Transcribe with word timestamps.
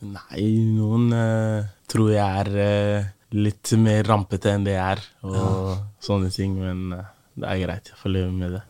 Nei, 0.00 0.46
noen 0.72 1.10
uh, 1.12 1.60
tror 1.84 2.06
jeg 2.14 2.24
er 2.24 2.48
uh, 2.56 3.08
litt 3.36 3.68
mer 3.76 4.06
rampete 4.08 4.48
enn 4.54 4.64
det 4.64 4.72
jeg 4.72 4.96
er, 4.96 5.02
og 5.28 5.76
sånne 6.00 6.30
ting. 6.32 6.54
Men 6.56 6.94
uh, 6.96 7.04
det 7.36 7.44
er 7.50 7.60
greit. 7.66 7.90
Jeg 7.92 8.00
får 8.00 8.14
leve 8.14 8.32
med 8.32 8.56
det. 8.56 8.62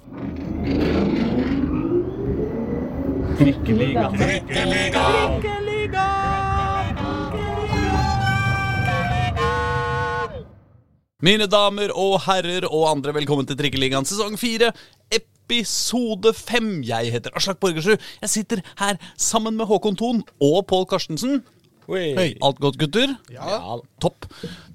Mine 11.21 11.47
damer 11.53 11.95
og 11.95 12.17
herrer 12.27 12.67
og 12.67 12.89
andre, 12.91 13.15
velkommen 13.21 13.47
til 13.47 13.55
Trikkeligaen 13.61 14.09
sesong 14.09 14.35
4, 14.41 14.73
episode 15.51 16.30
5. 16.30 16.85
Jeg 16.87 17.11
heter 17.11 17.35
Aslak 17.35 17.59
Borgersrud. 17.59 17.98
Jeg 18.23 18.30
sitter 18.30 18.61
her 18.79 18.98
sammen 19.19 19.57
med 19.59 19.66
Håkon 19.66 19.96
Thon 19.98 20.21
og 20.39 20.62
Pål 20.71 20.87
Karstensen. 20.87 21.41
Hey. 21.91 22.37
Alt 22.39 22.61
godt, 22.62 22.79
gutter? 22.79 23.16
Ja. 23.34 23.80
Topp. 23.98 24.29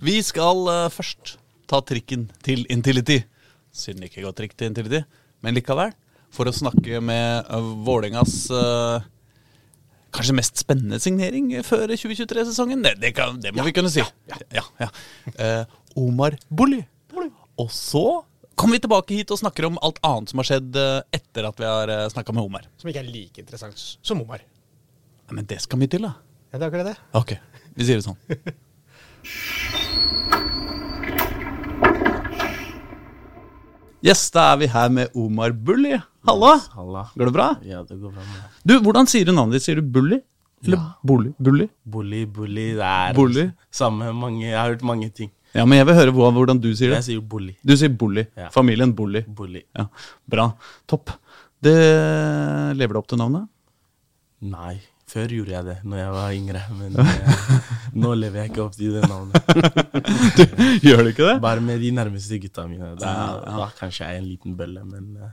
Vi 0.03 0.17
skal 0.25 0.67
uh, 0.67 0.91
først 0.91 1.37
ta 1.71 1.79
trikken 1.79 2.27
til 2.43 2.65
Intility. 2.67 3.21
Synd 3.71 4.03
det 4.03 4.09
ikke 4.11 4.25
går 4.25 4.35
trikk 4.35 4.57
til 4.59 4.73
Intility, 4.73 5.05
men 5.45 5.55
likevel. 5.55 5.95
For 6.35 6.51
å 6.51 6.55
snakke 6.55 6.99
med 6.99 7.47
uh, 7.47 7.71
Vålerengas 7.87 8.35
uh, 8.51 8.99
kanskje 10.15 10.35
mest 10.35 10.59
spennende 10.59 10.99
signering 10.99 11.53
før 11.63 11.95
2023-sesongen. 11.95 12.83
Det, 12.83 12.97
det, 12.99 13.15
det 13.47 13.55
må 13.55 13.63
vi 13.63 13.75
kunne 13.79 13.93
si. 13.93 14.03
Ja, 14.51 14.67
ja. 14.83 14.91
Uh, 15.39 15.79
Omar 16.03 16.35
Bolli. 16.51 16.83
Og 17.55 17.71
så 17.71 18.25
kommer 18.55 18.77
vi 18.77 18.81
tilbake 18.85 19.15
hit 19.17 19.31
og 19.35 19.39
snakker 19.39 19.67
om 19.69 19.77
alt 19.85 19.99
annet 20.05 20.31
som 20.31 20.41
har 20.41 20.47
skjedd 20.49 20.77
eh, 20.79 21.01
etter 21.15 21.47
at 21.49 21.59
vi 21.59 21.67
har 21.67 21.91
uh, 21.91 22.05
snakka 22.11 22.35
med 22.35 22.43
Omar. 22.47 22.67
Som 22.81 22.91
ikke 22.91 23.03
er 23.03 23.09
like 23.11 23.41
interessant 23.43 23.77
som 24.01 24.21
Omar. 24.23 24.43
Ja, 25.27 25.35
men 25.35 25.47
det 25.49 25.59
skal 25.65 25.81
vi 25.81 25.89
til, 25.91 26.05
da. 26.07 26.13
Ja, 26.53 26.59
det 26.59 26.63
er 26.63 26.69
akkurat 26.71 26.91
det. 26.93 26.97
Ok, 27.17 27.35
vi 27.75 27.87
sier 27.89 28.01
det 28.01 28.07
sånn. 28.07 28.19
Yes, 34.05 34.27
da 34.29 34.51
er 34.53 34.57
vi 34.61 34.67
her 34.69 34.91
med 34.93 35.15
Omar 35.17 35.49
Bulli. 35.65 35.95
Halla! 36.27 36.51
Halla. 36.75 37.07
Går 37.17 37.25
det 37.29 37.33
bra? 37.33 37.47
Ja, 37.65 37.79
det 37.81 37.95
går 37.97 38.11
bra 38.13 38.21
med. 38.21 38.43
Du, 38.61 38.75
Hvordan 38.85 39.09
sier 39.09 39.25
du 39.25 39.31
navnet 39.33 39.57
ditt? 39.57 39.65
Sier 39.65 39.79
du 39.81 39.87
Bulli? 39.95 40.19
Eller 40.65 40.77
Ja. 40.77 40.91
Bulli? 41.01 41.31
Bulli? 41.41 41.65
Bulli, 41.83 42.19
bulli 42.25 42.65
det 42.77 42.85
er 42.85 43.13
Bully? 43.17 43.47
samme 43.71 44.11
mange 44.13 44.45
Jeg 44.45 44.57
har 44.57 44.69
hørt 44.75 44.83
mange 44.85 45.09
ting. 45.09 45.31
Ja, 45.55 45.63
men 45.63 45.79
jeg 45.79 45.87
vil 45.87 45.95
høre 45.95 46.11
hvordan 46.15 46.59
du 46.59 46.67
sier 46.75 46.91
det. 46.91 46.97
Jeg 46.99 47.07
sier 47.07 47.21
bully. 47.31 47.53
Du 47.63 47.75
sier 47.79 47.93
bully. 47.93 48.25
Ja. 48.35 48.49
Familien 48.51 48.91
Bully. 48.95 49.21
Bully. 49.37 49.61
Ja, 49.75 49.87
Bra. 50.27 50.49
Topp. 50.89 51.13
Det 51.63 51.75
Lever 52.75 52.97
det 52.97 52.99
opp 52.99 53.07
til 53.09 53.21
navnet? 53.21 53.47
Nei, 54.45 54.75
før 55.09 55.31
gjorde 55.31 55.53
jeg 55.53 55.65
det 55.69 55.75
når 55.87 56.01
jeg 56.01 56.15
var 56.15 56.33
yngre, 56.35 56.63
men 56.75 56.97
jeg, 56.99 57.59
nå 58.03 58.11
lever 58.19 58.41
jeg 58.41 58.51
ikke 58.51 58.65
opp 58.65 58.75
til 58.75 58.97
det 58.97 59.05
navnet. 59.07 59.39
Gjør 60.85 61.01
du 61.05 61.11
ikke 61.13 61.29
det? 61.29 61.37
Bare 61.45 61.63
med 61.63 61.79
de 61.81 61.93
nærmeste 61.95 62.39
gutta 62.43 62.67
mine. 62.69 62.91
Da, 62.99 63.13
da 63.47 63.69
kanskje 63.79 64.09
jeg 64.09 64.19
er 64.19 64.21
en 64.21 64.27
liten 64.27 64.57
bølle, 64.59 64.83
men 64.85 65.15
eh, 65.23 65.31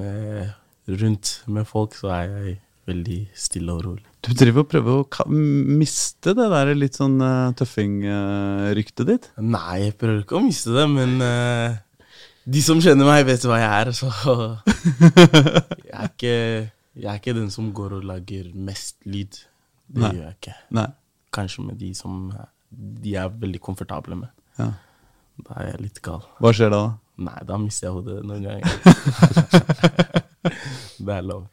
med, 0.00 0.50
rundt 0.90 1.36
med 1.46 1.70
folk 1.70 1.94
så 1.98 2.10
er 2.18 2.34
jeg 2.34 2.58
veldig 2.90 3.20
stille 3.38 3.74
og 3.74 3.84
rolig. 3.86 4.06
Du 4.20 4.32
driver 4.36 4.64
og 4.64 4.70
prøver 4.70 4.98
å 5.00 5.26
miste 5.30 6.34
det 6.36 6.48
der 6.52 6.72
litt 6.76 6.98
sånn 6.98 7.16
uh, 7.24 7.52
tøffing-ryktet 7.56 9.08
ditt. 9.08 9.30
Nei, 9.40 9.86
jeg 9.86 9.96
prøver 10.00 10.24
ikke 10.24 10.36
å 10.38 10.44
miste 10.44 10.74
det, 10.76 10.84
men 10.92 11.16
uh, 11.24 11.78
de 12.50 12.62
som 12.64 12.80
kjenner 12.82 13.08
meg, 13.08 13.24
vet 13.28 13.46
hva 13.48 13.60
jeg 13.60 13.70
er, 13.70 13.92
så 13.96 14.10
jeg 15.88 15.94
er, 15.94 16.10
ikke, 16.10 16.36
jeg 16.98 17.08
er 17.08 17.20
ikke 17.20 17.36
den 17.36 17.50
som 17.54 17.70
går 17.76 17.98
og 18.00 18.06
lager 18.10 18.50
mest 18.54 18.98
lyd. 19.08 19.40
Det 19.90 20.04
Nei. 20.04 20.14
gjør 20.16 20.26
jeg 20.28 20.38
ikke. 20.38 20.56
Nei. 20.78 20.88
Kanskje 21.34 21.66
med 21.66 21.78
de 21.80 21.92
som 21.96 22.30
de 22.70 23.14
er 23.18 23.30
veldig 23.40 23.60
komfortable 23.62 24.18
med. 24.18 24.30
Ja. 24.58 24.72
Da 25.40 25.60
er 25.62 25.70
jeg 25.72 25.86
litt 25.86 26.02
gal. 26.04 26.24
Hva 26.42 26.52
skjer 26.54 26.72
da? 26.74 26.82
Nei, 27.20 27.38
da 27.46 27.58
mister 27.60 27.88
jeg 27.88 27.96
hodet 27.98 28.20
noen 28.24 28.44
ganger. 28.46 28.68
det 31.06 31.16
er 31.16 31.26
lov. 31.26 31.46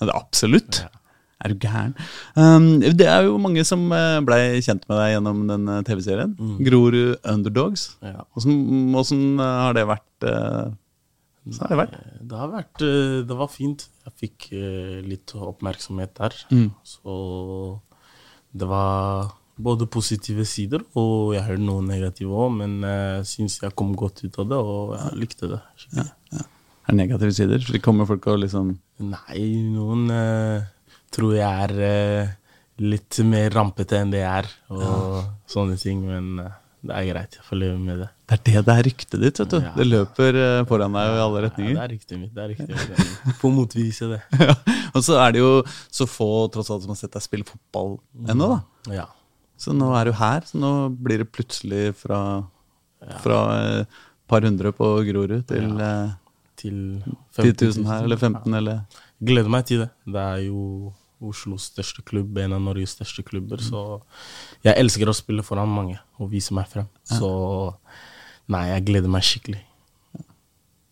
Ja, 0.00 0.08
det 0.10 0.14
absolutt. 0.18 0.84
Ja. 0.84 1.04
Er 1.44 1.52
du 1.52 1.58
gæren? 1.60 1.92
Um, 2.38 2.80
det 2.80 3.04
er 3.10 3.26
jo 3.26 3.36
mange 3.42 3.64
som 3.68 3.82
uh, 3.92 4.22
ble 4.24 4.62
kjent 4.64 4.86
med 4.88 4.96
deg 4.96 5.10
gjennom 5.12 5.42
den 5.50 5.68
uh, 5.68 5.82
TV-serien. 5.84 6.32
Grorud 6.64 7.18
Underdogs. 7.20 7.90
Ja. 8.04 8.24
Åssen, 8.38 9.26
uh, 9.36 9.44
har 9.66 9.76
det 9.76 9.84
vært? 9.90 10.08
Uh, 10.24 10.72
Hvordan 11.44 11.60
har 11.60 11.72
det 11.74 11.80
vært? 11.82 11.96
Det 12.24 12.38
har 12.40 12.52
vært 12.54 12.84
eh, 12.86 13.16
Det 13.28 13.36
var 13.36 13.50
fint. 13.52 13.82
Jeg 14.06 14.14
fikk 14.22 14.46
uh, 14.56 15.00
litt 15.04 15.34
oppmerksomhet 15.36 16.14
der. 16.16 16.38
Mm. 16.48 16.70
Så 16.80 17.16
det 18.54 18.68
var 18.70 19.34
både 19.54 19.86
positive 19.90 20.46
sider, 20.48 20.82
og 20.98 21.34
jeg 21.36 21.44
hørte 21.46 21.62
noen 21.62 21.86
negative 21.90 22.32
òg, 22.32 22.56
men 22.62 22.80
jeg 22.82 23.26
syns 23.30 23.60
jeg 23.60 23.76
kom 23.78 23.92
godt 23.98 24.24
ut 24.24 24.38
av 24.42 24.48
det, 24.50 24.58
og 24.58 24.94
jeg 24.96 25.20
likte 25.20 25.50
det. 25.52 25.60
skikkelig. 25.78 26.08
Er 26.84 26.96
negative 26.96 27.32
sider? 27.32 27.64
det 27.72 27.80
kommer 27.84 28.08
folk 28.08 28.26
og 28.32 28.42
liksom 28.42 28.74
Nei, 29.04 29.44
noen 29.72 30.04
uh, 30.12 30.66
tror 31.14 31.32
jeg 31.36 31.68
er 31.68 31.72
uh, 31.80 32.34
litt 32.84 33.18
mer 33.26 33.54
rampete 33.54 33.98
enn 34.00 34.12
det 34.12 34.20
jeg 34.20 34.44
er, 34.44 34.50
og 34.74 35.48
sånne 35.50 35.78
ting, 35.80 36.04
men 36.06 36.44
uh, 36.44 36.52
det 36.84 36.94
er 36.98 37.08
greit. 37.08 37.38
Jeg 37.38 37.46
får 37.48 37.58
leve 37.62 37.80
med 37.80 38.02
det. 38.02 38.08
Det 38.28 38.36
er 38.36 38.42
det 38.44 38.62
det 38.66 38.74
er 38.74 38.86
ryktet 38.86 39.22
ditt, 39.22 39.40
vet 39.40 39.52
du. 39.54 39.58
Ja. 39.62 39.72
Det 39.78 39.86
løper 39.88 40.38
foran 40.68 40.96
deg 40.96 41.14
i 41.14 41.22
alle 41.24 41.42
retninger. 41.46 41.72
Ja, 41.72 41.76
det 41.78 41.84
er 41.86 41.92
ryktet 41.94 42.20
mitt. 42.20 42.32
det 42.34 42.44
er 42.44 42.50
ryktet 42.52 42.74
mitt. 43.00 43.38
På 43.40 43.50
motvise 43.54 44.10
det. 44.10 44.20
Ja. 44.42 44.56
Og 44.92 45.06
så 45.06 45.16
er 45.22 45.34
det 45.34 45.40
jo 45.40 45.52
så 45.88 46.06
få 46.10 46.28
tross 46.52 46.68
alt 46.70 46.84
som 46.84 46.92
har 46.92 47.00
sett 47.00 47.14
deg 47.16 47.24
spille 47.24 47.48
fotball 47.48 47.96
ennå, 48.28 48.50
da. 48.52 48.58
Ja. 49.00 49.06
Så 49.60 49.72
nå 49.72 49.88
er 49.96 50.10
du 50.10 50.18
her, 50.18 50.44
så 50.44 50.60
nå 50.60 50.72
blir 51.00 51.22
det 51.22 51.30
plutselig 51.32 51.94
fra, 51.96 52.20
fra 53.24 53.40
et 53.80 54.02
par 54.30 54.44
hundre 54.44 54.72
på 54.76 54.90
Grorud 55.08 55.44
til 55.48 55.80
eh, 55.80 56.12
Til 56.60 57.02
10 57.36 57.52
000 57.80 57.88
her, 57.88 58.04
eller 58.06 58.20
15 58.20 58.54
eller 58.54 58.84
Gleder 59.24 59.50
meg 59.50 59.66
til 59.68 59.84
det. 59.84 59.90
Det 60.04 60.20
er 60.20 60.40
jo 60.48 60.92
Oslos 61.24 61.70
største 61.70 62.02
klubb, 62.04 62.36
en 62.38 62.52
av 62.52 62.60
Norges 62.60 62.92
største 62.98 63.22
klubber, 63.24 63.62
så 63.62 64.02
jeg 64.66 64.76
elsker 64.76 65.08
å 65.08 65.14
spille 65.16 65.44
foran 65.46 65.70
mange 65.72 65.96
og 66.20 66.28
vise 66.34 66.52
meg 66.56 66.68
frem. 66.68 66.88
Så 67.08 67.30
nei, 68.52 68.66
jeg 68.74 68.84
gleder 68.90 69.12
meg 69.12 69.24
skikkelig. 69.24 69.62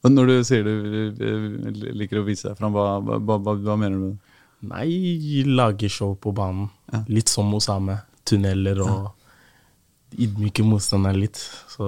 Og 0.03 0.11
Når 0.11 0.31
du 0.31 0.37
sier 0.47 0.65
du 0.67 0.73
eh, 1.13 1.93
liker 2.01 2.23
å 2.23 2.27
vise 2.27 2.49
deg 2.49 2.59
frem, 2.59 2.73
hva, 2.75 2.97
hva, 3.03 3.19
hva, 3.37 3.57
hva 3.59 3.77
mener 3.77 3.99
du 3.99 4.07
med 4.07 4.15
det? 4.15 4.33
Nei, 4.63 5.43
lage 5.47 5.91
show 5.91 6.15
på 6.15 6.31
banen. 6.35 6.71
Litt 7.11 7.31
som 7.31 7.51
Osame. 7.55 7.99
Tunneler 8.25 8.79
og 8.85 9.09
ydmyke 10.19 10.65
motstanderen 10.67 11.21
litt. 11.23 11.41
Så 11.73 11.87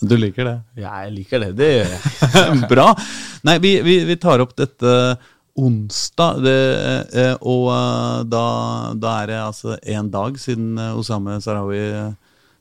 Du 0.00 0.16
liker 0.18 0.44
det? 0.48 0.56
ja, 0.82 0.92
jeg 1.04 1.12
liker 1.20 1.40
det. 1.44 1.52
Det 1.58 1.70
gjør 1.70 1.94
jeg. 1.94 2.58
Bra. 2.72 2.88
Nei, 3.46 3.58
vi, 3.62 3.76
vi, 3.86 3.98
vi 4.08 4.16
tar 4.20 4.42
opp 4.44 4.54
dette 4.58 4.94
onsdag, 5.54 6.40
det, 6.42 6.54
eh, 7.14 7.34
og 7.46 7.68
eh, 7.70 8.22
da, 8.26 8.44
da 8.98 9.10
er 9.22 9.28
det 9.30 9.36
altså 9.38 9.76
en 9.94 10.08
dag 10.10 10.38
siden 10.42 10.72
eh, 10.82 10.96
Osame 10.98 11.36
Sarawi 11.44 11.78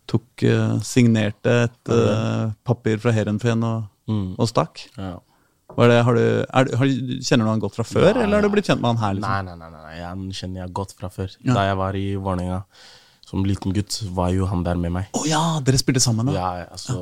tok, 0.06 0.44
signerte 0.86 1.56
et 1.66 1.92
eh, 1.96 2.52
papir 2.68 3.00
fra 3.02 3.14
Heerenveen 3.16 3.64
og, 3.70 3.90
Mm. 4.04 4.34
og 4.36 4.50
stakk. 4.52 4.82
Ja. 5.00 5.14
Det, 5.80 5.96
har 6.04 6.18
du, 6.18 6.22
er, 6.44 6.68
har, 6.76 6.90
kjenner 7.24 7.48
du 7.48 7.52
han 7.54 7.62
godt 7.64 7.78
fra 7.78 7.86
før, 7.88 8.10
Ja, 8.10 8.26
eller 8.26 8.36
har 8.36 8.42
ja. 8.44 8.50
du 8.50 8.52
blitt 8.52 8.68
kjent 8.68 8.82
med 8.84 8.92
han 8.92 9.00
her? 9.00 9.14
Liksom? 9.16 9.32
Nei, 9.32 9.56
nei, 9.56 9.70
nei, 9.72 9.84
nei, 9.86 10.02
han 10.04 10.26
kjenner 10.36 10.60
jeg 10.66 10.74
godt 10.76 10.92
fra 11.00 11.08
før. 11.10 11.32
Ja. 11.40 11.54
Da 11.56 11.64
jeg 11.70 11.78
var 11.80 11.96
i 11.96 12.02
Vålerenga 12.20 12.58
som 13.26 13.46
liten 13.48 13.74
gutt, 13.76 14.02
var 14.14 14.34
jo 14.36 14.48
han 14.50 14.64
der 14.66 14.80
med 14.80 14.94
meg. 14.98 15.10
Å 15.16 15.24
ja, 15.28 15.42
dere 15.66 15.80
spilte 15.80 16.04
sammen, 16.04 16.30
da? 16.30 16.36
Ja, 16.36 16.52
altså, 16.76 16.98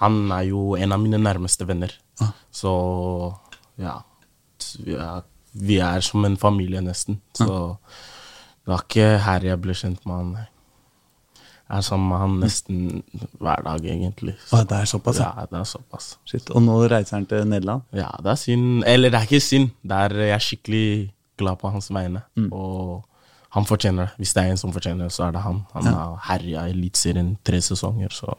Han 0.00 0.30
er 0.32 0.46
jo 0.48 0.76
en 0.76 0.94
av 0.96 1.00
mine 1.02 1.20
nærmeste 1.20 1.66
venner. 1.68 1.92
Så 2.52 2.70
ja, 3.80 3.98
ja. 4.86 5.10
vi 5.52 5.80
er, 5.80 6.04
som 6.04 6.24
en 6.28 6.38
familie, 6.40 6.80
nesten. 6.84 7.20
Så 7.36 7.50
det 7.50 8.72
var 8.72 8.86
ikke 8.86 9.10
her 9.24 9.46
jeg 9.50 9.60
ble 9.64 9.76
kjent 9.76 10.04
med 10.08 10.16
han. 10.16 10.32
Jeg 11.70 11.78
er 11.78 11.84
sammen 11.86 12.08
med 12.10 12.18
han 12.18 12.32
nesten 12.42 12.78
hver 13.38 13.62
dag, 13.66 13.84
egentlig. 13.86 14.34
Å, 14.50 14.62
det 14.66 14.80
er 14.82 14.88
såpass, 14.90 15.20
ja. 15.22 15.30
ja. 15.38 15.46
det 15.50 15.60
er 15.60 15.68
såpass. 15.70 16.08
Shit, 16.28 16.50
Og 16.50 16.64
nå 16.64 16.80
reiser 16.90 17.16
han 17.16 17.28
til 17.30 17.46
Nederland? 17.48 17.86
Ja, 17.96 18.10
det 18.22 18.32
er 18.34 18.40
synd. 18.40 18.82
Eller 18.90 19.12
det 19.12 19.20
er 19.20 19.28
ikke 19.28 19.44
synd. 19.44 19.70
Det 19.86 20.00
er, 20.06 20.16
jeg 20.28 20.36
er 20.36 20.44
skikkelig 20.44 20.88
glad 21.40 21.60
på 21.62 21.70
hans 21.72 21.88
vegne. 21.94 22.24
Og 22.50 22.98
han 23.50 23.66
fortjener 23.66 24.06
det. 24.06 24.12
Hvis 24.22 24.32
det 24.36 24.42
er 24.44 24.52
en 24.52 24.60
som 24.60 24.72
fortjener 24.74 25.08
det, 25.08 25.14
så 25.14 25.24
er 25.26 25.32
det 25.34 25.40
han. 25.42 25.62
Han 25.74 25.86
har 25.90 26.18
herja 26.28 26.66
i 26.68 26.74
Eliteserien 26.74 27.32
tre 27.46 27.58
sesonger, 27.64 28.12
så 28.14 28.34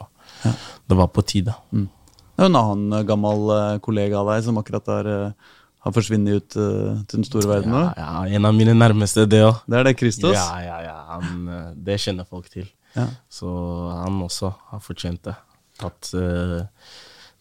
det 0.87 0.95
var 0.97 1.09
på 1.11 1.23
tide. 1.27 1.53
Det 1.71 2.45
er 2.45 2.47
en 2.47 2.55
annen 2.55 2.93
eh, 2.95 3.03
gammel 3.05 3.49
eh, 3.53 3.79
kollega 3.83 4.21
av 4.21 4.29
deg 4.31 4.45
som 4.45 4.57
akkurat 4.61 4.87
har, 4.89 5.09
eh, 5.11 5.49
har 5.83 5.93
forsvunnet 5.93 6.37
ut 6.39 6.55
uh, 6.57 7.01
til 7.09 7.19
den 7.19 7.25
store 7.27 7.49
verden. 7.49 7.73
Ja, 7.75 7.91
ja, 7.97 8.37
en 8.37 8.45
av 8.47 8.53
mine 8.55 8.73
nærmeste, 8.77 9.25
det 9.29 9.41
òg. 9.43 9.59
Det 9.67 9.79
er 9.79 9.87
det 9.89 9.95
Kristos. 9.99 10.35
Ja, 10.37 10.59
ja, 10.63 10.77
ja. 10.85 10.95
Han, 11.11 11.47
det 11.75 11.99
kjenner 12.01 12.25
folk 12.29 12.47
til. 12.53 12.67
Ja. 12.95 13.07
Så 13.33 13.49
han 13.97 14.19
også 14.21 14.53
har 14.71 14.81
fortjent 14.85 15.23
det. 15.27 15.35
Tatt 15.81 16.11
uh, 16.15 16.61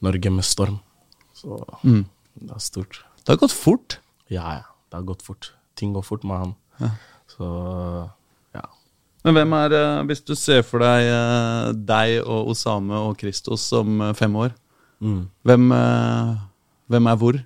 Norge 0.05 0.32
med 0.32 0.44
storm. 0.49 0.81
Så 1.37 1.61
Mm. 1.84 2.05
det 2.40 2.56
er 2.56 2.64
stort. 2.64 3.02
Det 3.25 3.34
har 3.34 3.40
gått 3.44 3.52
fort. 3.56 3.99
Ja, 4.28 4.56
ja. 4.58 4.66
Det 4.90 4.96
har 4.99 5.06
gått 5.06 5.23
fort. 5.23 5.52
Ting 5.76 5.93
går 5.94 6.02
fort 6.05 6.25
med 6.25 6.37
han. 6.43 6.56
Så 7.40 7.48
Men 9.25 9.34
hvem 9.37 9.52
er, 9.52 9.72
eh, 9.76 10.02
hvis 10.08 10.22
du 10.25 10.34
ser 10.38 10.62
for 10.64 10.81
deg 10.81 11.04
eh, 11.12 11.72
deg 11.76 12.20
og 12.25 12.48
Osame 12.54 12.96
og 13.08 13.19
Kristos 13.20 13.66
om 13.76 14.00
eh, 14.08 14.12
fem 14.16 14.37
år, 14.37 14.52
Mm. 15.00 15.31
hvem, 15.48 15.62
hvem 16.92 17.06
er 17.08 17.16
hvor? 17.16 17.37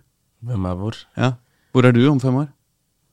Hvem 0.43 0.64
er 0.67 0.75
hvor? 0.75 0.96
Ja. 1.17 1.29
Hvor 1.73 1.87
er 1.87 1.93
du 1.94 2.00
om 2.11 2.19
fem 2.19 2.35
år? 2.41 2.49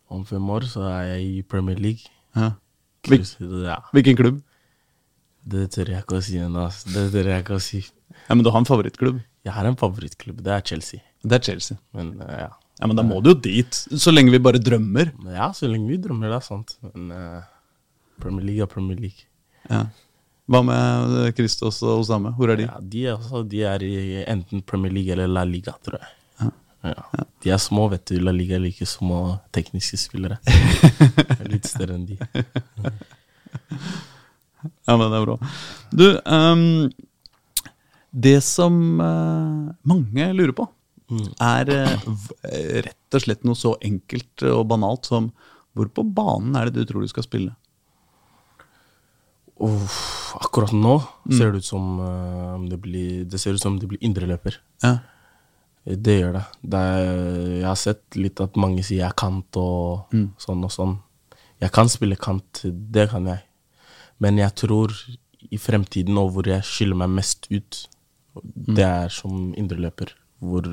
Om 0.10 0.24
fem 0.26 0.48
år 0.50 0.62
så 0.66 0.82
er 0.90 1.04
jeg 1.12 1.28
i 1.28 1.42
Premier 1.44 1.78
League. 1.78 2.02
Ja. 2.36 2.48
Hvil- 3.06 3.22
Ja, 3.68 3.76
Hvilken 3.94 4.18
klubb? 4.18 4.42
det 5.46 5.70
tør 5.76 5.86
jeg 5.94 6.02
ikke 6.02 6.18
å 6.18 6.24
si 6.26 6.38
ennå. 6.42 6.66
Det 6.94 7.12
tør 7.14 7.30
jeg 7.30 7.44
ikke 7.46 7.56
å 7.56 7.62
si. 7.62 7.84
Ja, 8.30 8.34
Men 8.34 8.44
du 8.44 8.50
har 8.50 8.58
en 8.60 8.66
favorittklubb? 8.66 9.22
Jeg 9.46 9.54
har 9.54 9.66
en 9.66 9.76
favorittklubb, 9.78 10.42
det 10.42 10.52
er 10.54 10.62
Chelsea. 10.62 11.00
Det 11.24 11.34
er 11.38 11.40
Chelsea. 11.52 11.78
Men 11.94 12.18
ja. 12.18 12.50
Ja, 12.82 12.88
Men 12.90 12.98
da 12.98 13.04
må 13.06 13.20
du 13.22 13.30
jo 13.30 13.38
dit, 13.38 13.78
så 13.78 14.10
lenge 14.10 14.34
vi 14.34 14.42
bare 14.42 14.58
drømmer. 14.58 15.12
Ja, 15.30 15.52
så 15.54 15.70
lenge 15.70 15.86
vi 15.92 16.00
drømmer, 16.02 16.32
det 16.32 16.40
er 16.40 16.46
sant. 16.48 16.74
Men 16.82 17.12
uh, 17.14 17.44
Premier 18.22 18.48
League 18.48 18.66
er 18.66 18.72
Premier 18.72 18.98
League. 18.98 19.28
Ja. 19.70 19.84
Hva 20.50 20.64
med 20.66 21.36
Christos 21.38 21.78
og 21.86 22.02
Osame? 22.02 22.32
Hvor 22.40 22.50
er 22.50 22.58
de? 22.58 22.66
Ja, 22.66 22.80
de, 22.82 23.04
er 23.06 23.20
også, 23.20 23.44
de 23.48 23.62
er 23.70 23.86
i 23.86 23.94
enten 24.26 24.66
Premier 24.66 24.92
League 24.98 25.14
eller 25.14 25.30
La 25.30 25.46
Liga, 25.46 25.76
tror 25.86 26.00
jeg. 26.00 26.10
Ja. 26.82 27.06
De 27.46 27.54
er 27.54 27.62
små, 27.62 27.86
vet 27.92 28.10
du. 28.10 28.18
La 28.26 28.34
Liga 28.34 28.58
er 28.58 28.64
like 28.64 28.86
små 28.90 29.38
tekniske 29.54 30.00
spillere. 30.02 30.40
Litt 31.52 31.70
større 31.70 32.00
enn 32.00 32.08
de. 32.10 32.18
Ja, 34.90 34.98
men 34.98 35.06
det 35.06 35.20
er 35.20 35.26
bra. 35.28 35.38
Du, 35.94 36.06
um, 36.26 36.66
det 38.12 38.40
som 38.46 38.76
uh, 38.98 39.70
mange 39.88 40.32
lurer 40.34 40.58
på, 40.58 40.66
er 41.42 41.72
eh, 41.74 42.06
eh, 42.48 42.78
rett 42.88 43.18
og 43.18 43.24
slett 43.24 43.44
noe 43.48 43.58
så 43.58 43.76
enkelt 43.84 44.46
og 44.50 44.68
banalt 44.72 45.10
som 45.10 45.32
hvor 45.76 45.88
på 45.92 46.04
banen 46.04 46.56
er 46.60 46.68
det 46.68 46.82
du 46.82 46.90
tror 46.90 47.06
du 47.06 47.12
skal 47.12 47.26
spille? 47.26 47.54
Oh, 49.62 49.98
akkurat 50.42 50.74
nå 50.74 50.96
ser 51.30 51.52
det 51.52 51.62
ut 51.62 51.68
som 51.68 52.00
eh, 52.02 52.70
det 52.72 52.80
blir 52.82 53.26
Det 53.30 53.40
ser 53.40 53.56
ut 53.56 53.62
som 53.62 53.78
det 53.80 53.90
blir 53.92 54.02
indreløper. 54.02 54.58
Ja. 54.84 54.98
Det 55.82 56.18
gjør 56.20 56.36
det. 56.38 56.44
det 56.62 56.80
er, 56.80 57.08
jeg 57.58 57.66
har 57.66 57.80
sett 57.80 58.18
litt 58.18 58.42
at 58.44 58.58
mange 58.60 58.84
sier 58.86 59.00
jeg 59.00 59.08
er 59.08 59.18
kant 59.18 59.58
og 59.58 60.12
sånn 60.38 60.68
og 60.68 60.74
sånn. 60.74 61.00
Jeg 61.62 61.74
kan 61.74 61.90
spille 61.90 62.18
kant, 62.22 62.62
det 62.66 63.08
kan 63.10 63.26
jeg. 63.30 63.42
Men 64.22 64.38
jeg 64.38 64.54
tror 64.62 64.94
i 65.50 65.58
fremtiden, 65.58 66.18
og 66.22 66.36
hvor 66.36 66.50
jeg 66.50 66.66
skiller 66.66 67.00
meg 67.02 67.16
mest 67.18 67.48
ut, 67.50 67.80
det 68.46 68.86
er 68.86 69.10
som 69.14 69.56
indreløper. 69.58 70.14
Hvor 70.42 70.68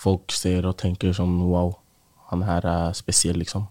folk 0.00 0.32
ser 0.32 0.66
og 0.68 0.76
tenker 0.80 1.12
sånn 1.16 1.38
wow, 1.50 1.74
han 2.30 2.44
her 2.46 2.64
er 2.68 2.92
spesiell, 2.96 3.38
liksom. 3.42 3.66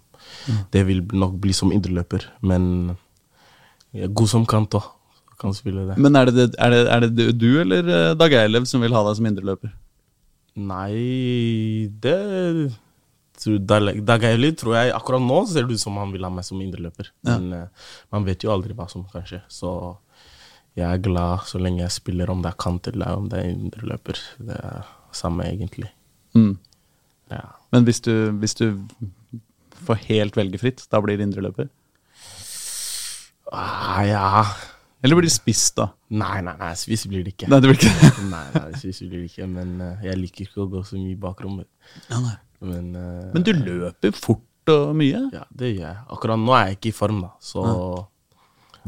Det 0.73 0.81
vil 0.89 0.99
nok 1.15 1.37
bli 1.41 1.53
som 1.55 1.71
indreløper, 1.73 2.25
men 2.45 2.97
jeg 3.95 4.09
er 4.09 4.13
god 4.13 4.29
som 4.29 4.43
kant 4.49 4.75
òg. 4.77 4.89
Kan 5.39 5.53
spille 5.55 5.85
det. 5.87 5.95
Men 5.97 6.17
er 6.19 6.27
det, 6.35 6.49
er 6.59 6.73
det, 6.73 6.79
er 6.91 7.05
det 7.07 7.27
du- 7.39 7.61
eller 7.61 7.87
eh, 7.87 8.13
Dag 8.19 8.33
Eilev 8.35 8.65
som 8.67 8.81
vil 8.83 8.91
ha 8.91 9.05
deg 9.07 9.15
som 9.15 9.25
indreløper? 9.29 9.71
Nei, 10.59 11.87
det 12.03 12.17
Dag 14.03 14.23
Eilev 14.27 14.57
tror 14.59 14.75
jeg 14.75 14.91
akkurat 14.91 15.23
nå 15.23 15.37
ser 15.47 15.63
det 15.63 15.77
ut 15.77 15.79
som 15.79 15.95
han 15.95 16.11
vil 16.11 16.25
ha 16.27 16.29
meg 16.33 16.43
som 16.43 16.59
indreløper. 16.59 17.07
Men 17.23 17.53
eh, 17.55 17.87
man 18.11 18.25
vet 18.27 18.43
jo 18.43 18.51
aldri 18.51 18.75
hva 18.75 18.89
som 18.91 19.05
kan 19.13 19.23
skje. 19.23 19.39
Så 19.47 19.71
jeg 20.75 20.83
er 20.91 20.99
glad 21.07 21.45
så 21.47 21.57
lenge 21.63 21.85
jeg 21.85 21.95
spiller, 21.95 22.29
om 22.33 22.43
det 22.43 22.51
er 22.51 22.59
kant 22.59 22.91
eller 22.91 23.15
om 23.15 23.29
det 23.31 23.39
er 23.39 23.53
indreløper. 23.53 24.19
Det 24.43 24.59
er 24.59 24.83
samme, 25.15 25.47
egentlig. 25.49 25.89
Mm. 26.37 26.57
Ja. 27.31 27.45
Men 27.73 27.85
hvis 27.85 28.01
du, 28.05 28.13
hvis 28.41 28.55
du 28.57 28.81
får 29.85 30.01
helt 30.09 30.37
velge 30.37 30.59
fritt, 30.61 30.83
da 30.91 31.01
blir 31.03 31.19
det 31.19 31.27
indreløper? 31.29 31.69
Ah, 33.49 34.03
ja 34.05 34.45
Eller 35.01 35.17
blir 35.17 35.25
det 35.25 35.33
spiss, 35.33 35.71
da? 35.77 35.87
Nei, 36.13 36.41
nei, 36.45 36.53
nei, 36.59 36.73
spiss 36.77 37.07
blir 37.09 37.23
det 37.25 37.33
ikke. 37.33 37.47
Nei, 37.49 37.61
det 37.63 37.71
blir 37.71 37.79
ikke. 37.79 38.11
Nei, 38.33 38.43
nei, 38.57 38.67
spiss 38.81 38.99
blir 39.05 39.23
det 39.23 39.29
ikke. 39.31 39.47
Men 39.49 39.73
uh, 39.79 40.03
jeg 40.03 40.19
liker 40.19 40.45
ikke 40.49 40.65
å 40.65 40.69
gå 40.73 40.83
så 40.85 40.99
mye 40.99 41.13
i 41.13 41.19
bakrommet. 41.19 41.69
Men, 42.59 42.91
uh, 42.97 43.29
Men 43.31 43.45
du 43.47 43.53
løper 43.55 44.11
fort 44.17 44.73
og 44.73 44.91
mye? 44.99 45.21
Ja, 45.33 45.45
det 45.55 45.71
gjør 45.71 45.85
jeg. 45.85 46.01
Akkurat 46.17 46.41
nå 46.41 46.55
er 46.57 46.67
jeg 46.67 46.79
ikke 46.79 46.91
i 46.91 46.97
form, 46.99 47.23
da. 47.23 47.31
Så 47.41 47.63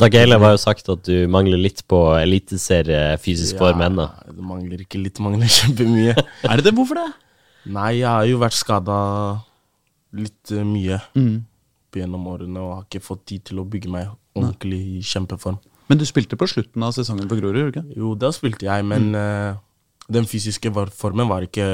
Dag 0.01 0.15
Eilev 0.17 0.41
har 0.41 0.55
jo 0.55 0.61
sagt 0.61 0.87
at 0.89 1.03
du 1.05 1.27
mangler 1.29 1.59
litt 1.61 1.83
på 1.89 1.97
eliteserie 2.17 3.17
fysisk 3.21 3.59
form 3.61 3.83
ennå. 3.85 4.07
Det 4.33 4.45
mangler 4.45 4.81
ikke 4.85 5.01
litt, 5.01 5.19
mangler 5.21 5.51
kjempemye. 5.51 6.15
Er 6.49 6.57
det 6.61 6.65
det? 6.69 6.73
Hvorfor 6.77 6.97
det? 6.97 7.09
Nei, 7.69 7.99
jeg 7.99 8.07
har 8.09 8.25
jo 8.25 8.39
vært 8.41 8.57
skada 8.57 8.95
litt 10.17 10.53
eh, 10.55 10.63
mye 10.65 10.97
Mm. 11.13 11.43
gjennom 11.93 12.23
årene 12.31 12.61
og 12.63 12.71
har 12.73 12.85
ikke 12.87 13.03
fått 13.03 13.25
tid 13.29 13.43
til 13.51 13.59
å 13.61 13.65
bygge 13.67 13.91
meg 13.91 14.07
ordentlig 14.33 14.79
i 14.95 15.01
kjempeform. 15.05 15.59
Men 15.91 15.99
du 15.99 16.05
spilte 16.07 16.37
på 16.39 16.47
slutten 16.47 16.81
av 16.87 16.93
sesongen 16.95 17.27
på 17.29 17.35
Grorud, 17.37 17.67
ikke? 17.69 17.83
Jo, 17.99 18.13
da 18.15 18.31
spilte 18.33 18.63
jeg, 18.65 18.85
men 18.87 19.11
eh, 19.19 19.59
den 20.09 20.25
fysiske 20.25 20.71
formen 20.95 21.29
var 21.29 21.43
ikke 21.45 21.67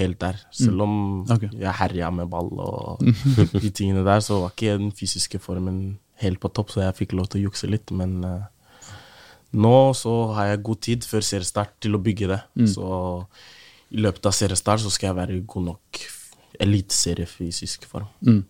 helt 0.00 0.18
der. 0.22 0.40
Selv 0.56 0.82
om 0.86 0.94
Ok. 1.30 1.46
jeg 1.52 1.76
herja 1.82 2.10
med 2.10 2.30
ball 2.32 2.48
og 2.58 3.04
de 3.62 3.70
tingene 3.70 4.02
der, 4.08 4.24
så 4.24 4.40
var 4.42 4.54
ikke 4.56 4.78
den 4.80 4.90
fysiske 4.96 5.38
formen 5.42 5.98
helt 6.22 6.40
på 6.42 6.50
topp, 6.54 6.72
så 6.74 6.84
jeg 6.84 6.98
fikk 7.02 7.16
lov 7.18 7.30
til 7.30 7.42
å 7.42 7.48
jukse 7.48 7.70
litt. 7.70 7.92
Men 7.94 8.18
uh, 8.24 8.92
nå 9.56 9.76
så 9.96 10.14
har 10.36 10.52
jeg 10.52 10.66
god 10.68 10.82
tid 10.88 11.08
før 11.08 11.24
seriestart 11.24 11.74
til 11.84 11.96
å 11.96 12.02
bygge 12.02 12.30
det. 12.34 12.42
Så 12.74 12.86
i 13.88 14.02
løpet 14.04 14.28
av 14.28 14.36
seriestart 14.36 14.84
så 14.84 14.92
skal 14.92 15.12
jeg 15.12 15.20
være 15.22 15.42
god 15.48 15.68
nok 15.70 16.04
eliteseriefysisk 16.60 17.86
form. 17.88 18.08
Mm. 18.26 18.42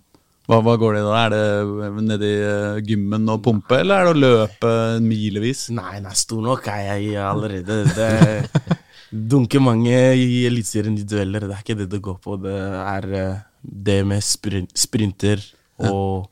Hva, 0.48 0.62
hva 0.64 0.74
går 0.80 0.96
det 0.96 1.00
i 1.02 1.04
da? 1.04 1.16
Er 1.20 1.34
det 1.34 2.04
nedi 2.08 2.30
uh, 2.40 2.78
gymmen 2.80 3.28
og 3.28 3.42
pumpe, 3.44 3.82
eller 3.82 4.00
er 4.00 4.06
det 4.08 4.14
å 4.14 4.22
løpe 4.22 4.70
milevis? 5.04 5.66
Nei, 5.76 5.98
nei, 6.00 6.14
stor 6.16 6.40
nok 6.44 6.70
er 6.72 6.86
jeg 6.86 7.18
allerede. 7.20 7.82
Det 7.92 8.78
dunker 9.34 9.60
mange 9.60 9.92
i 10.16 10.46
Eliteserien 10.48 10.96
i 10.96 11.04
dueller. 11.04 11.44
Det 11.44 11.52
er 11.52 11.66
ikke 11.66 11.78
det 11.82 11.90
det 11.92 12.00
går 12.04 12.16
på. 12.24 12.38
Det 12.40 12.56
er 12.80 13.08
eh, 13.20 13.44
det 13.60 13.98
med 14.08 14.24
sprin 14.24 14.68
sprinter 14.72 15.44
og 15.84 16.30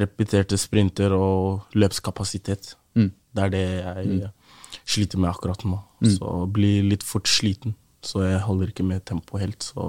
repeterte 0.00 0.58
sprinter 0.60 1.14
og 1.16 1.76
løpskapasitet. 1.78 2.74
Mm. 2.98 3.10
Det 3.36 3.44
er 3.44 3.52
det 3.54 3.66
jeg 3.66 4.30
sliter 4.88 5.20
med 5.20 5.30
akkurat 5.30 5.62
nå. 5.66 5.78
Så 6.16 6.46
blir 6.52 6.86
litt 6.88 7.06
fort 7.06 7.28
sliten. 7.30 7.76
Så 8.04 8.24
jeg 8.24 8.40
holder 8.46 8.72
ikke 8.72 8.86
med 8.86 9.04
tempo 9.08 9.38
helt. 9.40 9.62
Så 9.62 9.84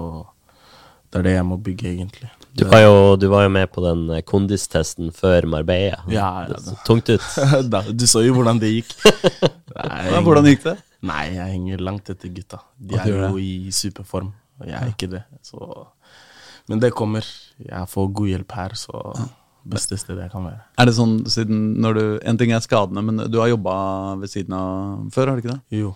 det 1.12 1.20
er 1.20 1.26
det 1.28 1.34
jeg 1.34 1.48
må 1.48 1.58
bygge, 1.60 1.90
egentlig. 1.90 2.30
Du 2.56 2.66
var, 2.68 2.82
jo, 2.84 3.16
du 3.16 3.26
var 3.32 3.46
jo 3.46 3.52
med 3.52 3.68
på 3.72 3.80
den 3.84 4.04
eh, 4.12 4.22
kondistesten 4.28 5.08
før 5.16 5.46
Marbella. 5.48 6.02
Ja, 6.12 6.28
ja, 6.48 6.58
Det 6.60 6.76
tungt 6.84 7.08
ut. 7.08 7.24
da, 7.72 7.82
du 7.88 8.04
så 8.08 8.20
jo 8.24 8.36
hvordan 8.36 8.60
det 8.60 8.70
gikk. 8.74 8.92
Nei, 9.76 10.20
hvordan 10.24 10.48
gikk 10.50 10.66
det? 10.66 10.76
Nei, 11.08 11.24
jeg 11.32 11.54
henger 11.56 11.84
langt 11.84 12.12
etter 12.12 12.32
gutta. 12.32 12.60
De 12.76 13.00
er 13.00 13.08
jo 13.08 13.40
i 13.40 13.72
superform, 13.74 14.30
og 14.60 14.68
jeg 14.68 14.76
er 14.78 14.92
ikke 14.92 15.08
det. 15.16 15.22
Så. 15.44 15.60
Men 16.70 16.82
det 16.84 16.92
kommer. 16.96 17.26
Jeg 17.60 17.88
får 17.90 18.12
god 18.20 18.32
hjelp 18.34 18.56
her, 18.60 18.76
så 18.78 19.00
beste 19.64 19.98
stedet 20.00 20.24
jeg 20.24 20.32
kan 20.32 20.46
være. 20.46 20.62
Er 20.78 20.88
det 20.88 20.94
sånn 20.96 21.18
siden 21.30 21.74
du 21.82 22.18
En 22.18 22.38
ting 22.38 22.52
er 22.52 22.62
skadene, 22.64 23.02
men 23.02 23.26
du 23.30 23.38
har 23.38 23.50
jobba 23.52 23.74
ved 24.20 24.30
siden 24.32 24.56
av 24.56 25.10
før, 25.14 25.28
har 25.30 25.36
du 25.36 25.44
ikke 25.44 25.54
det? 25.54 25.78
Jo. 25.82 25.94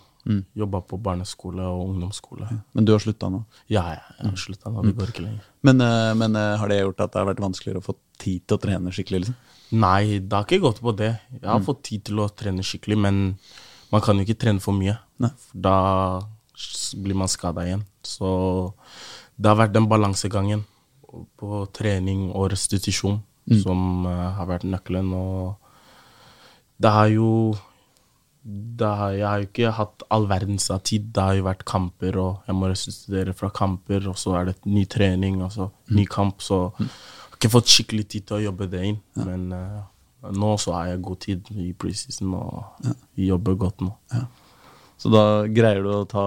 Jobba 0.58 0.80
på 0.82 0.98
barneskole 0.98 1.62
og 1.62 1.84
ungdomsskole. 1.92 2.48
Men 2.74 2.86
du 2.86 2.92
har 2.92 3.02
slutta 3.02 3.28
nå. 3.30 3.44
Ja, 3.70 3.84
jeg 3.94 4.26
har 4.26 4.40
slutta 4.40 4.72
nå. 4.74 4.82
Det 4.82 4.96
går 4.98 5.12
ikke 5.12 5.22
lenger. 5.22 5.44
Men, 5.66 5.80
eh, 5.80 6.14
men 6.18 6.34
eh, 6.34 6.56
har 6.58 6.70
det 6.70 6.80
gjort 6.80 7.04
at 7.04 7.12
det 7.12 7.20
har 7.20 7.28
vært 7.28 7.42
vanskeligere 7.44 7.82
å 7.82 7.86
få 7.86 7.94
tid 8.18 8.42
til 8.42 8.58
å 8.58 8.62
trene 8.62 8.94
skikkelig? 8.94 9.22
liksom? 9.22 9.36
Nei, 9.78 10.18
det 10.18 10.34
har 10.34 10.46
ikke 10.46 10.62
gått 10.64 10.82
på 10.82 10.94
det. 10.98 11.12
Jeg 11.38 11.46
har 11.46 11.62
fått 11.66 11.84
tid 11.86 12.06
til 12.10 12.22
å 12.22 12.28
trene 12.30 12.66
skikkelig, 12.66 12.98
men 13.06 13.20
man 13.92 14.02
kan 14.02 14.18
jo 14.18 14.26
ikke 14.26 14.40
trene 14.46 14.62
for 14.62 14.74
mye. 14.74 14.96
Nei. 15.22 15.30
Da 15.54 15.76
blir 17.02 17.18
man 17.18 17.30
skada 17.30 17.66
igjen. 17.66 17.86
Så 18.02 18.28
det 19.36 19.50
har 19.50 19.58
vært 19.58 19.74
den 19.76 19.88
balansegangen 19.90 20.66
på 21.38 21.62
trening 21.76 22.28
og 22.32 22.50
restitusjon 22.52 23.20
som 23.62 24.06
eh, 24.08 24.28
har 24.38 24.50
vært 24.50 24.66
nøkkelen. 24.68 25.12
Og 25.14 25.56
det 26.82 26.92
har 26.92 27.08
jo 27.12 27.30
det 28.46 28.86
har, 28.86 29.10
Jeg 29.10 29.26
har 29.26 29.40
jo 29.42 29.46
ikke 29.48 29.70
hatt 29.74 30.02
all 30.14 30.28
verdens 30.30 30.68
av 30.70 30.84
tid. 30.86 31.08
Det 31.14 31.22
har 31.22 31.34
jo 31.34 31.46
vært 31.48 31.64
kamper, 31.66 32.18
og 32.22 32.46
jeg 32.46 32.54
må 32.54 32.70
restituere 32.70 33.34
fra 33.34 33.50
kamper, 33.50 34.06
og 34.06 34.18
så 34.18 34.36
er 34.38 34.50
det 34.50 34.56
ny 34.70 34.84
trening, 34.86 35.40
og 35.42 35.50
så 35.52 35.70
ny 35.90 36.04
kamp. 36.06 36.44
Så 36.44 36.60
jeg 36.78 36.86
har 36.86 37.40
ikke 37.40 37.54
fått 37.56 37.72
skikkelig 37.72 38.06
tid 38.06 38.28
til 38.28 38.38
å 38.38 38.44
jobbe 38.44 38.68
det 38.70 38.84
inn. 38.92 39.00
Men 39.18 39.48
uh, 39.50 39.82
nå 40.30 40.52
så 40.62 40.76
har 40.76 40.92
jeg 40.92 41.02
god 41.08 41.22
tid 41.26 41.50
i 41.58 41.72
preseason 41.74 42.36
og 42.38 42.92
jobber 43.18 43.58
godt 43.66 43.82
nå. 43.82 43.90
Så 44.96 45.10
da 45.12 45.24
greier 45.50 45.82
du 45.82 45.90
å 45.92 46.04
ta, 46.08 46.26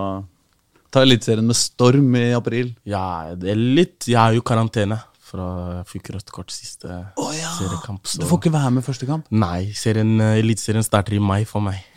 ta 0.92 1.06
Eliteserien 1.06 1.48
med 1.48 1.58
storm 1.58 2.20
i 2.20 2.28
april? 2.36 2.76
Ja, 2.84 3.32
det 3.34 3.56
er 3.56 3.58
litt 3.58 4.06
Jeg 4.06 4.20
har 4.20 4.36
jo 4.36 4.44
karantene 4.46 5.00
fra 5.30 5.48
jeg 5.78 5.86
fikk 5.94 6.06
rødt 6.16 6.30
kort 6.34 6.52
siste 6.54 6.90
seriekamp. 7.16 8.02
Du 8.20 8.26
får 8.30 8.38
ikke 8.42 8.54
være 8.56 8.72
med 8.78 8.84
første 8.86 9.06
kamp? 9.10 9.24
Nei, 9.32 9.70
eh, 9.70 10.40
Eliteserien 10.40 10.86
starter 10.86 11.14
i 11.18 11.22
mai 11.24 11.44
for 11.50 11.62
meg. 11.64 11.78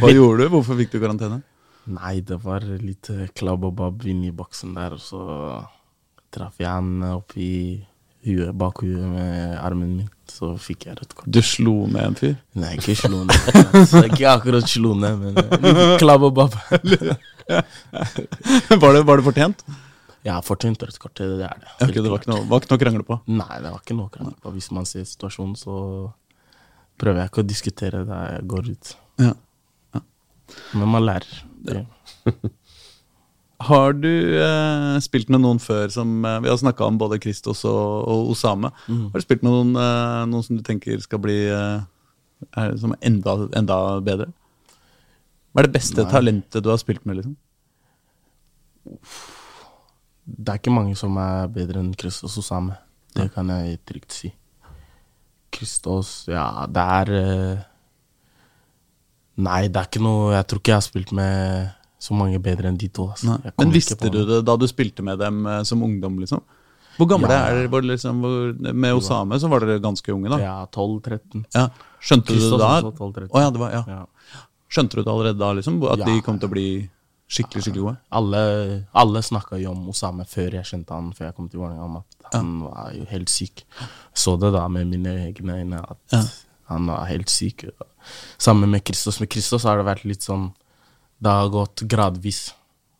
Hva 0.00 0.08
gjorde 0.12 0.44
du? 0.44 0.48
Hvorfor 0.56 0.74
fikk 0.80 0.90
du 0.94 0.98
karantene? 1.02 1.38
Nei, 1.86 2.18
det 2.26 2.40
var 2.42 2.64
litt 2.66 3.10
eh, 3.14 3.28
klabb 3.36 3.64
og 3.68 3.76
babb 3.78 4.06
inni 4.10 4.32
boksen 4.34 4.72
der, 4.74 4.92
og 4.96 5.02
så 5.02 5.20
traff 6.34 6.58
jeg 6.60 6.68
han 6.68 7.02
oppi 7.14 7.48
huet, 8.26 8.50
bak 8.58 8.82
huet 8.82 9.06
med 9.06 9.58
armen 9.62 9.96
min. 10.00 10.08
Så 10.26 10.56
fikk 10.58 10.86
jeg 10.88 10.96
rødt 10.98 11.14
kort. 11.14 11.30
Du 11.30 11.38
slo 11.44 11.86
ned 11.86 12.02
en 12.02 12.16
fyr? 12.18 12.34
Nei, 12.58 12.74
ikke 12.80 12.96
slo 12.98 13.22
ned. 13.22 13.38
Altså, 13.76 14.02
ikke 14.08 14.26
akkurat 14.32 14.66
slo 14.70 14.94
ned, 14.98 15.18
men 15.22 15.36
eh, 15.38 15.44
litt 15.62 16.00
klabb 16.02 16.22
og 16.26 16.32
babb. 16.34 16.54
var, 18.82 18.90
det, 18.96 19.02
var 19.06 19.14
det 19.20 19.24
fortjent? 19.28 19.62
Ja, 20.26 20.40
fortjent 20.42 20.82
rødt 20.82 20.98
kort. 20.98 21.16
Det 21.20 21.46
er 21.46 21.60
det. 21.62 21.72
Okay, 21.78 22.02
det 22.02 22.10
var 22.10 22.20
ikke 22.20 22.32
noe, 22.32 22.44
var 22.50 22.62
ikke 22.62 22.72
noe 22.72 22.80
å 22.80 22.82
krangle 22.82 23.06
på. 23.06 23.18
Nei, 23.30 23.58
det 23.62 23.70
var 23.70 23.82
ikke 23.82 23.96
noe 23.96 24.10
å 24.10 24.14
krangle 24.14 24.34
på. 24.42 24.52
Hvis 24.56 24.72
man 24.74 24.88
ser 24.88 25.06
situasjonen, 25.06 25.54
så 25.58 25.76
prøver 26.98 27.22
jeg 27.22 27.30
ikke 27.30 27.44
å 27.44 27.50
diskutere 27.50 28.04
det 28.08 28.20
jeg 28.32 28.46
går 28.50 28.70
ut. 28.72 28.94
Ja. 29.22 29.34
Men 30.74 30.90
man 30.90 31.06
lærer. 31.06 31.42
Det. 31.66 31.84
Har 33.66 33.94
du 33.96 34.10
eh, 34.36 34.96
spilt 35.00 35.30
med 35.32 35.40
noen 35.40 35.58
før 35.62 35.88
som 35.88 36.18
eh, 36.28 36.40
Vi 36.44 36.50
har 36.50 36.58
snakka 36.60 36.84
om 36.84 36.98
både 37.00 37.18
Kristos 37.22 37.62
og, 37.64 38.04
og 38.04 38.32
Osame. 38.34 38.68
Mm. 38.84 39.06
Har 39.14 39.22
du 39.22 39.24
spilt 39.24 39.46
med 39.46 39.54
noen, 39.54 39.72
eh, 39.80 40.24
noen 40.28 40.44
som 40.44 40.58
du 40.58 40.64
tenker 40.66 41.00
skal 41.00 41.22
bli 41.24 41.38
eh, 41.48 41.78
er, 42.52 42.76
som 42.76 42.92
er 42.92 43.00
enda, 43.08 43.38
enda 43.56 43.78
bedre? 44.04 44.28
Hva 45.54 45.62
er 45.62 45.70
det 45.70 45.78
beste 45.78 46.04
Nei. 46.04 46.10
talentet 46.12 46.66
du 46.66 46.68
har 46.68 46.82
spilt 46.82 47.06
med? 47.08 47.22
liksom? 47.22 47.38
Det 50.26 50.52
er 50.52 50.58
ikke 50.60 50.74
mange 50.74 50.96
som 50.98 51.16
er 51.22 51.46
bedre 51.54 51.80
enn 51.82 51.92
Kristos 51.98 52.36
Osame. 52.40 52.76
Det 53.16 53.30
kan 53.34 53.48
jeg 53.54 53.78
trygt 53.88 54.12
si. 54.12 54.32
Christos 55.54 56.26
ja, 56.28 56.66
det 56.68 56.82
er 56.82 57.12
eh, 57.16 57.64
Nei, 59.46 59.68
det 59.68 59.78
er 59.78 59.86
ikke 59.88 60.02
noe 60.04 60.32
Jeg 60.34 60.46
tror 60.48 60.60
ikke 60.60 60.72
jeg 60.72 60.80
har 60.80 60.84
spilt 60.84 61.12
med 61.16 61.70
så 62.06 62.14
mange 62.16 62.38
bedre 62.42 62.68
enn 62.68 62.76
de 62.78 62.88
to. 62.92 63.06
Altså. 63.14 63.38
Men 63.56 63.72
visste 63.72 63.96
du 64.12 64.18
det 64.28 64.42
da 64.46 64.54
du 64.60 64.66
spilte 64.68 65.02
med 65.06 65.18
dem 65.18 65.46
eh, 65.48 65.62
som 65.66 65.80
ungdom? 65.82 66.18
liksom? 66.22 66.42
Hvor 66.96 67.08
gamle 67.08 67.28
Ja. 67.32 67.48
er 67.50 67.66
dere? 67.68 67.80
Liksom, 67.88 68.20
med 68.60 68.94
Osame 68.94 69.38
så 69.40 69.48
var 69.48 69.64
dere 69.64 69.80
ganske 69.82 70.12
unge, 70.12 70.28
da? 70.32 70.38
Ja, 70.40 70.66
12-13. 70.72 71.44
Ja. 71.54 71.68
Skjønte 72.00 72.32
du 72.36 72.38
det 72.40 72.60
da? 72.60 72.68
også 72.80 72.92
12-13. 73.00 73.30
Ja, 73.34 73.50
det 73.50 73.60
var, 73.60 73.72
ja. 73.72 73.82
Ja. 73.88 74.44
Skjønte 74.68 74.96
du 74.96 75.02
det 75.02 75.12
allerede 75.12 75.38
da, 75.40 75.50
liksom? 75.56 75.80
At 75.92 76.04
de 76.04 76.20
kom 76.24 76.38
til 76.38 76.48
å 76.48 76.52
bli 76.52 76.68
skikkelig 77.28 77.62
skikkelig 77.66 77.82
gode? 77.84 77.96
Alle, 78.14 78.40
alle 78.94 79.22
snakka 79.22 79.58
jo 79.60 79.72
om 79.72 79.88
Osame 79.90 80.24
før 80.30 80.54
jeg 80.60 80.64
kjente 80.68 80.94
han, 80.94 81.12
før 81.16 81.26
jeg 81.28 81.34
kom 81.36 81.48
til 81.50 81.60
Vålerenga, 81.60 81.84
om 81.84 81.96
at 82.02 82.28
han 82.34 82.52
var 82.62 82.92
jo 82.94 83.06
helt 83.10 83.28
syk. 83.32 83.64
Så 84.14 84.36
det 84.40 84.52
da 84.54 84.66
med 84.68 84.86
mine 84.92 85.14
egne 85.28 85.58
øyne, 85.62 85.80
at 85.90 86.12
Ja. 86.12 86.22
han 86.70 86.86
var 86.86 87.04
helt 87.06 87.28
syk. 87.30 87.64
Sammen 88.38 88.70
med 88.70 88.84
Kristos. 88.84 89.18
Med 89.20 89.28
Kristos 89.30 89.64
har 89.66 89.76
det 89.78 89.86
vært 89.86 90.04
litt 90.04 90.22
sånn 90.22 90.52
Det 91.22 91.30
har 91.32 91.48
gått 91.48 91.82
gradvis, 91.88 92.52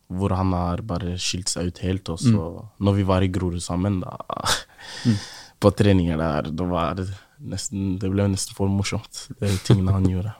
hvor 0.09 0.31
han 0.35 0.51
har 0.51 0.81
bare 0.81 1.17
skilt 1.21 1.49
seg 1.51 1.67
ut 1.67 1.77
helt. 1.83 2.09
Og 2.09 2.17
så, 2.19 2.65
når 2.79 2.95
vi 2.95 3.03
var 3.03 3.21
i 3.21 3.27
Grorud 3.29 3.61
sammen, 3.61 3.99
da 4.01 4.17
På 5.59 5.71
treninger 5.71 6.17
der, 6.17 6.51
det 6.51 6.67
var 6.69 6.99
nesten 7.41 7.97
Det 7.99 8.09
ble 8.11 8.27
nesten 8.31 8.55
for 8.57 8.67
morsomt, 8.69 9.27
de 9.39 9.51
tingene 9.65 9.91
han 9.93 10.05
gjorde. 10.09 10.33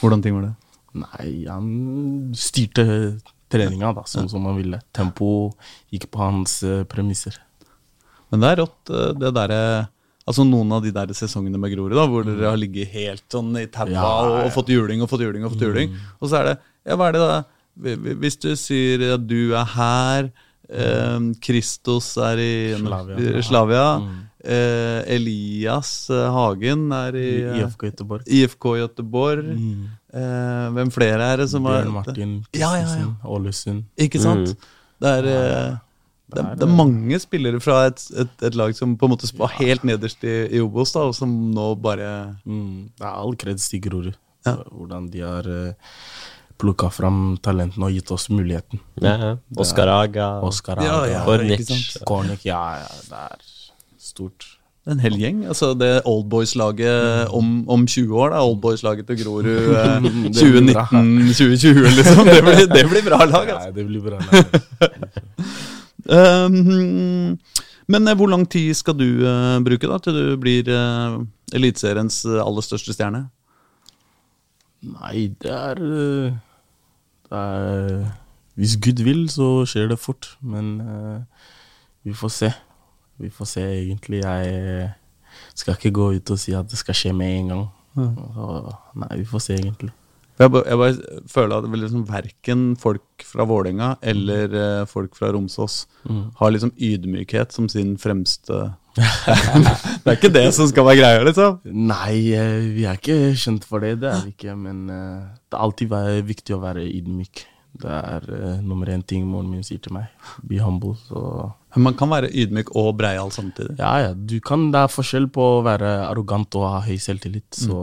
Hvordan 0.00 0.22
ting 0.22 0.34
var 0.36 0.42
det? 0.50 0.54
Nei, 0.94 1.46
han 1.48 2.32
styrte 2.36 2.84
treninga 3.52 3.92
da, 3.94 4.02
sånn 4.08 4.28
som 4.32 4.44
han 4.48 4.56
ville. 4.58 4.80
Tempo 4.96 5.28
gikk 5.92 6.08
på 6.10 6.18
hans 6.24 6.58
eh, 6.66 6.82
premisser. 6.88 7.36
Men 8.32 8.40
det 8.40 8.50
er 8.54 8.62
rått, 8.64 8.90
eh, 8.90 9.12
det 9.20 9.34
derre 9.36 9.64
Altså 10.22 10.44
Noen 10.46 10.70
av 10.70 10.84
de 10.84 10.92
der 10.94 11.10
sesongene 11.18 11.58
med 11.58 11.72
Grorud, 11.74 11.96
da, 11.98 12.04
hvor 12.06 12.22
dere 12.22 12.46
har 12.52 12.56
ligget 12.56 12.92
helt 12.94 13.24
sånn 13.34 13.48
i 13.58 13.64
taua 13.66 13.90
Ja, 13.90 14.02
ja. 14.22 14.44
og 14.46 14.52
fått 14.54 14.68
juling 14.70 15.02
og 15.02 15.08
fått 15.10 15.24
juling 15.24 15.42
og 15.42 15.50
fått 15.56 15.64
juling. 15.66 15.96
Og 16.22 16.30
så 16.30 16.38
er 16.38 16.44
det 16.52 16.58
Ja, 16.86 16.94
hva 16.94 17.08
er 17.08 17.12
det 17.16 17.22
da? 17.24 17.40
Hvi- 17.82 17.96
hvi- 17.98 18.14
Hvis 18.22 18.36
du 18.38 18.52
sier 18.54 19.02
at 19.16 19.26
du 19.26 19.52
er 19.58 19.64
her, 19.74 20.30
eh, 20.70 21.18
Kristos 21.42 22.12
er 22.22 22.38
i 22.38 22.74
Slavia. 22.78 23.18
ja. 23.18 23.42
Slavia 23.42 23.98
Mm. 23.98 24.20
eh, 24.44 25.02
Elias 25.16 26.08
eh, 26.10 26.30
Hagen 26.30 26.92
er 26.92 27.16
i 27.16 27.58
IFK 27.58 27.90
Göteborg. 27.90 28.22
IFK 28.26 28.64
Göteborg. 28.78 29.44
Mm. 29.58 29.88
Eh, 30.12 30.66
hvem 30.76 30.90
flere 30.92 31.30
er 31.32 31.40
det 31.40 31.48
som 31.48 31.64
Bjørn 31.64 31.86
er 31.88 31.94
Martin 31.94 32.34
Ja, 32.52 32.74
ja, 32.76 32.88
ja. 33.00 33.08
Ålesund. 33.24 33.86
Ikke 33.96 34.20
sant? 34.20 34.52
Mm. 34.52 34.82
Det 35.02 35.12
er, 35.18 35.28
eh, 35.30 35.78
det, 36.32 36.42
er, 36.42 36.50
det 36.60 36.66
er 36.66 36.74
mange 36.76 37.20
spillere 37.22 37.60
fra 37.64 37.86
et, 37.88 38.04
et, 38.20 38.34
et 38.48 38.58
lag 38.58 38.76
som 38.76 38.92
på 38.98 39.08
en 39.08 39.14
måte 39.14 39.30
var 39.40 39.54
helt 39.56 39.86
nederst 39.88 40.22
i, 40.28 40.34
i 40.52 40.60
Obos, 40.60 40.92
da, 40.92 41.06
og 41.08 41.16
som 41.16 41.32
nå 41.54 41.72
bare 41.80 42.12
Mm. 42.44 42.92
Det 42.98 43.08
er 43.08 43.16
all 43.16 43.34
kreds 43.40 43.70
til 43.72 43.82
Grorud. 43.84 44.20
Ja. 44.46 44.56
Hvordan 44.68 45.08
de 45.12 45.20
har 45.22 45.46
uh, 45.46 45.92
plukka 46.60 46.90
fram 46.92 47.36
talentene 47.42 47.88
og 47.88 47.94
gitt 47.94 48.10
oss 48.14 48.28
muligheten. 48.32 48.82
Ja, 49.00 49.14
ja. 49.16 49.34
Oskar 49.56 49.90
Aga. 49.90 50.28
Oscar 50.44 50.82
Ja, 50.82 51.04
ja, 51.08 51.22
Kornic. 51.26 51.70
Kornic, 52.06 52.44
ja, 52.46 52.62
ja, 52.82 52.90
det 53.08 53.22
er 53.30 53.46
stort. 53.98 54.58
En 54.90 54.98
hel 54.98 55.14
gjeng. 55.14 55.44
altså 55.46 55.74
Det 55.78 55.90
Oldboys-laget 56.10 57.28
om, 57.30 57.68
om 57.70 57.86
20 57.86 58.16
år, 58.18 58.32
da. 58.34 58.40
Oldboys-laget 58.42 59.06
til 59.06 59.20
Grorud 59.22 59.46
eh, 59.78 59.98
Det 60.02 60.12
blir 60.12 60.72
bra. 60.72 60.86
2019-2020, 60.90 61.92
liksom. 61.98 62.24
Det 62.26 62.40
blir, 62.42 62.64
det 62.72 62.86
blir 62.90 63.04
bra 63.06 63.20
lag, 63.24 63.52
altså. 63.54 63.68
Nei, 63.68 63.76
det 63.76 63.86
blir 63.86 64.02
bra. 64.02 64.18
lag. 64.18 64.42
Um, 66.02 67.38
men 67.92 68.08
eh, 68.08 68.16
hvor 68.18 68.26
lang 68.32 68.48
tid 68.50 68.74
skal 68.74 68.98
du 68.98 69.22
eh, 69.22 69.60
bruke 69.62 69.86
da 69.86 70.00
til 70.02 70.18
du 70.18 70.34
blir 70.40 70.66
uh, 70.66 71.22
Eliteseriens 71.54 72.24
eh, 72.26 72.40
aller 72.42 72.64
største 72.66 72.96
stjerne? 72.96 73.26
Nei, 74.82 75.30
det 75.42 75.50
er, 75.50 75.78
eh, 75.78 76.32
det 77.30 77.38
er 77.38 78.10
Hvis 78.58 78.76
Gud 78.76 79.02
vil, 79.04 79.28
så 79.30 79.64
skjer 79.64 79.88
det 79.88 79.98
fort. 79.98 80.36
Men 80.40 80.80
eh, 80.80 81.20
vi 82.04 82.12
får 82.12 82.28
se. 82.28 82.50
Vi 83.22 83.30
får 83.32 83.48
se, 83.54 83.64
egentlig. 83.78 84.20
Jeg 84.24 84.90
skal 85.56 85.78
ikke 85.78 85.94
gå 85.96 86.10
ut 86.18 86.30
og 86.34 86.38
si 86.42 86.52
at 86.58 86.68
det 86.68 86.78
skal 86.80 86.96
skje 86.98 87.14
med 87.16 87.38
en 87.38 87.48
gang. 87.54 87.64
Så, 87.96 88.76
nei, 89.02 89.10
vi 89.22 89.26
får 89.28 89.44
se, 89.46 89.56
egentlig. 89.62 89.92
Jeg, 90.40 90.50
bare, 90.50 90.64
jeg 90.66 90.78
bare 90.80 91.24
føler 91.30 91.58
at 91.60 91.66
liksom 91.76 92.04
verken 92.08 92.62
folk 92.80 93.22
fra 93.28 93.44
Vålerenga 93.46 93.90
eller 94.10 94.54
eh, 94.58 94.84
folk 94.90 95.14
fra 95.18 95.28
Romsås 95.36 95.82
Mm. 96.08 96.32
har 96.34 96.50
liksom 96.50 96.72
ydmykhet 96.82 97.52
som 97.54 97.68
sin 97.70 97.92
fremste 98.00 98.72
Det 98.96 100.08
er 100.10 100.16
ikke 100.16 100.32
det 100.34 100.48
som 100.56 100.66
skal 100.68 100.84
være 100.88 100.98
greia, 100.98 101.20
liksom. 101.28 101.60
Nei, 101.64 102.32
eh, 102.34 102.64
vi 102.74 102.84
er 102.88 102.98
ikke 102.98 103.36
kjent 103.38 103.64
for 103.68 103.80
det. 103.84 103.92
Det 104.02 104.10
er 104.10 104.24
vi 104.26 104.32
ikke. 104.34 104.56
Men 104.58 104.82
eh, 104.90 105.22
det 105.46 105.56
er 105.56 105.62
alltid 105.68 105.94
viktig 106.28 106.56
å 106.56 106.60
være 106.64 106.82
ydmyk. 106.88 107.44
Det 107.80 107.88
er 107.88 108.26
uh, 108.28 108.60
nummer 108.60 108.90
én 108.92 109.02
ting 109.06 109.24
moren 109.24 109.48
min 109.48 109.64
sier 109.64 109.80
til 109.82 109.94
meg. 109.96 110.10
Be 110.44 110.60
humble. 110.60 110.94
Så 111.08 111.22
Men 111.74 111.86
man 111.88 111.96
kan 111.96 112.10
være 112.12 112.28
ydmyk 112.28 112.74
og 112.76 112.92
breial 113.00 113.32
samtidig. 113.32 113.78
Ja, 113.80 113.94
ja. 114.02 114.12
Du 114.12 114.36
kan, 114.44 114.68
det 114.74 114.82
er 114.82 114.92
forskjell 114.92 115.30
på 115.32 115.46
å 115.56 115.62
være 115.64 115.92
arrogant 116.10 116.60
og 116.60 116.68
ha 116.68 116.82
høy 116.84 116.98
selvtillit. 117.00 117.48
Så 117.56 117.78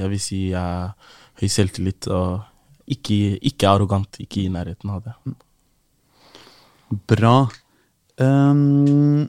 jeg 0.00 0.12
vil 0.12 0.22
si 0.22 0.40
jeg 0.54 0.60
har 0.60 0.96
høy 1.40 1.48
selvtillit 1.52 2.08
og 2.08 2.40
ikke, 2.96 3.36
ikke 3.52 3.68
arrogant. 3.68 4.20
Ikke 4.24 4.46
i 4.46 4.50
nærheten 4.52 4.94
av 4.94 5.04
det. 5.04 5.36
Bra. 7.10 7.36
Um, 8.16 9.26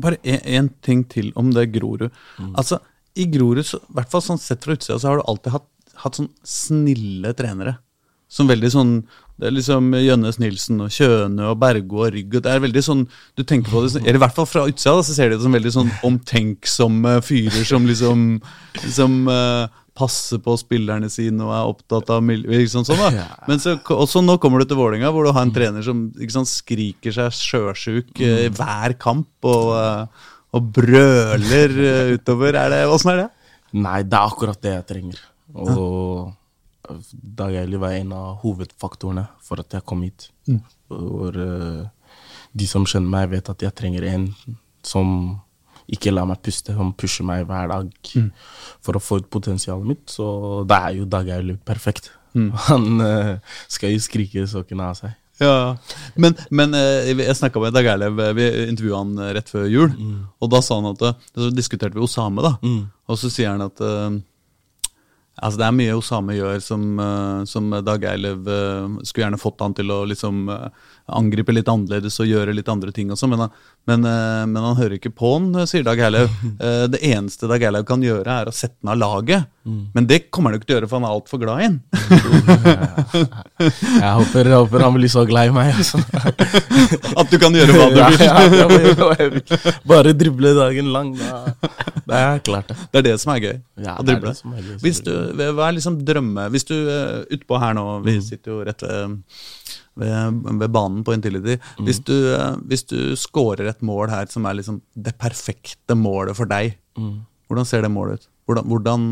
bare 0.00 0.18
én 0.24 0.72
ting 0.82 1.04
til 1.10 1.32
om 1.36 1.52
det 1.54 1.68
Grorud. 1.74 2.08
Altså, 2.56 2.80
I 3.14 3.28
Grorud, 3.30 3.60
i 3.62 3.94
hvert 3.94 4.10
fall 4.10 4.24
sånn 4.24 4.40
sett 4.42 4.64
fra 4.64 4.74
utsida, 4.74 4.98
så 4.98 5.10
har 5.10 5.20
du 5.20 5.28
alltid 5.28 5.54
hatt, 5.54 5.68
hatt 6.02 6.18
sånn 6.18 6.32
snille 6.42 7.34
trenere. 7.38 7.76
Som 8.34 8.50
veldig 8.50 8.70
sånn 8.74 8.96
Det 9.38 9.46
er 9.48 9.54
liksom 9.54 9.92
Jønnes 9.98 10.40
Nilsen 10.42 10.82
og 10.82 10.90
Kjøne 10.94 11.52
og 11.52 11.60
Bergo 11.62 12.02
og 12.02 12.12
Rygg. 12.14 12.34
Det 12.42 12.50
er 12.50 12.62
veldig 12.64 12.82
sånn 12.82 13.06
Du 13.38 13.44
tenker 13.46 13.70
på 13.70 13.84
det 13.84 14.02
Eller 14.02 14.18
i 14.18 14.24
hvert 14.24 14.36
fall 14.36 14.48
fra 14.50 14.66
utsida, 14.70 14.96
da, 14.98 15.06
så 15.06 15.14
ser 15.14 15.30
de 15.30 15.38
det 15.38 15.46
som 15.46 15.54
veldig 15.54 15.74
sånn 15.74 15.94
omtenksomme 16.06 17.16
fyrer 17.26 17.66
som 17.68 17.86
liksom 17.86 18.26
liksom 18.82 19.16
uh, 19.30 19.70
passer 19.94 20.40
på 20.42 20.54
spillerne 20.58 21.08
sine 21.12 21.44
og 21.46 21.52
er 21.54 21.70
opptatt 21.70 22.10
av 22.10 22.30
sant, 22.70 22.88
sånn, 22.88 23.00
da. 23.00 23.26
Men 23.46 23.60
så, 23.62 23.76
også 23.94 24.22
nå 24.24 24.36
kommer 24.42 24.62
du 24.62 24.70
til 24.70 24.80
Vålinga 24.80 25.12
hvor 25.14 25.26
du 25.26 25.32
har 25.34 25.46
en 25.46 25.54
trener 25.54 25.84
som 25.86 26.08
sant, 26.34 26.50
skriker 26.50 27.14
seg 27.14 27.34
sjøsjuk 27.38 28.10
uh, 28.18 28.40
i 28.46 28.50
hver 28.54 28.96
kamp 29.00 29.46
og, 29.46 29.70
uh, 29.78 30.32
og 30.54 30.72
brøler 30.74 31.76
uh, 31.78 32.14
utover. 32.16 32.58
Er 32.58 32.74
det, 32.74 32.82
Åssen 32.90 33.14
er 33.14 33.22
det? 33.24 33.28
Nei, 33.74 34.00
det 34.06 34.18
er 34.18 34.34
akkurat 34.34 34.60
det 34.62 34.74
jeg 34.74 34.88
trenger. 34.90 35.22
Og 35.54 36.34
Dag 37.12 37.54
Eili 37.56 37.80
var 37.80 37.96
en 37.96 38.12
av 38.16 38.42
hovedfaktorene 38.42 39.26
for 39.44 39.62
at 39.62 39.76
jeg 39.76 39.86
kom 39.88 40.04
hit. 40.04 40.28
Hvor 40.90 41.38
uh, 41.38 41.86
de 42.52 42.68
som 42.70 42.86
kjenner 42.86 43.10
meg, 43.10 43.30
vet 43.32 43.50
at 43.50 43.64
jeg 43.64 43.76
trenger 43.76 44.06
en 44.12 44.28
som 44.84 45.08
ikke 45.90 46.12
lar 46.14 46.28
meg 46.28 46.40
puste, 46.44 46.72
som 46.76 46.94
pusher 46.96 47.26
meg 47.28 47.44
hver 47.48 47.68
dag 47.68 47.90
for 48.84 48.96
å 48.96 49.02
få 49.02 49.20
ut 49.20 49.32
potensialet 49.32 49.88
mitt. 49.88 50.04
Så 50.12 50.62
da 50.68 50.86
er 50.88 51.00
jo 51.00 51.08
Dag 51.08 51.28
Eili 51.28 51.56
perfekt. 51.56 52.12
Han 52.68 53.00
uh, 53.00 53.36
skal 53.68 53.94
jo 53.94 54.04
skrike 54.04 54.46
sokkene 54.50 54.90
av 54.92 54.98
seg. 55.00 55.18
Ja, 55.42 55.76
Men, 56.14 56.36
men 56.54 56.74
eh, 56.78 57.10
jeg 57.10 57.36
snakka 57.38 57.58
med 57.62 57.74
Dag 57.74 57.88
Eilev, 57.90 58.20
eh, 58.22 58.34
vi 58.36 58.44
intervjua 58.68 59.00
han 59.02 59.16
eh, 59.18 59.32
rett 59.34 59.50
før 59.50 59.66
jul. 59.66 59.96
Og 60.38 60.50
da 60.52 60.60
sa 60.62 60.78
han 60.78 60.92
at 60.92 61.02
eh, 61.02 61.24
Så 61.34 61.50
diskuterte 61.54 61.98
vi 61.98 62.04
Osame, 62.04 62.44
da. 62.44 62.54
Mm. 62.62 62.84
Og 63.10 63.18
så 63.18 63.30
sier 63.32 63.50
han 63.50 63.64
at 63.64 63.82
eh, 63.82 64.20
Altså 65.42 65.58
Det 65.58 65.66
er 65.66 65.74
mye 65.74 65.94
Osame 65.98 66.36
gjør 66.36 66.60
som, 66.62 66.82
eh, 67.02 67.44
som 67.50 67.70
Dag 67.82 68.04
Eilev 68.06 68.46
eh, 68.46 68.98
skulle 69.02 69.24
gjerne 69.26 69.40
fått 69.42 69.64
han 69.64 69.74
til 69.74 69.90
å 69.90 70.04
liksom 70.06 70.44
eh, 70.52 70.68
angripe 71.12 71.52
litt 71.52 71.68
annerledes 71.68 72.16
og 72.22 72.26
gjøre 72.30 72.54
litt 72.56 72.68
andre 72.72 72.90
ting 72.96 73.10
også, 73.12 73.28
men, 73.28 73.38
han- 73.44 73.50
Men, 73.86 74.04
eh, 74.08 74.46
men 74.48 74.62
han 74.64 74.76
hører 74.78 74.94
ikke 74.96 75.10
på 75.12 75.34
han, 75.34 75.50
eh, 75.60 75.66
sier 75.68 75.82
Dag 75.84 75.98
Erlaug. 76.00 76.30
Eh, 76.64 76.86
Det 76.88 77.00
eneste 77.02 77.46
Dag 77.50 77.60
Herlaug 77.60 77.84
kan 77.86 78.00
gjøre, 78.00 78.24
er 78.26 78.46
å 78.48 78.52
sette 78.54 78.76
han 78.82 78.94
av 78.94 78.98
laget. 79.02 79.44
Men 79.94 80.06
det 80.06 80.30
kommer 80.30 80.50
han 80.50 80.58
jo 80.58 80.60
ikke 80.62 80.66
til 80.68 80.76
å 80.76 80.78
gjøre, 80.80 80.88
for 80.88 81.00
han 81.00 81.06
er 81.08 81.14
altfor 81.16 81.38
glad 81.40 81.60
i 81.60 81.64
han. 81.64 81.80
Jeg 84.04 84.12
håper, 84.18 84.48
jeg 84.50 84.58
håper 84.60 84.82
han 84.84 84.94
blir 84.96 85.08
så 85.12 85.22
glad 85.28 85.48
i 85.48 85.52
meg. 85.54 85.70
Altså. 85.72 86.00
At 87.20 87.30
du 87.32 87.38
kan 87.40 87.54
gjøre 87.56 87.72
hva 87.76 87.86
du 87.88 87.96
vil. 87.96 89.40
ja, 89.40 89.78
Bare 89.88 90.12
drible 90.16 90.52
dagen 90.58 90.90
lang. 90.92 91.14
Da 92.04 92.20
er 92.34 92.42
klart 92.44 92.68
det. 92.68 92.76
Det 92.92 93.00
er 93.00 93.06
det 93.08 93.14
som 93.22 93.32
er 93.34 93.40
gøy. 93.44 93.56
Ja, 93.84 93.96
å 94.00 94.04
drible. 94.04 94.34
gøy, 94.36 94.78
Hvis 94.84 95.00
du, 95.06 95.12
hva 95.38 95.68
er 95.70 95.76
liksom 95.78 95.96
drømme 96.06 96.44
Hvis 96.52 96.66
du 96.68 96.74
utpå 97.34 97.58
her 97.58 97.72
nå 97.74 97.84
Vi 98.04 98.18
sitter 98.22 98.52
jo 98.52 98.58
rett 98.68 98.84
ved, 98.84 99.16
ved, 100.00 100.40
ved 100.60 100.70
banen 100.74 101.04
på 101.06 101.14
Intility. 101.16 101.56
Hvis 101.86 102.00
du, 102.06 102.14
eh, 102.34 102.56
hvis 102.68 102.86
du 102.90 103.14
scorer 103.18 103.70
et 103.70 103.82
mål 103.84 104.10
her 104.12 104.26
som 104.32 104.46
er 104.48 104.58
liksom 104.58 104.80
det 104.94 105.16
perfekte 105.20 105.96
målet 105.98 106.38
for 106.38 106.50
deg, 106.50 106.76
hvordan 107.48 107.68
ser 107.68 107.84
det 107.84 107.92
målet 107.92 108.20
ut? 108.20 108.30
Hvordan, 108.44 108.66
hvordan, 108.68 109.04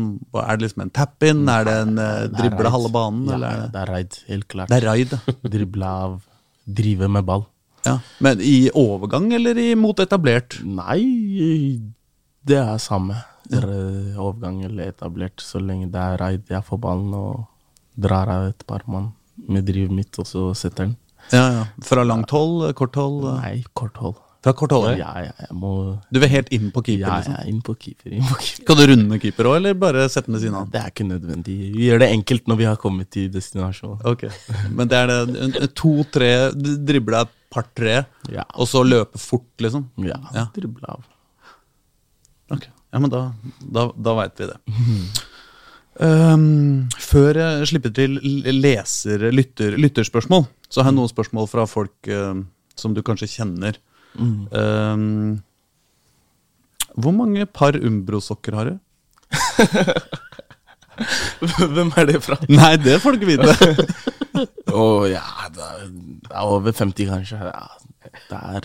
er 0.43 0.57
det 0.57 0.67
liksom 0.67 0.83
en 0.83 0.93
tap-in? 0.93 1.47
Er 1.49 1.65
det 1.65 1.73
en 1.87 1.97
er 1.97 2.27
drible 2.29 2.69
halve 2.69 2.91
banen? 2.93 3.25
Ja, 3.25 3.37
eller 3.37 3.47
er 3.47 3.63
det, 3.63 3.81
er 3.81 3.91
raid, 3.95 4.19
helt 4.29 4.47
klart. 4.51 4.69
det 4.69 4.77
er 4.77 4.87
raid, 4.91 5.15
ja. 5.15 5.35
Drible 5.55 5.89
av 5.89 6.19
Drive 6.63 7.09
med 7.11 7.25
ball. 7.27 7.47
ja. 7.83 7.97
Men 8.23 8.39
i 8.39 8.69
overgang 8.77 9.33
eller 9.35 9.57
i, 9.59 9.73
mot 9.75 9.99
etablert? 9.99 10.59
Nei, 10.63 11.01
det 12.45 12.59
er 12.61 12.77
samme. 12.79 13.17
Det 13.49 13.57
er 13.59 13.67
eh, 13.73 14.21
overgang 14.21 14.61
eller 14.63 14.93
etablert. 14.93 15.41
Så 15.43 15.59
lenge 15.59 15.89
det 15.91 15.99
er 15.99 16.21
raid, 16.21 16.45
jeg 16.53 16.63
får 16.69 16.79
ballen 16.85 17.17
og 17.17 17.43
drar 17.99 18.29
av 18.31 18.47
et 18.53 18.63
par 18.69 18.85
mann 18.89 19.11
med 19.49 19.65
drivet 19.67 19.91
mitt, 19.91 20.19
og 20.19 20.25
så 20.29 20.49
setter 20.55 20.85
den. 20.87 20.97
Ja, 21.31 21.45
ja. 21.55 21.63
Fra 21.83 22.03
langt 22.03 22.29
hold? 22.35 22.73
Kort 22.75 22.95
hold? 22.99 23.23
Nei, 23.39 23.63
kort 23.73 23.97
hold. 23.97 24.15
Fra 24.43 24.51
kort 24.59 24.73
hold? 24.75 24.89
Ja, 24.99 25.07
ja, 25.23 25.31
jeg 25.39 25.55
må 25.55 25.69
Du 26.11 26.17
vil 26.19 26.27
helt 26.27 26.49
inn 26.51 26.65
på 26.75 26.81
keeper? 26.83 27.05
Ja, 27.07 27.19
liksom? 27.21 27.35
ja, 27.37 27.43
inn 27.47 27.61
på 27.63 27.75
keeper. 27.79 28.11
Inn 28.11 28.25
på 28.27 28.35
keeper. 28.43 28.65
Kan 28.67 28.77
du 28.81 28.83
runde 28.91 29.19
keeper 29.23 29.47
òg, 29.47 29.55
eller 29.61 29.73
bare 29.79 30.03
sette 30.11 30.27
den 30.27 30.35
ved 30.35 30.43
siden 30.43 30.57
av? 30.59 30.65
Det 30.73 30.81
er 30.81 30.89
ikke 30.91 31.05
nødvendig. 31.07 31.55
Vi 31.77 31.87
gjør 31.87 32.03
det 32.03 32.09
enkelt 32.11 32.51
når 32.51 32.59
vi 32.59 32.67
har 32.67 32.75
kommet 32.81 33.09
til 33.15 33.29
destinasjonen. 33.31 34.03
Ok, 34.11 34.25
Men 34.75 34.91
det 34.91 34.99
er 34.99 35.13
det 35.55 35.69
to-tre 35.79 36.31
Drible 36.59 37.21
et 37.23 37.31
par-tre, 37.53 38.01
Ja. 38.33 38.43
og 38.59 38.67
så 38.67 38.83
løpe 38.83 39.17
fort, 39.21 39.47
liksom? 39.63 39.87
Ja, 40.03 40.19
Ja. 40.35 40.47
drible 40.53 40.89
av. 40.91 41.03
Ok, 42.51 42.67
Ja, 42.93 42.99
men 42.99 43.09
da, 43.09 43.31
da, 43.63 43.87
da 43.95 44.13
veit 44.19 44.37
vi 44.37 44.45
det. 44.51 44.57
Um, 46.01 46.89
før 46.97 47.37
jeg 47.37 47.67
slipper 47.69 47.91
til 47.93 48.17
leser, 48.49 49.29
lytter, 49.29 49.77
lytterspørsmål, 49.77 50.47
så 50.65 50.81
har 50.81 50.89
jeg 50.89 50.97
noen 50.97 51.11
spørsmål 51.11 51.45
fra 51.51 51.67
folk 51.69 52.09
uh, 52.09 52.33
som 52.79 52.95
du 52.95 53.03
kanskje 53.05 53.29
kjenner. 53.35 53.77
Um, 54.17 55.43
hvor 56.93 57.11
mange 57.13 57.45
par 57.45 57.77
Umbro-sokker 57.77 58.57
har 58.57 58.65
du? 58.71 58.77
Hvem 61.73 61.89
er 61.97 62.05
det 62.09 62.19
fra? 62.21 62.37
Nei, 62.49 62.75
det 62.81 63.01
får 63.01 63.11
du 63.15 63.21
ikke 63.21 63.31
vite. 63.33 63.53
Å 64.73 65.05
ja, 65.09 65.25
det 65.53 65.63
er, 65.65 65.87
det 65.89 66.33
er 66.33 66.45
over 66.49 66.71
50 66.73 67.09
kanskje. 67.09 67.37
Ja, 67.41 67.67
det 68.29 68.39
er 68.39 68.61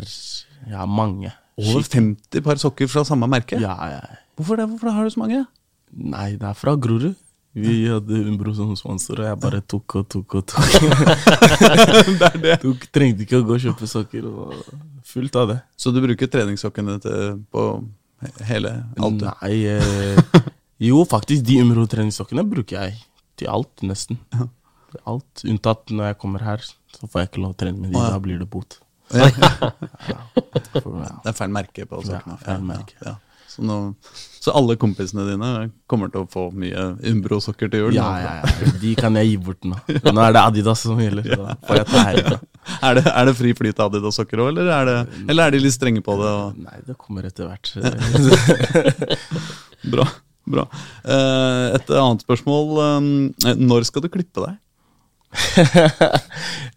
ja, 0.68 0.84
mange. 0.84 1.32
Over 1.58 1.82
50 1.84 2.42
par 2.44 2.56
sokker 2.60 2.86
fra 2.90 3.04
samme 3.08 3.26
merke? 3.30 3.58
Ja, 3.60 3.74
ja. 3.90 4.00
Hvorfor 4.38 4.56
det? 4.60 4.68
Hvorfor 4.70 4.90
har 4.94 5.08
du 5.08 5.12
så 5.12 5.20
mange? 5.24 5.44
Nei, 5.92 6.36
det 6.36 6.46
er 6.50 6.54
fra 6.58 6.74
Grorud. 6.76 7.14
Vi 7.58 7.88
hadde 7.88 8.18
Umbro 8.28 8.52
som 8.54 8.74
sponsor, 8.78 9.22
og 9.22 9.26
jeg 9.26 9.38
bare 9.42 9.60
tok 9.66 9.94
og 9.98 10.04
tok 10.12 10.34
og 10.38 10.44
tok. 10.52 10.74
det 12.20 12.28
er 12.28 12.36
det. 12.44 12.56
Tok, 12.62 12.84
trengte 12.94 13.24
ikke 13.24 13.40
å 13.40 13.46
gå 13.48 13.56
og 13.56 13.64
kjøpe 13.64 13.88
sokker. 13.90 14.28
Og 14.28 14.52
fullt 15.08 15.38
av 15.40 15.48
det. 15.54 15.56
Så 15.80 15.90
du 15.94 15.98
bruker 16.04 16.30
treningssokkene 16.30 16.98
på 17.50 17.64
hele 18.46 18.74
alt? 19.00 19.24
Nei 19.42 19.54
eh, 19.72 20.20
Jo, 20.90 21.02
faktisk, 21.08 21.42
de 21.48 21.58
Umbro 21.64 21.86
treningssokkene 21.90 22.44
bruker 22.46 22.78
jeg 22.84 23.00
til 23.40 23.50
alt, 23.50 23.72
nesten. 23.86 24.20
Alt, 25.08 25.42
Unntatt 25.48 25.90
når 25.94 26.12
jeg 26.12 26.18
kommer 26.22 26.44
her, 26.46 26.62
så 26.94 27.08
får 27.10 27.24
jeg 27.24 27.32
ikke 27.32 27.42
lov 27.42 27.56
å 27.56 27.58
trene 27.64 27.80
med 27.80 27.90
de. 27.90 27.98
Ja. 27.98 28.12
Da 28.14 28.22
blir 28.22 28.38
det 28.44 28.46
bot. 28.52 28.78
Ja. 29.14 29.30
Ja. 30.08 30.20
Det 31.24 31.30
er 31.32 31.36
feil 31.36 31.52
merke 31.54 31.86
på 31.88 32.02
Ja, 32.04 32.18
sokkene. 32.20 32.38
feil 32.44 32.64
merke. 32.68 32.94
Ja, 33.02 33.14
ja. 33.16 33.16
Så, 33.58 33.64
nå, 33.66 33.76
så 34.38 34.52
alle 34.54 34.76
kompisene 34.78 35.24
dine 35.26 35.48
kommer 35.90 36.12
til 36.14 36.22
å 36.22 36.28
få 36.30 36.44
mye 36.54 36.84
Umbro-sokker 37.10 37.66
til 37.72 37.80
jul? 37.88 37.96
Ja, 37.96 38.04
ja, 38.22 38.34
ja. 38.44 38.68
De 38.78 38.92
kan 38.94 39.18
jeg 39.18 39.32
gi 39.32 39.38
bort 39.48 39.66
nå. 39.66 39.74
Nå 40.14 40.22
er 40.22 40.36
det 40.36 40.42
Adidas 40.44 40.84
som 40.86 41.00
gjelder. 41.02 41.26
Så 41.34 41.56
får 41.66 41.80
jeg 41.80 41.88
ta 41.90 42.04
herfra. 42.12 42.38
Er, 42.84 42.98
det, 42.98 43.02
er 43.08 43.24
det 43.24 43.32
fri 43.32 43.50
flyt 43.56 43.78
av 43.80 43.88
Adidas-sokker 43.88 44.42
òg, 44.44 44.48
eller, 44.52 44.66
er 44.68 44.84
det- 44.84 45.22
eller 45.32 45.46
er 45.48 45.54
de 45.56 45.60
litt 45.64 45.72
strenge 45.72 46.02
på 46.04 46.14
det? 46.20 46.28
Og, 46.36 46.58
Nei, 46.60 46.76
det 46.84 46.94
kommer 47.00 47.24
etter 47.24 47.48
hvert. 47.48 47.70
bra. 49.94 50.04
bra. 50.44 50.64
Eh, 51.08 51.64
et 51.78 51.90
annet 51.96 52.24
spørsmål. 52.26 52.74
eh, 52.84 53.54
når 53.56 53.86
skal 53.88 54.04
du 54.04 54.10
klippe 54.12 54.44
deg? 54.44 54.58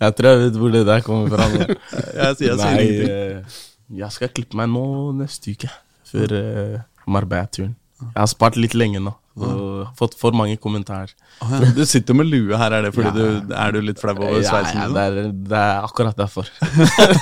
Jeg 0.02 0.16
tror 0.18 0.28
jeg 0.32 0.40
vet 0.46 0.58
hvor 0.64 0.74
det 0.74 0.86
der 0.88 1.04
kommer 1.06 1.32
fra. 1.36 1.50
Jeg, 1.52 1.78
jeg 2.18 2.40
sier 2.40 2.58
Nei, 2.64 2.88
eh, 3.06 3.60
jeg 4.02 4.16
skal 4.16 4.32
klippe 4.36 4.58
meg 4.60 4.72
nå 4.72 4.86
neste 5.20 5.54
uke, 5.56 5.70
før 6.12 6.36
uh, 6.38 6.80
Marbella-turen. 7.12 7.76
Jeg 8.02 8.18
har 8.18 8.30
spart 8.32 8.56
litt 8.58 8.74
lenge 8.74 8.98
nå, 9.04 9.12
og 9.38 9.92
fått 10.00 10.16
for 10.18 10.34
mange 10.34 10.56
kommentarer. 10.62 11.12
Ja. 11.42 11.60
Du 11.78 11.84
sitter 11.86 12.16
jo 12.16 12.18
med 12.18 12.32
lue 12.32 12.58
her, 12.58 12.74
er 12.74 12.88
det 12.88 12.94
fordi 12.96 13.12
Ja. 13.12 13.14
du 13.46 13.54
er 13.62 13.76
du 13.76 13.80
litt 13.86 14.02
flau 14.02 14.16
over 14.18 14.40
Ja, 14.42 14.48
sveisen? 14.50 14.80
ja, 14.82 14.88
ja 14.88 14.94
det, 14.96 15.04
er, 15.26 15.32
det 15.52 15.60
er 15.60 15.86
akkurat 15.86 16.18
derfor. 16.18 16.50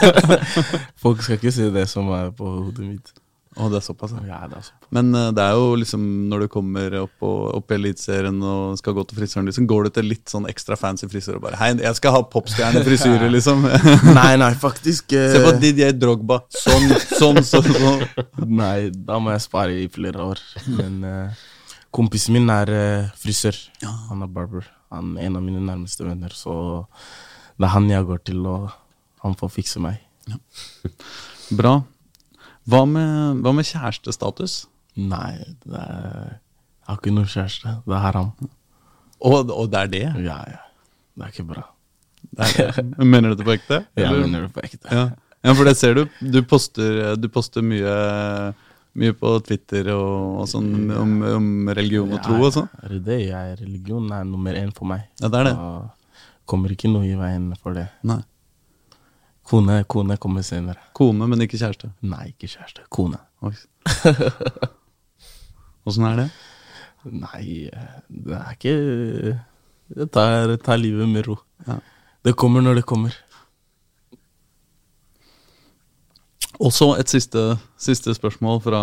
Folk 1.04 1.22
skal 1.26 1.36
ikke 1.40 1.52
se 1.56 1.68
det 1.76 1.86
som 1.92 2.08
er 2.16 2.32
på 2.36 2.48
hodet 2.48 2.86
mitt. 2.88 3.12
Å, 3.60 3.68
det 3.72 3.82
er 3.82 3.86
såpass, 3.86 4.16
ja. 4.16 4.24
Ja, 4.30 4.40
det 4.48 4.62
er 4.62 4.68
så. 4.70 4.79
Men 4.96 5.12
eh, 5.14 5.30
det 5.36 5.44
er 5.44 5.58
jo 5.58 5.76
liksom 5.78 6.06
når 6.32 6.46
du 6.46 6.48
kommer 6.52 6.96
opp, 7.04 7.26
opp 7.26 7.74
i 7.74 7.78
Eliteserien 7.78 8.40
og 8.42 8.80
skal 8.80 8.96
gå 8.98 9.06
til 9.10 9.20
frisøren, 9.20 9.50
liksom, 9.50 9.68
går 9.70 9.88
du 9.88 9.92
til 10.00 10.10
litt 10.10 10.32
sånn 10.32 10.48
ekstra 10.50 10.78
fancy 10.80 11.10
frisør 11.12 11.38
og 11.38 11.46
bare 11.46 11.60
Hei, 11.62 11.72
jeg 11.84 12.00
skal 12.00 12.16
ha 12.16 12.24
popstjernefrisyre, 12.34 13.30
liksom. 13.36 13.68
Nei, 14.16 14.34
nei, 14.42 14.52
faktisk 14.60 15.14
uh... 15.14 15.28
Se 15.36 15.44
på 15.46 15.54
Didier 15.62 15.94
Drogba. 15.98 16.42
Sånn, 16.54 16.90
sånn, 17.06 17.44
sånn. 17.46 17.70
sånn. 17.70 18.04
Nei, 18.62 18.90
da 18.94 19.22
må 19.22 19.34
jeg 19.36 19.46
spare 19.46 19.78
i 19.78 19.88
flere 19.94 20.26
år. 20.32 20.44
Men 20.74 21.00
uh, 21.06 21.46
kompisen 21.96 22.38
min 22.38 22.50
er 22.54 22.74
uh, 22.74 23.14
frisør. 23.20 23.58
Han 24.10 24.26
er 24.26 24.34
barber. 24.34 24.68
Han 24.96 25.14
er 25.20 25.30
en 25.30 25.38
av 25.38 25.46
mine 25.46 25.62
nærmeste 25.62 26.08
venner, 26.08 26.34
så 26.34 26.56
det 27.60 27.68
er 27.68 27.76
han 27.76 27.90
jeg 27.92 28.08
går 28.08 28.24
til, 28.26 28.42
og 28.50 28.72
han 29.22 29.36
får 29.38 29.54
fikse 29.54 29.82
meg. 29.84 30.00
Ja. 30.30 30.40
Bra. 31.60 31.74
Hva 32.70 32.84
med, 32.90 33.42
hva 33.44 33.54
med 33.54 33.68
kjærestestatus? 33.68 34.64
Nei, 35.00 35.34
det 35.64 35.82
er, 35.82 36.32
jeg 36.36 36.90
har 36.90 37.00
ikke 37.00 37.14
noen 37.16 37.30
kjæreste. 37.30 37.76
Det 37.86 37.96
er 37.96 38.04
haram. 38.04 38.32
Og, 39.20 39.52
og 39.52 39.68
det 39.72 39.84
er 39.84 39.92
det? 39.94 40.06
Ja, 40.26 40.40
ja. 40.50 40.64
Det 41.16 41.28
er 41.28 41.34
ikke 41.34 41.48
bra. 41.52 41.66
det, 42.22 42.48
er 42.48 42.80
det. 42.80 42.86
Mener 43.14 43.34
du 43.34 43.42
det 43.42 43.48
på 43.48 43.56
ekte? 43.56 43.84
Jeg 44.00 44.16
mener 44.16 44.48
det 44.48 44.54
på 44.56 44.64
ekte. 44.64 44.88
Ja. 44.92 45.06
ja, 45.44 45.54
for 45.54 45.68
det 45.68 45.76
ser 45.80 46.00
du. 46.00 46.04
Du 46.20 46.40
poster, 46.48 47.16
du 47.20 47.28
poster 47.32 47.66
mye, 47.66 47.94
mye 49.00 49.16
på 49.20 49.36
Twitter 49.48 49.92
og, 49.96 50.42
og 50.44 50.50
sånn 50.52 50.72
om, 50.96 51.14
om 51.36 51.72
religion 51.76 52.16
og 52.16 52.24
tro 52.26 52.40
og 52.40 52.56
sånn. 52.56 52.72
Ja, 52.72 52.88
er 52.88 52.96
det 52.98 53.02
det? 53.08 53.20
Jeg, 53.28 53.60
religion 53.62 54.12
er 54.16 54.28
nummer 54.28 54.60
én 54.60 54.72
for 54.76 54.90
meg. 54.90 55.08
Ja, 55.22 55.28
det 55.28 55.44
er 55.44 55.50
det. 55.52 55.56
Da 55.60 55.72
kommer 56.50 56.74
ikke 56.74 56.90
noe 56.90 57.06
i 57.06 57.14
veien 57.20 57.52
for 57.62 57.78
det. 57.78 57.86
Nei. 58.10 58.22
Kone, 59.50 59.84
kone 59.90 60.18
kommer 60.22 60.46
senere. 60.46 60.82
Kone, 60.98 61.28
men 61.30 61.46
ikke 61.46 61.58
kjæreste. 61.58 61.92
Nei, 62.06 62.32
ikke 62.34 62.50
kjæreste. 62.50 62.86
Kone. 62.94 63.22
Oi. 63.46 63.56
Åssen 65.88 66.08
er 66.10 66.18
det? 66.20 66.28
Nei, 67.08 67.70
det 68.10 68.36
er 68.36 68.56
ikke 68.58 68.74
Jeg 69.96 70.10
tar, 70.14 70.56
tar 70.64 70.82
livet 70.82 71.08
med 71.10 71.28
ro. 71.30 71.38
Ja. 71.68 71.80
Det 72.28 72.36
kommer 72.38 72.62
når 72.62 72.82
det 72.82 72.86
kommer. 72.90 73.16
Og 76.60 76.74
så 76.76 76.92
et 77.00 77.10
siste, 77.10 77.56
siste 77.80 78.14
spørsmål 78.14 78.60
fra, 78.62 78.82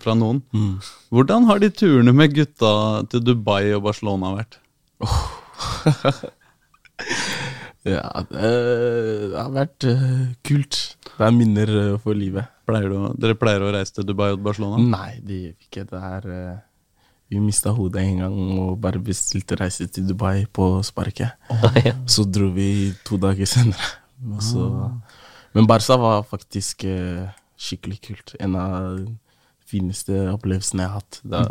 fra 0.00 0.16
noen. 0.16 0.40
Mm. 0.56 0.80
Hvordan 1.12 1.44
har 1.50 1.60
de 1.60 1.68
turene 1.70 2.14
med 2.16 2.34
gutta 2.34 2.72
til 3.12 3.24
Dubai 3.26 3.74
og 3.76 3.84
Barcelona 3.90 4.32
vært? 4.38 4.58
Ja, 7.88 8.02
det, 8.28 8.48
det 9.32 9.36
har 9.40 9.52
vært 9.54 9.84
eh, 9.88 10.24
kult. 10.44 10.80
Det 11.16 11.24
er 11.26 11.32
minner 11.32 11.70
eh, 11.80 11.94
for 12.02 12.12
livet. 12.18 12.50
Pleier 12.68 12.90
du, 12.92 12.96
å- 13.08 13.12
dere 13.16 13.36
pleier 13.40 13.62
å 13.64 13.70
reise 13.72 13.94
til 13.96 14.04
Dubai 14.10 14.32
og 14.34 14.42
Barcelona? 14.44 14.82
Nei, 14.84 15.14
det 15.24 15.38
gjør 15.38 15.54
vi 15.56 15.68
ikke. 15.70 15.84
Det 15.88 16.02
er 16.10 16.26
eh, 16.34 16.58
Vi 17.32 17.40
mista 17.40 17.70
hodet 17.72 18.02
en 18.04 18.18
gang 18.24 18.36
og 18.58 18.74
bare 18.82 19.00
bestilte 19.00 19.56
reise 19.60 19.86
til 19.88 20.08
Dubai 20.10 20.44
på 20.52 20.68
sparket. 20.84 21.32
Så 22.10 22.24
dro 22.28 22.50
vi 22.52 22.92
to 23.06 23.16
dager 23.22 23.46
senere. 23.48 23.90
Og 24.28 24.42
Så, 24.44 24.68
Men 25.54 25.66
Barca 25.66 25.96
var 25.96 26.22
faktisk 26.28 26.84
eh, 26.84 27.30
skikkelig 27.56 28.00
kult. 28.04 28.34
En 28.40 28.56
av 28.60 28.98
de 28.98 29.14
fineste 29.70 30.12
opplevelsene 30.34 30.82
jeg 30.84 30.90
har 30.90 31.00
hatt. 31.00 31.20
Da 31.24 31.42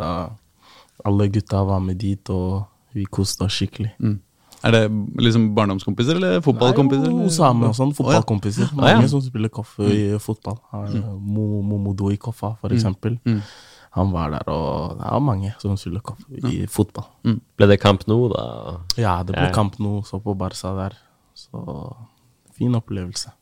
alle 1.08 1.26
gutta 1.32 1.62
var 1.64 1.80
med 1.80 1.96
dit, 1.96 2.28
og 2.30 2.66
vi 2.92 3.06
koste 3.08 3.46
oss 3.46 3.56
skikkelig. 3.56 3.94
Mm. 3.98 4.18
Er 4.62 4.74
det 4.74 4.82
liksom 5.24 5.54
barndomskompiser 5.56 6.16
eller 6.18 6.40
fotballkompiser? 6.44 7.08
Nei, 7.08 7.24
jo, 7.24 7.30
samme 7.32 7.70
og 7.70 7.74
sånn, 7.78 7.94
fotballkompiser. 7.96 8.68
Oh, 8.76 8.84
ja. 8.84 8.96
Mange 8.98 9.08
som 9.08 9.22
spiller 9.24 9.48
koffe 9.48 9.86
i 9.88 10.18
fotball. 10.20 10.58
Har, 10.74 10.88
Mo- 11.16 11.62
Momodo 11.64 12.10
i 12.12 12.18
Koffa, 12.20 12.54
for 12.60 12.74
eksempel. 12.76 13.16
Mm. 13.24 13.40
Han 13.96 14.12
var 14.12 14.30
der, 14.30 14.44
og 14.52 14.98
det 15.00 15.06
er 15.08 15.20
mange 15.24 15.54
som 15.58 15.76
spiller 15.80 16.00
koffe 16.04 16.44
i 16.52 16.66
fotball. 16.70 17.08
Ble 17.56 17.66
det 17.72 17.80
kamp 17.82 18.04
nå, 18.06 18.18
da? 18.34 18.44
Ja, 19.00 19.16
det 19.24 19.34
ble 19.34 19.48
Ja. 19.48 19.54
kamp 19.56 19.78
nå, 19.82 20.04
så 20.06 20.20
på 20.22 20.36
Barca 20.38 20.74
der. 20.76 20.94
Så 21.34 21.96
fin 22.54 22.74
opplevelse. 22.76 23.32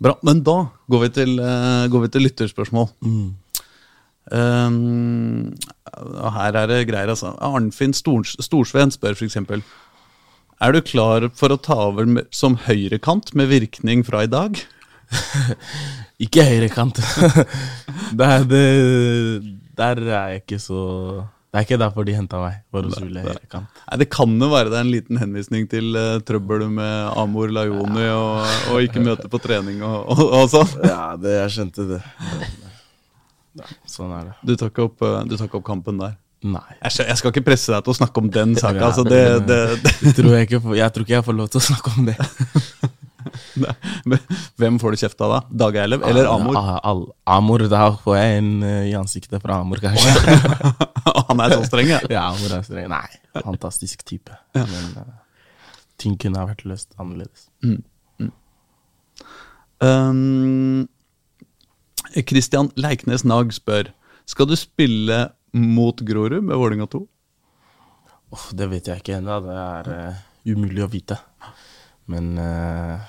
Bra, 0.00 0.16
men 0.26 0.42
da 0.42 0.56
går 0.90 1.00
vi 1.04 1.08
til, 1.20 1.38
uh, 1.38 1.86
går 1.92 2.00
vi 2.06 2.08
til 2.08 2.22
lytterspørsmål. 2.26 2.88
Mm. 3.04 3.34
Um, 4.32 5.52
her 6.34 6.56
er 6.56 6.70
det 6.70 6.84
greier, 6.88 7.12
altså. 7.12 7.34
Arnfinn 7.44 7.94
Stors, 7.96 8.36
Storsveen 8.42 8.92
spør 8.94 9.18
f.eks.: 9.18 9.36
Er 10.60 10.72
du 10.72 10.80
klar 10.80 11.28
for 11.36 11.52
å 11.52 11.60
ta 11.60 11.76
over 11.90 12.08
med, 12.08 12.30
som 12.32 12.56
høyrekant 12.64 13.34
med 13.34 13.52
virkning 13.52 14.04
fra 14.06 14.24
i 14.24 14.30
dag? 14.30 14.62
Ikke 16.24 16.46
høyrekant. 16.46 17.00
det 18.18 18.32
er 18.38 18.48
det 18.48 18.64
Der 19.76 20.00
er 20.00 20.28
jeg 20.32 20.42
ikke 20.44 20.58
så 20.62 20.80
Det 21.50 21.58
er 21.58 21.66
ikke 21.66 21.78
derfor 21.82 22.06
de 22.06 22.14
henta 22.16 22.40
meg, 22.40 22.62
for 22.72 22.86
å 22.86 22.94
spille 22.94 23.22
høyrekant. 23.26 23.68
Nei, 23.84 23.98
Det 24.00 24.08
kan 24.10 24.32
jo 24.40 24.48
være 24.50 24.72
det 24.72 24.78
er 24.78 24.86
en 24.86 24.94
liten 24.94 25.20
henvisning 25.20 25.68
til 25.70 25.94
uh, 25.98 26.18
trøbbel 26.24 26.66
med 26.72 27.12
Amor 27.20 27.52
Lajoni 27.52 28.08
og, 28.08 28.54
og 28.72 28.88
ikke 28.88 29.04
møte 29.04 29.30
på 29.30 29.42
trening 29.42 29.84
og, 29.84 30.00
og, 30.14 30.24
og 30.40 30.52
sånn. 30.54 30.78
Ja, 30.82 31.12
det, 31.20 31.36
jeg 31.42 31.56
skjønte 31.58 31.90
det. 31.92 32.02
Ja, 33.58 33.68
sånn 33.88 34.12
er 34.16 34.30
det. 34.30 34.34
Du 34.42 34.54
tar 34.58 34.72
ikke 34.72 34.88
opp, 34.88 35.02
uh, 35.04 35.22
du 35.28 35.36
tar 35.38 35.48
ikke 35.48 35.60
opp 35.60 35.68
kampen 35.68 36.00
der. 36.02 36.16
Nei. 36.44 36.64
Jeg, 36.82 37.16
skal 37.16 37.32
ikke 37.32 37.44
presse 37.46 37.72
deg 37.72 37.86
til 37.86 37.94
å 37.94 37.96
snakke 37.96 38.20
om 38.20 38.26
den 38.32 38.52
saka. 38.58 38.76
Ja, 38.76 38.90
altså, 38.90 39.04
det, 39.08 39.20
det, 39.48 39.60
det, 39.80 40.12
tror, 40.18 40.34
jeg, 40.36 40.50
ikke, 40.50 40.60
jeg 40.76 40.92
tror 40.92 41.06
ikke 41.06 41.14
jeg 41.16 41.24
får 41.24 41.38
lov 41.38 41.48
til 41.54 41.62
å 41.62 41.64
snakke 41.70 41.94
om 41.94 42.10
det. 42.10 42.16
hvem 44.60 44.76
får 44.82 44.94
du 44.94 45.00
kjeft 45.00 45.24
av 45.24 45.32
da? 45.32 45.38
Dag 45.64 45.78
Eilev 45.80 46.04
eller 46.04 46.28
Amor? 46.28 46.58
Ah, 46.60 46.76
all- 46.84 47.08
Amor, 47.36 47.64
Da 47.72 47.86
får 48.02 48.18
jeg 48.18 48.42
en 48.42 48.50
eh, 48.62 48.90
i 48.90 48.94
ansiktet 48.98 49.40
fra 49.42 49.62
Amor, 49.62 49.80
kanskje. 49.80 50.36
Han 51.30 51.40
er 51.40 51.56
så 51.56 51.64
streng, 51.64 51.88
ja. 51.94 52.02
ja, 52.12 52.26
Amor 52.28 52.58
er 52.58 52.66
streng. 52.66 52.92
Nei, 52.92 53.40
fantastisk 53.40 54.04
type. 54.04 54.36
Men 54.54 54.92
uh, 55.00 55.14
ting 56.00 56.18
kunne 56.20 56.42
ha 56.42 56.48
vært 56.50 56.66
løst 56.68 56.92
annerledes. 57.00 57.48
Um, 59.84 60.84
Christian 62.22 62.70
Leiknes 62.78 63.24
Nag 63.26 63.50
spør 63.56 63.90
Skal 64.30 64.46
du 64.46 64.54
spille 64.56 65.18
mot 65.54 66.00
Grorud 66.00 66.42
med 66.42 66.58
Vålinga 66.58 66.86
2. 66.90 67.00
Oh, 68.34 68.46
det 68.58 68.66
vet 68.72 68.88
jeg 68.90 69.02
ikke 69.02 69.18
ennå. 69.20 69.38
Det 69.44 69.54
er 69.54 69.90
uh, 69.94 70.22
umulig 70.50 70.82
å 70.82 70.90
vite. 70.90 71.18
Men 72.10 72.34
uh, 72.40 73.04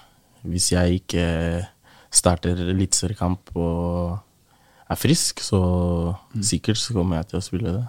hvis 0.45 0.69
jeg 0.75 1.01
ikke 1.01 1.25
starter 2.13 2.61
eliteseriekamp 2.69 3.49
og 3.57 4.19
er 4.85 4.99
frisk, 4.99 5.41
så 5.41 5.59
sikkert 6.37 6.79
så 6.79 6.93
kommer 6.95 7.23
jeg 7.23 7.31
til 7.31 7.39
å 7.39 7.45
spille 7.45 7.73
det. 7.73 7.85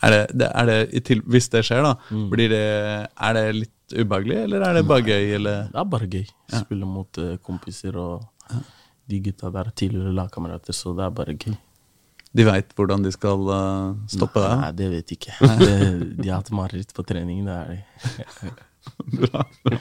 Er 0.00 0.14
det, 0.14 0.20
det, 0.40 0.46
er 0.46 0.68
det, 0.70 1.02
til, 1.04 1.20
hvis 1.28 1.50
det 1.52 1.64
skjer, 1.66 1.82
da, 1.84 2.20
blir 2.30 2.48
det, 2.52 2.62
er 3.10 3.36
det 3.36 3.44
litt 3.58 3.92
ubehagelig, 3.92 4.38
eller 4.46 4.64
er 4.64 4.78
det 4.78 4.84
bare 4.88 5.04
gøy? 5.04 5.26
Eller? 5.36 5.66
Det 5.72 5.82
er 5.82 5.90
bare 5.96 6.08
gøy. 6.14 6.22
Spille 6.54 6.88
mot 6.88 7.20
eh, 7.20 7.34
kompiser 7.44 7.98
og 8.00 8.22
de 9.10 9.20
gutta 9.26 9.50
der 9.52 9.68
er 9.68 9.76
tidligere 9.76 10.14
lagkamerater, 10.16 10.76
så 10.76 10.94
det 10.96 11.06
er 11.06 11.18
bare 11.18 11.36
gøy. 11.36 11.56
De 12.30 12.46
veit 12.46 12.68
hvordan 12.78 13.02
de 13.02 13.10
skal 13.10 13.48
uh, 13.50 13.94
stoppe 14.10 14.42
Nei, 14.42 14.68
deg? 14.70 14.76
det 14.78 14.90
vet 14.92 15.12
jeg 15.12 15.18
ikke. 15.18 15.48
Det, 15.58 15.78
de 16.20 16.28
har 16.28 16.38
hatt 16.38 16.52
mareritt 16.54 16.92
på 16.94 17.04
trening. 17.06 17.42
Det 17.46 17.56
er 17.56 17.72
de. 17.72 17.80
Bra, 19.20 19.42
bra. 19.66 19.76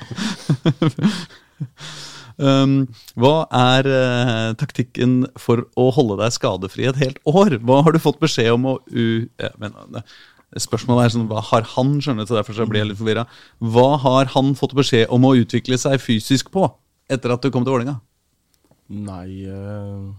um, 2.35 2.73
hva 3.15 3.35
er 3.55 3.87
uh, 3.87 4.49
taktikken 4.59 5.21
for 5.39 5.63
å 5.79 5.85
holde 5.95 6.17
deg 6.19 6.35
skadefri 6.35 6.89
et 6.89 6.99
helt 6.99 7.21
år? 7.29 7.55
Hva 7.63 7.79
har 7.85 7.95
du 7.95 8.01
fått 8.03 8.19
beskjed 8.19 8.51
om 8.57 8.67
å 8.73 8.75
u... 8.91 9.29
Ja, 9.39 9.53
men, 9.61 9.77
eh, 9.95 10.19
spørsmålet 10.59 11.05
er 11.05 11.15
sånn, 11.15 11.29
hva 11.31 11.45
har 11.51 11.67
han, 11.77 11.95
skjønnet, 12.03 12.27
så 12.27 12.41
derfor 12.41 12.57
så 12.57 12.67
blir 12.69 12.83
jeg 12.83 12.91
litt 12.91 12.99
forvirra. 12.99 13.27
Hva 13.61 13.87
har 14.03 14.33
han 14.35 14.51
fått 14.59 14.75
beskjed 14.77 15.07
om 15.15 15.29
å 15.29 15.35
utvikle 15.39 15.79
seg 15.79 16.01
fysisk 16.03 16.51
på 16.53 16.67
etter 17.09 17.37
at 17.37 17.45
du 17.45 17.53
kom 17.53 17.63
til 17.63 17.77
Vålerenga? 17.77 18.01
Nei, 18.89 19.45
eh, 19.45 20.09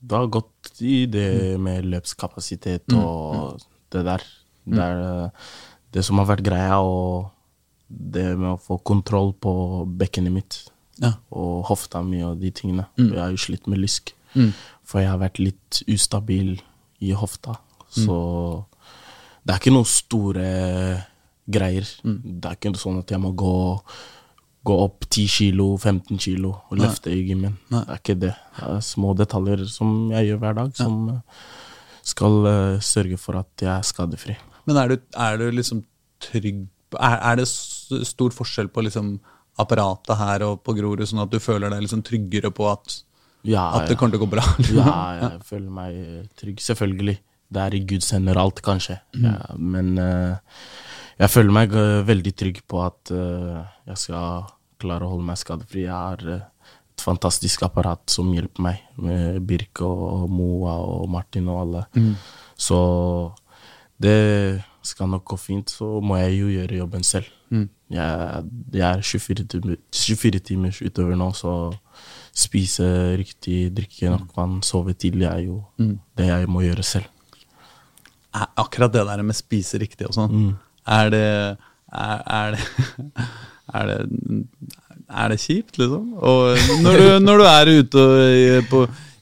det 0.00 0.16
har 0.16 0.30
gått 0.32 0.80
i 0.84 1.04
det 1.08 1.58
med 1.60 1.88
løpskapasitet 1.88 2.92
og 2.96 3.60
det 3.92 4.04
der. 4.06 4.24
Det 4.70 4.80
er 4.84 5.04
eh, 5.04 5.48
det 5.96 6.04
som 6.06 6.20
har 6.20 6.28
vært 6.28 6.44
greia, 6.46 6.78
og 6.84 7.30
det 7.88 8.28
med 8.36 8.52
å 8.54 8.60
få 8.62 8.78
kontroll 8.86 9.32
på 9.34 9.52
bekkenet 9.98 10.34
mitt. 10.34 10.60
Ja. 11.00 11.14
Og 11.32 11.64
hofta 11.70 12.04
mi 12.04 12.20
og 12.22 12.38
de 12.42 12.52
tingene. 12.54 12.86
Jeg 13.00 13.18
har 13.18 13.32
jo 13.32 13.40
slitt 13.40 13.66
med 13.70 13.80
lysk. 13.82 14.14
For 14.86 15.02
jeg 15.02 15.10
har 15.10 15.18
vært 15.18 15.40
litt 15.42 15.80
ustabil 15.90 16.60
i 17.02 17.14
hofta. 17.16 17.56
Så 17.90 18.16
det 19.42 19.54
er 19.54 19.58
ikke 19.58 19.74
noen 19.74 19.88
store 19.88 20.46
greier. 21.50 21.88
Det 22.04 22.46
er 22.46 22.58
ikke 22.58 22.74
sånn 22.78 23.00
at 23.00 23.10
jeg 23.10 23.22
må 23.22 23.32
gå 23.34 23.56
gå 24.66 24.76
opp 24.84 25.06
10 25.08 25.26
kilo, 25.32 25.70
15 25.78 26.18
kilo 26.20 26.52
og 26.68 26.80
løfte 26.80 27.12
i 27.14 27.22
gymmen. 27.30 27.56
Det 27.70 27.80
er 27.80 28.00
ikke 28.02 28.18
det. 28.20 28.34
Det 28.58 28.66
er 28.68 28.82
små 28.84 29.14
detaljer 29.16 29.64
som 29.72 30.10
jeg 30.12 30.28
gjør 30.28 30.42
hver 30.42 30.58
dag, 30.58 30.74
som 30.76 30.98
eh, 31.14 31.46
skal 32.10 32.36
uh, 32.44 32.82
sørge 32.84 33.16
for 33.20 33.40
at 33.40 33.64
jeg 33.64 33.72
er 33.72 33.86
skadefri. 33.86 34.36
Men 34.68 34.82
er 34.82 34.92
du, 34.92 35.00
er 35.16 35.40
du 35.40 35.48
liksom 35.54 35.80
trygg 36.20 36.66
er, 36.98 37.16
er 37.22 37.38
det 37.38 37.46
stor 37.48 38.34
forskjell 38.34 38.70
på 38.72 38.82
liksom 38.86 39.14
apparatet 39.60 40.16
her 40.18 40.44
og 40.46 40.60
på 40.64 40.74
Grorud, 40.78 41.04
sånn 41.06 41.22
at 41.24 41.32
du 41.32 41.38
føler 41.42 41.72
deg 41.72 41.84
liksom 41.84 42.02
tryggere 42.06 42.52
på 42.54 42.68
at, 42.70 43.00
Ja, 43.46 43.68
at 43.78 43.90
det 43.90 43.98
kommer 44.00 44.16
til 44.16 44.22
å 44.22 44.26
gå 44.26 44.30
bra? 44.36 44.44
ja, 44.80 44.94
jeg 45.20 45.42
føler 45.48 45.74
meg 45.74 45.98
eh, 46.00 46.22
trygg. 46.40 46.62
Selvfølgelig. 46.64 47.18
Det 47.50 47.62
er 47.64 47.74
i 47.76 47.82
Guds 47.92 48.10
hender 48.14 48.38
alt, 48.40 48.62
kanskje. 48.64 49.00
Ja, 49.18 49.36
men 49.58 49.96
eh, 50.00 50.60
jeg 51.20 51.32
føler 51.32 51.52
meg 51.52 51.74
eh, 51.76 52.00
veldig 52.08 52.32
trygg 52.42 52.62
på 52.70 52.80
at 52.84 53.12
eh, 53.12 53.60
jeg 53.90 54.02
skal 54.06 54.48
klare 54.80 55.04
å 55.04 55.12
holde 55.12 55.26
meg 55.28 55.40
skadefri. 55.40 55.84
Jeg 55.84 55.92
har 55.92 56.24
eh, 56.24 56.46
et 56.94 57.04
fantastisk 57.04 57.66
apparat 57.66 58.02
som 58.12 58.30
hjelper 58.32 58.64
meg, 58.64 58.80
med 59.00 59.40
Birke 59.48 59.84
og 59.84 60.30
Moa 60.32 60.78
og 60.84 61.10
Martin 61.12 61.50
og 61.52 61.60
alle. 61.64 61.84
Så 62.60 62.78
det 64.00 64.16
skal 64.84 65.10
nok 65.12 65.26
gå 65.28 65.36
fint. 65.40 65.72
Så 65.72 66.00
må 66.04 66.16
jeg 66.20 66.38
jo 66.38 66.48
gjøre 66.54 66.80
jobben 66.80 67.04
selv. 67.04 67.28
Jeg, 67.90 68.42
jeg 68.72 68.86
er 68.86 69.00
24 69.02 69.46
timer, 69.50 69.78
24 69.90 70.40
timers 70.46 70.80
utøver 70.84 71.16
nå, 71.18 71.32
så 71.34 71.54
spise 72.36 72.86
riktig, 73.18 73.72
drikke 73.74 74.12
nok 74.12 74.36
vann, 74.36 74.60
sove 74.62 74.94
tidlig 74.94 75.26
er 75.26 75.40
jo 75.48 75.56
det 76.16 76.28
jeg 76.28 76.48
må 76.52 76.62
gjøre 76.62 76.84
selv. 76.86 77.08
Akkurat 78.30 78.92
det 78.94 79.02
der 79.08 79.24
med 79.26 79.34
spise 79.34 79.80
riktig 79.82 80.06
og 80.06 80.14
sånn, 80.14 80.52
er 80.86 81.10
det 81.10 81.24
er, 81.92 82.22
er 82.26 82.56
det 82.56 82.64
er 83.74 83.86
det, 83.86 83.98
er 85.10 85.28
det 85.32 85.38
kjipt, 85.42 85.78
liksom? 85.78 86.12
Og 86.18 86.58
når 86.84 86.98
du, 86.98 87.06
når 87.24 87.38
du 87.40 87.44
er 87.50 87.70
ute 87.80 88.02
og, 88.02 88.68
på, 88.70 88.80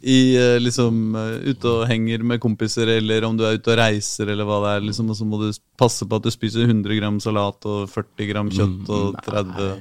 i, 0.08 0.18
eh, 0.38 0.56
liksom, 0.62 0.98
eh, 1.18 1.50
ute 1.50 1.68
og 1.72 1.86
henger 1.90 2.22
med 2.24 2.40
kompiser, 2.40 2.88
eller 2.98 3.24
om 3.28 3.36
du 3.36 3.44
er 3.48 3.56
ute 3.58 3.72
og 3.72 3.78
reiser, 3.80 4.28
eller 4.32 4.46
hva 4.48 4.58
det 4.64 4.74
er, 4.76 4.84
liksom, 4.88 5.08
og 5.10 5.16
så 5.18 5.26
må 5.28 5.40
du 5.42 5.48
passe 5.80 6.06
på 6.08 6.20
at 6.20 6.28
du 6.28 6.30
spiser 6.32 6.68
100 6.68 6.96
gram 7.00 7.18
salat 7.24 7.66
og 7.68 7.88
40 7.92 8.28
gram 8.30 8.52
kjøtt 8.52 8.92
og 8.94 9.16
30 9.26 9.72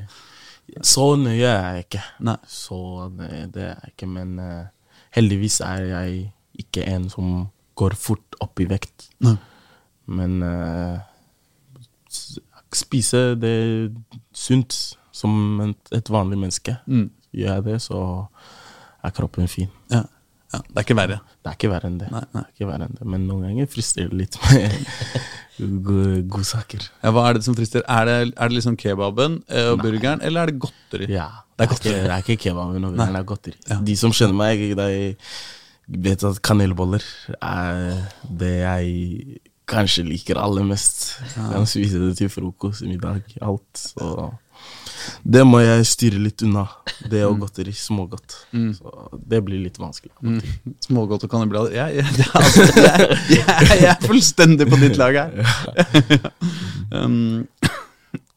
Så 0.83 1.05
nøye 1.19 1.47
er 1.47 1.77
jeg 1.77 1.85
ikke. 1.85 2.01
Nei. 2.27 2.37
Så 2.51 2.79
nøye 3.15 3.45
det 3.53 3.67
er 3.69 3.75
jeg 3.85 3.93
ikke, 3.93 4.09
men 4.15 4.33
uh, 4.41 4.65
heldigvis 5.15 5.61
er 5.63 5.85
jeg 5.93 6.17
ikke 6.59 6.83
en 6.91 7.05
som 7.13 7.29
går 7.77 7.95
fort 7.99 8.35
opp 8.43 8.59
i 8.59 8.67
vekt. 8.67 9.07
Nei. 9.23 9.35
Men 10.07 10.39
s- 10.43 11.05
spise 12.75 13.23
det 13.39 13.57
sunt 14.35 14.75
som 15.15 15.61
et, 15.65 16.11
vanlig 16.11 16.37
menneske. 16.39 16.77
Mm. 16.85 17.09
Gjør 17.37 17.57
jeg 17.57 17.65
det, 17.67 17.79
så 17.83 18.01
er 19.05 19.15
kroppen 19.15 19.49
fin. 19.51 19.69
Ja. 19.91 20.03
ja. 20.53 20.61
Det 20.61 20.81
er 20.81 20.85
ikke 20.85 20.97
verre. 20.99 21.19
Det 21.41 21.51
er 21.51 21.57
ikke 21.57 21.71
verre 21.71 21.89
enn 21.91 21.97
det. 22.01 22.11
Nei, 22.13 22.23
nei. 22.35 22.43
Det 22.43 22.53
er 22.53 22.55
ikke 22.55 22.69
verre 22.71 22.87
enn 22.87 22.99
det. 22.99 23.09
Men 23.15 23.25
noen 23.29 23.47
ganger 23.47 23.69
frister 23.71 24.11
det 24.11 24.21
litt 24.21 24.37
med 24.43 24.77
godsaker. 26.33 26.87
Ja, 27.01 27.13
hva 27.15 27.27
er 27.29 27.39
det 27.39 27.47
som 27.47 27.57
frister? 27.57 27.85
Er 27.89 28.09
det, 28.09 28.17
er 28.35 28.51
det 28.51 28.59
liksom 28.59 28.77
kebaben 28.79 29.41
eh, 29.47 29.71
og 29.73 29.81
burgeren, 29.83 30.23
eller 30.25 30.43
er 30.43 30.53
det 30.53 30.61
godteri? 30.67 31.11
Ja. 31.13 31.29
Det 31.57 31.65
er 31.65 31.71
Det 31.71 31.73
er, 31.73 31.77
ikke, 31.77 32.01
det 32.03 32.13
er 32.13 32.25
ikke 32.25 32.41
kebaben 32.47 32.83
og 32.83 32.91
burgeren, 32.91 33.15
det 33.15 33.21
er 33.21 33.29
godteri. 33.33 33.59
Ja. 33.69 33.79
De 33.89 33.97
som 33.97 34.13
kjenner 34.13 34.37
meg, 34.37 34.65
de 34.77 35.15
vet 35.87 36.23
at 36.27 36.41
kanelboller 36.43 37.05
er 37.39 38.09
det 38.27 38.55
jeg 38.59 39.39
kanskje 39.67 40.05
liker 40.07 40.39
aller 40.41 40.65
mest. 40.67 41.17
Jeg 41.35 41.45
spiser 41.45 41.71
spise 41.71 42.03
det 42.03 42.11
til 42.19 42.31
frokost, 42.31 42.85
middag, 42.87 43.23
alt. 43.43 43.67
Så 43.75 44.31
det 45.23 45.43
må 45.47 45.59
jeg 45.61 45.85
styre 45.87 46.19
litt 46.21 46.43
unna. 46.45 46.65
Det 47.11 47.23
og 47.27 47.41
godteri, 47.43 47.73
smågodt. 47.75 48.37
Så 48.77 48.93
det 49.29 49.41
blir 49.45 49.61
litt 49.61 49.77
vanskelig. 49.79 50.13
Mm. 50.23 50.73
Smågodt 50.87 51.27
og 51.27 51.31
kanelblader. 51.31 51.75
Jeg, 51.77 51.99
jeg, 51.99 52.07
det 52.17 52.27
jeg, 53.35 53.43
jeg, 53.43 53.79
jeg 53.83 53.89
er 53.91 54.05
fullstendig 54.05 54.67
på 54.69 54.79
ditt 54.81 54.97
lag 54.99 55.19
her. 55.19 55.35
um, 56.95 57.45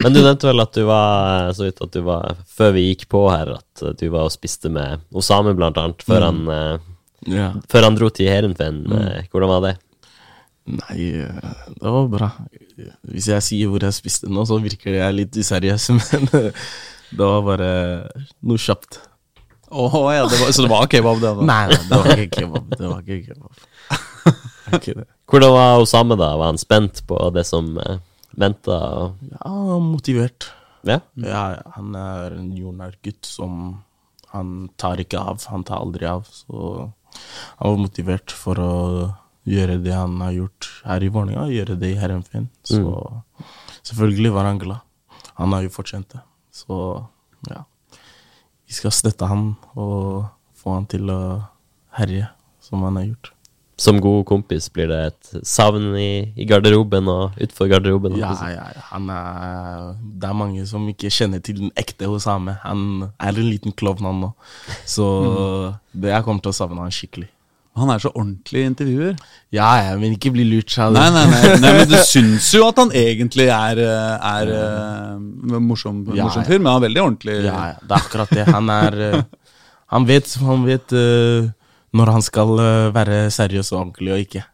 Men 0.01 0.15
du 0.15 0.21
nevnte 0.21 0.49
vel 0.49 0.63
at 0.63 0.77
du 0.77 0.85
var 0.89 1.51
så 1.57 1.67
vidt 1.67 1.83
at 1.85 1.93
du 1.93 2.01
var 2.07 2.39
Før 2.49 2.73
vi 2.75 2.87
gikk 2.87 3.07
på 3.13 3.21
her, 3.31 3.53
at 3.61 3.85
du 4.01 4.07
var 4.13 4.29
og 4.29 4.35
spiste 4.35 4.73
med 4.73 5.05
Osame, 5.17 5.55
blant 5.57 5.79
annet, 5.81 6.05
før, 6.07 6.27
han, 6.29 6.43
uh, 6.49 7.29
yeah. 7.29 7.57
før 7.71 7.89
han 7.89 7.99
dro 7.99 8.11
til 8.15 8.31
Heerenveen. 8.33 8.83
Mm. 8.89 9.31
Hvordan 9.33 9.55
var 9.55 9.65
det? 9.69 9.77
Nei, 10.69 10.99
eh, 11.25 11.53
det 11.81 11.93
var 11.97 12.09
bra. 12.13 12.31
Hvis 13.09 13.31
jeg 13.31 13.45
sier 13.45 13.71
hvor 13.71 13.85
jeg 13.85 13.97
spiste 13.97 14.31
nå, 14.31 14.45
så 14.49 14.61
virker 14.63 14.99
jeg 14.99 15.17
litt 15.17 15.39
useriøs, 15.41 15.89
men 15.99 16.29
eh, 16.37 16.67
det 17.11 17.31
var 17.33 17.47
bare 17.47 17.71
noe 18.47 18.61
kjapt. 18.61 19.01
Oh, 19.71 20.11
ja, 20.11 20.27
det 20.27 20.39
var, 20.41 20.51
så 20.51 20.67
det 20.67 20.71
var 20.71 20.87
kebab, 20.91 21.21
det? 21.23 21.31
da? 21.39 21.47
Nei, 21.47 21.65
nei, 21.71 21.81
det 21.87 21.99
var 21.99 22.13
ikke 22.17 22.41
kebab. 22.43 22.73
Det 22.75 22.87
var 22.87 23.05
ikke 23.05 23.21
kebab. 23.31 23.67
Ikke 24.77 24.95
det. 24.99 25.05
Hvordan 25.31 25.53
var 25.55 25.83
Osame 25.83 26.17
da? 26.19 26.33
Var 26.39 26.51
han 26.53 26.59
spent 26.59 27.05
på 27.07 27.19
det 27.35 27.45
som 27.47 27.71
uh, 27.79 28.01
venta? 28.39 28.79
Ja, 29.31 29.79
motivert. 29.83 30.51
Ja? 30.87 30.99
Ja, 31.15 31.45
ja, 31.55 31.63
han 31.77 31.95
er 31.99 32.35
en 32.39 32.51
jordnær 32.57 32.95
gutt 33.05 33.29
som 33.29 33.83
Han 34.31 34.71
tar 34.79 35.01
ikke 35.03 35.19
av. 35.19 35.43
Han 35.51 35.65
tar 35.67 35.83
aldri 35.83 36.07
av. 36.07 36.29
Så 36.31 36.91
han 37.59 37.73
var 37.73 37.81
motivert 37.83 38.31
for 38.31 38.63
å 38.63 38.75
gjøre 39.49 39.79
det 39.83 39.95
han 39.95 40.21
har 40.21 40.35
gjort 40.37 40.69
her 40.85 41.05
i 41.05 41.11
Vålerenga, 41.13 41.49
gjøre 41.53 41.79
det 41.81 41.95
i 41.95 41.99
Herrenfinn. 42.01 42.51
Så 42.67 42.83
selvfølgelig 43.83 44.35
var 44.37 44.49
han 44.51 44.61
glad. 44.61 44.85
Han 45.41 45.57
har 45.57 45.65
jo 45.65 45.73
fortjent 45.73 46.11
det. 46.13 46.21
Så 46.53 46.77
ja. 47.49 47.65
Vi 48.69 48.77
skal 48.77 48.95
støtte 48.95 49.27
han 49.27 49.55
og 49.75 50.29
få 50.61 50.77
han 50.77 50.89
til 50.91 51.09
å 51.11 51.21
herje, 51.97 52.29
som 52.63 52.85
han 52.87 53.01
har 53.01 53.09
gjort. 53.09 53.33
Som 53.81 53.97
god 54.05 54.27
kompis 54.29 54.67
blir 54.69 54.91
det 54.91 54.99
et 55.09 55.31
savn 55.49 55.95
i, 55.97 56.35
i 56.37 56.45
garderoben 56.45 57.09
og 57.09 57.39
utenfor 57.39 57.71
garderoben? 57.71 58.19
Ja, 58.21 58.35
ja, 58.53 58.67
ja. 58.77 58.83
Han 58.91 59.09
er, 59.09 59.87
det 60.21 60.29
er 60.29 60.37
mange 60.37 60.67
som 60.69 60.85
ikke 60.93 61.09
kjenner 61.09 61.41
til 61.41 61.63
den 61.63 61.73
ekte 61.81 62.11
Osame. 62.13 62.59
Han 62.67 63.09
er 63.17 63.33
en 63.33 63.49
liten 63.49 63.73
klovn, 63.73 64.05
han 64.05 64.21
nå. 64.27 64.31
Så 64.85 65.07
det 65.97 66.13
jeg 66.13 66.27
kommer 66.27 66.45
til 66.45 66.53
å 66.53 66.59
savne 66.61 66.85
han 66.85 66.93
skikkelig. 66.93 67.31
Han 67.79 67.91
er 67.93 68.03
så 68.03 68.11
ordentlig 68.11 68.65
intervjuer. 68.67 69.19
Ja, 69.55 69.69
jeg 69.79 69.99
vil 70.01 70.15
ikke 70.17 70.33
bli 70.35 70.45
lurt. 70.49 70.73
sa 70.75 70.89
du. 70.91 70.97
Nei, 70.99 71.07
nei, 71.15 71.23
nei, 71.31 71.53
nei, 71.63 71.73
men 71.79 71.89
du 71.91 71.97
syns 72.07 72.51
jo 72.57 72.65
at 72.67 72.81
han 72.83 72.91
egentlig 72.97 73.47
er, 73.55 73.81
eh, 73.85 74.31
er 74.33 74.53
eh, 74.57 75.61
morsom, 75.63 76.03
Ja, 76.17 76.27
morsom 76.27 76.47
fyr, 76.49 76.59
men 76.59 76.73
han 76.73 76.81
er 76.81 76.87
veldig 76.89 77.05
ordentlig. 77.05 77.39
Ja, 77.47 77.57
ja, 77.73 77.79
det 77.81 77.95
er 77.95 78.03
akkurat 78.03 78.35
det. 78.35 78.47
Han 78.51 78.75
er 78.75 78.99
eh, 79.07 79.21
Han 79.95 80.07
vet, 80.07 80.35
han 80.47 80.67
vet 80.67 80.93
når 81.99 82.11
han 82.15 82.23
skal 82.23 82.53
være 82.95 83.25
seriøs 83.35 83.73
og 83.73 83.81
ordentlig 83.81 84.13
og 84.15 84.21
ikke. 84.23 84.45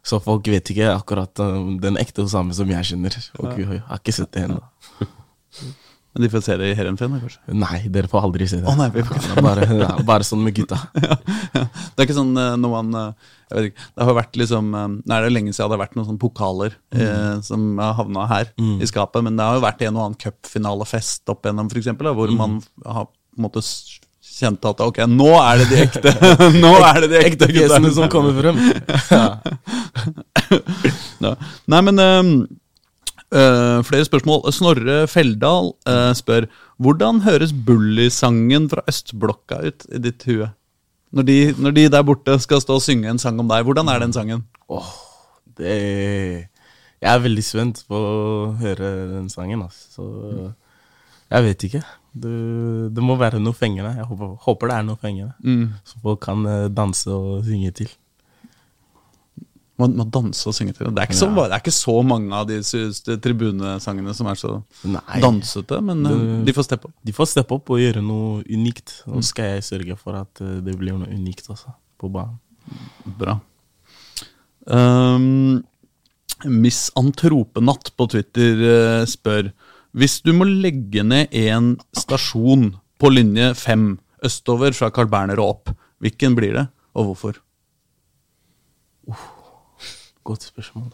Så 0.00 0.16
folk 0.24 0.48
vet 0.48 0.70
ikke 0.72 0.94
akkurat 0.94 1.42
den 1.82 2.00
ekte 2.00 2.24
Osame 2.24 2.56
som 2.56 2.70
jeg 2.72 2.88
kjenner. 2.88 3.18
Og 3.42 3.60
har 3.60 4.00
ikke 4.00 4.14
sett 4.16 4.32
det 4.32 4.46
ennå. 4.48 4.62
Men 6.10 6.24
de 6.24 6.28
får 6.32 6.42
se 6.42 6.54
det 6.58 6.68
i 6.72 6.74
Heerenveen, 6.74 7.12
da, 7.14 7.20
kanskje. 7.22 7.54
Nei, 7.54 7.76
dere 7.94 8.08
får 8.10 8.24
aldri 8.26 8.46
se 8.50 8.58
det. 8.58 8.66
Å, 8.66 8.74
nei, 8.78 8.88
vi 8.90 9.04
får 9.06 9.20
ikke 9.20 9.36
Det 9.36 9.44
bare, 9.46 9.66
ja, 9.78 9.90
bare 10.08 10.26
sånn 10.26 10.42
med 10.42 10.56
gutta. 10.56 10.78
ja. 11.06 11.16
Det 11.62 12.02
er 12.02 12.08
ikke 12.08 12.16
sånn 12.16 12.32
noe 12.34 12.56
når 12.58 12.72
man 12.74 12.98
eh, 12.98 13.30
Jeg 13.46 13.54
vet 13.60 13.68
ikke, 13.70 13.86
det 13.94 14.08
har 14.08 14.16
vært 14.18 14.40
liksom 14.42 14.74
eh, 14.74 14.88
Nei, 14.96 15.20
det 15.20 15.28
er 15.28 15.36
lenge 15.36 15.54
siden 15.54 15.70
det 15.70 15.76
har 15.76 15.82
vært 15.84 15.96
noen 15.98 16.08
sånne 16.10 16.22
pokaler 16.24 16.74
eh, 16.96 17.36
som 17.46 17.70
har 17.78 17.94
havna 18.00 18.26
her 18.30 18.50
i 18.58 18.90
skapet, 18.90 19.22
men 19.26 19.38
det 19.38 19.46
har 19.46 19.58
jo 19.60 19.64
vært 19.68 19.86
en 19.86 19.96
og 20.00 20.04
annen 20.08 20.20
cupfinalefest 20.26 21.30
opp 21.30 21.46
igjennom, 21.46 21.70
for 21.70 21.78
eksempel, 21.82 22.10
mm. 22.10 22.18
hvor 22.18 22.34
man 22.42 22.58
har 22.86 23.06
på 23.10 23.38
en 23.38 23.46
måte 23.46 23.62
s- 23.62 24.00
kjent 24.40 24.64
at 24.66 24.82
ok, 24.82 25.02
nå 25.10 25.30
er 25.36 25.62
det 25.62 25.68
de 25.70 25.78
ekte 25.84 26.12
Nå 26.64 26.72
er 26.90 27.04
det 27.04 27.10
de 27.12 27.22
ekte 27.28 27.48
fjesene 27.54 27.92
som 27.94 28.10
kommer 28.10 28.34
frem. 28.40 28.58
Ja. 29.14 29.26
Ja. 31.20 31.34
Nei, 31.70 31.80
men 31.86 32.02
eh, 33.34 33.80
flere 33.86 34.06
spørsmål. 34.06 34.44
Snorre 34.54 35.02
Feldal 35.10 35.72
uh, 35.88 36.12
spør 36.16 36.48
hvordan 36.80 37.22
høres 37.26 37.52
Bully-sangen 37.52 38.68
fra 38.72 38.84
Østblokka 38.90 39.60
ut 39.66 39.86
i 39.90 40.00
ditt 40.02 40.26
hue? 40.28 40.50
Når 41.10 41.26
de, 41.26 41.38
når 41.58 41.74
de 41.76 41.86
der 41.90 42.06
borte 42.06 42.36
skal 42.42 42.62
stå 42.62 42.78
og 42.78 42.84
synge 42.84 43.10
en 43.10 43.18
sang 43.18 43.40
om 43.42 43.48
deg, 43.50 43.64
hvordan 43.66 43.90
er 43.90 44.02
den 44.02 44.14
sangen? 44.14 44.44
Åh, 44.70 44.90
det 45.58 45.76
Jeg 47.00 47.10
er 47.14 47.22
veldig 47.24 47.44
spent 47.44 47.82
på 47.88 47.96
å 47.96 48.52
høre 48.60 48.90
den 49.16 49.30
sangen, 49.32 49.64
altså. 49.64 49.88
Så 49.96 50.52
jeg 51.30 51.46
vet 51.46 51.64
ikke. 51.68 51.80
Det, 52.10 52.36
det 52.94 53.02
må 53.06 53.14
være 53.18 53.40
noe 53.42 53.54
fengende. 53.56 53.94
Jeg 53.96 54.06
håper, 54.10 54.34
håper 54.44 54.70
det 54.70 54.76
er 54.76 54.86
noe 54.86 55.00
fengende. 55.00 55.34
Så 55.86 56.00
folk 56.02 56.20
kan 56.26 56.46
eh, 56.46 56.68
danse 56.74 57.10
og 57.14 57.44
synge 57.46 57.70
til. 57.80 57.92
Man, 59.80 59.94
man 59.96 60.10
danse 60.12 60.44
og 60.50 60.54
synge 60.56 60.74
til 60.76 60.86
det. 60.86 60.92
Det 60.98 61.04
er, 61.08 61.16
så, 61.16 61.28
det 61.34 61.46
er 61.48 61.62
ikke 61.62 61.72
så 61.74 61.94
mange 62.04 62.36
av 62.36 62.46
de 62.50 62.58
tribunesangene 63.24 64.12
som 64.16 64.28
er 64.30 64.38
så 64.40 64.50
Nei. 64.84 65.20
dansete, 65.24 65.80
men 65.84 66.04
eh, 66.06 66.16
Det- 66.20 66.44
de 66.50 66.54
får 66.56 66.66
steppe 66.68 66.90
opp. 66.90 66.94
De 67.08 67.14
får 67.16 67.30
steppe 67.32 67.56
opp 67.56 67.70
og 67.74 67.80
gjøre 67.80 68.02
noe 68.04 68.42
unikt. 68.50 68.98
Nå 69.08 69.22
skal 69.24 69.54
jeg 69.56 69.66
sørge 69.70 69.96
for 70.00 70.18
at 70.20 70.42
eh, 70.44 70.58
det 70.66 70.76
blir 70.80 70.98
noe 71.00 71.08
unikt 71.10 71.48
også, 71.50 71.72
på 72.00 72.10
banen. 72.12 72.36
Bra. 73.18 73.38
Um, 74.70 75.62
Miss 76.44 76.90
Antropenatt 76.96 77.90
på 77.96 78.06
Twitter 78.12 78.60
eh, 79.00 79.04
spør 79.08 79.48
Hvis 79.96 80.20
du 80.22 80.30
må 80.36 80.44
legge 80.46 81.02
ned 81.04 81.32
en 81.36 81.72
stasjon 81.96 82.74
på 83.00 83.10
linje 83.10 83.50
5 83.56 83.86
østover 84.28 84.76
fra 84.76 84.90
Carl 84.92 85.08
Berner 85.10 85.40
og 85.40 85.48
opp, 85.54 85.72
hvilken 86.04 86.34
blir 86.36 86.52
det, 86.58 86.66
og 86.94 87.08
hvorfor? 87.08 87.38
Godt 90.24 90.42
spørsmål. 90.50 90.90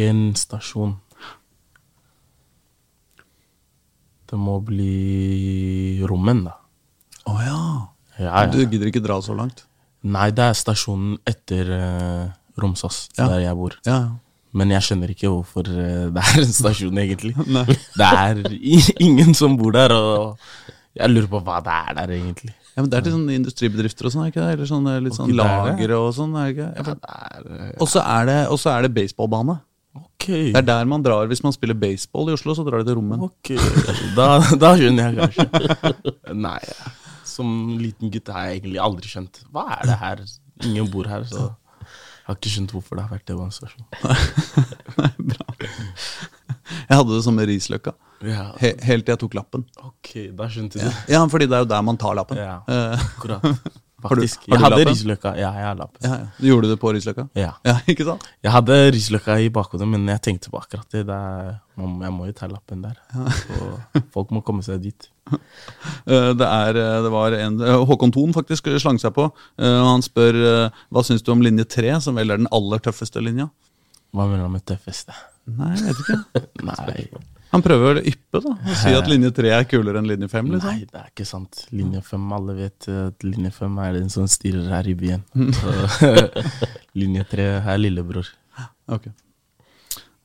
En 0.00 0.30
stasjon. 0.38 0.96
Det 4.30 4.38
må 4.38 4.58
bli 4.62 6.00
Rommen, 6.06 6.44
da. 6.46 6.54
Å 7.30 7.34
ja. 7.42 7.60
Ja, 8.20 8.44
Du 8.52 8.60
gidder 8.62 8.90
ikke 8.90 9.02
dra 9.02 9.16
så 9.24 9.34
langt? 9.36 9.64
Nei, 10.06 10.28
det 10.32 10.44
er 10.52 10.56
stasjonen 10.56 11.16
etter 11.28 11.70
uh, 11.74 12.26
Romsås, 12.60 13.08
Ja. 13.18 13.26
der 13.28 13.42
jeg 13.48 13.56
bor. 13.58 13.76
Ja, 13.88 13.98
Men 14.52 14.70
jeg 14.74 14.82
skjønner 14.82 15.10
ikke 15.12 15.28
hvorfor 15.30 15.66
uh, 15.68 16.08
det 16.14 16.22
er 16.22 16.40
en 16.44 16.54
stasjon, 16.54 16.98
egentlig. 16.98 17.34
Det 17.36 18.06
er 18.06 18.40
ingen 19.02 19.34
som 19.34 19.56
bor 19.60 19.72
der, 19.76 19.92
og 19.94 20.38
jeg 20.96 21.10
lurer 21.12 21.28
på 21.30 21.42
hva 21.46 21.58
det 21.66 21.74
er 21.74 21.98
der, 22.00 22.14
egentlig. 22.16 22.54
Ja, 22.80 22.84
men 22.86 22.90
Det 22.90 22.98
er 22.98 23.04
til 23.06 23.12
sånne 23.18 23.34
industribedrifter 23.36 24.08
og 24.08 24.14
sånn, 24.14 24.24
er 24.24 24.32
ikke 24.32 24.40
det? 24.40 24.52
Eller 24.56 24.68
sånne, 24.70 24.94
litt 25.04 25.16
sånn 25.18 25.30
er 25.34 25.36
lagre 25.36 25.98
og 26.00 26.14
sånn, 26.16 26.32
er 26.40 26.54
ikke? 26.54 26.68
det? 26.80 26.94
Ja, 26.96 27.66
eh, 27.68 27.74
Og 27.76 27.90
så 27.92 28.00
er, 28.00 28.30
det- 28.30 28.46
er 28.72 28.86
det 28.88 28.94
baseballbane. 28.96 29.58
ok. 30.00 30.26
Det 30.26 30.56
er 30.56 30.62
der 30.62 30.84
man 30.86 31.02
drar 31.02 31.26
hvis 31.28 31.42
man 31.44 31.52
spiller 31.52 31.74
baseball 31.74 32.28
i 32.30 32.32
Oslo, 32.38 32.54
så 32.54 32.64
drar 32.64 32.80
de 32.82 32.88
til 32.90 32.96
Rommen. 32.98 33.20
Ok, 33.28 33.52
da, 34.16 34.40
da 34.56 34.72
skjønner 34.78 35.12
jeg 35.12 35.20
kanskje. 35.20 36.34
Nei, 36.34 36.60
som 37.24 37.78
liten 37.80 38.10
gutt 38.12 38.28
har 38.32 38.48
jeg 38.50 38.60
egentlig 38.62 38.80
aldri 38.80 39.08
skjønt. 39.10 39.42
Hva 39.52 39.66
er 39.80 39.86
det 39.90 39.98
her? 40.00 40.24
Ingen 40.68 40.90
bor 40.92 41.04
her, 41.08 41.24
så 41.24 41.50
jeg 42.30 42.36
har 42.36 42.38
ikke 42.40 42.52
skjønt 42.54 42.72
hvorfor 42.76 42.94
det 42.96 43.02
har 43.04 43.10
vært 43.16 43.26
demonstrasjon. 43.26 43.84
Jeg 46.90 46.98
hadde 46.98 47.14
det 47.16 47.22
som 47.24 47.34
med 47.34 47.48
Risløkka. 47.50 47.92
Ja, 48.26 48.50
He 48.60 48.70
helt 48.86 49.06
til 49.06 49.14
jeg 49.14 49.20
tok 49.22 49.34
lappen. 49.34 49.64
ok, 49.82 50.10
da 50.38 50.46
skjønte 50.52 50.78
du. 50.78 50.90
Ja, 51.10 51.22
fordi 51.32 51.46
det 51.50 51.56
er 51.56 51.64
jo 51.64 51.68
der 51.70 51.82
man 51.86 51.96
tar 51.98 52.14
lappen. 52.18 52.38
Ja, 52.38 52.60
Eh, 52.68 52.98
akkurat. 54.02 54.10
Har 54.10 54.16
du- 54.16 54.22
Faktisk. 54.26 54.40
har 54.40 54.46
du 54.46 54.52
Jeg 54.54 54.60
hadde 54.64 54.90
risløkka. 54.90 55.32
Ja, 55.38 55.50
jeg 55.52 55.64
har 55.68 55.74
lappen. 55.78 56.00
ja, 56.10 56.16
ja. 56.16 56.26
Du 56.40 56.46
gjorde 56.48 56.68
det 56.72 56.78
på 56.80 56.92
Risløkka? 56.96 57.28
Ja. 57.36 57.52
Ja, 57.64 57.74
ikke 57.92 58.04
sant? 58.08 58.22
Jeg 58.42 58.52
hadde 58.52 58.78
risløkka 58.96 59.36
i 59.44 59.48
bakhodet, 59.50 59.88
men 59.88 60.06
jeg 60.08 60.22
tenkte 60.22 60.50
på 60.50 60.58
akkurat 60.62 60.88
det. 60.90 61.06
det 61.06 61.14
er, 61.16 61.60
jeg 61.78 62.12
må 62.16 62.26
jo 62.26 62.32
ta 62.32 62.46
lappen 62.48 62.82
der. 62.82 62.96
Så 63.12 64.02
folk 64.12 64.30
må 64.32 64.42
komme 64.44 64.62
seg 64.66 64.82
dit. 64.82 65.08
Eh, 66.10 66.32
Det, 66.34 66.42
er, 66.46 66.74
eh, 66.76 67.02
det 67.04 67.10
var 67.12 67.32
en 67.36 67.60
eh, 67.62 67.84
Håkon 67.86 68.10
Thon 68.12 68.32
faktisk 68.34 68.66
slang 68.80 68.98
seg 68.98 69.12
på. 69.14 69.28
Han 69.60 70.02
spør 70.02 70.70
hva 70.90 71.02
syns 71.06 71.22
du 71.22 71.30
om 71.32 71.40
linje 71.44 71.64
3, 71.70 72.00
som 72.02 72.16
vel 72.18 72.30
er 72.34 72.40
den 72.40 72.48
aller 72.50 72.78
tøffeste 72.82 73.22
linja? 73.22 73.46
Hva 74.12 74.26
mener 74.26 74.48
du 74.48 74.54
med 74.56 74.64
tøffeste? 74.66 75.14
Nei, 75.46 75.74
jeg 75.76 75.94
vet 75.94 76.00
ikke. 76.02 76.42
Nei, 76.70 77.06
Han 77.50 77.62
prøver 77.64 77.98
å 77.98 78.02
yppe, 78.06 78.40
da. 78.44 78.52
Og 78.54 78.76
si 78.78 78.92
at 78.94 79.08
linje 79.10 79.32
3 79.34 79.50
er 79.56 79.64
kulere 79.66 79.98
enn 79.98 80.06
linje 80.06 80.28
5. 80.30 80.50
Liksom. 80.54 80.70
Nei, 80.70 80.84
det 80.86 81.00
er 81.00 81.08
ikke 81.10 81.26
sant. 81.26 81.64
Linje 81.74 82.02
5, 82.06 82.28
alle 82.36 82.54
vet 82.58 82.86
at 82.94 83.26
linje 83.26 83.50
5 83.56 83.80
er 83.86 83.96
den 83.98 84.12
som 84.12 84.28
styrer 84.30 84.68
her 84.70 84.86
i 84.86 84.94
byen. 84.98 85.24
Linje 87.00 87.24
3 87.32 87.48
er 87.58 87.80
lillebror. 87.82 88.30
Ok. 88.90 89.10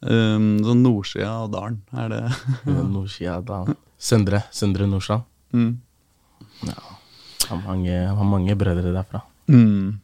Um, 0.05 0.59
så 0.61 0.75
nordsida 0.77 1.31
av 1.41 1.49
dalen, 1.53 1.79
er 1.97 2.11
det 2.13 2.21
Nordsida 2.69 3.39
da. 3.47 3.63
Søndre. 3.97 4.43
Søndre 4.53 4.85
Nordstrand. 4.89 5.25
mm. 5.55 5.71
Ja. 6.69 6.77
Har 7.49 7.59
mange, 7.61 7.93
har 8.17 8.25
mange 8.25 8.55
brødre 8.57 8.91
derfra. 8.93 9.21
Mm. 9.49 9.97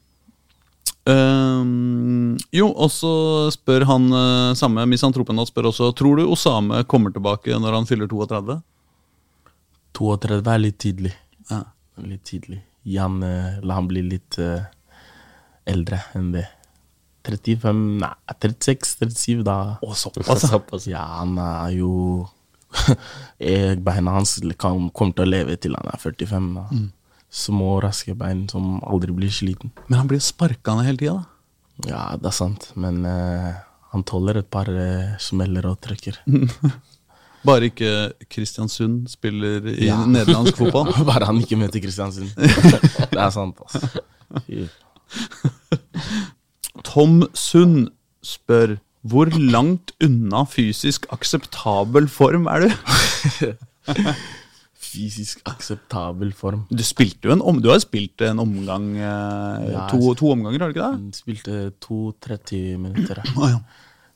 Um, 1.09 2.37
jo, 2.53 2.67
og 2.69 2.91
så 2.93 3.11
spør 3.53 3.87
han 3.89 4.03
uh, 4.13 4.53
samme 4.53 4.83
misantropen 4.85 5.39
spør 5.49 5.71
også 5.71 5.87
Tror 5.97 6.19
du 6.19 6.27
Osame 6.29 6.83
kommer 6.85 7.09
tilbake 7.09 7.57
når 7.57 7.79
han 7.79 7.87
fyller 7.89 8.11
32? 8.11 8.59
32 9.97 10.53
er 10.53 10.61
litt 10.61 10.77
tidlig. 10.81 11.13
Ja. 11.49 11.63
Litt 12.05 12.23
tidlig. 12.29 12.61
Jan, 12.87 13.21
eh, 13.23 13.59
la 13.61 13.77
han 13.77 13.89
bli 13.89 14.01
litt 14.07 14.37
uh, 14.41 14.63
eldre 15.69 15.99
enn 16.17 16.31
det. 16.33 16.47
35 17.27 17.81
Nei, 18.01 18.13
36-37, 18.31 19.43
da. 19.45 19.57
Å, 19.81 19.91
såpass. 19.97 20.47
Såpass. 20.53 20.87
Ja, 20.89 21.03
han 21.19 21.35
er 21.41 21.75
jo 21.75 21.91
eh, 23.37 23.75
Beina 23.77 24.15
hans 24.15 24.39
kommer 24.57 25.13
til 25.13 25.27
å 25.27 25.29
leve 25.29 25.57
til 25.61 25.77
han 25.77 25.91
er 25.91 26.01
45. 26.01 26.49
Da. 26.57 26.65
Mm. 26.71 26.89
Små, 27.31 27.77
raske 27.83 28.11
bein 28.19 28.43
som 28.51 28.79
aldri 28.83 29.13
blir 29.15 29.31
sliten. 29.31 29.71
Men 29.87 30.01
han 30.01 30.07
blir 30.09 30.19
jo 30.19 30.25
sparka 30.27 30.73
ned 30.75 30.89
hele 30.89 30.99
tida, 30.99 31.13
da. 31.21 31.27
Ja, 31.87 32.01
det 32.19 32.27
er 32.29 32.35
sant, 32.35 32.67
men 32.77 33.05
uh, 33.07 33.53
han 33.93 34.03
tåler 34.05 34.41
et 34.41 34.49
par 34.51 34.67
uh, 34.69 35.13
smeller 35.23 35.65
og 35.71 35.79
trøkker. 35.81 36.19
Bare 37.47 37.71
ikke 37.71 38.11
Kristiansund 38.29 39.07
spiller 39.09 39.65
i 39.71 39.87
Ja. 39.87 40.03
nederlandsk 40.05 40.59
fotball. 40.59 40.91
Bare 41.09 41.25
han 41.31 41.39
ikke 41.41 41.57
møter 41.57 41.81
Kristiansund. 41.81 42.29
det 43.15 43.17
er 43.17 43.31
sant, 43.33 43.57
altså. 43.63 44.01
Tom 46.85 47.23
Sund 47.33 47.87
spør 48.23 48.75
hvor 49.01 49.31
langt 49.33 49.95
unna 50.05 50.43
fysisk 50.45 51.07
akseptabel 51.15 52.05
form 52.11 52.45
er 52.51 52.67
du? 52.67 52.69
Fysisk 54.91 55.39
akseptabel 55.47 56.33
form. 56.35 56.65
Du 56.69 56.83
spilte 56.83 57.29
jo 57.29 57.35
en 57.35 57.43
om, 57.47 57.61
du 57.63 57.69
har 57.71 57.79
spilt 57.79 58.21
en 58.27 58.41
omgang 58.43 58.89
eh, 58.97 59.69
Ja, 59.71 59.85
to, 59.91 60.11
to 60.19 60.31
omganger, 60.33 60.59
har 60.65 60.71
du 60.71 60.75
ikke 60.75 60.83
det? 60.83 60.97
Han 60.97 61.15
spilte 61.15 61.59
to 61.83 62.11
30 62.27 62.77
minutter. 62.81 63.23
Ja. 63.51 63.61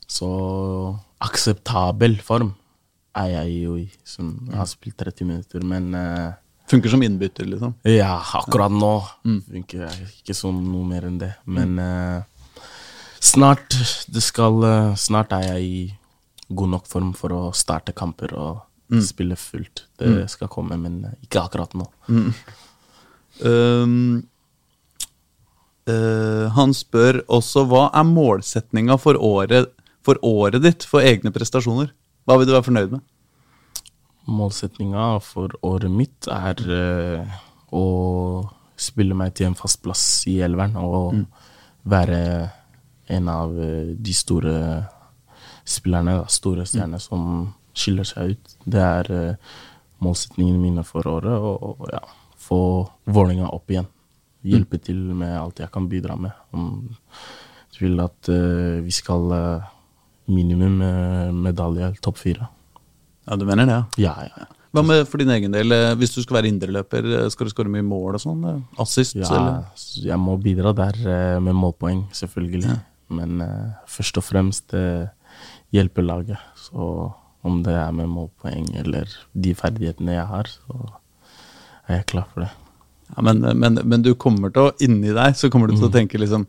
Så 0.05 0.27
akseptabel 1.25 2.19
form 2.21 2.51
er 3.17 3.31
jeg 3.31 3.53
jo 3.63 3.77
i, 3.79 3.85
som 4.05 4.33
har 4.53 4.67
spilt 4.69 4.99
30 5.01 5.25
minutter. 5.31 5.63
Men 5.65 5.93
eh, 5.97 6.33
Funker 6.69 6.89
som 6.89 7.01
innbytter, 7.05 7.45
liksom. 7.45 7.75
ja, 7.85 8.15
akkurat 8.39 8.73
nå 8.73 8.93
funker 9.23 9.83
jeg 9.85 10.07
ikke 10.15 10.33
som 10.33 10.57
noe 10.65 10.85
mer 10.89 11.05
enn 11.05 11.19
det. 11.21 11.31
Men 11.45 11.77
eh, 11.81 12.69
snart 13.21 13.77
det 14.09 14.23
skal 14.25 14.65
Snart 14.97 15.33
er 15.37 15.45
jeg 15.53 15.67
i 15.69 15.83
god 16.49 16.73
nok 16.75 16.89
form 16.89 17.13
for 17.17 17.33
å 17.33 17.43
starte 17.57 17.93
kamper 17.97 18.33
og 18.37 18.63
spille 19.01 19.37
fullt. 19.39 19.85
Det 19.97 20.27
skal 20.31 20.51
komme, 20.51 20.77
men 20.77 21.01
ikke 21.23 21.41
akkurat 21.41 21.73
nå. 21.77 21.87
Um, 23.45 24.23
uh, 25.89 26.45
han 26.55 26.75
spør 26.75 27.23
også 27.27 27.65
hva 27.69 27.87
er 27.91 28.07
målsetninga 28.07 28.97
for 29.01 29.19
året, 29.19 29.73
for 30.05 30.21
året 30.23 30.63
ditt 30.63 30.85
for 30.87 31.05
egne 31.05 31.33
prestasjoner? 31.35 31.91
Hva 32.25 32.37
vil 32.39 32.49
du 32.49 32.53
være 32.55 32.67
fornøyd 32.69 32.93
med? 32.95 33.03
Målsetninga 34.25 35.15
for 35.21 35.53
året 35.65 35.91
mitt 35.91 36.29
er 36.31 36.61
uh, 36.69 37.41
å 37.75 37.85
spille 38.75 39.15
meg 39.17 39.35
til 39.35 39.49
en 39.49 39.57
fast 39.57 39.81
plass 39.83 40.05
i 40.29 40.39
elveren 40.43 40.75
og 40.79 41.25
være 41.87 42.21
en 43.07 43.29
av 43.29 43.53
eh, 43.61 43.93
de 43.95 44.13
store 44.13 44.55
spillerne, 45.65 46.17
store 46.29 46.65
stjernene, 46.67 46.99
som 47.01 47.53
skiller 47.75 48.07
seg 48.07 48.33
ut. 48.35 48.55
Det 48.65 48.81
er 48.81 49.11
uh, 49.11 49.57
målsetningene 50.05 50.61
mine 50.61 50.83
for 50.87 51.07
året. 51.07 51.35
Og, 51.35 51.67
og 51.83 51.91
ja, 51.93 52.01
få 52.45 52.59
Vålerenga 53.05 53.51
opp 53.55 53.71
igjen. 53.73 53.87
Hjelpe 54.45 54.77
til 54.83 54.99
med 55.17 55.33
alt 55.39 55.59
jeg 55.63 55.71
kan 55.73 55.87
bidra 55.89 56.15
med. 56.19 56.33
Om 56.53 56.67
jeg 57.75 57.81
vil 57.87 57.99
at 58.03 58.29
uh, 58.31 58.81
vi 58.85 58.93
skal 58.93 59.31
uh, 59.33 59.71
minimum 60.31 60.79
uh, 60.81 61.31
medalje, 61.35 61.93
topp 62.05 62.21
fire. 62.21 62.47
Ja, 63.25 63.35
du 63.41 63.45
mener 63.49 63.65
det, 63.65 63.73
ja. 63.73 64.11
Ja, 64.11 64.29
ja. 64.29 64.51
Hva 64.75 64.81
med 64.83 65.05
for 65.07 65.21
din 65.23 65.29
egen 65.31 65.53
del? 65.55 65.71
eh, 65.71 65.93
Hvis 65.95 66.11
du 66.13 66.17
skal 66.21 66.35
være 66.41 66.49
indreløper, 66.51 67.05
eh, 67.15 67.29
skal 67.31 67.47
du 67.47 67.51
skåre 67.53 67.71
mye 67.71 67.85
mål 67.87 68.17
og 68.17 68.21
sånn? 68.21 68.41
eh, 68.49 68.57
Assist? 68.83 69.15
Ja, 69.15 69.29
eller? 69.31 69.61
jeg 70.03 70.17
må 70.19 70.33
bidra 70.43 70.73
der 70.75 70.97
eh, 70.99 71.37
med 71.39 71.55
målpoeng, 71.55 72.01
selvfølgelig. 72.13 72.75
Men 73.15 73.39
eh, 73.45 73.69
først 73.87 74.19
og 74.19 74.25
fremst 74.27 74.75
eh, 74.75 75.07
hjelpe 75.73 76.03
laget. 76.03 76.43
Så 76.59 76.89
om 77.45 77.61
det 77.65 77.73
er 77.77 77.91
med 77.95 78.09
målpoeng 78.09 78.67
eller 78.81 79.09
de 79.37 79.53
ferdighetene 79.57 80.15
jeg 80.17 80.25
har, 80.31 80.49
så 80.49 80.79
er 81.87 81.99
jeg 82.01 82.07
klar 82.11 82.27
for 82.33 82.45
det. 82.45 82.51
Ja, 83.13 83.21
men, 83.27 83.43
men, 83.61 83.77
men 83.85 84.01
du 84.05 84.15
kommer 84.17 84.49
til 84.53 84.69
å, 84.69 84.75
inni 84.81 85.13
deg, 85.13 85.35
så 85.37 85.51
kommer 85.53 85.69
du 85.69 85.75
til 85.77 85.87
å 85.87 85.93
tenke 85.93 86.17
liksom 86.17 86.47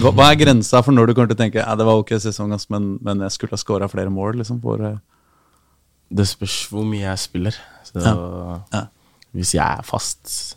hva, 0.00 0.10
hva 0.10 0.30
er 0.32 0.38
grensa 0.40 0.80
for 0.82 0.96
når 0.96 1.06
du 1.10 1.14
kommer 1.14 1.30
til 1.30 1.36
å 1.36 1.42
tenke 1.44 1.60
ja, 1.60 1.74
det 1.78 1.86
var 1.86 2.00
ok 2.00 2.14
sesong, 2.18 2.50
men, 2.72 2.88
men 3.04 3.22
jeg 3.26 3.34
skulle 3.36 3.54
ha 3.54 3.60
scora 3.60 3.86
flere 3.92 4.10
mål? 4.10 4.40
liksom, 4.40 4.58
for, 4.64 4.82
eh, 4.82 4.96
Det 6.10 6.26
spørs 6.26 6.56
hvor 6.72 6.86
mye 6.88 7.04
jeg 7.04 7.22
spiller. 7.22 7.58
Så 7.86 8.02
Ja. 8.02 8.86
hvis 9.34 9.54
jeg 9.54 9.62
er 9.62 9.82
fast, 9.86 10.56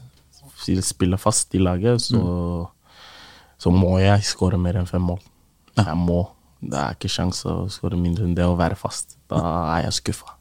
spiller 0.88 1.18
fast 1.22 1.54
i 1.56 1.62
laget, 1.62 2.02
så, 2.02 2.70
så 3.62 3.72
må 3.74 4.00
jeg 4.02 4.26
skåre 4.26 4.58
mer 4.58 4.80
enn 4.80 4.90
fem 4.90 5.02
mål. 5.06 5.22
Jeg 5.78 5.98
må. 5.98 6.24
Det 6.62 6.78
er 6.78 6.96
ikke 6.98 7.12
sjans 7.12 7.44
å 7.46 7.68
skåre 7.70 8.00
mindre 8.00 8.26
enn 8.26 8.34
det 8.38 8.46
å 8.48 8.58
være 8.58 8.76
fast. 8.80 9.17
Da 9.32 9.44
er 9.78 9.88
jeg 9.88 10.00
skuffa. 10.02 10.38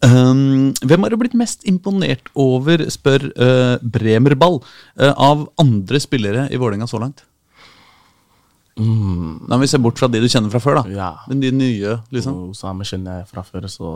Um, 0.00 0.70
hvem 0.80 1.04
har 1.04 1.12
du 1.12 1.18
blitt 1.20 1.36
mest 1.36 1.66
imponert 1.68 2.30
over, 2.32 2.86
spør 2.88 3.26
uh, 3.36 3.76
Bremerball, 3.84 4.62
uh, 4.96 5.10
av 5.12 5.44
andre 5.60 6.00
spillere 6.00 6.46
i 6.48 6.56
Vålerenga 6.60 6.88
så 6.88 7.00
langt? 7.02 7.26
Mm, 8.80 9.44
må 9.50 9.58
vi 9.60 9.68
se 9.68 9.80
bort 9.82 10.00
fra 10.00 10.08
de 10.08 10.22
du 10.22 10.28
kjenner 10.30 10.48
fra 10.52 10.62
før, 10.64 10.80
da. 10.80 10.94
ja. 10.94 11.10
Men 11.28 11.42
de 11.42 11.50
nye, 11.52 11.98
liksom. 12.16 12.38
Og 12.46 12.54
Osame 12.54 12.86
kjenner 12.88 13.20
jeg 13.20 13.28
fra 13.28 13.44
før, 13.44 13.68
så 13.68 13.90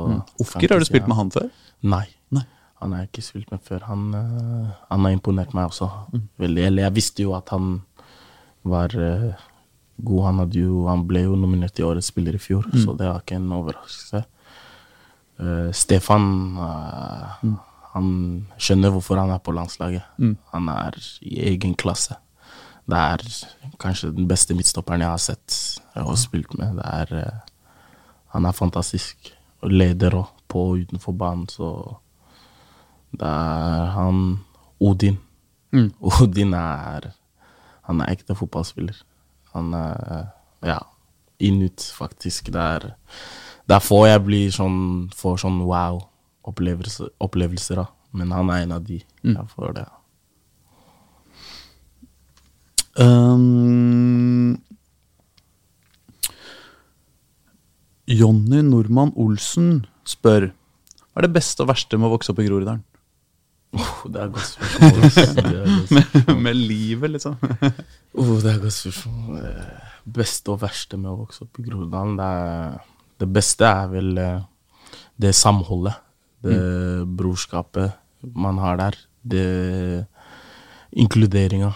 Ofker, 0.44 0.74
har 0.74 0.82
du 0.82 0.88
spilt 0.90 1.08
med 1.08 1.16
han 1.16 1.32
før? 1.32 1.48
Nei. 1.88 2.04
Nei. 2.36 2.44
Han 2.82 2.92
har 2.92 3.06
jeg 3.06 3.14
ikke 3.14 3.24
spilt 3.24 3.54
med 3.54 3.64
før. 3.64 3.86
Han, 3.88 4.04
uh, 4.12 4.76
han 4.90 5.08
har 5.08 5.16
imponert 5.16 5.56
meg 5.56 5.70
også. 5.72 5.88
Veldig. 6.42 6.66
Eller 6.68 6.84
jeg 6.90 6.98
visste 7.00 7.24
jo 7.24 7.32
at 7.38 7.48
han 7.54 7.78
var 8.64 8.92
eh, 8.96 9.40
god. 9.96 10.24
Han, 10.26 10.42
jo, 10.54 10.86
han 10.88 11.04
ble 11.08 11.24
jo 11.26 11.36
nominert 11.38 11.74
til 11.76 11.88
Årets 11.88 12.10
spiller 12.12 12.36
i 12.36 12.42
fjor, 12.42 12.66
så 12.72 12.96
det 12.96 13.08
var 13.08 13.22
ikke 13.22 13.38
en 13.38 13.52
overraskelse. 13.54 14.24
Uh, 15.34 15.70
Stefan 15.74 16.26
eh, 16.62 17.48
Han 17.94 18.10
skjønner 18.54 18.92
hvorfor 18.94 19.18
han 19.18 19.32
er 19.34 19.40
på 19.42 19.54
landslaget. 19.54 20.04
Han 20.52 20.68
er 20.70 20.98
i 21.26 21.40
egen 21.50 21.74
klasse. 21.78 22.14
Det 22.86 23.00
er 23.00 23.24
kanskje 23.80 24.12
den 24.14 24.28
beste 24.30 24.54
midtstopperen 24.54 25.02
jeg 25.02 25.10
har 25.10 25.22
sett 25.22 25.58
og 26.02 26.18
spilt 26.20 26.54
med. 26.58 26.78
Det 26.78 26.86
er, 26.86 27.26
uh, 27.26 27.74
han 28.34 28.46
er 28.46 28.56
fantastisk. 28.56 29.32
Og 29.64 29.72
leder 29.72 30.18
òg, 30.18 30.30
på 30.50 30.60
og 30.70 30.82
utenfor 30.84 31.14
banen, 31.18 31.46
så 31.48 31.68
det 33.14 33.26
er 33.26 33.86
han 33.94 34.18
Odin. 34.82 35.16
Odin 36.20 36.54
er 36.54 37.12
Han 37.84 38.00
er 38.00 38.12
ekte 38.14 38.34
fotballspiller. 38.34 38.96
Han 39.54 39.74
er 39.78 40.30
Ja, 40.64 40.78
inn-ut, 41.44 41.82
faktisk. 41.96 42.48
Det 42.54 42.60
er, 42.60 42.86
det 43.68 43.76
er 43.76 43.84
få 43.84 44.04
jeg 44.08 44.22
blir 44.24 44.54
sånn 44.54 45.10
får 45.14 45.42
sånn 45.42 45.58
wow-opplevelser, 45.68 47.10
opplevelser 47.20 47.82
av. 47.84 47.92
Men 48.14 48.32
han 48.32 48.50
er 48.54 48.64
en 48.64 48.72
av 48.78 48.86
de. 48.86 49.02
Jeg 49.26 49.50
får 49.50 49.74
det. 49.76 49.84
Um, 52.94 54.54
Jonny 58.06 58.60
Normann 58.62 59.10
Olsen 59.18 59.80
spør 60.06 60.52
Hva 61.10 61.18
er 61.18 61.26
det 61.26 61.34
beste 61.34 61.64
og 61.64 61.72
verste 61.72 61.98
med 61.98 62.06
å 62.06 62.12
vokse 62.14 62.30
opp 62.30 62.38
i 62.38 62.46
Groruddalen? 62.46 62.84
Oh, 63.74 64.04
det 64.12 64.20
er 64.22 64.30
godt 64.34 64.46
spørsmål. 64.46 65.58
med, 65.96 66.32
med 66.46 66.58
livet, 66.58 67.10
liksom. 67.16 67.36
Oh, 68.20 68.36
det 68.38 68.52
er 68.52 68.62
godt 68.62 68.76
spørsmål. 68.76 69.40
Eh, 69.42 69.90
Beste 70.14 70.52
og 70.52 70.60
verste 70.62 70.98
med 71.00 71.10
å 71.10 71.18
vokse 71.22 71.46
opp 71.46 71.58
i 71.58 71.64
Groruddalen, 71.64 72.18
det, 72.20 72.82
det 73.22 73.28
beste 73.32 73.66
er 73.66 73.88
vel 73.90 74.18
eh, 74.20 74.42
det 75.20 75.32
samholdet. 75.34 75.96
Det 76.44 76.58
brorskapet 77.16 77.94
man 78.36 78.58
har 78.60 78.76
der. 78.76 78.98
Det 79.24 79.44
inkluderinga. 80.92 81.70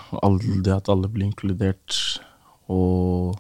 Det 0.61 0.75
at 0.75 0.91
alle 0.93 1.09
blir 1.09 1.31
inkludert. 1.31 1.97
Og 2.69 3.39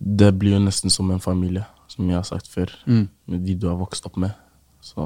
det 0.00 0.32
blir 0.40 0.56
jo 0.56 0.62
nesten 0.64 0.90
som 0.90 1.10
en 1.12 1.20
familie, 1.20 1.66
som 1.86 2.08
jeg 2.08 2.16
har 2.16 2.24
sagt 2.26 2.48
før. 2.48 2.72
Med 2.88 3.44
de 3.44 3.58
du 3.60 3.68
har 3.68 3.76
vokst 3.76 4.08
opp 4.08 4.16
med. 4.16 4.32
Så 4.80 5.04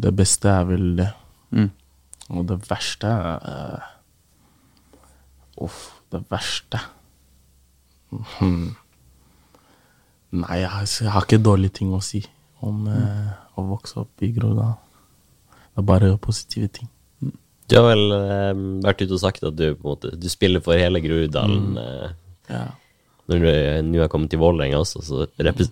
det 0.00 0.12
beste 0.16 0.48
er 0.52 0.64
vel 0.68 0.84
det. 0.98 1.08
Mm. 1.56 1.70
Og 2.30 2.44
det 2.48 2.60
verste 2.70 3.10
er 3.10 3.80
Uff, 5.60 5.80
det 6.14 6.22
verste 6.30 6.78
hmm. 8.38 8.70
Nei, 10.40 10.60
jeg, 10.62 10.70
har- 10.70 10.86
jeg 10.86 11.10
har 11.10 11.26
ikke 11.26 11.40
dårlige 11.42 11.74
ting 11.80 11.90
å 11.92 11.98
si 12.04 12.20
om 12.62 12.84
eh, 12.92 13.30
å 13.58 13.64
vokse 13.66 13.96
opp 14.04 14.22
i 14.22 14.28
Groruddalen. 14.36 14.76
Det 15.50 15.80
er 15.82 15.86
bare 15.88 16.10
positive 16.22 16.68
ting. 16.76 16.88
Du 17.70 17.76
har 17.78 17.86
vel 17.88 18.04
uh, 18.14 18.60
vært 18.84 19.02
ute 19.04 19.14
og 19.16 19.20
sagt 19.22 19.44
at 19.46 19.54
du 19.56 19.76
måte 19.84 20.10
Du 20.18 20.26
spiller 20.30 20.62
for 20.64 20.74
hele 20.78 21.00
Groruddalen. 21.02 21.76
eh, 21.82 22.12
Ja, 22.50 22.62
når 23.30 23.42
du 23.44 23.48
eh, 23.50 23.80
nå 23.86 24.00
har 24.02 24.08
kommet 24.10 24.30
til 24.32 24.40
Vålerenga 24.42 24.80
også, 24.82 25.02
så 25.06 25.26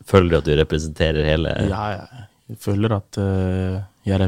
føler 0.07 0.31
du 0.31 0.37
at 0.39 0.47
du 0.47 0.53
representerer 0.61 1.26
hele 1.26 1.55
ja, 1.70 1.85
ja. 1.97 2.26
Jeg 2.49 2.61
føler 2.62 2.95
at 2.99 3.18
eh, 3.18 3.81
jeg 4.09 4.20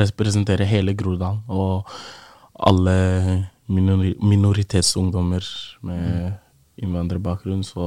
representerer 0.00 0.68
hele 0.70 0.94
Groruddalen 0.98 1.42
og 1.48 1.90
alle 2.66 2.96
minori 3.66 4.14
minoritetsungdommer 4.22 5.44
med 5.84 6.32
innvandrerbakgrunn, 6.80 7.64
så 7.66 7.86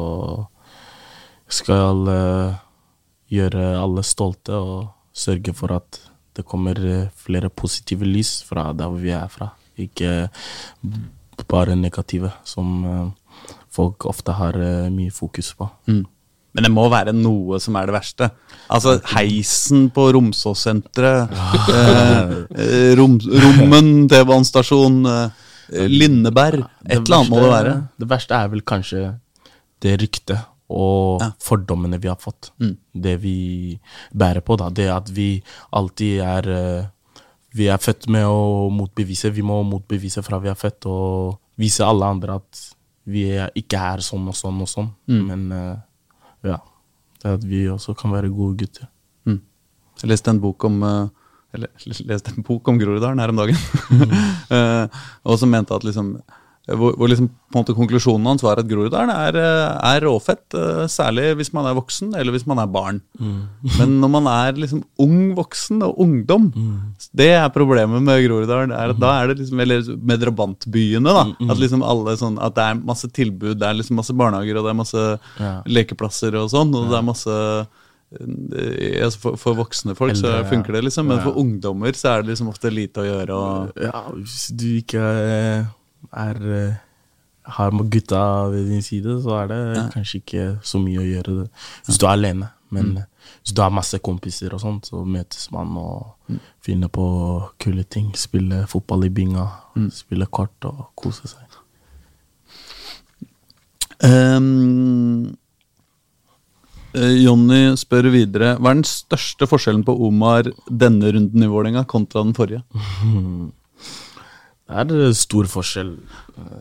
skal 1.49 2.09
gjøre 3.29 3.65
alle 3.79 4.03
stolte 4.05 4.57
og 4.57 4.89
sørge 5.13 5.53
for 5.57 5.73
at 5.77 6.01
det 6.37 6.45
kommer 6.45 6.77
flere 7.15 7.49
positive 7.49 8.05
lys 8.05 8.39
fra 8.47 8.69
der 8.73 8.93
vi 8.97 9.13
er 9.15 9.27
fra. 9.31 9.51
Ikke 9.79 10.29
bare 11.47 11.75
negative, 11.75 12.31
som 12.43 12.85
eh, 12.85 13.09
folk 13.71 14.05
ofte 14.09 14.35
har 14.35 14.57
eh, 14.59 14.89
mye 14.93 15.11
fokus 15.11 15.53
på. 15.55 15.69
Men 16.55 16.65
det 16.65 16.71
må 16.73 16.87
være 16.89 17.13
noe 17.13 17.59
som 17.61 17.77
er 17.77 17.89
det 17.89 17.95
verste. 17.95 18.29
Altså 18.73 18.95
heisen 19.13 19.87
på 19.93 20.07
Romsåssenteret, 20.15 21.33
eh, 21.75 22.35
eh, 22.57 22.91
rom, 22.97 23.19
Rommen 23.21 24.07
T-banestasjon, 24.09 25.03
eh, 25.05 25.47
Lindeberg 25.89 26.63
Et 26.87 26.97
eller 26.97 27.19
annet 27.19 27.29
må 27.29 27.43
det 27.43 27.51
være. 27.51 27.75
Det 28.01 28.07
verste 28.09 28.37
er 28.39 28.47
vel 28.49 28.63
kanskje 28.65 29.03
det 29.83 29.99
ryktet 30.01 30.47
og 30.69 31.23
fordommene 31.41 31.97
vi 32.01 32.09
har 32.09 32.17
fått. 32.21 32.51
Mm. 32.61 32.75
Det 32.93 33.15
vi 33.23 33.37
bærer 34.13 34.45
på, 34.45 34.57
da. 34.59 34.69
Det 34.69 34.87
at 34.93 35.09
vi 35.13 35.31
alltid 35.73 36.21
er 36.21 36.49
eh, 36.53 36.87
Vi 37.49 37.65
er 37.65 37.81
født 37.81 38.05
med 38.13 38.27
å 38.29 38.69
motbevise. 38.69 39.31
Vi 39.33 39.41
må 39.41 39.63
motbevise 39.65 40.21
fra 40.21 40.37
vi 40.37 40.51
er 40.51 40.57
født, 40.57 40.85
og 40.85 41.39
vise 41.57 41.81
alle 41.81 42.05
andre 42.05 42.35
at 42.37 42.59
vi 43.09 43.23
ikke 43.57 43.79
er 43.95 44.03
sånn 44.05 44.27
og 44.29 44.37
sånn 44.37 44.59
og 44.61 44.69
sånn. 44.69 44.91
Mm. 45.09 45.23
Men 45.25 45.47
eh, 45.57 45.79
ja. 46.45 46.59
Det 47.19 47.27
er 47.27 47.35
at 47.35 47.45
vi 47.47 47.65
også 47.67 47.93
kan 47.99 48.13
være 48.15 48.31
gode 48.31 48.57
gutter. 48.61 48.87
Jeg 49.99 50.13
leste 50.13 50.31
en 50.31 50.39
bok 50.39 50.63
om 50.67 50.83
eh, 50.87 51.07
eller, 51.57 51.71
leste 52.11 52.33
en 52.35 52.45
bok 52.45 52.67
om 52.71 52.79
Groruddalen 52.79 53.21
her 53.21 53.33
om 53.33 53.41
dagen. 53.43 53.59
Eh, 54.49 55.01
og 55.29 55.35
som 55.37 55.51
mente 55.53 55.75
at 55.75 55.83
liksom 55.85 56.07
hvor, 56.77 56.93
hvor 56.99 57.09
liksom 57.09 57.29
måte 57.55 57.73
konklusjonen 57.73 58.27
hans 58.29 58.43
var 58.45 58.59
at 58.61 58.67
Groruddalen 58.69 59.09
er, 59.09 59.35
eh, 59.39 59.77
er 59.95 60.01
råfett. 60.05 60.43
eh, 60.53 60.85
Særlig 60.91 61.35
hvis 61.39 61.51
man 61.53 61.65
er 61.65 61.73
voksen, 61.77 62.13
eller 62.15 62.31
hvis 62.35 62.45
man 62.45 62.59
er 62.59 62.67
barn. 62.67 63.01
Men 63.79 63.95
når 64.01 64.09
man 64.17 64.27
er 64.27 64.53
liksom 64.59 64.83
ung 64.99 65.33
voksen 65.35 65.81
og 65.83 65.97
ungdom, 65.99 66.51
det 67.15 67.31
er 67.39 67.49
problemet 67.49 68.01
med 68.03 68.21
Groruddalen. 68.27 68.71
Er 68.71 68.89
at 68.93 68.99
Da 68.99 69.23
er 69.23 69.27
det 69.33 69.39
liksom, 69.39 69.59
eller 69.59 69.81
med 69.97 70.19
drabantbyene, 70.21 71.03
da. 71.19 71.25
At 71.51 71.57
liksom 71.57 71.81
alle 71.83 72.15
sånn, 72.17 72.37
at 72.41 72.55
det 72.55 72.63
er 72.69 72.75
masse 72.85 73.07
tilbud, 73.09 73.57
det 73.59 73.67
er 73.67 73.73
liksom 73.79 73.95
masse 73.97 74.13
barnehager 74.13 74.57
og 74.59 74.65
det 74.65 74.69
er 74.75 74.81
masse 74.83 75.19
Ja. 75.39 75.61
lekeplasser 75.65 76.35
og 76.35 76.49
sånn. 76.51 76.75
Og 76.75 76.89
det 76.89 76.97
er 76.97 77.07
masse 77.07 77.67
eh, 78.11 79.03
altså 79.05 79.19
for, 79.21 79.35
for 79.37 79.53
voksne 79.59 79.95
folk 79.97 80.15
så 80.17 80.25
Eldre, 80.27 80.43
ja. 80.43 80.49
funker 80.49 80.73
det, 80.73 80.83
liksom, 80.87 81.05
men 81.07 81.17
Ja. 81.19 81.23
for 81.23 81.37
ungdommer 81.37 81.93
så 81.93 82.09
er 82.17 82.23
det 82.23 82.31
liksom 82.33 82.49
ofte 82.49 82.71
lite 82.73 83.01
å 83.03 83.05
gjøre. 83.05 83.29
Og, 83.37 83.71
Ja, 83.81 84.03
hvis 84.13 84.47
du 84.55 84.65
ikke 84.81 85.67
er 86.15 86.39
eh, 86.59 86.77
har 87.49 87.71
gutta 87.71 88.47
ved 88.49 88.69
din 88.69 88.83
side, 88.83 89.21
så 89.23 89.41
er 89.41 89.47
det 89.47 89.91
kanskje 89.93 90.21
ikke 90.21 90.45
så 90.63 90.81
mye 90.81 91.01
å 91.01 91.07
gjøre 91.07 91.35
det. 91.41 91.47
hvis 91.87 91.97
du 91.97 92.05
er 92.05 92.11
alene. 92.13 92.51
Men 92.69 92.91
mm. 92.93 93.03
hvis 93.41 93.55
du 93.57 93.61
har 93.63 93.73
masse 93.73 93.97
kompiser 94.05 94.53
og 94.53 94.61
sånt, 94.61 94.91
så 94.91 95.01
møtes 95.01 95.49
man 95.51 95.73
og 95.81 96.37
finner 96.61 96.91
på 96.93 97.05
kule 97.61 97.83
ting. 97.83 98.11
Spille 98.17 98.65
fotball 98.69 99.07
i 99.07 99.13
binga, 99.13 99.47
spille 99.93 100.29
kort 100.29 100.69
og 100.69 100.91
kose 100.99 101.31
seg. 101.31 101.57
Eh, 103.99 104.39
Jonny 107.19 107.75
spør 107.77 108.07
videre 108.09 108.53
Hva 108.55 108.71
er 108.71 108.77
den 108.79 108.87
største 108.87 109.45
forskjellen 109.49 109.83
på 109.85 109.93
Omar 110.07 110.47
denne 110.65 111.11
runden 111.13 111.43
i 111.43 111.49
Vålerenga 111.51 111.83
kontra 111.89 112.23
den 112.23 112.33
forrige? 112.37 112.63
Det 114.69 114.97
er 115.07 115.13
stor 115.17 115.47
forskjell. 115.49 115.95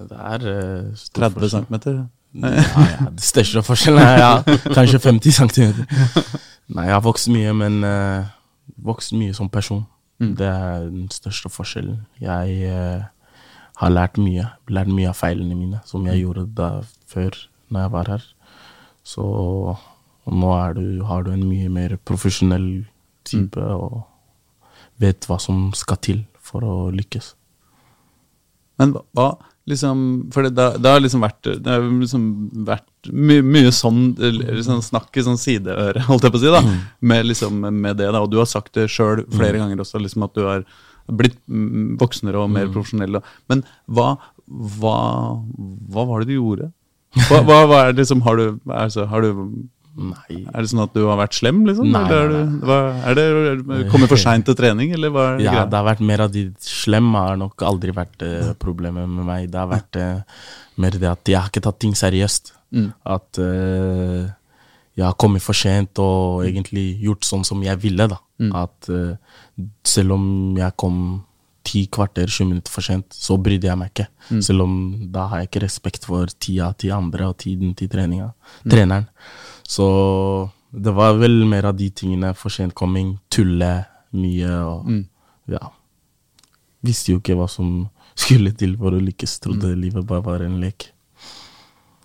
Det 0.09 0.16
er 0.16 0.46
eh, 0.52 0.96
stor 0.96 1.28
30 1.28 1.50
cm? 1.52 1.76
Nei, 2.38 2.52
ja, 2.61 3.09
det 3.12 3.24
største 3.24 3.62
forskjellen 3.64 4.04
er 4.04 4.18
ja, 4.20 4.32
kanskje 4.76 5.00
50 5.00 5.36
cm. 5.38 5.76
Nei, 6.76 6.88
jeg 6.88 6.94
har 6.94 7.04
vokst 7.04 7.30
mye, 7.32 7.52
men 7.56 7.78
uh, 7.84 8.28
vokst 8.84 9.14
mye 9.16 9.36
som 9.36 9.48
person. 9.52 9.84
Det 10.18 10.46
er 10.46 10.88
den 10.88 11.06
største 11.12 11.50
forskjellen. 11.52 12.02
Jeg 12.20 12.72
uh, 12.72 13.06
har 13.80 13.94
lært 13.94 14.18
mye. 14.20 14.48
Lært 14.72 14.92
mye 14.92 15.12
av 15.12 15.16
feilene 15.16 15.56
mine, 15.56 15.80
som 15.88 16.04
jeg 16.09 16.24
gjorde 16.24 16.48
da 16.59 16.70
før, 17.09 17.36
når 17.68 17.86
jeg 17.86 17.94
var 17.96 18.12
her. 18.14 18.28
Så 19.09 19.24
nå 20.28 20.52
du, 20.76 20.84
har 21.09 21.24
du 21.24 21.32
en 21.32 21.48
mye 21.48 21.68
mer 21.72 21.96
profesjonell 22.04 22.86
type 23.28 23.61
og 23.61 24.02
vet 25.00 25.24
hva 25.28 25.38
som 25.40 25.70
skal 25.76 26.00
til 26.04 26.24
for 26.42 26.64
å 26.64 26.76
lykkes. 26.92 27.38
Men 28.78 28.92
hva, 29.16 29.28
liksom 29.68 30.02
For 30.32 30.46
det, 30.46 30.54
det, 30.56 30.66
det 30.82 30.90
har 30.94 31.00
liksom 31.02 31.20
vært 31.24 31.42
Det 31.64 31.66
har 31.74 31.82
liksom 31.82 32.26
vært 32.64 33.10
my, 33.12 33.40
mye 33.42 33.72
sånn, 33.74 34.02
sånn 34.64 34.82
snakk 34.86 35.16
i 35.18 35.24
sånn 35.26 35.38
sideøre, 35.40 36.00
holdt 36.08 36.24
jeg 36.28 36.32
på 36.34 36.38
å 36.40 36.44
si, 36.44 36.52
da. 36.54 36.62
Med, 37.00 37.26
liksom, 37.26 37.58
med 37.68 37.96
det, 38.00 38.10
da. 38.14 38.20
Og 38.24 38.30
du 38.32 38.38
har 38.40 38.46
sagt 38.48 38.72
det 38.78 38.88
sjøl 38.92 39.24
flere 39.34 39.58
ganger 39.60 39.80
også, 39.84 40.00
liksom 40.02 40.24
at 40.28 40.34
du 40.38 40.44
har 40.46 40.64
blitt 41.08 41.38
mm, 41.48 41.96
voksnere 42.00 42.36
og 42.42 42.50
mer 42.52 42.66
profesjonell. 42.68 43.16
og- 43.16 43.24
Men 43.48 43.62
hva, 43.88 44.10
hva, 44.48 44.96
hva 45.88 46.06
var 46.10 46.20
det 46.24 46.28
du 46.32 46.36
gjorde? 46.38 46.70
Hva, 47.28 47.38
hva, 47.48 47.58
hva 47.70 47.78
er 47.88 47.92
det 47.96 48.04
som 48.06 48.20
Har 48.26 48.36
du, 48.36 48.58
altså, 48.68 49.06
har 49.08 49.22
du 49.24 49.30
Nei, 49.99 50.44
Er 50.55 50.62
det 50.62 50.70
sånn 50.70 50.82
at 50.84 50.92
du 50.94 51.01
har 51.09 51.16
vært 51.18 51.34
slem, 51.34 51.64
liksom? 51.66 51.88
Nei, 51.90 52.03
eller 52.07 52.22
er, 52.22 52.28
du, 52.46 52.59
hva, 52.68 52.78
er 53.11 53.18
det 53.18 53.24
det 53.66 53.78
kommet 53.90 54.09
for 54.12 54.20
seint 54.22 54.46
til 54.46 54.55
trening, 54.55 54.92
eller 54.94 55.11
hva 55.11 55.24
er 55.34 55.40
Ja, 55.42 55.53
greit? 55.57 55.70
det 55.72 55.78
har 55.80 55.88
vært 55.88 56.05
mer 56.07 56.20
av 56.22 56.30
de 56.32 56.44
slemme 56.62 57.18
har 57.26 57.36
nok 57.40 57.64
aldri 57.66 57.90
vært 57.96 58.22
eh, 58.22 58.53
problemet 58.62 59.09
med 59.11 59.26
meg. 59.26 59.51
Det 59.51 59.59
har 59.59 59.68
vært 59.72 59.99
eh, 59.99 60.20
mer 60.78 60.90
det 61.03 61.11
at 61.11 61.32
jeg 61.34 61.40
har 61.40 61.51
ikke 61.51 61.64
tatt 61.66 61.80
ting 61.82 61.94
seriøst. 61.99 62.53
At 63.09 63.38
eh, 63.42 64.28
jeg 64.99 65.07
har 65.07 65.14
kommet 65.18 65.42
for 65.42 65.55
sent 65.55 65.99
og 66.03 66.44
egentlig 66.46 67.01
gjort 67.03 67.24
sånn 67.26 67.44
som 67.46 67.61
jeg 67.62 67.78
ville. 67.82 68.07
da. 68.11 68.18
At 68.62 68.88
eh, 68.90 69.16
selv 69.86 70.14
om 70.14 70.28
jeg 70.59 70.76
kom 70.78 71.24
ti 71.68 71.82
kvarter, 71.92 72.30
20 72.30 72.49
minutter 72.49 72.72
for 72.72 72.80
sent, 72.86 73.12
så 73.12 73.36
brydde 73.36 73.68
jeg 73.68 73.76
meg 73.76 73.90
ikke. 73.92 74.07
Selv 74.46 74.62
om 74.64 74.76
da 75.12 75.26
har 75.28 75.42
jeg 75.42 75.51
ikke 75.51 75.64
respekt 75.66 76.07
for 76.09 76.30
tida 76.40 76.70
til 76.80 76.94
andre 76.96 77.26
og 77.28 77.36
tiden 77.42 77.74
til 77.76 77.90
treninga. 77.92 78.30
treneren. 78.68 79.09
Så 79.68 79.86
det 80.72 80.94
var 80.96 81.18
vel 81.20 81.42
mer 81.48 81.68
av 81.68 81.76
de 81.76 81.90
tingene. 81.90 82.32
For 82.36 82.52
sentkomming, 82.52 83.18
tulle 83.32 83.72
mye 84.16 84.54
og 84.64 84.88
ja. 85.52 85.70
Visste 86.84 87.12
jo 87.12 87.20
ikke 87.20 87.36
hva 87.36 87.48
som 87.50 87.88
skulle 88.18 88.54
til 88.56 88.76
for 88.80 88.96
å 88.96 89.02
lykkes. 89.02 89.38
Trodde 89.44 89.74
livet 89.76 90.06
bare 90.08 90.24
var 90.24 90.44
en 90.46 90.58
lek. 90.62 90.90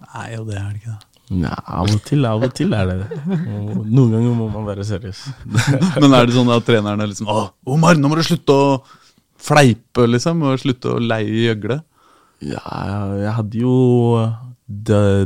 Nei, 0.04 0.30
og 0.38 0.50
det 0.50 0.60
er 0.60 0.70
det 0.70 0.82
ikke, 0.82 0.94
da. 0.98 1.10
Nei, 1.34 1.54
av 1.56 1.88
og 1.90 2.02
til, 2.06 2.26
av 2.28 2.44
og 2.46 2.52
til 2.54 2.74
er 2.76 2.90
det 2.90 2.96
det. 3.00 3.22
Noen 3.24 4.12
ganger 4.12 4.34
må 4.38 4.50
man 4.52 4.68
være 4.68 4.84
seriøs. 4.86 5.24
Men 6.04 6.14
er 6.14 6.28
det 6.28 6.36
sånn 6.36 6.52
at 6.54 6.66
trenerne 6.68 7.08
liksom 7.10 7.32
Å, 7.32 7.46
Omar, 7.74 7.98
nå 7.98 8.12
må 8.12 8.20
du 8.20 8.26
slutte 8.28 8.54
å 8.54 8.68
fleipe, 9.44 10.06
liksom, 10.10 10.44
og 10.46 10.60
slutte 10.62 10.92
å 10.92 11.02
leie 11.02 11.48
gjøgle? 11.48 11.80
Ja, 12.44 12.62
jeg 13.22 13.36
hadde 13.40 13.64
jo 13.64 13.74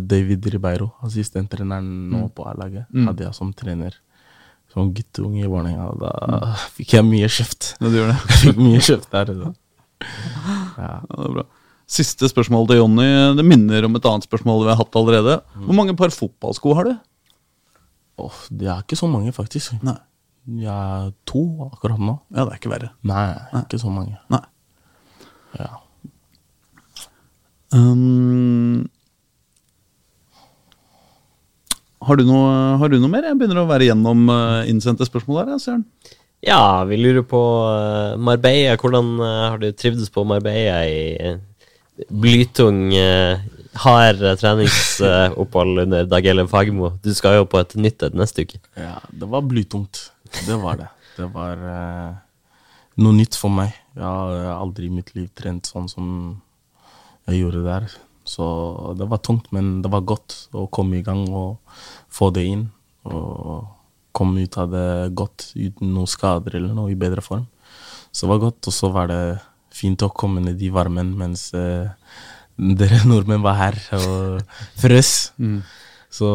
David 0.07 0.45
Ribeiro, 0.53 0.91
assistenttreneren 1.05 1.87
nå 2.11 2.25
på 2.35 2.45
A-laget, 2.49 2.85
hadde 2.93 3.23
jeg 3.27 3.35
som 3.37 3.53
trener. 3.57 3.95
Som 4.73 4.91
guttunge 4.93 5.39
i 5.45 5.47
Vålerenga. 5.49 5.87
Da 6.01 6.51
fikk 6.75 6.97
jeg 6.97 7.05
mye 7.07 7.29
kjeft. 7.31 7.71
Ja, 7.79 7.87
du 7.89 7.95
gjør 7.97 8.09
det. 8.11 8.17
Jeg 8.27 8.41
fikk 8.43 8.59
mye 8.61 8.81
kjeft 8.83 9.13
der. 9.15 9.31
Da. 9.43 9.53
Ja. 9.97 10.57
Ja, 10.77 10.89
det 11.09 11.23
er 11.25 11.31
bra. 11.39 11.43
Siste 11.89 12.27
spørsmål 12.29 12.67
til 12.69 12.77
Jonny. 12.81 13.07
Det 13.39 13.45
minner 13.47 13.85
om 13.87 13.95
et 13.97 14.05
annet 14.05 14.27
spørsmål 14.27 14.65
vi 14.65 14.69
har 14.73 14.77
hatt 14.77 14.97
allerede. 14.99 15.37
Hvor 15.63 15.77
mange 15.79 15.95
par 15.97 16.11
fotballsko 16.13 16.75
har 16.77 16.89
du? 16.89 16.91
Åh, 18.21 18.37
det 18.51 18.67
er 18.69 18.83
ikke 18.83 18.99
så 18.99 19.07
mange, 19.09 19.31
faktisk. 19.33 19.73
Nei. 19.87 19.95
Jeg 20.61 20.69
er 20.69 21.09
to 21.27 21.41
akkurat 21.71 21.97
nå. 21.99 22.19
Ja, 22.35 22.43
det 22.45 22.51
er 22.53 22.59
ikke 22.59 22.71
verre. 22.75 22.91
Nei, 23.07 23.23
ikke 23.63 23.79
så 23.81 23.89
mange. 23.93 24.19
Nei. 24.31 24.43
Ja. 25.57 25.71
Um, 27.73 28.85
har, 32.05 32.19
du 32.19 32.27
noe, 32.27 32.53
har 32.81 32.91
du 32.91 32.99
noe 32.99 33.11
mer? 33.11 33.25
Jeg 33.29 33.39
begynner 33.39 33.63
å 33.63 33.69
være 33.69 33.89
gjennom 33.89 34.27
uh, 34.29 34.67
innsendte 34.69 35.07
spørsmål 35.07 35.43
her. 35.43 35.59
Søren. 35.63 35.85
Ja, 36.45 36.83
vi 36.85 36.97
lurer 36.97 37.23
på 37.25 37.39
eh, 37.65 38.17
Marbella. 38.21 38.75
Hvordan 38.77 39.15
eh, 39.19 39.45
har 39.49 39.57
du 39.57 39.71
trivdes 39.73 40.11
på 40.13 40.21
Marbella 40.27 40.83
i 40.85 41.15
eh, 41.17 41.39
blytung, 42.13 42.91
hard 43.81 44.21
eh, 44.21 44.35
treningsopphold 44.37 45.79
under 45.85 46.05
Dag 46.05 46.29
Ellen 46.29 46.49
Fagermo? 46.51 46.91
Du 47.01 47.09
skal 47.17 47.39
jo 47.39 47.47
på 47.49 47.61
et 47.63 47.73
nytt 47.81 48.05
et 48.05 48.17
neste 48.17 48.45
uke. 48.45 48.61
Ja, 48.77 48.99
det 49.09 49.31
var 49.33 49.47
blytungt. 49.49 50.11
Det 50.45 50.59
var 50.61 50.77
det. 50.83 50.91
Det 51.17 51.29
var 51.33 51.65
eh, 51.73 52.13
noe 53.01 53.17
nytt 53.17 53.37
for 53.39 53.53
meg. 53.53 53.73
Jeg 53.97 54.05
har 54.05 54.51
aldri 54.53 54.91
i 54.91 54.93
mitt 54.93 55.15
liv 55.17 55.31
trent 55.33 55.65
sånn 55.65 55.89
som 55.89 56.11
jeg 57.27 57.41
gjorde 57.41 57.65
der. 57.65 57.89
Så 58.27 58.45
det 58.99 59.07
var 59.07 59.23
tungt, 59.23 59.51
men 59.55 59.81
det 59.83 59.91
var 59.91 60.05
godt 60.07 60.35
å 60.55 60.67
komme 60.73 60.99
i 60.99 61.05
gang 61.05 61.25
og 61.31 61.77
få 62.11 62.29
det 62.35 62.45
inn. 62.47 62.65
Og 63.07 63.67
komme 64.17 64.43
ut 64.43 64.57
av 64.57 64.71
det 64.73 64.87
godt 65.17 65.51
uten 65.55 65.93
noen 65.93 66.09
skader 66.09 66.57
eller 66.57 66.73
noe, 66.75 66.91
i 66.91 66.99
bedre 66.99 67.23
form. 67.23 67.45
Så 68.11 68.25
det 68.25 68.33
var 68.33 68.43
godt. 68.47 68.67
Og 68.67 68.75
så 68.75 68.89
var 68.93 69.11
det 69.11 69.21
fint 69.77 70.01
å 70.03 70.09
komme 70.09 70.41
ned 70.43 70.61
i 70.63 70.71
varmen 70.73 71.13
mens 71.19 71.51
eh, 71.57 71.89
dere 72.57 73.03
nordmenn 73.05 73.45
var 73.45 73.59
her 73.59 73.77
og 73.99 74.41
frøs. 74.81 75.13
Så 76.17 76.27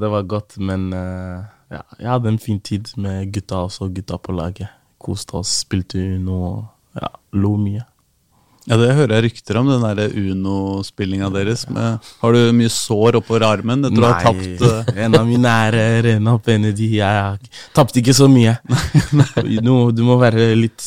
det 0.00 0.10
var 0.12 0.28
godt, 0.28 0.58
men 0.60 0.90
eh, 0.92 1.44
ja, 1.72 1.82
jeg 1.98 2.10
hadde 2.10 2.34
en 2.34 2.42
fin 2.42 2.60
tid 2.60 2.90
med 3.00 3.32
gutta 3.32 3.62
også, 3.66 3.88
gutta 3.94 4.18
på 4.20 4.34
laget. 4.36 4.68
Koste 5.02 5.40
oss, 5.40 5.62
spilte 5.64 5.98
Uno 6.18 6.36
og 6.50 7.00
ja, 7.00 7.08
lo 7.38 7.56
mye. 7.56 7.86
Ja, 8.70 8.76
Det 8.78 8.92
hører 8.94 9.16
jeg 9.16 9.24
rykter 9.26 9.58
om, 9.58 9.70
den 9.72 10.18
Uno-spillinga 10.22 11.30
deres. 11.34 11.64
Med, 11.72 11.98
har 12.22 12.36
du 12.36 12.52
mye 12.54 12.70
sår 12.70 13.18
oppover 13.18 13.44
armen 13.48 13.88
etter 13.88 14.04
å 14.04 14.10
ha 14.12 14.20
tapt 14.22 14.62
eh, 14.68 14.92
en 15.02 15.18
av 15.18 15.26
mine 15.26 15.54
er 15.66 15.78
en 15.80 15.98
Rena 16.06 16.36
Benedi. 16.38 16.92
Jeg 17.00 17.52
tapte 17.74 17.98
ikke 17.98 18.14
så 18.14 18.28
mye. 18.30 18.54
Nå, 19.66 19.76
du 19.90 20.04
må 20.06 20.18
være 20.22 20.52
litt, 20.58 20.86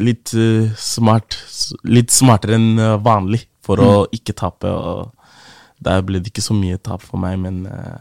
litt 0.00 0.32
eh, 0.32 0.70
smart. 0.80 1.36
Litt 1.84 2.14
smartere 2.14 2.56
enn 2.56 2.72
eh, 2.80 2.96
vanlig 3.04 3.44
for 3.66 3.84
å 3.84 3.90
ikke 4.16 4.36
tape. 4.40 4.72
Og 4.72 5.10
der 5.84 6.00
ble 6.06 6.22
det 6.22 6.32
ikke 6.32 6.44
så 6.44 6.56
mye 6.56 6.80
tap 6.80 7.04
for 7.04 7.20
meg, 7.20 7.36
men 7.42 7.66
eh, 7.68 7.98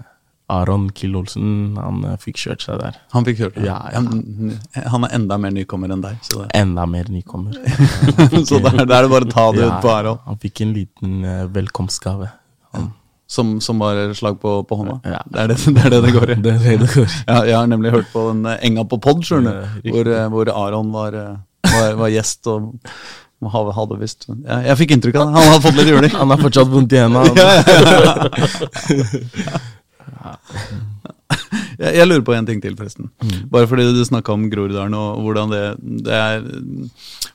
Aron 0.49 0.89
Kill 0.97 1.15
Olsen, 1.19 1.77
han 1.77 2.03
eh, 2.09 2.15
fikk 2.21 2.39
kjørt 2.41 2.63
seg 2.65 2.79
der. 2.81 2.97
Han 3.13 3.25
fikk 3.27 3.41
kjørt. 3.43 3.57
Ja, 3.61 3.77
ja. 3.93 4.01
Han, 4.01 4.53
han 4.93 5.05
er 5.05 5.15
enda 5.19 5.37
mer 5.41 5.53
nykommer 5.53 5.91
enn 5.93 6.01
deg. 6.01 6.31
Enda 6.57 6.85
mer 6.89 7.09
nykommer. 7.13 7.57
så 8.49 8.61
der, 8.63 8.79
der 8.81 8.95
er 8.97 9.05
det 9.05 9.11
bare 9.13 9.27
å 9.27 9.31
ta 9.31 9.45
det 9.55 9.67
ut 9.67 9.81
på 9.83 9.91
Aron. 9.93 10.21
han 10.25 10.39
fikk 10.41 10.63
en 10.65 10.73
liten 10.77 11.19
eh, 11.23 11.43
velkomstgave. 11.53 12.31
Han, 12.73 12.89
Som, 13.29 13.59
som 13.61 13.77
var 13.77 13.99
slag 14.17 14.39
på, 14.41 14.55
på 14.65 14.79
hånda. 14.79 14.99
Ja. 15.05 15.21
Det, 15.29 15.39
er 15.43 15.47
det, 15.53 15.57
det 15.75 15.85
er 15.85 15.89
det 15.93 16.01
det 16.07 16.13
går 16.17 16.33
i. 16.33 16.39
det 16.47 16.55
det 16.65 16.89
går 16.95 17.05
i. 17.05 17.19
Ja, 17.27 17.43
jeg 17.45 17.57
har 17.59 17.69
nemlig 17.69 17.93
hørt 17.93 18.09
på 18.13 18.25
den 18.31 18.45
eh, 18.49 18.65
Enga 18.65 18.87
på 18.89 18.97
pod, 18.97 19.21
Ja. 19.29 19.53
Hvor, 19.85 20.13
hvor 20.33 20.53
Aron 20.65 20.89
var, 20.95 21.19
var, 21.69 21.93
var 22.01 22.09
gjest 22.09 22.49
og 22.49 22.73
hadde 23.39 23.95
visst 24.01 24.25
ja, 24.27 24.57
Jeg 24.65 24.77
fikk 24.81 24.91
inntrykk 24.97 25.15
av 25.15 25.27
det. 25.29 25.33
Han 25.37 25.53
har 25.53 25.61
fått 25.63 25.77
litt 25.77 25.91
juling. 25.93 26.15
Han 26.17 26.33
har 26.33 26.41
fortsatt 26.41 26.73
vondt 26.73 26.93
i 26.97 27.03
hendene. 27.05 27.29
Jeg, 31.79 31.93
jeg 31.95 32.07
lurer 32.09 32.23
på 32.27 32.33
en 32.35 32.47
ting 32.47 32.59
til, 32.61 32.75
forresten. 32.75 33.07
Bare 33.51 33.67
fordi 33.69 33.85
du 33.95 34.01
snakka 34.03 34.33
om 34.35 34.47
Groruddalen 34.51 34.95
og 34.97 35.21
hvordan, 35.23 35.53
det, 35.53 35.61
det 36.05 36.15
er, 36.15 36.43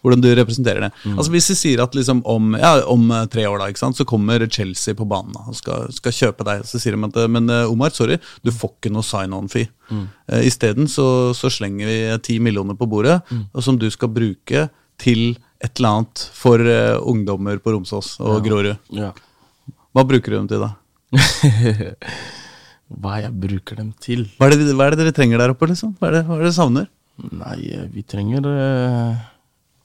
hvordan 0.05 0.20
du 0.20 0.29
representerer 0.37 0.85
det. 0.85 0.91
Altså 1.14 1.33
Hvis 1.33 1.49
vi 1.53 1.57
sier 1.59 1.83
at 1.85 1.97
liksom 1.97 2.20
om, 2.29 2.53
ja, 2.61 2.75
om 2.91 3.07
eh, 3.14 3.25
tre 3.33 3.47
år 3.49 3.62
da, 3.62 3.70
sant, 3.81 3.97
så 3.97 4.07
kommer 4.09 4.45
Chelsea 4.53 4.97
på 4.99 5.07
banen 5.09 5.33
og 5.41 5.57
skal, 5.57 5.89
skal 5.97 6.16
kjøpe 6.18 6.47
deg. 6.47 6.66
Så 6.68 6.83
sier 6.83 6.97
de 6.97 7.09
at 7.09 7.18
eh, 7.22 7.31
men 7.33 7.49
eh, 7.53 7.72
Omar, 7.72 7.95
sorry, 7.97 8.20
du 8.45 8.53
får 8.53 8.75
ikke 8.77 8.93
noe 8.93 9.07
sign-on-fee. 9.07 9.70
Mm. 9.89 10.05
Isteden 10.45 10.89
så, 10.89 11.07
så 11.37 11.51
slenger 11.53 11.89
vi 11.89 11.99
ti 12.25 12.39
millioner 12.43 12.77
på 12.79 12.89
bordet, 12.89 13.18
og 13.53 13.64
som 13.64 13.77
du 13.81 13.85
skal 13.93 14.12
bruke 14.12 14.68
til 15.01 15.35
et 15.64 15.81
eller 15.81 15.91
annet 15.91 16.22
for 16.37 16.61
uh, 16.61 16.97
ungdommer 17.05 17.61
på 17.61 17.75
Romsås 17.75 18.14
og 18.25 18.45
Grorud. 18.45 18.75
Ja. 18.97 19.11
Hva 19.95 20.05
bruker 20.09 20.33
du 20.33 20.39
dem 20.39 20.49
til 20.51 20.64
da? 20.64 20.72
Hva 22.93 23.16
jeg 23.22 23.32
bruker 23.41 23.78
dem 23.80 23.93
til? 24.03 24.26
Hva 24.39 24.51
er, 24.51 24.59
det, 24.61 24.74
hva 24.76 24.87
er 24.87 24.95
det 24.95 25.05
dere 25.05 25.14
trenger 25.16 25.41
der 25.41 25.55
oppe? 25.55 25.68
liksom? 25.70 25.95
Hva 25.99 26.11
er 26.11 26.18
det, 26.18 26.24
hva 26.28 26.37
er 26.37 26.43
det 26.43 26.51
dere 26.51 26.57
savner? 26.59 26.91
Nei, 27.30 27.59
eh, 27.72 27.87
vi 27.95 28.03
trenger 28.03 28.47
eh, 28.51 29.24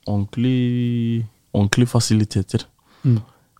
ordentlig, 0.09 1.25
ordentlige 1.53 1.91
fasiliteter. 1.93 2.65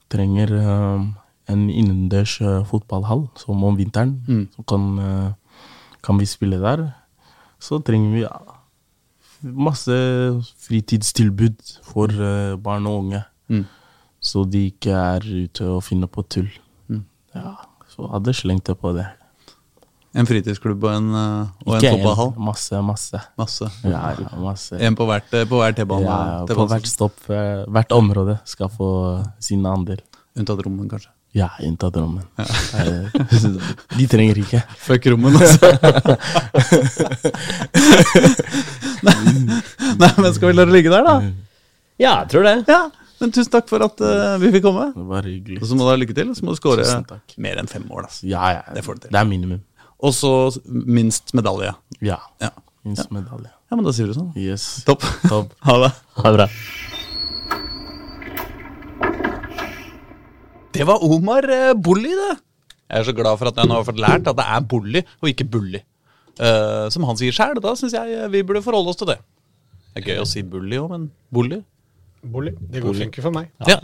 Trenger 0.10 0.54
eh, 0.58 1.08
en 1.54 1.66
innendørs 1.70 2.40
eh, 2.42 2.62
fotballhall, 2.70 3.28
som 3.40 3.64
om 3.64 3.78
vinteren. 3.80 4.18
Så 4.56 4.66
kan, 4.70 4.88
eh, 5.00 5.66
kan 6.06 6.20
vi 6.20 6.28
spille 6.30 6.60
der. 6.62 6.90
Så 7.60 7.80
trenger 7.86 8.14
vi 8.16 8.24
ja, 8.26 8.36
masse 9.44 9.96
fritidstilbud 10.68 11.78
for 11.88 12.12
eh, 12.12 12.56
barn 12.60 12.88
og 12.90 13.06
unge. 13.06 13.24
Mm. 13.50 13.66
Så 14.20 14.44
de 14.52 14.66
ikke 14.74 14.92
er 14.92 15.24
ute 15.46 15.70
og 15.78 15.84
finner 15.88 16.12
på 16.12 16.26
tull. 16.28 16.50
Ja, 17.36 17.56
så 17.88 18.08
hadde 18.10 18.34
slengt 18.34 18.68
det 18.68 18.76
på 18.82 18.92
det. 18.98 19.06
En 20.18 20.26
fritidsklubb 20.26 20.84
og 20.88 20.90
en, 20.90 21.10
eh, 21.14 21.50
og 21.68 21.76
en 21.78 21.84
fotballhall? 21.86 22.32
Masse, 22.42 22.82
masse. 22.82 23.20
Masse. 23.38 23.68
Ja, 23.84 24.16
ja, 24.18 24.30
masse. 24.42 24.80
En 24.82 24.96
på 24.98 25.06
hvert, 25.06 25.30
eh, 25.38 25.46
på 25.46 25.60
hver 25.62 25.76
T-bane? 25.78 26.08
Ja, 26.08 26.18
ja, 26.32 26.46
på 26.50 26.66
hvert 26.66 26.88
stopp, 26.90 27.30
eh, 27.30 27.66
hvert 27.70 27.92
område 27.94 28.40
skal 28.50 28.70
få 28.74 29.24
sin 29.40 29.66
andel. 29.70 30.02
Unntatt 30.36 30.66
rommen, 30.66 30.90
kanskje. 30.90 31.12
Ja, 31.38 31.50
unntatt 31.62 31.94
rommen. 31.96 32.24
Ja. 32.40 32.46
De 33.98 34.08
trenger 34.10 34.38
ikke. 34.42 34.64
Fuck 34.88 35.06
rommen, 35.14 35.38
altså. 35.38 35.78
nei, 39.06 39.14
nei, 39.94 40.14
men 40.18 40.34
skal 40.34 40.50
vi 40.50 40.56
la 40.58 40.66
det 40.66 40.74
ligge 40.74 40.90
der, 40.90 41.06
da? 41.06 41.22
Ja, 42.02 42.24
jeg 42.24 42.34
tror 42.34 42.50
det. 42.50 42.56
Ja. 42.66 42.90
Men 43.20 43.34
tusen 43.36 43.52
takk 43.52 43.68
for 43.70 43.84
at 43.84 44.00
uh, 44.00 44.38
vi 44.40 44.50
fikk 44.56 44.64
komme. 44.64 44.90
Det 44.96 45.06
var 45.06 45.26
hyggelig. 45.28 45.60
Og 45.60 45.68
så 45.68 45.76
må 45.76 45.84
du 45.86 45.92
ha 45.92 45.98
lykke 46.00 46.16
til, 46.16 46.30
og 46.32 46.38
så 46.40 46.46
må 46.48 46.56
du 46.56 46.60
score 46.62 46.86
mer 47.44 47.60
enn 47.60 47.70
fem 47.70 47.84
mål. 47.86 48.08
Altså. 48.08 48.24
Ja, 48.32 48.46
ja. 48.56 48.62
Det 48.74 48.82
får 48.86 48.96
du 48.96 49.02
til. 49.06 49.12
Det 49.14 49.20
er 49.20 49.28
minimum. 49.28 49.60
Og 50.00 50.14
så 50.16 50.32
minst 50.66 51.34
medalje. 51.36 51.74
Ja. 52.06 52.20
Ja. 52.40 52.54
Minst 52.88 53.12
medalje. 53.12 53.52
ja, 53.52 53.76
men 53.76 53.84
da 53.86 53.92
sier 53.94 54.08
du 54.08 54.16
sånn. 54.16 54.32
Yes. 54.40 54.84
Topp. 54.88 55.04
Top. 55.28 55.52
Ha 55.68 55.76
det. 55.84 55.90
Ha 56.22 56.32
det 56.32 56.38
bra. 56.38 56.48
Det 60.72 60.86
var 60.88 61.04
Omar 61.04 61.44
eh, 61.52 61.74
Bolli, 61.76 62.14
det. 62.16 62.36
Jeg 62.90 63.02
er 63.02 63.08
så 63.10 63.14
glad 63.18 63.38
for 63.42 63.50
at 63.52 63.58
jeg 63.60 63.70
nå 63.70 63.76
har 63.78 63.86
fått 63.86 64.00
lært 64.02 64.30
at 64.30 64.38
det 64.38 64.46
er 64.46 64.64
Bolli 64.72 65.02
og 65.20 65.28
ikke 65.32 65.46
Bulli. 65.52 65.82
Eh, 66.40 66.86
som 66.94 67.04
han 67.10 67.20
sier 67.20 67.36
sjæl. 67.36 67.60
Da 67.62 67.76
syns 67.78 67.94
jeg 67.98 68.30
vi 68.34 68.46
burde 68.48 68.64
forholde 68.66 68.94
oss 68.94 69.00
til 69.02 69.10
det. 69.12 69.20
Det 69.90 70.02
er 70.02 70.08
gøy 70.14 70.22
å 70.24 70.30
si 70.30 70.44
Bulli 70.48 70.80
òg, 70.80 70.88
men 70.94 71.10
Bolli 71.34 71.60
Bolli. 72.22 72.54
Det 72.60 72.84
går 72.84 72.98
funker 73.06 73.26
for 73.26 73.36
meg. 73.36 73.50
Ja. 73.68 73.80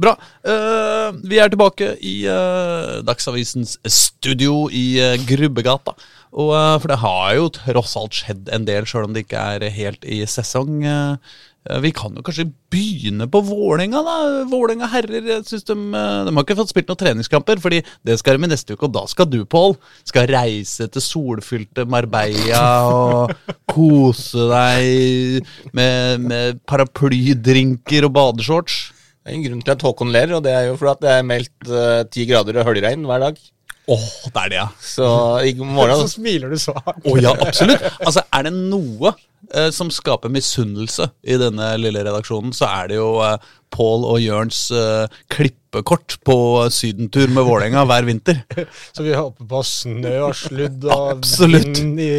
Bra. 0.00 0.14
Uh, 0.46 1.10
vi 1.28 1.40
er 1.42 1.50
tilbake 1.52 1.92
i 2.00 2.22
uh, 2.24 3.00
Dagsavisens 3.04 3.76
studio 3.84 4.68
i 4.72 4.94
uh, 5.02 5.18
Grubbegata. 5.28 5.96
Og, 6.30 6.52
for 6.78 6.86
det 6.86 7.00
har 7.02 7.30
jo 7.34 7.48
tross 7.50 7.96
alt 7.98 8.14
skjedd 8.14 8.50
en 8.54 8.66
del, 8.68 8.86
sjøl 8.86 9.08
om 9.08 9.14
det 9.16 9.24
ikke 9.24 9.40
er 9.56 9.64
helt 9.74 10.04
i 10.06 10.20
sesong. 10.30 10.84
Eh, 10.86 11.38
vi 11.84 11.90
kan 11.92 12.14
jo 12.16 12.22
kanskje 12.24 12.46
begynne 12.72 13.26
på 13.28 13.42
Vålerenga, 13.44 14.00
da. 14.04 14.14
Vålerenga 14.48 14.88
herrer 14.88 15.26
jeg 15.28 15.44
synes 15.44 15.66
de, 15.68 15.76
eh, 15.76 16.20
de 16.24 16.32
har 16.32 16.46
ikke 16.46 16.56
fått 16.56 16.72
spilt 16.72 16.88
noen 16.88 17.00
treningskamper, 17.02 17.60
fordi 17.60 17.82
det 18.06 18.16
skal 18.18 18.38
de 18.38 18.48
i 18.48 18.50
neste 18.50 18.72
uke, 18.72 18.88
og 18.88 18.94
da 18.94 19.04
skal 19.10 19.28
du, 19.28 19.42
Pål, 19.44 19.76
skal 20.08 20.30
reise 20.30 20.88
til 20.88 21.04
solfylte 21.04 21.84
Marbella 21.84 22.64
og 22.88 23.34
kose 23.68 24.48
deg 24.48 25.52
med, 25.76 26.24
med 26.24 26.64
paraplydrinker 26.70 28.08
og 28.08 28.16
badeshorts. 28.16 28.80
Det 29.20 29.34
er 29.34 29.36
en 29.36 29.44
grunn 29.44 29.64
til 29.64 29.76
at 29.76 29.84
Håkon 29.84 30.14
ler, 30.14 30.32
og 30.38 30.44
det 30.46 30.56
er 30.56 30.70
jo 30.70 30.78
fordi 30.80 31.04
det 31.04 31.12
er 31.12 31.28
meldt 31.28 31.68
eh, 31.68 32.02
ti 32.08 32.24
grader 32.30 32.62
og 32.62 32.70
høljregn 32.70 33.04
hver 33.04 33.28
dag. 33.28 33.42
Åh, 33.90 34.06
det 34.30 34.42
er 34.44 34.52
det, 34.52 34.58
ja. 34.60 34.68
Så 34.84 35.06
i 35.46 35.54
morgen 35.58 36.04
Så 36.04 36.14
smiler 36.14 36.52
du 36.52 36.58
så 36.60 36.74
hardt. 36.76 37.02
Oh, 37.04 37.18
ja, 37.18 37.32
absolutt. 37.42 37.82
Altså, 37.98 38.22
er 38.36 38.46
det 38.46 38.52
noe 38.54 39.14
eh, 39.50 39.70
som 39.74 39.90
skaper 39.90 40.30
misunnelse 40.32 41.08
i 41.26 41.38
denne 41.40 41.72
lille 41.80 42.04
redaksjonen, 42.06 42.54
så 42.54 42.68
er 42.70 42.92
det 42.92 43.00
jo 43.00 43.16
eh, 43.26 43.48
Pål 43.74 44.06
og 44.12 44.18
Jørns 44.22 44.60
eh, 44.74 45.16
klippekort 45.30 46.18
på 46.26 46.36
sydentur 46.74 47.30
med 47.34 47.46
Vålerenga 47.46 47.82
hver 47.86 48.06
vinter. 48.06 48.42
Så 48.94 49.06
vi 49.06 49.14
håper 49.14 49.46
på 49.50 49.62
snø 49.66 50.14
og 50.26 50.34
sludd 50.38 50.86
og 50.90 51.24
vind 51.46 52.02
i 52.02 52.12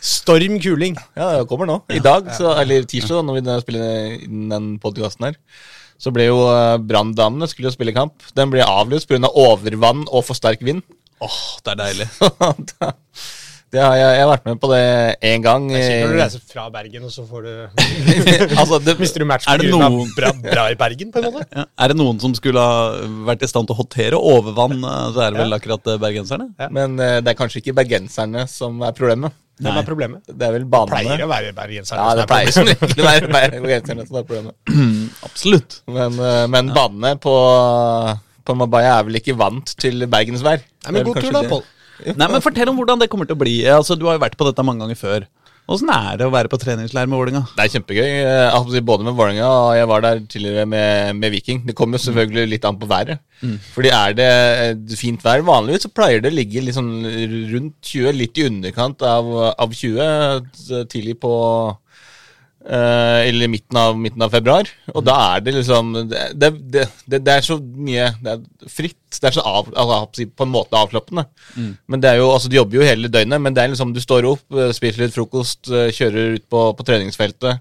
storm 0.00 0.58
kuling. 0.64 0.96
Ja, 1.16 1.34
det 1.38 1.48
kommer 1.48 1.68
nå. 1.68 1.78
I 1.92 2.00
dag, 2.04 2.32
så, 2.36 2.54
eller 2.60 2.88
tirsdag, 2.88 3.24
når 3.24 3.40
vi 3.40 3.60
spiller 3.64 4.18
inn 4.24 4.48
den 4.52 4.74
podkasten 4.80 5.28
her, 5.28 5.40
så 6.00 6.12
ble 6.12 6.26
jo 6.26 6.40
uh, 6.48 6.76
Branndamene 6.82 7.46
skulle 7.48 7.70
jo 7.70 7.76
spille 7.76 7.94
kamp. 7.96 8.24
Den 8.36 8.50
ble 8.52 8.64
avlyst 8.66 9.08
pga. 9.08 9.22
Av 9.24 9.38
overvann 9.44 10.04
og 10.10 10.24
for 10.26 10.36
sterk 10.36 10.64
vind. 10.66 10.82
Åh, 11.22 11.38
det 11.64 11.74
er 11.74 11.78
deilig. 11.80 12.06
det 13.74 13.82
har 13.82 13.94
jeg, 13.98 14.08
jeg 14.16 14.22
har 14.22 14.30
vært 14.30 14.48
med 14.48 14.58
på 14.62 14.70
det 14.72 14.82
én 15.30 15.44
gang. 15.44 15.68
Det 15.70 15.82
er 15.82 16.02
når 16.04 16.12
du 16.12 16.16
eh, 16.16 16.22
reiser 16.22 16.42
fra 16.50 16.66
Bergen, 16.74 17.06
og 17.06 17.14
så 17.14 17.24
får 17.28 17.46
du 17.46 17.52
altså, 18.60 18.80
det, 18.82 18.96
Mister 19.02 19.24
du 19.24 19.28
match 19.30 19.46
er 19.50 19.62
det 19.62 19.70
pga. 19.70 19.78
noen, 19.88 20.10
bra, 20.16 20.32
bra 20.42 20.66
i 20.72 20.78
Bergen, 20.78 21.12
på 21.14 21.22
en 21.22 21.30
måte? 21.30 21.46
ja, 21.50 21.64
er 21.84 21.94
det 21.94 21.98
noen 22.00 22.20
som 22.22 22.34
skulle 22.38 22.64
ha 22.64 22.90
vært 23.30 23.46
i 23.46 23.50
stand 23.50 23.70
til 23.70 23.76
å 23.76 23.80
håndtere 23.82 24.20
overvann, 24.34 24.76
eh, 24.80 25.06
så 25.14 25.24
er 25.26 25.34
det 25.34 25.44
vel 25.44 25.58
akkurat 25.60 25.94
bergenserne. 25.94 26.50
bergenserne? 26.58 26.74
Men 26.74 27.00
uh, 27.00 27.16
det 27.24 27.34
er 27.34 27.40
kanskje 27.40 27.62
ikke 27.62 27.78
bergenserne 27.82 28.46
som 28.50 28.82
er 28.84 28.94
problemet. 28.96 29.34
Hvem 29.62 29.76
er 29.78 29.86
problemet? 29.86 30.22
Det 30.26 30.46
er 30.48 30.54
vel 30.56 30.64
Pleier 30.66 30.90
banene. 30.90 31.22
å 31.22 31.30
være 31.30 31.50
bergenserne. 31.54 32.02
Ja, 32.02 32.08
som 32.10 32.18
det 32.18 32.22
er 32.24 32.30
pleier 32.30 32.48
problemet. 32.50 32.78
som 32.78 32.88
regel 32.90 33.04
å 33.04 33.34
være 33.34 33.60
bergenserne 33.62 34.06
som 34.08 34.18
er 34.18 34.24
problemet. 34.26 34.54
Absolutt. 35.28 35.76
Men, 35.94 36.18
eh, 36.18 36.46
men 36.50 36.72
banene 36.74 37.12
på, 37.22 37.34
på 38.42 38.56
Mabaya 38.58 38.96
er 38.98 39.06
vel 39.06 39.20
ikke 39.20 39.36
vant 39.38 39.74
til 39.78 40.08
bergensvær. 40.10 40.64
Nei, 40.84 40.92
men 40.98 41.08
god 41.08 41.22
tur 41.22 41.32
da. 41.34 41.42
Pål. 41.48 41.64
Nei, 42.18 42.28
men 42.28 42.42
Fortell 42.42 42.68
om 42.72 42.76
hvordan 42.80 43.00
det 43.00 43.08
kommer 43.12 43.28
til 43.28 43.36
å 43.36 43.42
bli. 43.44 43.56
Altså, 43.70 43.96
Du 43.98 44.06
har 44.08 44.18
jo 44.18 44.24
vært 44.24 44.36
på 44.38 44.46
dette 44.48 44.64
mange 44.66 44.82
ganger 44.84 44.98
før. 44.98 45.26
Åssen 45.64 45.88
er 45.88 46.18
det 46.20 46.26
å 46.26 46.32
være 46.32 46.50
på 46.52 46.58
treningsleir 46.60 47.06
med 47.08 47.16
Vålerenga? 47.16 47.40
Det 47.56 47.62
er 47.64 47.70
kjempegøy. 47.72 48.08
eh, 48.20 48.80
Både 48.84 49.04
med 49.06 49.14
Vålerenga 49.16 49.46
og 49.48 49.76
jeg 49.78 49.86
var 49.88 50.02
der 50.04 50.18
tidligere 50.28 50.66
med, 50.68 51.16
med 51.16 51.32
Viking. 51.32 51.62
Det 51.64 51.74
kommer 51.74 51.96
jo 51.96 52.04
selvfølgelig 52.04 52.50
litt 52.50 52.64
an 52.68 52.76
på 52.76 52.86
været. 52.90 53.18
Fordi 53.72 53.88
er 53.88 54.12
det 54.12 54.26
eh, 54.28 54.74
fint 55.00 55.24
vær 55.24 55.40
vanligvis, 55.40 55.86
så 55.86 55.88
pleier 55.88 56.20
det 56.20 56.32
å 56.32 56.36
ligge 56.36 56.74
sånn 56.74 56.92
rundt 57.54 57.78
20, 57.80 58.12
litt 58.12 58.36
i 58.36 58.44
underkant 58.50 59.00
av, 59.08 59.32
av 59.56 59.72
20 59.72 60.84
tidlig 60.92 61.16
på 61.20 61.32
Eh, 61.32 61.83
eller 62.64 63.50
midten 63.52 63.76
av, 63.76 63.96
midten 64.00 64.22
av 64.24 64.30
februar. 64.32 64.68
Og 64.94 65.02
da 65.04 65.14
er 65.34 65.42
det 65.44 65.52
liksom 65.58 65.90
Det, 66.08 66.20
det, 66.32 66.48
det, 66.72 66.84
det, 67.12 67.18
det 67.26 67.32
er 67.34 67.42
så 67.44 67.58
mye 67.60 68.06
Det 68.24 68.32
er 68.38 68.70
fritt. 68.72 68.96
Det 69.20 69.28
er 69.28 69.34
så 69.36 69.44
av, 69.46 69.68
altså, 69.78 70.24
på 70.32 70.46
en 70.46 70.50
måte 70.54 70.74
avslappende. 70.80 71.26
Men 71.86 72.00
det 72.02 72.08
er 72.10 72.16
jo, 72.22 72.30
altså 72.32 72.48
Du 72.50 72.56
jobber 72.56 72.80
jo 72.80 72.86
hele 72.88 73.10
døgnet, 73.12 73.40
men 73.44 73.54
det 73.54 73.62
er 73.62 73.70
liksom 73.74 73.92
du 73.94 74.00
står 74.02 74.26
opp, 74.26 74.42
eh, 74.56 74.72
spiser 74.74 75.04
litt 75.04 75.14
frokost, 75.14 75.68
eh, 75.70 75.92
kjører 75.94 76.38
ut 76.38 76.46
på, 76.50 76.62
på 76.80 76.86
treningsfeltet. 76.88 77.60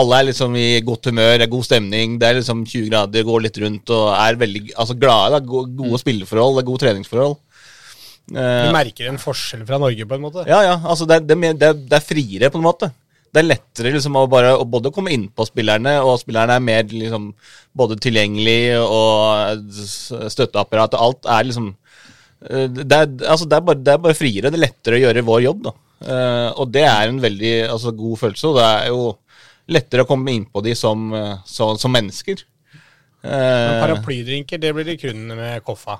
Alle 0.00 0.20
er 0.22 0.28
liksom 0.30 0.54
i 0.56 0.80
godt 0.86 1.10
humør, 1.10 1.34
det 1.36 1.48
er 1.48 1.52
god 1.52 1.66
stemning, 1.66 2.16
det 2.22 2.30
er 2.30 2.38
liksom 2.38 2.62
20 2.64 2.88
grader, 2.88 3.26
går 3.26 3.44
litt 3.48 3.58
rundt 3.60 3.90
og 3.94 4.06
er 4.16 4.38
veldig 4.40 4.62
altså 4.72 4.96
glade. 4.96 5.34
Da, 5.36 5.42
gode, 5.44 5.74
gode 5.82 6.00
spilleforhold, 6.00 6.56
det 6.56 6.64
er 6.64 6.70
gode 6.70 6.84
treningsforhold. 6.86 7.36
Eh, 8.32 8.66
Du 8.70 8.72
merker 8.78 9.10
en 9.10 9.20
forskjell 9.20 9.66
fra 9.68 9.82
Norge, 9.82 10.06
på 10.08 10.16
en 10.16 10.24
måte. 10.24 10.46
ja, 10.48 10.62
ja. 10.70 10.78
Altså 10.80 11.04
det, 11.10 11.20
er, 11.20 11.26
det, 11.28 11.36
er 11.36 11.58
det, 11.60 11.68
er, 11.74 11.80
det 11.90 11.98
er 12.00 12.06
friere, 12.14 12.50
på 12.54 12.62
en 12.62 12.70
måte. 12.70 12.94
Det 13.34 13.42
er 13.42 13.48
lettere 13.48 13.92
liksom 13.96 14.18
å 14.20 14.26
bare 14.30 14.52
å 14.56 14.66
både 14.68 14.92
komme 14.94 15.10
inn 15.14 15.26
på 15.34 15.46
spillerne, 15.48 15.96
og 16.06 16.20
spillerne 16.22 16.58
er 16.58 16.62
mer 16.62 16.86
liksom 16.90 17.32
både 17.74 17.98
tilgjengelig 18.02 18.76
og 18.78 19.72
støtteapparat 20.30 20.94
og 20.94 21.06
alt 21.08 21.30
er 21.34 21.48
liksom 21.48 21.72
eh, 22.46 22.68
det 22.70 23.00
er, 23.00 23.10
altså 23.26 23.48
det, 23.50 23.58
er 23.58 23.66
bare, 23.66 23.82
det 23.82 23.96
er 23.96 24.06
bare 24.06 24.18
friere. 24.18 24.54
Det 24.54 24.60
er 24.60 24.66
lettere 24.68 25.00
å 25.00 25.04
gjøre 25.04 25.26
vår 25.26 25.44
jobb, 25.48 25.66
da. 25.66 25.74
Eh, 26.04 26.48
og 26.62 26.72
det 26.74 26.86
er 26.86 27.10
en 27.10 27.20
veldig 27.22 27.54
altså, 27.74 27.94
god 27.98 28.22
følelse, 28.22 28.50
og 28.50 28.58
det 28.60 28.70
er 28.70 28.90
jo 28.92 29.04
lettere 29.74 30.04
å 30.04 30.08
komme 30.08 30.34
inn 30.36 30.48
på 30.52 30.62
de 30.64 30.74
som, 30.76 31.08
som, 31.48 31.78
som 31.80 31.92
mennesker. 31.94 32.42
Men 32.44 32.52
Eh, 33.24 33.80
paraplydrinker, 33.80 34.60
det 34.60 34.72
blir 34.76 34.84
det 34.84 34.98
kun 35.00 35.22
med 35.32 35.62
Koffa. 35.64 35.96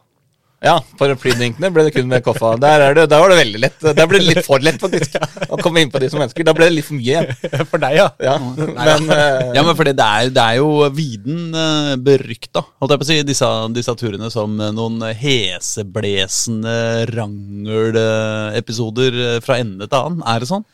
Ja, 0.64 0.78
paraplydrinkene 0.98 1.68
ble 1.74 1.82
det 1.86 1.92
kun 1.92 2.08
med 2.08 2.24
koffa. 2.24 2.54
Der, 2.60 2.80
er 2.80 2.94
det, 2.96 3.04
der 3.12 3.20
var 3.20 3.28
det 3.32 3.36
veldig 3.42 3.60
lett. 3.60 3.76
Der 3.84 4.06
ble 4.08 4.18
det 4.22 4.28
litt 4.30 4.46
for 4.46 4.58
lett, 4.64 4.80
faktisk. 4.80 5.18
Å 5.52 5.58
komme 5.60 5.82
inn 5.84 5.92
på 5.92 6.00
de 6.00 6.08
som 6.12 6.18
mennesker. 6.22 6.46
Da 6.46 6.54
ble 6.56 6.70
det 6.70 6.76
litt 6.78 6.88
for 6.88 6.96
mye 6.96 7.04
igjen. 7.04 7.28
For 7.70 7.78
deg, 7.82 7.96
ja. 7.98 8.08
Ja, 8.22 8.34
men 8.40 9.10
eh, 9.12 9.52
Ja, 9.56 9.62
men 9.66 9.76
fordi 9.76 9.92
det 9.96 10.04
er, 10.04 10.30
det 10.34 10.44
er 10.44 10.56
jo 10.60 10.88
viden 10.94 11.56
uh, 11.56 11.94
berykta, 12.00 12.62
holdt 12.80 12.94
jeg 12.94 13.02
på 13.02 13.06
å 13.06 13.08
si, 13.08 13.18
disse, 13.26 13.48
disse 13.76 13.94
turene 14.00 14.30
som 14.32 14.60
eh, 14.60 14.72
noen 14.74 15.02
heseblesende 15.18 16.76
rangel-episoder 17.12 19.20
eh, 19.26 19.40
fra 19.44 19.58
ende 19.62 19.88
til 19.88 20.00
annen. 20.00 20.24
Er 20.32 20.44
det 20.44 20.50
sånn? 20.52 20.66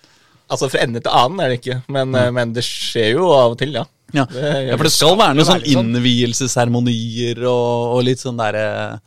altså 0.50 0.66
fra 0.66 0.80
ende 0.82 0.98
til 0.98 1.12
annen 1.14 1.38
er 1.44 1.52
det 1.52 1.60
ikke. 1.60 1.78
Men, 1.94 2.10
mm. 2.10 2.34
men 2.34 2.54
det 2.56 2.64
skjer 2.66 3.12
jo 3.14 3.28
av 3.34 3.54
og 3.54 3.60
til, 3.60 3.76
ja. 3.78 3.86
Ja, 4.10 4.24
ja 4.34 4.74
for 4.74 4.88
det 4.88 4.94
skal 4.94 5.14
være 5.18 5.36
noen 5.38 5.46
sånn 5.46 5.62
sånn. 5.62 5.94
innvielsesseremonier 5.94 7.44
og, 7.46 7.94
og 7.94 8.02
litt 8.08 8.22
sånn 8.22 8.40
derre 8.40 8.98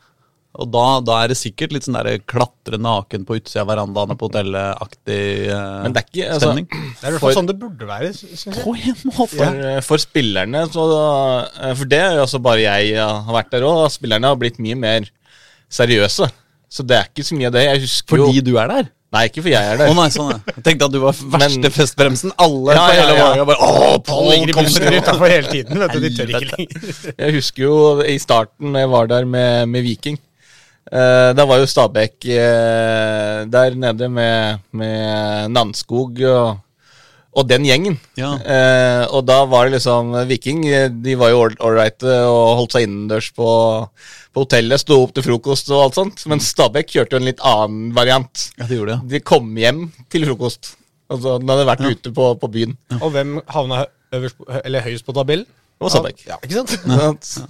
Og 0.54 0.68
da, 0.70 0.82
da 1.02 1.16
er 1.24 1.32
det 1.32 1.36
sikkert 1.40 1.72
litt 1.74 1.86
sånn 1.86 1.96
der 1.98 2.20
klatre 2.30 2.78
naken 2.78 3.24
på 3.26 3.40
utsida 3.40 3.64
av 3.64 3.72
verandaene 3.72 4.14
på 4.18 4.28
hotellet-aktig 4.28 5.16
eh, 5.50 5.72
Men 5.82 5.96
det 5.96 6.02
er 6.04 6.06
ikke 6.06 6.28
altså, 6.36 6.52
stemning. 6.52 6.68
Det 6.70 7.02
er 7.02 7.08
i 7.08 7.14
hvert 7.16 7.24
fall 7.24 7.34
sånn 7.40 7.48
det 7.50 7.56
burde 7.58 7.88
være. 7.88 8.12
På 8.60 8.74
en 8.78 9.00
måte. 9.10 9.28
for, 9.34 9.58
eh, 9.72 9.80
for 9.82 10.04
spillerne 10.04 10.62
så, 10.70 10.84
eh, 11.58 11.74
For 11.74 11.90
det 11.90 12.00
er 12.04 12.18
jo 12.20 12.26
altså 12.28 12.42
bare 12.44 12.62
jeg 12.62 12.94
har 13.02 13.34
vært 13.40 13.50
der 13.56 13.66
òg. 13.66 13.82
Spillerne 13.96 14.30
har 14.30 14.38
blitt 14.38 14.60
mye 14.62 14.78
mer 14.78 15.08
seriøse. 15.74 16.30
Så 16.70 16.86
det 16.86 17.00
er 17.00 17.10
ikke 17.10 17.26
så 17.26 17.38
mye 17.38 17.50
av 17.50 17.56
det. 17.56 17.64
Jeg 17.66 17.82
husker 17.88 18.14
Fordi 18.14 18.38
jo 18.38 18.44
du 18.46 18.54
er 18.62 18.70
der? 18.70 18.92
Nei, 19.14 19.28
ikke 19.28 19.42
for 19.44 19.52
jeg 19.52 19.62
er 19.62 19.76
der. 19.78 19.86
der. 19.86 19.94
nei, 19.94 20.06
sånn 20.10 20.30
ja. 20.32 20.38
Jeg 20.56 20.62
tenkte 20.66 20.86
at 20.88 20.94
du 20.94 20.98
var 21.02 21.14
verste 21.34 21.60
Men- 21.62 21.74
festbremsen. 21.74 22.32
Alle 22.42 22.74
Ja, 22.74 22.86
ja, 22.94 23.08
ja, 23.10 23.26
ja. 23.40 23.44
Bare 23.46 23.58
Å, 23.58 23.72
Alle 23.74 23.98
Pål 24.06 24.30
ligger 24.32 24.94
i 24.94 25.02
utafor 25.02 25.30
hele 25.30 25.50
tiden. 25.50 25.78
vet 25.82 25.94
du, 25.94 26.00
De 26.02 26.10
tør 26.14 26.32
ikke 26.34 26.50
lenger. 26.50 27.12
Jeg 27.18 27.36
husker 27.40 27.66
jo 27.66 27.76
i 28.02 28.16
starten 28.22 28.70
når 28.74 28.86
jeg 28.86 28.90
var 28.94 29.10
der 29.12 29.28
med, 29.34 29.68
med 29.74 29.86
Viking. 29.86 30.18
Eh, 30.94 31.30
da 31.34 31.46
var 31.48 31.58
jo 31.58 31.66
Stabæk 31.66 32.26
eh, 32.30 33.40
der 33.50 33.74
nede 33.74 34.08
med, 34.08 34.60
med 34.70 35.50
Namsskog 35.50 36.20
og, 36.30 36.60
og 37.34 37.48
den 37.50 37.66
gjengen. 37.66 37.96
Ja. 38.20 38.36
Eh, 38.38 39.02
og 39.10 39.24
da 39.26 39.40
var 39.50 39.66
det 39.66 39.80
liksom 39.80 40.12
Viking 40.30 40.62
De 41.02 41.16
var 41.18 41.32
jo 41.32 41.48
ålreite 41.66 42.20
og 42.28 42.60
holdt 42.60 42.76
seg 42.76 42.86
innendørs 42.86 43.32
på, 43.34 43.48
på 44.30 44.46
hotellet. 44.46 44.84
Sto 44.84 45.00
opp 45.02 45.16
til 45.16 45.26
frokost 45.26 45.72
og 45.74 45.88
alt 45.88 45.98
sånt. 45.98 46.24
Men 46.30 46.42
Stabæk 46.44 46.94
kjørte 46.94 47.18
jo 47.18 47.22
en 47.24 47.28
litt 47.32 47.42
annen 47.42 47.90
variant. 47.96 48.46
Ja, 48.60 48.68
det 48.70 48.78
gjorde 48.78 48.94
det. 49.00 49.16
De 49.16 49.24
kom 49.34 49.50
hjem 49.58 49.88
til 50.14 50.28
frokost. 50.30 50.76
Altså, 51.10 51.36
de 51.42 51.50
hadde 51.50 51.68
vært 51.68 51.84
ute 51.90 52.14
på, 52.14 52.30
på 52.38 52.54
byen. 52.54 52.78
Og 53.00 53.10
hvem 53.12 53.36
havna 53.50 53.84
øverst, 54.14 54.38
eller 54.62 54.86
høyest 54.86 55.06
på 55.06 55.14
tabellen? 55.16 55.50
Og 55.82 55.90
Sabek. 55.92 56.22
Ja, 56.28 56.38
ikke 56.44 56.62
sant? 56.62 56.74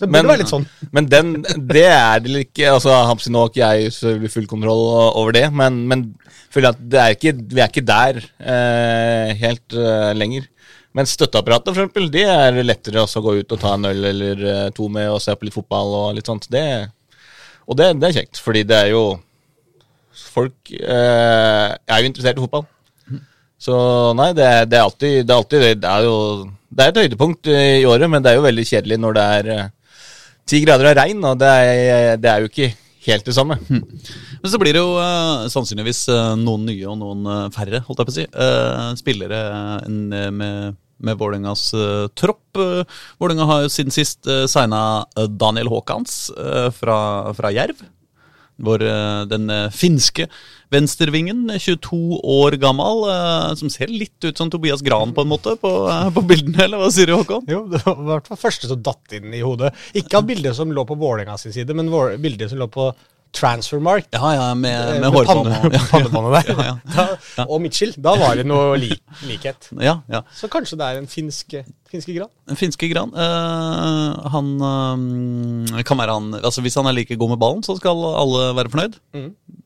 Det 0.00 0.08
burde 0.08 0.24
være 0.30 0.40
litt 0.40 0.52
sånn. 0.52 0.64
Men 0.96 1.08
den, 1.10 1.34
det 1.44 1.84
er 1.90 2.22
det 2.24 2.46
ikke 2.46 2.72
altså 2.76 2.94
Hamsi 3.10 3.32
nå 3.32 3.44
har 3.44 3.52
ikke 3.52 3.68
jeg 3.76 3.92
selvfølgelig 3.98 4.32
full 4.32 4.48
kontroll 4.50 4.82
over 5.10 5.36
det, 5.36 5.44
men, 5.54 5.84
men 5.90 6.06
føler 6.54 6.72
at 6.72 6.80
det 6.80 7.02
er 7.02 7.14
ikke, 7.16 7.34
vi 7.52 7.62
er 7.62 7.70
ikke 7.70 7.86
der 7.86 8.20
eh, 8.22 9.34
helt 9.42 9.76
eh, 9.78 10.10
lenger. 10.16 10.48
Men 10.94 11.08
støtteapparatet 11.10 11.72
for 11.72 11.82
eksempel, 11.82 12.08
det 12.14 12.26
er 12.30 12.60
lettere 12.62 13.02
også 13.02 13.20
å 13.20 13.26
gå 13.26 13.38
ut 13.40 13.54
og 13.56 13.60
ta 13.60 13.74
en 13.74 13.88
øl 13.90 14.10
eller 14.12 14.44
eh, 14.50 14.66
to 14.74 14.86
med 14.92 15.10
og 15.10 15.22
se 15.22 15.34
på 15.34 15.48
litt 15.48 15.56
fotball 15.56 15.96
og 16.00 16.18
litt 16.18 16.30
sånt. 16.30 16.46
Det, 16.54 16.64
og 17.66 17.78
det, 17.80 17.90
det 17.98 18.10
er 18.10 18.20
kjekt, 18.20 18.42
fordi 18.42 18.66
det 18.70 18.82
er 18.86 18.92
jo 18.94 19.04
Folk 20.14 20.70
eh, 20.70 21.70
er 21.74 22.02
jo 22.02 22.06
interessert 22.06 22.38
i 22.38 22.42
fotball. 22.44 22.62
Så 23.58 23.74
nei, 24.14 24.28
det, 24.36 24.46
det 24.70 24.78
er 24.78 24.84
alltid 24.84 25.14
Det 25.26 25.32
er, 25.32 25.40
alltid, 25.40 25.64
det 25.82 25.90
er 25.90 26.06
jo 26.06 26.14
Det 26.74 26.84
er 26.84 26.92
et 26.92 27.02
høydepunkt 27.04 27.50
eh, 27.52 27.80
i 27.82 27.88
året, 27.88 28.10
men 28.10 28.22
det 28.24 28.32
er 28.32 28.40
jo 28.40 28.46
veldig 28.48 28.64
kjedelig 28.66 28.98
når 28.98 29.18
det 29.18 29.26
er 29.38 29.50
eh, 29.54 29.68
ti 30.50 30.58
grader 30.64 30.90
av 30.90 30.96
regn, 30.98 31.20
og 31.24 31.38
det 31.40 31.50
er, 31.50 32.16
det 32.20 32.30
er 32.30 32.42
jo 32.42 32.50
ikke 32.50 32.72
helt 33.04 33.26
det 33.28 33.34
samme. 33.36 33.58
Men 33.68 34.48
så 34.48 34.58
blir 34.60 34.74
det 34.76 34.80
jo 34.80 34.94
uh, 34.96 35.44
sannsynligvis 35.52 36.06
eh, 36.12 36.30
noen 36.40 36.64
nye 36.68 36.86
og 36.88 36.96
noen 37.00 37.26
eh, 37.28 37.50
færre, 37.54 37.82
holdt 37.86 38.00
jeg 38.00 38.08
på 38.08 38.14
å 38.14 38.16
si. 38.16 38.24
eh, 38.24 38.86
spillere 39.00 39.40
eh, 39.84 40.30
med, 40.32 40.78
med 41.04 41.20
Vålerengas 41.20 41.66
eh, 41.76 42.06
tropp. 42.16 42.60
Vålerenga 43.20 43.48
har 43.50 43.64
jo 43.64 43.72
siden 43.72 43.94
sist 43.94 44.24
signa 44.48 44.80
Daniel 45.36 45.68
Haakons 45.72 46.30
eh, 46.32 46.70
fra, 46.76 46.98
fra 47.36 47.52
Jerv. 47.52 47.84
Hvor 48.62 48.82
eh, 48.86 49.22
den 49.26 49.48
eh, 49.50 49.70
finske 49.74 50.28
venstrevingen, 50.74 51.48
22 51.58 52.20
år 52.36 52.56
gammel, 52.62 53.02
eh, 53.10 53.48
som 53.58 53.70
ser 53.72 53.90
litt 53.90 54.26
ut 54.26 54.38
som 54.38 54.50
Tobias 54.52 54.82
Gran 54.86 55.14
på 55.14 55.24
en 55.24 55.32
måte 55.32 55.56
på, 55.60 55.72
eh, 55.90 56.10
på 56.14 56.22
bildene, 56.28 56.60
eller 56.66 56.82
hva 56.82 56.90
sier 56.94 57.10
du, 57.10 57.16
Håkon? 57.18 57.48
Jo, 57.50 57.64
det 57.72 57.82
var 57.86 57.98
i 57.98 58.08
hvert 58.12 58.30
fall 58.30 58.40
første 58.44 58.70
som 58.70 58.82
datt 58.84 59.16
inn 59.18 59.34
i 59.34 59.42
hodet. 59.42 59.74
Ikke 59.98 60.20
av 60.20 60.28
bildet 60.30 60.54
som 60.58 60.72
lå 60.74 60.86
på 60.86 60.98
Vålerenga 61.00 61.36
sin 61.40 61.54
side, 61.56 61.74
men 61.74 61.90
bildet 62.22 62.52
som 62.52 62.62
lå 62.62 62.70
på 62.70 62.92
Transfermark. 63.34 64.06
Ja, 64.14 64.30
ja, 64.36 64.44
med, 64.54 64.78
med, 64.94 65.00
med 65.02 65.10
hårbånd. 65.14 65.48
panne- 65.50 65.80
pannebåndet 65.90 66.48
der. 66.48 66.52
Ja, 66.54 66.66
ja. 66.70 67.06
Da, 67.38 67.46
og 67.50 67.60
Mitchell. 67.64 67.94
Da 67.98 68.14
var 68.20 68.36
det 68.38 68.46
noe 68.46 68.76
li 68.78 68.92
likhet. 69.26 69.68
ja, 69.82 69.96
ja. 70.10 70.20
Så 70.38 70.48
kanskje 70.52 70.78
det 70.78 70.86
er 70.92 71.00
en 71.02 71.08
finsk, 71.10 71.56
finske 71.90 72.14
gran? 72.16 72.30
En 72.50 72.58
finske 72.60 72.88
Gran. 72.92 73.10
Uh, 73.16 74.28
han 74.34 74.52
uh, 74.62 75.82
kan 75.86 75.98
være 75.98 76.14
han 76.18 76.34
Altså 76.44 76.62
Hvis 76.62 76.76
han 76.78 76.86
er 76.86 76.94
like 76.96 77.16
god 77.18 77.34
med 77.34 77.40
ballen, 77.42 77.62
så 77.66 77.76
skal 77.80 78.04
alle 78.14 78.50
være 78.58 78.70
fornøyd. 78.74 78.98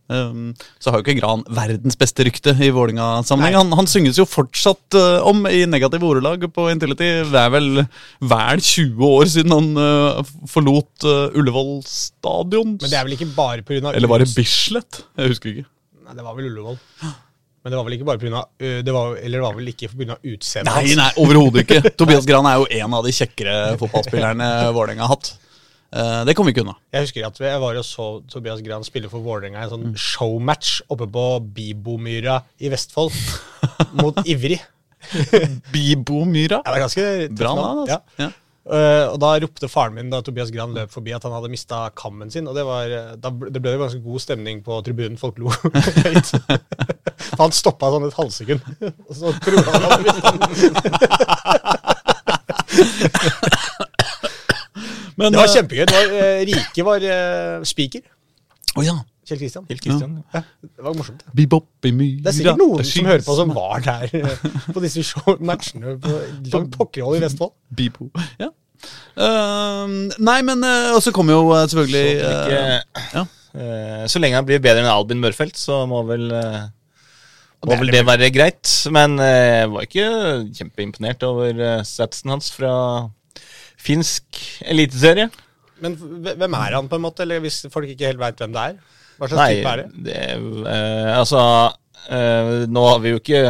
Eh, 0.08 0.36
så 0.80 0.90
har 0.90 1.00
jo 1.00 1.04
ikke 1.04 1.18
Gran 1.20 1.44
verdens 1.52 1.98
beste 2.00 2.24
rykte 2.26 2.54
i 2.64 2.70
Vålinga-sammenheng. 2.74 3.58
Han, 3.58 3.76
han 3.76 3.90
synges 3.90 4.18
jo 4.20 4.24
fortsatt 4.28 4.96
eh, 4.96 5.20
om 5.28 5.44
i 5.50 5.64
negative 5.68 6.08
ordelag 6.08 6.46
på 6.54 6.68
Intility. 6.72 7.10
Det 7.28 7.42
er 7.42 7.52
vel 7.52 7.70
vel 8.32 8.64
20 8.64 9.04
år 9.08 9.30
siden 9.34 9.54
han 9.54 9.70
eh, 9.84 10.34
forlot 10.48 11.06
uh, 11.06 11.38
Ullevål 11.38 11.80
stadion. 11.86 12.76
Men 12.80 12.88
det 12.88 12.98
er 12.98 13.08
vel 13.08 13.16
ikke 13.18 13.30
bare 13.36 13.64
pga. 13.66 13.92
Eller 13.92 14.10
var 14.10 14.24
det 14.24 14.30
Bislett? 14.36 15.02
Jeg 15.18 15.34
husker 15.34 15.52
ikke. 15.52 15.68
Nei, 16.08 16.16
det 16.16 16.24
var 16.24 16.38
vel 16.38 16.48
Ullevål. 16.50 16.78
Men 17.58 17.74
det 17.74 17.76
var 17.76 17.84
vel 17.88 17.96
ikke 17.98 18.06
bare 18.08 18.22
pga. 18.22 18.44
det 18.86 18.94
var, 18.94 19.18
Eller 19.18 19.40
det 19.42 19.44
var 19.44 19.56
vel 19.58 19.72
ikke 19.74 19.90
pga. 19.92 20.16
utseendet 20.22 20.72
Nei, 20.72 20.94
nei, 20.96 21.10
overhodet 21.20 21.66
ikke. 21.66 21.92
Tobias 22.00 22.28
Gran 22.28 22.48
er 22.48 22.62
jo 22.62 22.68
en 22.78 22.96
av 22.96 23.04
de 23.04 23.12
kjekkere 23.12 23.58
fotballspillerne 23.82 24.48
Vålerenga 24.76 25.04
har 25.04 25.18
hatt. 25.18 25.34
Eh, 25.88 26.22
det 26.28 26.34
kom 26.36 26.44
vi 26.44 26.52
ikke 26.52 26.64
unna. 26.66 26.74
Jeg 26.92 27.06
husker 27.06 27.26
at 27.28 27.38
jeg 27.40 27.60
var 27.62 27.78
og 27.80 27.84
så 27.86 28.08
Tobias 28.28 28.60
Gran 28.64 28.84
spille 28.84 29.08
for 29.12 29.24
Vålerenga 29.24 29.62
i 29.62 29.64
en 29.68 29.72
sånn 29.72 29.94
showmatch 29.96 30.82
oppe 30.92 31.06
på 31.14 31.24
Bibomyra 31.56 32.42
i 32.60 32.68
Vestfold 32.72 33.14
mot 34.02 34.20
Ivrig. 34.28 34.60
Bibomyra. 35.72 36.60
Ja, 36.60 36.68
det 36.68 36.76
er 36.76 36.84
ganske 36.84 37.06
Bra 37.38 37.54
navn. 37.56 37.78
altså. 37.86 37.98
Ja. 38.18 38.26
Ja. 38.26 38.30
Uh, 38.68 39.14
og 39.14 39.16
da 39.22 39.30
ropte 39.40 39.64
faren 39.72 39.94
min 39.96 40.10
da 40.12 40.18
Tobias 40.20 40.50
Gran 40.52 40.74
løp 40.76 40.90
forbi 40.92 41.14
at 41.16 41.24
han 41.24 41.32
hadde 41.32 41.48
mista 41.48 41.86
kammen 41.96 42.28
sin. 42.28 42.44
Og 42.50 42.54
det, 42.58 42.66
var, 42.68 42.84
eh, 42.92 43.16
ble, 43.32 43.48
det 43.54 43.62
ble 43.64 43.72
jo 43.72 43.80
ganske 43.80 44.02
god 44.04 44.20
stemning 44.20 44.60
på 44.66 44.76
tribunen. 44.84 45.16
Folk 45.16 45.40
lo 45.40 45.48
høyt. 46.04 46.34
Han 47.40 47.56
stoppa 47.56 47.88
sånn 47.94 48.04
et 48.10 48.18
halvsekund. 48.18 48.60
Og 49.08 49.14
så 49.16 49.32
trodde 49.40 49.64
han 49.64 49.72
han 49.72 49.88
hadde 49.88 50.04
mistet 50.04 50.36
den. 50.36 50.52
Men, 55.18 55.34
Det 55.34 55.40
var 55.40 55.48
eh, 55.48 55.54
kjempegøy. 55.56 55.84
Det 55.90 55.96
var, 55.98 56.12
uh, 56.14 56.40
Rike 56.48 56.84
var 56.86 57.06
uh, 57.10 57.64
speaker. 57.66 58.04
Oh, 58.76 58.84
ja. 58.86 58.94
Kjell 59.28 59.40
Kristian. 59.42 59.64
Kjell 59.68 59.80
Kristian. 59.82 60.12
Ja, 60.32 60.40
det 60.64 60.84
var 60.86 60.94
morsomt. 60.96 61.24
Bebop 61.36 61.84
i 61.84 61.90
myra. 61.92 62.22
Det 62.24 62.30
er 62.30 62.36
sikkert 62.38 62.60
noen 62.62 62.86
som 62.88 63.08
hører 63.10 63.24
på 63.26 63.34
som 63.36 63.50
var 63.56 63.82
der 63.84 64.14
eh, 64.16 64.46
på 64.72 64.80
disse 64.84 65.04
show 65.04 65.34
matchene 65.44 65.98
på 66.00 66.14
langt 66.54 66.78
pokkerhold 66.78 67.18
i 67.18 67.20
Vestfold. 67.26 67.52
Bebo. 67.76 68.08
Ja. 68.40 68.48
Uh, 69.18 70.06
nei, 70.22 70.38
men 70.46 70.62
uh, 70.62 70.94
Og 70.94 71.00
så 71.02 71.10
kommer 71.10 71.34
jo 71.34 71.48
uh, 71.50 71.64
selvfølgelig 71.66 72.20
Så, 72.22 72.28
eh, 72.30 72.76
ikke, 72.78 73.00
ja. 73.16 73.22
eh, 73.58 74.04
så 74.06 74.20
lenge 74.22 74.38
han 74.38 74.46
blir 74.46 74.62
bedre 74.62 74.84
enn 74.84 74.90
Albin 74.92 75.18
Mørfelt, 75.18 75.58
så 75.58 75.80
må 75.90 76.04
vel, 76.06 76.28
eh, 76.30 76.60
må 77.66 77.78
vel 77.82 77.90
det 77.90 78.04
være 78.06 78.30
greit. 78.30 78.70
Men 78.94 79.18
eh, 79.18 79.64
jeg 79.64 79.72
var 79.74 79.88
ikke 79.90 80.08
kjempeimponert 80.60 81.26
over 81.26 81.58
uh, 81.58 81.82
statsen 81.84 82.32
hans 82.32 82.52
fra 82.54 82.72
finsk 83.78 84.42
eliteserie. 84.66 85.28
Men 85.82 85.94
hvem 85.98 86.56
er 86.58 86.74
han, 86.74 86.88
på 86.90 86.98
en 86.98 87.04
måte? 87.04 87.24
Eller 87.24 87.42
hvis 87.44 87.62
folk 87.72 87.90
ikke 87.90 88.10
helt 88.10 88.22
veit 88.22 88.40
hvem 88.42 88.54
det 88.54 88.64
er? 88.72 88.78
Hva 89.18 89.30
slags 89.30 89.40
Nei, 89.40 89.52
type 89.58 89.70
er 89.70 89.80
det? 89.80 90.02
det 90.06 90.18
eh, 90.70 91.12
Altså, 91.18 91.40
eh, 92.14 92.52
nå 92.70 92.84
har 92.86 93.00
vi 93.02 93.14
jo 93.14 93.18
ikke 93.18 93.40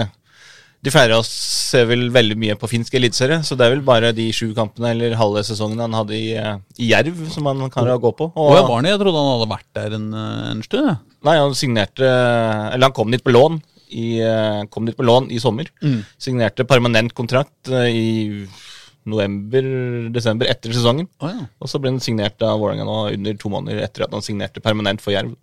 De 0.87 0.93
av 0.97 1.19
oss 1.19 1.33
ser 1.69 1.89
vel 1.91 2.07
veldig 2.15 2.37
mye 2.41 2.55
på 2.57 2.69
finsk 2.71 2.95
eliteserie, 2.97 3.43
så 3.45 3.57
det 3.59 3.67
er 3.67 3.75
vel 3.75 3.83
bare 3.85 4.13
de 4.17 4.29
sju 4.33 4.55
kampene 4.57 4.95
eller 4.95 5.17
halve 5.21 5.43
sesongen 5.45 5.83
han 5.83 5.97
hadde 5.99 6.15
i, 6.17 6.31
eh, 6.39 6.61
i 6.81 6.93
Jerv 6.93 7.19
som 7.35 7.49
han 7.51 7.67
kan 7.75 7.91
gå 8.01 8.13
på. 8.17 8.31
Og, 8.31 8.53
jeg 8.55 8.65
var 8.65 8.77
han? 8.77 8.89
jeg 8.89 9.01
trodde 9.03 9.25
han 9.25 9.33
hadde 9.35 9.51
vært 9.51 9.69
der 9.77 9.97
en, 9.99 10.07
eh, 10.15 10.47
en 10.53 10.63
stund. 10.65 11.03
Nei, 11.27 11.35
han 11.37 11.57
signerte 11.59 12.07
Eller 12.07 12.87
han 12.87 12.95
kom 12.97 13.11
dit 13.13 13.25
på 13.25 13.35
lån 13.35 13.59
i, 13.91 14.21
eh, 14.23 14.63
kom 14.71 14.87
dit 14.89 14.97
på 14.97 15.05
lån 15.05 15.29
i 15.35 15.43
sommer. 15.43 15.69
Signerte 16.17 16.65
permanent 16.69 17.13
kontrakt 17.17 17.73
i 17.91 18.47
november-desember 19.11 20.51
etter 20.51 20.75
sesongen. 20.77 21.09
Oh, 21.23 21.33
ja. 21.33 21.49
Og 21.59 21.71
så 21.71 21.81
ble 21.83 21.95
han 21.95 22.03
signert 22.05 22.41
av 22.45 22.61
Vålerenga 22.61 22.87
nå 22.89 23.01
under 23.17 23.39
to 23.41 23.53
måneder 23.53 23.83
etter 23.85 24.07
at 24.07 24.15
han 24.15 24.25
signerte 24.25 24.65
permanent 24.65 25.05
for 25.05 25.15
Jerv. 25.15 25.35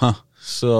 Huh. 0.00 0.16
Så 0.40 0.72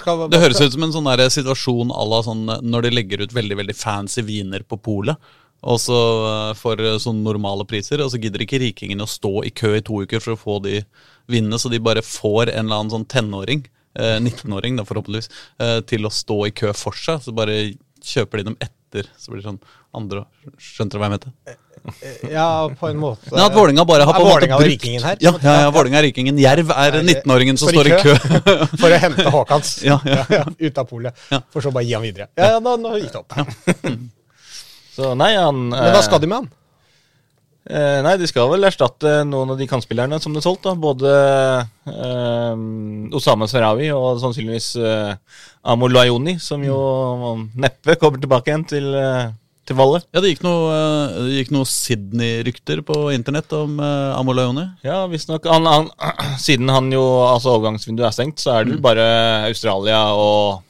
skal, 0.00 0.24
Det 0.32 0.40
høres 0.40 0.62
ut 0.62 0.72
som 0.72 0.86
en 0.86 0.94
sånn 0.94 1.08
der 1.10 1.28
situasjon 1.28 1.92
à 1.92 2.04
la 2.08 2.22
sånn 2.24 2.46
når 2.64 2.86
de 2.86 2.92
legger 2.94 3.24
ut 3.26 3.34
veldig 3.36 3.58
veldig 3.60 3.76
fancy 3.76 4.24
viner 4.24 4.64
på 4.64 4.80
polet. 4.80 5.32
Og 5.62 5.78
så 5.78 5.98
eh, 6.26 6.54
for 6.58 6.80
eh, 6.82 6.98
sånne 7.02 7.22
normale 7.22 7.66
priser, 7.68 8.02
og 8.02 8.10
så 8.10 8.18
gidder 8.22 8.42
ikke 8.42 8.60
rikingene 8.62 9.06
å 9.06 9.10
stå 9.10 9.44
i 9.46 9.52
kø 9.54 9.76
i 9.78 9.84
to 9.84 10.00
uker 10.02 10.22
for 10.22 10.34
å 10.34 10.40
få 10.40 10.56
de 10.64 10.80
vinene, 11.30 11.60
så 11.60 11.70
de 11.70 11.78
bare 11.82 12.02
får 12.02 12.50
en 12.50 12.64
eller 12.64 12.80
annen 12.80 12.94
sånn 12.96 13.06
tenåring, 13.06 13.62
eh, 13.94 14.16
19-åring 14.18 14.80
da 14.80 14.86
forhåpentligvis, 14.88 15.30
eh, 15.62 15.78
til 15.86 16.08
å 16.08 16.10
stå 16.10 16.38
i 16.48 16.54
kø 16.62 16.72
for 16.74 16.98
seg. 16.98 17.22
Så 17.22 17.36
bare 17.36 17.76
kjøper 18.02 18.42
de 18.42 18.48
dem 18.50 18.58
etter. 18.58 19.06
Så 19.14 19.30
blir 19.30 19.42
det 19.42 19.50
sånn 19.52 19.62
andre 19.96 20.24
Skjønte 20.60 20.96
du 20.96 21.02
hva 21.02 21.10
jeg 21.10 21.18
mente? 21.18 21.32
Ja, 22.30 22.70
på 22.78 22.86
en 22.92 22.98
måte. 23.02 23.26
Nei, 23.32 23.42
at 23.42 23.54
Vålinga 23.56 23.84
bare 23.88 24.04
har 24.06 24.14
på 24.14 24.22
en 24.22 24.28
måte 24.28 24.48
brukt 24.52 24.70
Rikingen 24.70 25.02
her? 25.02 25.18
Ja, 25.24 25.32
ja, 25.42 25.54
ja 25.64 25.70
Vålinga 25.74 25.98
er 25.98 26.06
rikingen. 26.06 26.38
Jerv 26.38 26.70
er 26.70 27.00
19-åringen 27.00 27.58
som 27.58 27.72
står 27.72 27.90
i 27.90 27.98
kø. 28.04 28.14
For 28.80 28.86
å 28.86 29.00
hente 29.02 29.26
Haakons 29.34 29.74
Ja, 29.90 29.98
ja. 30.06 30.44
ut 30.46 30.78
av 30.78 30.86
polet. 30.86 31.24
Ja. 31.32 31.42
For 31.50 31.64
så 31.64 31.74
bare 31.74 31.88
gi 31.88 31.96
han 31.96 32.06
videre. 32.06 32.30
Ja, 32.38 32.54
ja, 32.54 32.62
nå, 32.62 32.76
nå 32.78 32.94
gikk 33.00 33.14
det 33.16 33.22
opp. 33.24 33.38
Så 34.92 35.14
nei, 35.16 35.32
han 35.40 35.70
Men 35.72 35.94
hva 35.94 36.02
skal 36.04 36.20
de 36.22 36.28
med 36.28 36.42
han? 36.42 36.50
Eh, 37.62 37.98
nei, 38.02 38.16
de 38.18 38.26
skal 38.26 38.48
vel 38.50 38.66
erstatte 38.66 39.20
noen 39.24 39.52
av 39.54 39.58
de 39.60 39.68
kantspillerne 39.70 40.18
som 40.22 40.34
er 40.36 40.42
solgt. 40.44 40.66
da 40.66 40.74
Både 40.78 41.12
eh, 41.88 42.64
Osama 43.16 43.46
Sarawi 43.50 43.88
og 43.94 44.18
sannsynligvis 44.22 44.72
eh, 44.82 45.12
Amor 45.72 45.94
Layoni, 45.94 46.36
som 46.42 46.62
jo 46.66 46.78
neppe 47.54 47.96
kommer 48.00 48.22
tilbake 48.22 48.50
igjen 48.50 48.66
til, 48.68 48.90
eh, 48.98 49.30
til 49.68 49.78
Valle. 49.78 50.00
Ja, 50.10 50.22
det 50.22 50.32
gikk 50.32 50.42
noen 50.46 51.28
eh, 51.30 51.52
noe 51.54 51.68
Sydney-rykter 51.68 52.82
på 52.86 52.96
internett 53.14 53.52
om 53.56 53.78
uh, 53.78 54.16
Amolajoni. 54.18 54.66
Ja, 54.86 55.04
visstnok. 55.10 55.46
Han, 55.50 55.68
han, 55.70 55.88
siden 56.46 56.72
han 56.72 56.90
jo 56.94 57.04
altså 57.28 57.54
overgangsvinduet 57.56 58.08
er 58.10 58.16
stengt, 58.16 58.42
så 58.42 58.56
er 58.58 58.68
det 58.68 58.80
mm. 58.80 58.82
bare 58.84 59.06
Australia 59.46 60.02
og 60.18 60.62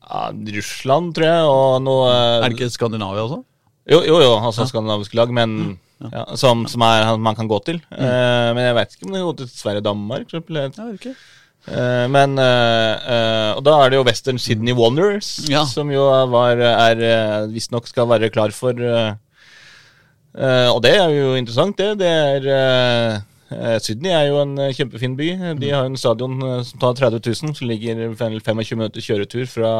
ja, 0.00 0.26
Russland, 0.56 1.14
tror 1.16 1.28
jeg, 1.28 1.52
og 1.52 1.68
noe 1.84 2.10
Er 2.10 2.48
det 2.48 2.56
ikke 2.56 2.72
Skandinavia 2.72 3.28
også? 3.28 3.44
Jo, 3.90 4.02
jo, 4.06 4.18
jo 4.22 4.34
altså 4.38 4.66
skandinaviske 4.68 5.16
lag, 5.18 5.32
men 5.34 5.78
ja, 6.12 6.24
som, 6.38 6.62
som 6.70 6.84
er, 6.86 7.16
man 7.20 7.36
kan 7.36 7.48
gå 7.50 7.58
til. 7.66 7.80
Eh, 7.90 8.48
men 8.54 8.62
jeg 8.62 8.76
veit 8.76 8.94
ikke 8.94 9.08
om 9.08 9.14
det 9.14 9.22
går 9.24 9.36
til 9.40 9.50
Sverige 9.50 9.82
og 9.82 9.88
Danmark. 9.88 10.26
for 10.28 10.38
eksempel. 10.38 10.60
Ja, 10.60 10.68
er 10.86 10.96
Eh, 11.68 12.06
men 12.08 12.38
uh, 12.40 12.94
uh, 13.04 13.50
Og 13.58 13.64
da 13.66 13.74
er 13.84 13.90
det 13.92 13.98
jo 13.98 14.04
Western 14.08 14.38
Sydney 14.40 14.72
Wanderers, 14.72 15.34
Ja. 15.50 15.66
som 15.68 15.90
jo 15.92 16.06
var, 16.32 16.56
er 16.56 17.02
uh, 17.04 17.50
visstnok 17.52 17.86
skal 17.90 18.08
være 18.08 18.30
klar 18.32 18.50
for 18.56 18.72
Og 20.70 20.78
det 20.82 20.94
er 20.94 21.10
jo 21.10 21.34
interessant, 21.34 21.76
det. 21.76 21.98
det 21.98 22.08
er, 22.08 23.22
Sydney 23.82 24.12
er 24.14 24.28
jo 24.28 24.36
en 24.44 24.52
kjempefin 24.72 25.16
by. 25.18 25.26
De 25.58 25.72
har 25.72 25.82
jo 25.82 25.90
en 25.90 25.98
stadion 25.98 26.36
som 26.62 26.78
tar 26.78 26.94
30 27.10 27.18
000, 27.18 27.54
som 27.58 27.66
ligger 27.66 28.14
25 28.14 28.76
minutter 28.78 29.02
kjøretur 29.02 29.48
fra 29.50 29.72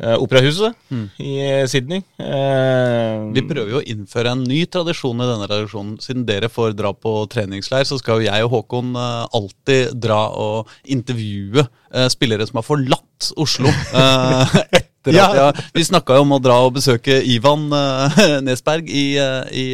eh, 0.00 0.16
Operahuset 0.20 0.74
i 1.22 1.30
eh, 1.42 1.66
Sydney. 1.70 2.02
Eh, 2.18 3.26
Vi 3.36 3.42
prøver 3.48 3.70
jo 3.74 3.80
å 3.80 3.84
innføre 3.86 4.32
en 4.36 4.42
ny 4.46 4.62
tradisjon 4.66 5.20
i 5.22 5.28
denne 5.28 5.48
redaksjonen. 5.48 5.96
Siden 6.04 6.26
dere 6.28 6.48
får 6.52 6.74
dra 6.78 6.92
på 6.92 7.14
treningsleir, 7.32 7.84
så 7.88 7.98
skal 8.00 8.20
jo 8.22 8.28
jeg 8.30 8.44
og 8.46 8.52
Håkon 8.56 8.94
alltid 8.96 9.94
dra 10.00 10.20
og 10.36 10.68
intervjue 10.84 11.66
spillere 12.12 12.46
som 12.48 12.60
har 12.60 12.66
forlatt 12.66 13.32
Oslo. 13.40 13.68
eh, 13.68 14.56
etter 14.80 15.14
Ja. 15.14 15.28
at 15.30 15.36
jeg, 15.56 15.68
Vi 15.74 15.84
snakka 15.86 16.16
jo 16.18 16.24
om 16.26 16.32
å 16.34 16.42
dra 16.42 16.56
og 16.66 16.74
besøke 16.76 17.20
Ivan 17.22 17.68
Nesberg 18.46 18.88
i, 18.90 19.06
i, 19.54 19.66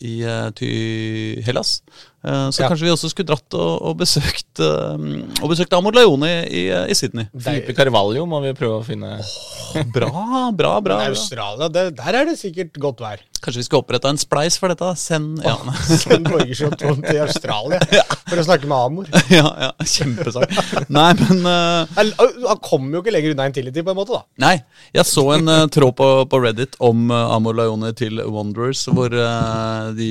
i 0.00 0.14
ty 0.54 0.70
Hellas. 1.46 1.80
Eh, 2.28 2.48
så 2.52 2.60
Ja. 2.62 2.68
kanskje 2.68 2.84
vi 2.84 2.92
også 2.92 3.08
skulle 3.12 3.30
dratt 3.30 3.54
og, 3.56 3.72
og 3.88 3.94
besøkt 4.02 4.60
uh, 4.60 4.98
Og 5.40 5.48
besøkt 5.54 5.72
Amor 5.76 5.96
Leone 5.96 6.28
i, 6.50 6.66
i 6.68 6.96
Sydney. 6.98 7.28
Filipe 7.40 7.72
Carvalho 7.78 8.26
må 8.28 8.42
vi 8.44 8.52
prøve 8.58 8.82
å 8.82 8.84
finne. 8.84 9.14
Bra, 9.94 10.10
bra, 10.52 10.74
bra. 10.84 10.98
Men 11.00 11.12
bra. 11.12 11.14
Australia, 11.14 11.68
det, 11.72 11.86
der 11.96 12.20
er 12.20 12.28
det 12.28 12.36
sikkert 12.40 12.76
godt 12.82 13.00
vær. 13.04 13.22
Kanskje 13.42 13.62
vi 13.62 13.66
skal 13.66 13.82
opprette 13.82 14.10
en 14.10 14.18
spleis 14.20 14.58
for 14.60 14.72
dette? 14.72 14.88
Send 14.98 15.42
ja. 15.44 15.54
Sven 15.88 16.24
Borgersen 16.26 16.74
til 16.78 17.20
Australia 17.22 17.80
for 18.28 18.40
å 18.40 18.44
snakke 18.46 18.68
med 18.68 18.76
Amor. 18.76 19.08
ja, 19.32 19.46
ja, 19.62 19.70
kjempesak. 19.82 20.52
Nei, 20.92 21.10
men 21.20 21.46
eh, 21.48 22.02
Han 22.48 22.62
kommer 22.64 22.98
jo 22.98 23.02
ikke 23.04 23.14
lenger 23.14 23.34
unna 23.34 23.48
Intility, 23.50 23.84
på 23.84 23.94
en 23.94 23.98
måte, 24.00 24.18
da. 24.18 24.24
Nei, 24.44 24.54
jeg 24.96 25.06
så 25.08 25.24
en 25.36 25.50
uh, 25.50 25.64
tråd 25.72 25.96
på, 25.98 26.08
på 26.30 26.42
Reddit 26.42 26.76
om 26.84 27.08
uh, 27.12 27.34
Amor 27.36 27.56
Laione 27.58 27.92
til 27.98 28.20
Wanderers, 28.28 28.84
hvor 28.92 29.12
de, 29.12 30.08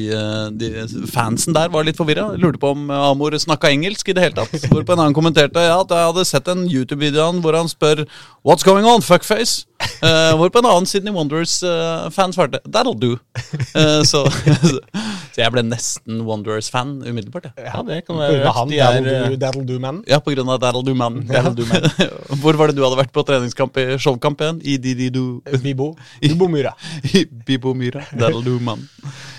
de 0.58 0.72
fansen 1.12 1.56
der 1.56 1.72
var 1.74 1.86
litt 1.88 2.00
forvirra. 2.00 2.30
Lurte 2.40 2.62
på 2.62 2.74
om 2.76 2.90
Amor 2.94 3.36
snakka 3.38 3.72
engelsk 3.74 4.10
i 4.10 4.18
det 4.18 4.28
hele 4.28 4.40
tatt. 4.40 4.70
Hvorpå 4.72 4.96
en 4.96 5.04
annen 5.04 5.18
kommenterte 5.18 5.64
ja, 5.64 5.80
at 5.84 5.94
jeg 5.94 6.12
hadde 6.12 6.28
sett 6.28 6.52
en 6.52 6.66
YouTube-video 6.68 7.28
hvor 7.44 7.58
han 7.58 7.70
spør 7.70 8.06
What's 8.48 8.64
going 8.64 8.86
on, 8.88 9.02
fuckface? 9.02 9.66
Uh, 10.02 10.34
hvorpå 10.40 10.62
en 10.62 10.70
annen 10.70 10.86
Sydney 10.90 11.14
Wanderers-fan 11.14 12.34
svarte 12.34 12.62
That'll 12.66 12.98
do. 12.98 13.17
Eh, 13.78 14.02
så, 14.08 14.24
så 15.34 15.38
jeg 15.40 15.52
ble 15.54 15.62
nesten 15.68 16.24
Wanderers-fan 16.28 16.96
umiddelbart. 17.06 17.46
Ja. 17.56 17.68
Ja, 17.78 17.82
det 17.88 18.00
kan 18.08 18.16
På 18.18 18.22
være 18.24 18.34
grunn 18.40 18.48
av 18.50 18.56
han, 18.58 18.72
De 18.72 18.80
er, 18.82 18.98
That'll 18.98 19.08
eh, 19.14 19.30
Do- 19.30 19.40
That'll 19.44 19.68
do 19.70 19.78
Man. 19.84 20.02
Ja, 20.10 20.20
på 20.24 20.34
grunn 20.34 20.50
av 20.54 20.60
That'll 20.64 20.86
do 20.88 20.96
man. 20.98 21.20
That'll 21.32 21.56
do 21.58 21.68
man. 21.70 21.88
Hvor 22.42 22.58
var 22.60 22.72
det 22.74 22.78
du 22.80 22.84
hadde 22.86 23.00
vært 23.00 23.14
på 23.16 23.24
treningskamp 23.28 23.78
i 23.84 23.86
showkamp 24.02 24.42
igjen? 24.44 24.60
I 24.66 24.78
Dididu 24.84 25.24
Bibo. 25.64 25.92
Bibo 26.24 26.50
Myra. 26.52 26.74
I 27.14 27.24
Bibo 27.48 27.74
Myra. 27.78 28.04
That'll 28.18 28.44
do 28.46 28.58
man. 28.60 28.88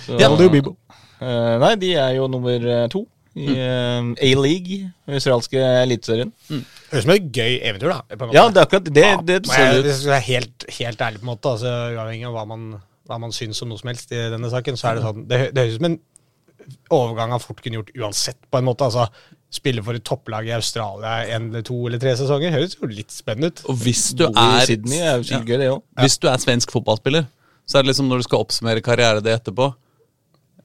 så- 0.06 0.16
That'll 0.18 0.38
Do 0.40 0.48
Bibo. 0.54 0.76
Uh, 1.18 1.56
nei, 1.58 1.74
de 1.82 1.94
er 1.98 2.12
jo 2.20 2.28
nummer 2.30 2.62
eh, 2.62 2.84
to 2.92 3.00
i 3.38 3.46
eh, 3.54 4.06
A-league, 4.28 4.76
den 5.06 5.14
australske 5.18 5.58
eliteserien. 5.82 6.30
Høres 6.48 7.02
ut 7.02 7.04
som 7.04 7.12
et 7.14 7.26
gøy 7.34 7.58
eventyr, 7.68 7.90
da. 7.92 7.98
På 8.16 8.24
en 8.24 8.30
måte. 8.30 8.36
Ja, 8.38 8.44
det 8.54 8.58
er 8.62 8.66
akkurat 8.68 8.86
det. 8.88 8.94
det, 8.94 9.10
det 9.28 9.36
Men 9.46 9.52
ser 9.52 9.66
jeg, 9.76 9.84
det 9.84 10.14
er 10.16 10.24
helt, 10.26 10.66
helt 10.78 11.02
ærlig, 11.06 11.20
på 11.20 11.26
en 11.26 11.30
måte, 11.32 11.52
altså, 11.52 11.74
uavhengig 11.94 12.26
av 12.30 12.34
hva 12.38 12.44
man, 12.50 12.64
hva 13.08 13.18
man 13.22 13.32
syns 13.34 13.62
om 13.64 13.72
noe 13.72 13.80
som 13.80 13.90
helst 13.90 14.12
i 14.12 14.20
denne 14.32 14.50
saken, 14.52 14.76
så 14.78 14.90
er 14.90 14.98
det 14.98 15.06
sånn 15.06 15.26
Det, 15.28 15.40
det 15.56 15.64
høres 15.64 15.76
ut 15.76 15.80
som 15.80 15.90
en 15.90 15.98
overgang 16.92 17.32
han 17.32 17.40
fort 17.40 17.60
kunne 17.64 17.80
gjort 17.80 17.92
uansett, 17.96 18.38
på 18.50 18.60
en 18.60 18.68
måte. 18.68 18.88
altså 18.88 19.08
Spille 19.48 19.80
for 19.84 19.96
et 19.96 20.04
topplag 20.04 20.44
i 20.50 20.52
Australia 20.52 21.22
en 21.32 21.48
eller 21.48 21.64
to 21.64 21.78
eller 21.88 22.00
tre 22.02 22.12
sesonger 22.20 22.52
høres 22.52 22.76
jo 22.76 22.88
litt 22.90 23.14
spennende 23.14 23.48
ut. 23.48 23.62
Og 23.72 23.78
hvis 23.80 24.10
du 24.12 24.26
er 24.28 24.66
Sydney 24.68 25.00
er 25.00 25.22
ja. 25.24 25.40
gøy, 25.40 25.56
det 25.56 25.70
òg. 25.72 25.80
Hvis 26.02 26.18
du 26.20 26.28
er 26.28 26.42
svensk 26.42 26.74
fotballspiller, 26.76 27.24
så 27.64 27.78
er 27.78 27.86
det 27.86 27.94
liksom 27.94 28.10
når 28.12 28.20
du 28.20 28.28
skal 28.28 28.44
oppsummere 28.44 28.84
karrieren 28.84 29.24
din 29.24 29.36
etterpå 29.36 29.70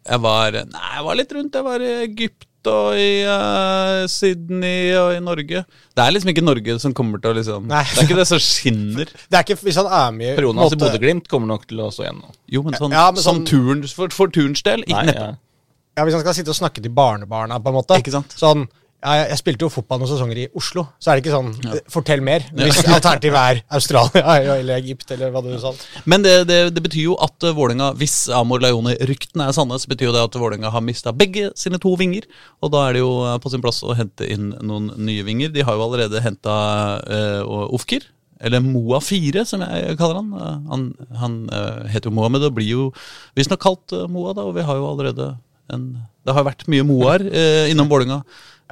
Jeg 0.04 0.20
var 0.24 0.56
Nei, 0.56 0.89
jeg 0.98 1.06
var 1.08 1.20
litt 1.20 1.32
rundt. 1.38 1.56
Jeg 1.56 1.68
var 1.68 1.84
i 1.84 1.94
Egypt 2.04 2.48
og 2.72 2.97
i 2.99 3.24
uh, 3.28 4.03
Sydney 4.11 4.93
og 4.99 5.14
i 5.16 5.22
Norge. 5.24 5.64
Det 5.93 6.03
er 6.03 6.14
liksom 6.16 6.32
ikke 6.34 6.43
Norge 6.45 6.76
som 6.84 6.93
kommer 6.97 7.22
til 7.24 7.34
å 7.34 7.38
liksom 7.39 7.68
Nei. 7.70 7.84
Det 7.91 8.01
er 8.03 8.07
ikke 8.09 8.20
det 8.22 8.28
som 8.30 8.41
skinner. 8.43 9.11
Det 9.30 9.39
er 9.39 9.45
ikke 9.47 9.57
Hvis 9.64 9.80
han 9.82 9.89
er 9.89 10.11
med 10.16 10.36
Perioden 10.39 10.61
hans 10.64 10.76
i 10.76 10.80
Bodø-Glimt 10.82 11.28
kommer 11.32 11.51
nok 11.53 11.66
til 11.70 11.82
å 11.84 11.89
stå 11.93 12.05
igjen 12.07 12.22
nå. 12.22 12.32
Jo, 12.55 12.64
men 12.68 12.78
sånn, 12.80 12.95
Ja, 12.95 13.07
men 13.11 13.24
som 13.26 13.41
sånn- 13.41 13.47
turn, 13.49 13.84
for, 13.91 14.14
for 14.16 14.32
turens 14.34 14.64
del, 14.66 14.86
ikke 14.88 15.07
neppe. 15.11 15.28
ja. 15.30 15.34
Ja, 15.93 16.05
Hvis 16.07 16.16
han 16.18 16.24
skal 16.24 16.34
sitte 16.39 16.49
og 16.49 16.57
snakke 16.57 16.82
til 16.82 16.89
barnebarna, 16.89 17.59
på 17.61 17.70
en 17.70 17.76
måte. 17.78 17.99
Ikke 18.01 18.14
sant? 18.16 18.32
Sånn 18.34 18.64
jeg, 19.04 19.28
jeg 19.30 19.39
spilte 19.39 19.66
jo 19.66 19.72
fotball 19.74 20.01
noen 20.01 20.10
sesonger 20.10 20.39
i 20.43 20.45
Oslo, 20.58 20.86
så 21.01 21.12
er 21.12 21.20
det 21.20 21.24
ikke 21.24 21.36
sånn 21.36 21.51
ja. 21.66 21.82
Fortell 21.91 22.24
mer. 22.26 22.45
Hvis 22.56 22.80
alternativet 22.84 23.39
er 23.39 23.62
Australia 23.78 24.38
eller 24.56 24.80
Egypt, 24.80 25.12
eller 25.16 25.34
hva 25.34 25.43
du 25.45 25.51
sa. 25.62 25.74
Men 26.10 26.26
det, 26.26 26.36
det, 26.49 26.60
det 26.76 26.84
betyr 26.86 27.10
jo 27.10 27.18
at 27.24 27.47
Vålinga, 27.58 27.91
hvis 27.99 28.18
Amor 28.34 28.64
Leone-ryktene 28.64 29.49
er 29.49 29.58
sanne, 29.58 29.78
så 29.82 29.91
betyr 29.91 30.10
jo 30.10 30.16
det 30.16 30.26
at 30.26 30.39
Vålinga 30.39 30.72
har 30.74 30.86
mista 30.86 31.14
begge 31.16 31.51
sine 31.60 31.82
to 31.84 31.93
vinger. 31.99 32.28
Og 32.64 32.74
da 32.74 32.88
er 32.88 32.97
det 32.97 33.04
jo 33.04 33.14
uh, 33.26 33.38
på 33.43 33.51
sin 33.54 33.64
plass 33.64 33.84
å 33.84 33.95
hente 33.97 34.28
inn 34.30 34.54
noen 34.64 34.91
nye 35.04 35.26
vinger. 35.28 35.54
De 35.54 35.66
har 35.68 35.78
jo 35.78 35.88
allerede 35.88 36.24
henta 36.24 36.58
uh, 37.04 37.74
Ofkir. 37.76 38.08
Eller 38.43 38.64
Moa 38.64 38.99
4, 38.99 39.45
som 39.47 39.62
jeg 39.64 39.97
kaller 39.99 40.20
han. 40.20 40.64
Han 40.70 40.88
han 41.20 41.38
uh, 41.51 41.84
heter 41.91 42.12
jo 42.12 42.18
Mohammed 42.18 42.43
og 42.49 42.58
blir 42.58 42.68
jo 42.68 42.88
visstnok 43.38 43.62
kalt 43.64 43.95
uh, 43.95 44.08
Moa, 44.12 44.34
da, 44.36 44.47
og 44.47 44.58
vi 44.58 44.66
har 44.68 44.80
jo 44.80 44.89
allerede 44.89 45.36
en 45.72 45.93
Det 46.24 46.32
har 46.32 46.43
jo 46.43 46.49
vært 46.49 46.68
mye 46.72 46.84
Moaer 46.88 47.24
uh, 47.28 47.70
innom 47.72 47.89
Vålerenga 47.91 48.22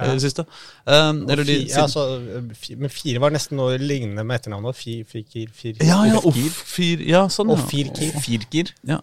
i 0.08 0.14
det 0.16 0.22
siste. 0.24 0.44
Um, 0.86 1.22
eller 1.30 1.44
de, 1.48 1.56
Fi- 1.62 1.70
ja, 1.72 1.84
så, 1.90 2.04
eh, 2.18 2.48
fi- 2.58 2.76
men 2.80 2.90
fire 2.92 3.20
var 3.22 3.30
nesten 3.34 3.56
noe 3.60 3.76
lignende 3.80 4.24
med 4.26 4.40
etternavnet. 4.40 4.76
Fi, 4.78 4.96
firkir, 5.08 5.48
fir, 5.54 5.76
ja, 5.80 6.00
ja, 6.10 6.18
Ofkir. 6.22 6.50
fir, 6.74 7.04
Ja, 7.08 7.22
sånn, 7.32 7.50
Og. 7.54 7.62
Firkir. 7.70 8.12
Firkir. 8.24 8.72
Ja. 8.88 8.98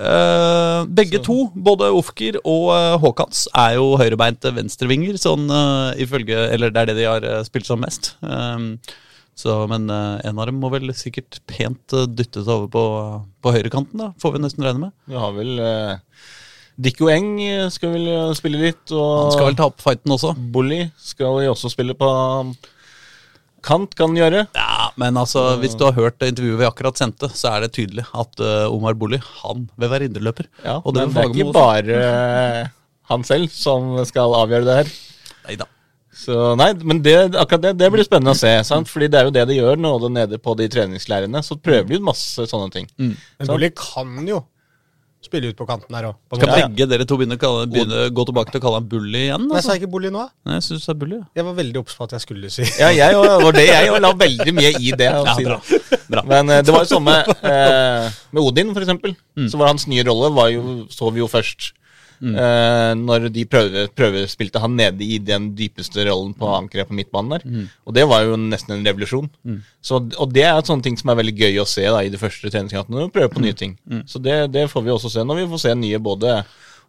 uh, 0.00 0.84
begge 0.98 1.22
to, 1.24 1.38
både 1.54 1.88
Ofkir 1.96 2.38
og 2.44 2.68
uh, 2.74 2.98
Håkans, 3.02 3.46
er 3.56 3.76
jo 3.78 3.92
høyrebeinte 4.00 4.52
venstrevinger, 4.56 5.18
sånn 5.20 5.48
uh, 5.50 5.90
ifølge 6.02 6.36
Eller 6.52 6.70
det 6.74 6.82
er 6.84 6.90
det 6.92 6.96
de 7.00 7.08
har 7.08 7.24
eh, 7.26 7.42
spilt 7.46 7.66
som 7.68 7.80
mest. 7.82 8.14
Um, 8.20 8.74
så, 9.36 9.66
men 9.68 9.84
en 9.92 10.38
av 10.40 10.46
dem 10.48 10.56
må 10.62 10.70
vel 10.72 10.88
sikkert 10.96 11.42
pent 11.50 11.92
dyttes 12.16 12.46
over 12.48 12.70
på, 12.72 12.84
på 13.44 13.52
høyrekanten, 13.52 14.00
da, 14.00 14.06
får 14.22 14.32
vi 14.32 14.40
nesten 14.40 14.64
regne 14.64 14.86
med. 14.86 14.94
Vi 15.12 15.18
har 15.20 15.34
vel 15.36 15.50
uh, 15.60 15.98
Dikko 16.76 17.08
Eng 17.08 17.36
eh, 17.40 17.66
skal 17.72 17.94
vel 17.94 18.08
spille 18.36 18.60
litt, 18.60 18.84
og 18.92 19.12
Han 19.26 19.34
skal 19.34 19.50
vel 19.50 19.58
ta 19.58 19.68
opp 19.70 19.80
fighten 19.80 20.12
også. 20.12 20.34
Bully 20.36 20.82
skal 21.00 21.38
vi 21.40 21.48
også 21.48 21.72
spille 21.72 21.96
på 21.96 22.10
kant, 23.66 23.94
kan 23.98 24.12
han 24.12 24.18
gjøre. 24.20 24.42
Ja, 24.54 24.90
men 25.00 25.18
altså, 25.18 25.56
hvis 25.62 25.76
du 25.78 25.86
har 25.88 25.96
hørt 25.96 26.18
det 26.20 26.32
intervjuet 26.34 26.60
vi 26.60 26.68
akkurat 26.68 27.00
sendte, 27.00 27.30
så 27.34 27.54
er 27.56 27.66
det 27.66 27.72
tydelig 27.76 28.04
at 28.14 28.42
uh, 28.42 28.66
Omar 28.70 28.94
Bully 28.98 29.18
han 29.42 29.66
vil 29.74 29.90
være 29.92 30.10
indreløper. 30.10 30.48
Ja, 30.64 30.78
Og 30.82 30.94
men 30.94 31.14
det 31.14 31.24
er 31.24 31.32
ikke 31.32 31.56
bare 31.56 32.02
eh, 32.02 32.68
han 33.10 33.24
selv 33.26 33.50
som 33.54 33.96
skal 34.06 34.36
avgjøre 34.38 34.68
det 34.68 34.76
her. 34.82 34.92
Neida. 35.48 35.68
Så 36.16 36.54
nei, 36.56 36.70
men 36.86 37.02
det, 37.04 37.16
akkurat 37.36 37.64
det, 37.66 37.74
det 37.76 37.90
blir 37.92 38.06
spennende 38.06 38.32
å 38.32 38.38
se. 38.38 38.52
Sant? 38.64 38.88
Fordi 38.88 39.08
det 39.12 39.18
er 39.20 39.26
jo 39.28 39.34
det 39.34 39.44
de 39.50 39.58
gjør 39.58 39.80
nå 39.82 39.92
nede 40.08 40.38
på 40.42 40.54
de 40.58 40.68
treningsleirene. 40.72 41.42
Så 41.44 41.58
prøver 41.60 41.90
de 41.90 41.98
ut 41.98 42.06
masse 42.06 42.46
sånne 42.48 42.70
ting. 42.72 42.88
Men 42.96 43.50
Bully 43.50 43.68
kan 43.76 44.14
jo 44.28 44.40
spille 45.26 45.50
ut 45.52 45.58
på 45.58 45.66
kanten 45.68 45.94
her 45.98 46.08
òg. 46.10 46.16
Skal 46.38 46.52
begge 46.54 46.86
dere 46.90 47.04
to 47.08 47.18
begynne, 47.20 47.36
kalle, 47.42 47.66
begynne 47.70 48.06
gå 48.16 48.24
tilbake 48.30 48.54
til 48.54 48.60
å 48.62 48.64
kalle 48.64 48.80
han 48.80 48.88
Bully 48.90 49.24
igjen? 49.26 49.46
Nei, 49.46 49.54
sa 49.54 49.58
Altså? 49.60 49.74
jeg 49.76 49.82
ikke 49.84 49.92
Bully 49.96 50.10
nå? 50.14 50.24
Nei, 50.46 50.56
jeg 50.60 50.66
synes 50.70 50.86
det 50.86 50.94
er 50.94 51.00
bully, 51.02 51.18
Ja. 51.20 51.26
Jeg 51.40 51.48
var 51.50 51.56
veldig 51.60 51.80
obs 51.82 51.96
på 51.98 52.06
at 52.08 52.14
jeg 52.16 52.24
skulle 52.26 52.50
si 52.54 52.64
Ja, 52.80 52.88
jeg 52.94 53.14
òg- 53.20 53.42
var 53.44 53.52
det 53.58 53.66
jeg 53.68 53.90
òg 53.92 54.00
la 54.06 54.12
veldig 54.26 54.54
mye 54.56 54.70
i 54.80 54.90
det. 54.96 55.10
Ja, 55.12 55.34
si 55.36 55.44
bra. 55.44 55.60
det. 55.66 56.24
Men 56.30 56.50
eh, 56.50 56.62
det 56.62 56.72
var 56.74 56.86
jo 56.86 56.90
samme 56.96 57.16
eh, 57.26 58.10
med 58.32 58.42
Odin, 58.42 58.72
for 58.74 58.82
eksempel. 58.86 59.16
Mm. 59.36 59.48
Så 59.50 59.58
var 59.58 59.72
hans 59.74 59.86
nye 59.90 60.04
rolle 60.06 60.32
var 60.34 60.48
jo, 60.54 60.86
så 60.90 61.10
vi 61.12 61.20
jo 61.24 61.28
først. 61.30 61.72
Eh, 62.22 62.92
når 62.96 63.28
de 63.32 63.44
prøve, 63.44 63.86
prøvespilte 63.94 64.60
han 64.62 64.76
nede 64.76 65.04
i 65.04 65.18
den 65.18 65.50
dypeste 65.54 66.04
rollen 66.08 66.32
på 66.34 66.48
ankeret 66.56 66.88
på 66.88 66.94
midtbanen 66.96 67.30
der. 67.36 67.42
Mm. 67.44 67.68
Og 67.86 67.94
det 67.94 68.06
var 68.08 68.22
jo 68.24 68.36
nesten 68.36 68.76
en 68.78 68.86
revolusjon. 68.86 69.28
Så, 69.82 70.00
og 70.18 70.32
det 70.32 70.44
er 70.48 70.60
sånne 70.62 70.82
ting 70.82 70.96
som 70.96 71.10
er 71.12 71.20
veldig 71.20 71.36
gøy 71.36 71.58
å 71.62 71.66
se 71.68 71.84
da, 71.84 72.00
i 72.02 72.08
de 72.08 72.16
første 72.18 72.48
treningskampene. 72.50 73.04
Vi 73.06 73.12
prøver 73.18 73.28
på 73.34 73.38
Mm. 73.42 73.46
nye 73.46 73.52
ting. 73.52 73.76
Så 74.06 74.22
det, 74.22 74.50
det 74.52 74.68
får 74.70 74.82
vi 74.84 74.90
også 74.90 75.10
se 75.12 75.20
når 75.24 75.42
vi 75.44 75.50
får 75.52 75.60
se 75.66 75.74
nye 75.74 75.98
både 75.98 76.44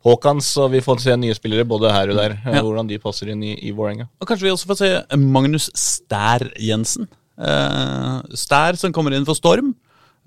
Haakons 0.06 0.48
og 0.62 0.72
vi 0.72 0.80
får 0.86 1.00
se 1.02 1.16
nye 1.18 1.34
spillere 1.36 1.66
både 1.68 1.92
her 1.92 2.10
og 2.14 2.16
der. 2.22 2.32
eh, 2.38 2.54
Ja. 2.56 2.62
Hvordan 2.62 2.88
de 2.88 2.98
passer 3.00 3.30
inn 3.34 3.44
i, 3.44 3.56
i 3.68 3.72
Vålerenga. 3.72 4.08
Og 4.22 4.28
kanskje 4.28 4.44
vi 4.48 4.52
også 4.54 4.68
får 4.70 4.78
se 4.78 5.18
Magnus 5.18 5.70
Stær 5.76 6.46
Jensen. 6.62 7.08
Eh, 7.38 8.22
Stær 8.38 8.78
som 8.78 8.94
kommer 8.94 9.14
inn 9.14 9.26
for 9.26 9.36
Storm. 9.36 9.74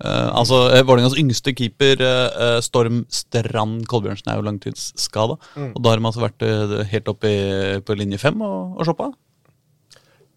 Eh, 0.01 0.29
altså 0.33 0.63
uh, 0.71 0.81
Vålerengas 0.87 1.17
yngste 1.19 1.53
keeper, 1.57 2.01
eh, 2.01 2.29
eh, 2.45 2.59
Storm 2.65 3.03
Strand 3.11 3.85
Kolbjørnsen, 3.89 4.31
er 4.31 4.39
jo 4.39 4.47
langtidsskada. 4.47 5.37
Og 5.61 5.81
da 5.81 5.91
har 5.91 5.99
de 5.99 6.07
altså 6.09 6.23
vært 6.23 6.45
uh, 6.45 6.79
helt 6.89 7.11
oppe 7.11 7.33
på 7.85 7.97
linje 7.99 8.21
fem 8.21 8.41
og, 8.45 8.79
og 8.79 8.87
shoppa. 8.87 9.11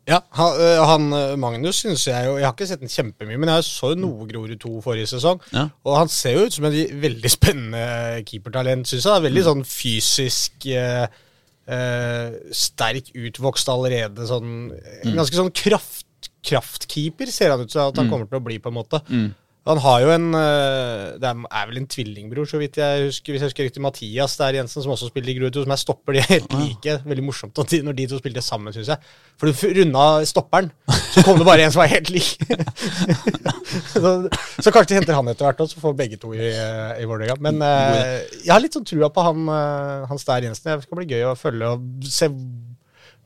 Ja, 0.04 0.18
han, 0.36 0.58
han 0.84 1.04
Magnus 1.40 1.78
synes 1.80 2.02
jeg 2.04 2.26
jo 2.26 2.34
Jeg 2.36 2.44
har 2.44 2.52
ikke 2.52 2.66
sett 2.68 2.82
den 2.82 2.92
kjempemye, 2.92 3.38
men 3.40 3.48
jeg 3.48 3.64
så 3.64 3.94
jo 3.94 4.00
noe 4.02 4.26
Grorud 4.28 4.58
2 4.60 4.82
forrige 4.84 5.08
sesong. 5.14 5.40
Ja. 5.54 5.70
Og 5.88 5.96
han 5.96 6.12
ser 6.12 6.36
jo 6.36 6.42
ut 6.44 6.56
som 6.58 6.66
en 6.68 6.76
veldig 7.00 7.30
spennende 7.32 8.20
keepertalent, 8.28 8.90
syns 8.90 9.06
jeg. 9.08 9.24
Veldig 9.30 9.44
sånn 9.46 9.64
fysisk 9.64 10.68
sterk, 12.52 13.08
utvokst 13.16 13.70
allerede. 13.72 14.26
Sånn, 14.28 14.50
en 14.76 15.16
Ganske 15.16 15.40
sånn 15.40 15.54
kraft, 15.56 16.28
kraftkeeper 16.44 17.32
ser 17.32 17.54
han 17.54 17.64
ut 17.64 17.72
som 17.72 17.88
at 17.88 18.02
han 18.02 18.12
kommer 18.12 18.28
til 18.28 18.42
å 18.42 18.44
bli, 18.44 18.60
på 18.60 18.68
en 18.68 18.76
måte. 18.76 19.00
Han 19.64 19.80
har 19.80 20.00
jo 20.04 20.10
en 20.12 20.26
øh, 20.36 21.14
Det 21.20 21.28
er, 21.28 21.66
vel 21.68 21.78
en 21.80 21.86
tvillingbror, 21.88 22.44
så 22.48 22.58
vidt 22.60 22.76
jeg 22.76 23.06
husker. 23.06 23.32
Hvis 23.32 23.42
jeg 23.42 23.48
husker 23.48 23.64
riktig, 23.64 23.82
Mathias 23.82 24.36
der 24.36 24.58
Jensen, 24.58 24.82
som 24.84 24.92
også 24.92 25.08
spiller 25.08 25.32
i 25.32 25.36
Grue 25.38 25.50
2, 25.50 25.62
som 25.64 25.72
jeg 25.72 25.82
stopper. 25.84 26.12
De 26.12 26.24
helt 26.28 26.56
like. 26.60 26.98
Veldig 27.04 27.24
morsomt 27.24 27.58
at 27.58 27.70
de, 27.72 27.80
når 27.86 27.96
de 27.96 28.06
to 28.10 28.20
spilte 28.20 28.44
sammen, 28.44 28.74
syns 28.76 28.92
jeg. 28.92 29.14
For 29.40 29.48
du 29.48 29.80
runda 29.80 30.04
stopperen, 30.28 30.68
så 31.14 31.24
kom 31.24 31.40
det 31.40 31.48
bare 31.48 31.64
en 31.64 31.72
som 31.72 31.80
var 31.80 31.92
helt 31.94 32.12
lik. 32.12 32.34
så, 33.94 34.12
så 34.60 34.74
kanskje 34.74 34.92
de 34.92 35.00
henter 35.00 35.16
han 35.16 35.32
etter 35.32 35.48
hvert, 35.48 35.64
og 35.64 35.72
så 35.72 35.80
får 35.80 35.96
begge 35.96 36.20
to 36.20 36.34
i, 36.36 36.44
eh, 36.52 37.00
i 37.00 37.08
Vålerenga. 37.08 37.40
Men 37.40 37.64
eh, 37.64 38.20
jeg 38.44 38.52
har 38.52 38.62
litt 38.62 38.76
sånn 38.76 38.86
trua 38.88 39.08
på 39.14 39.24
han, 39.24 39.48
Hans 39.48 40.12
han 40.12 40.22
Stær 40.22 40.44
Jensen. 40.44 40.74
Det 40.74 40.84
skal 40.84 41.00
bli 41.00 41.08
gøy 41.16 41.30
å 41.30 41.38
følge 41.40 41.72
og 41.72 42.12
se 42.12 42.28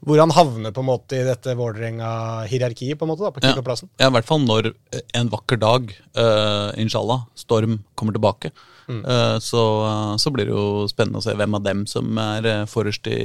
hvor 0.06 0.20
han 0.22 0.30
havner 0.30 0.70
på 0.74 0.82
en 0.84 0.86
måte 0.88 1.16
i 1.18 1.24
dette 1.26 1.54
Vålerenga-hierarkiet, 1.58 2.98
på 3.00 3.06
en 3.06 3.10
måte, 3.10 3.24
da, 3.26 3.32
på 3.34 3.42
Ja. 3.42 3.50
keeperplassen. 3.52 3.88
Ja, 3.98 4.06
I 4.08 4.14
hvert 4.14 4.28
fall 4.28 4.44
når 4.44 4.68
eh, 4.94 5.00
en 5.18 5.28
vakker 5.32 5.58
dag, 5.58 5.90
uh, 6.16 6.70
inshallah, 6.78 7.24
Storm 7.34 7.80
kommer 7.98 8.14
tilbake. 8.14 8.52
Eh, 8.88 9.38
så, 9.44 9.62
uh, 9.84 10.14
så 10.16 10.30
blir 10.32 10.46
det 10.48 10.54
jo 10.54 10.86
spennende 10.88 11.18
å 11.20 11.24
se 11.26 11.34
hvem 11.36 11.58
av 11.58 11.64
dem 11.66 11.82
som 11.90 12.16
er 12.22 12.64
forrest 12.70 13.06
i, 13.10 13.18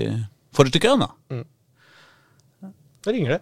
forrest 0.52 0.76
i 0.76 0.82
køen. 0.84 1.06
da. 1.06 1.44
Da 3.04 3.12
ringer 3.12 3.38
det. 3.38 3.42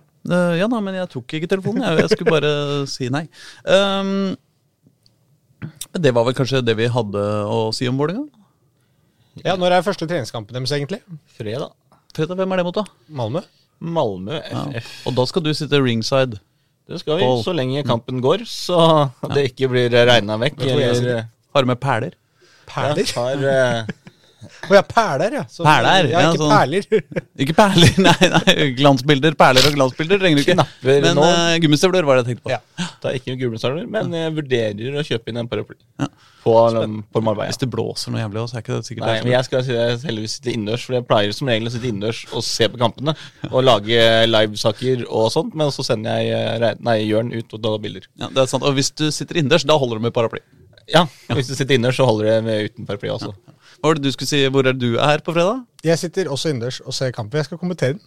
Ja 0.60 0.68
da, 0.70 0.80
men 0.84 0.94
jeg 1.00 1.10
tok 1.10 1.34
ikke 1.34 1.48
telefonen. 1.50 1.82
Jeg, 1.88 2.04
jeg 2.04 2.10
skulle 2.14 2.36
bare 2.36 2.52
si 2.94 3.08
nei. 3.14 3.24
Um, 3.66 4.36
det 5.98 6.12
var 6.14 6.28
vel 6.28 6.36
kanskje 6.38 6.62
det 6.66 6.76
vi 6.78 6.88
hadde 6.92 7.24
å 7.50 7.72
si 7.74 7.88
om 7.90 7.98
Vålerenga? 7.98 8.28
Ja, 9.46 9.56
Når 9.56 9.72
er 9.78 9.86
første 9.86 10.06
treningskampen 10.10 10.54
deres, 10.58 10.72
egentlig? 10.76 11.00
Fredag. 11.38 11.72
Fredag, 12.16 12.36
hvem 12.40 12.52
er 12.54 12.60
det 12.62 12.66
mot, 12.68 12.76
da? 12.76 12.84
Malmö? 13.16 13.42
Malmö 13.82 14.40
Ja. 14.52 14.64
FF. 14.82 14.90
Og 15.08 15.16
da 15.18 15.26
skal 15.30 15.44
du 15.46 15.54
sitte 15.58 15.80
ringside. 15.82 16.40
Det 16.90 17.00
skal 17.00 17.18
vi, 17.22 17.24
Pål. 17.24 17.44
så 17.46 17.54
lenge 17.56 17.84
kampen 17.88 18.20
går, 18.22 18.44
så 18.50 19.10
det 19.34 19.52
ikke 19.52 19.70
blir 19.72 19.90
regna 20.10 20.36
vekk. 20.42 20.60
Har 20.60 20.68
du 20.76 20.82
Eller, 20.84 21.26
Har 21.56 21.66
med 21.66 21.80
perler. 21.80 22.14
Perler? 22.68 23.06
Jeg 23.06 23.16
har, 23.16 23.46
eh, 23.48 23.86
Å 24.42 24.74
ja, 24.74 24.82
perler, 24.88 25.36
ja. 25.38 25.44
Så, 25.52 25.62
Perler, 25.66 26.08
ja. 26.10 26.22
ja, 26.24 26.30
Ikke 26.32 26.42
sånn. 26.42 26.52
perler. 26.52 26.88
Ikke 27.46 27.56
perler, 27.58 27.92
nei, 28.08 28.30
nei. 28.34 28.56
Glansbilder, 28.80 29.36
perler 29.38 29.68
og 29.70 29.76
glansbilder 29.78 30.22
trenger 30.22 30.40
du 30.40 30.44
ikke. 30.44 30.56
Knapper 30.58 31.06
Men 31.06 31.20
uh, 31.22 31.54
gummistøvler 31.62 32.08
var 32.08 32.18
det 32.18 32.24
jeg 32.24 32.30
tenkte 32.32 32.46
på. 32.48 32.54
Ja. 32.54 32.60
det 33.04 33.12
er 33.12 33.18
ikke 33.20 33.36
gummistøvler, 33.44 33.88
men 33.94 34.16
jeg 34.18 34.36
vurderer 34.40 34.98
å 35.02 35.04
kjøpe 35.06 35.30
inn 35.34 35.42
en 35.44 35.50
paraply 35.52 35.78
Ja. 36.02 36.08
på, 36.44 36.56
på 37.14 37.24
Marbella. 37.26 37.50
Hvis 37.52 37.62
det 37.62 37.70
blåser 37.74 38.14
noe 38.16 38.24
jævlig, 38.24 38.42
også, 38.46 38.58
er 38.58 38.66
ikke 38.66 38.78
det 38.80 38.88
sikkert 38.90 39.06
Nei, 39.08 39.18
men 39.26 39.34
jeg 39.36 39.48
skal 39.50 39.68
heldigvis 40.08 40.38
sitte 40.40 40.54
innendørs, 40.56 40.86
for 40.88 40.98
jeg 40.98 41.08
pleier 41.12 41.36
som 41.38 41.52
regel 41.54 41.70
å 41.70 41.74
sitte 41.76 41.90
innendørs 41.92 42.24
og 42.32 42.46
se 42.48 42.70
på 42.74 42.82
kampene. 42.82 43.14
Og 43.52 43.62
lage 43.68 44.02
livesaker 44.30 45.06
og 45.10 45.30
sånt, 45.36 45.54
men 45.60 45.70
så 45.76 45.86
sender 45.86 46.22
jeg 46.26 46.58
eh, 46.58 46.80
nei, 46.82 46.98
Jørn 47.06 47.30
ut 47.36 47.54
og 47.58 47.62
tar 47.68 47.78
bilder. 47.84 48.10
ja, 48.22 48.32
det 48.34 48.46
er 48.46 48.50
sant. 48.52 48.66
Og 48.66 48.74
hvis 48.80 48.90
du 48.98 49.06
sitter 49.14 49.38
innendørs, 49.42 49.68
da 49.70 49.78
holder 49.82 50.02
du 50.02 50.08
med 50.10 50.16
paraply. 50.18 50.42
Ja, 50.92 51.06
hvis 51.38 51.48
du 51.48 51.54
sitter 51.56 51.78
innendørs, 51.78 52.00
så 52.02 52.08
holder 52.10 52.28
det 52.28 52.38
med 52.48 52.66
uten 52.72 52.88
paraply 52.90 53.12
også. 53.14 53.30
Hva 53.82 53.90
var 53.90 53.98
det 53.98 54.06
du 54.06 54.14
skulle 54.14 54.30
si? 54.30 54.42
Hvor 54.54 54.68
er 54.70 54.76
du 54.78 54.92
er 55.02 55.24
på 55.26 55.34
fredag? 55.34 55.64
Jeg 55.84 55.98
sitter 55.98 56.30
også 56.30 56.52
innendørs 56.52 56.82
og 56.86 56.94
ser 56.94 57.14
kampen. 57.16 57.42
Jeg 57.42 57.50
skal 57.50 57.58
kommentere 57.58 57.96
den. 57.96 58.04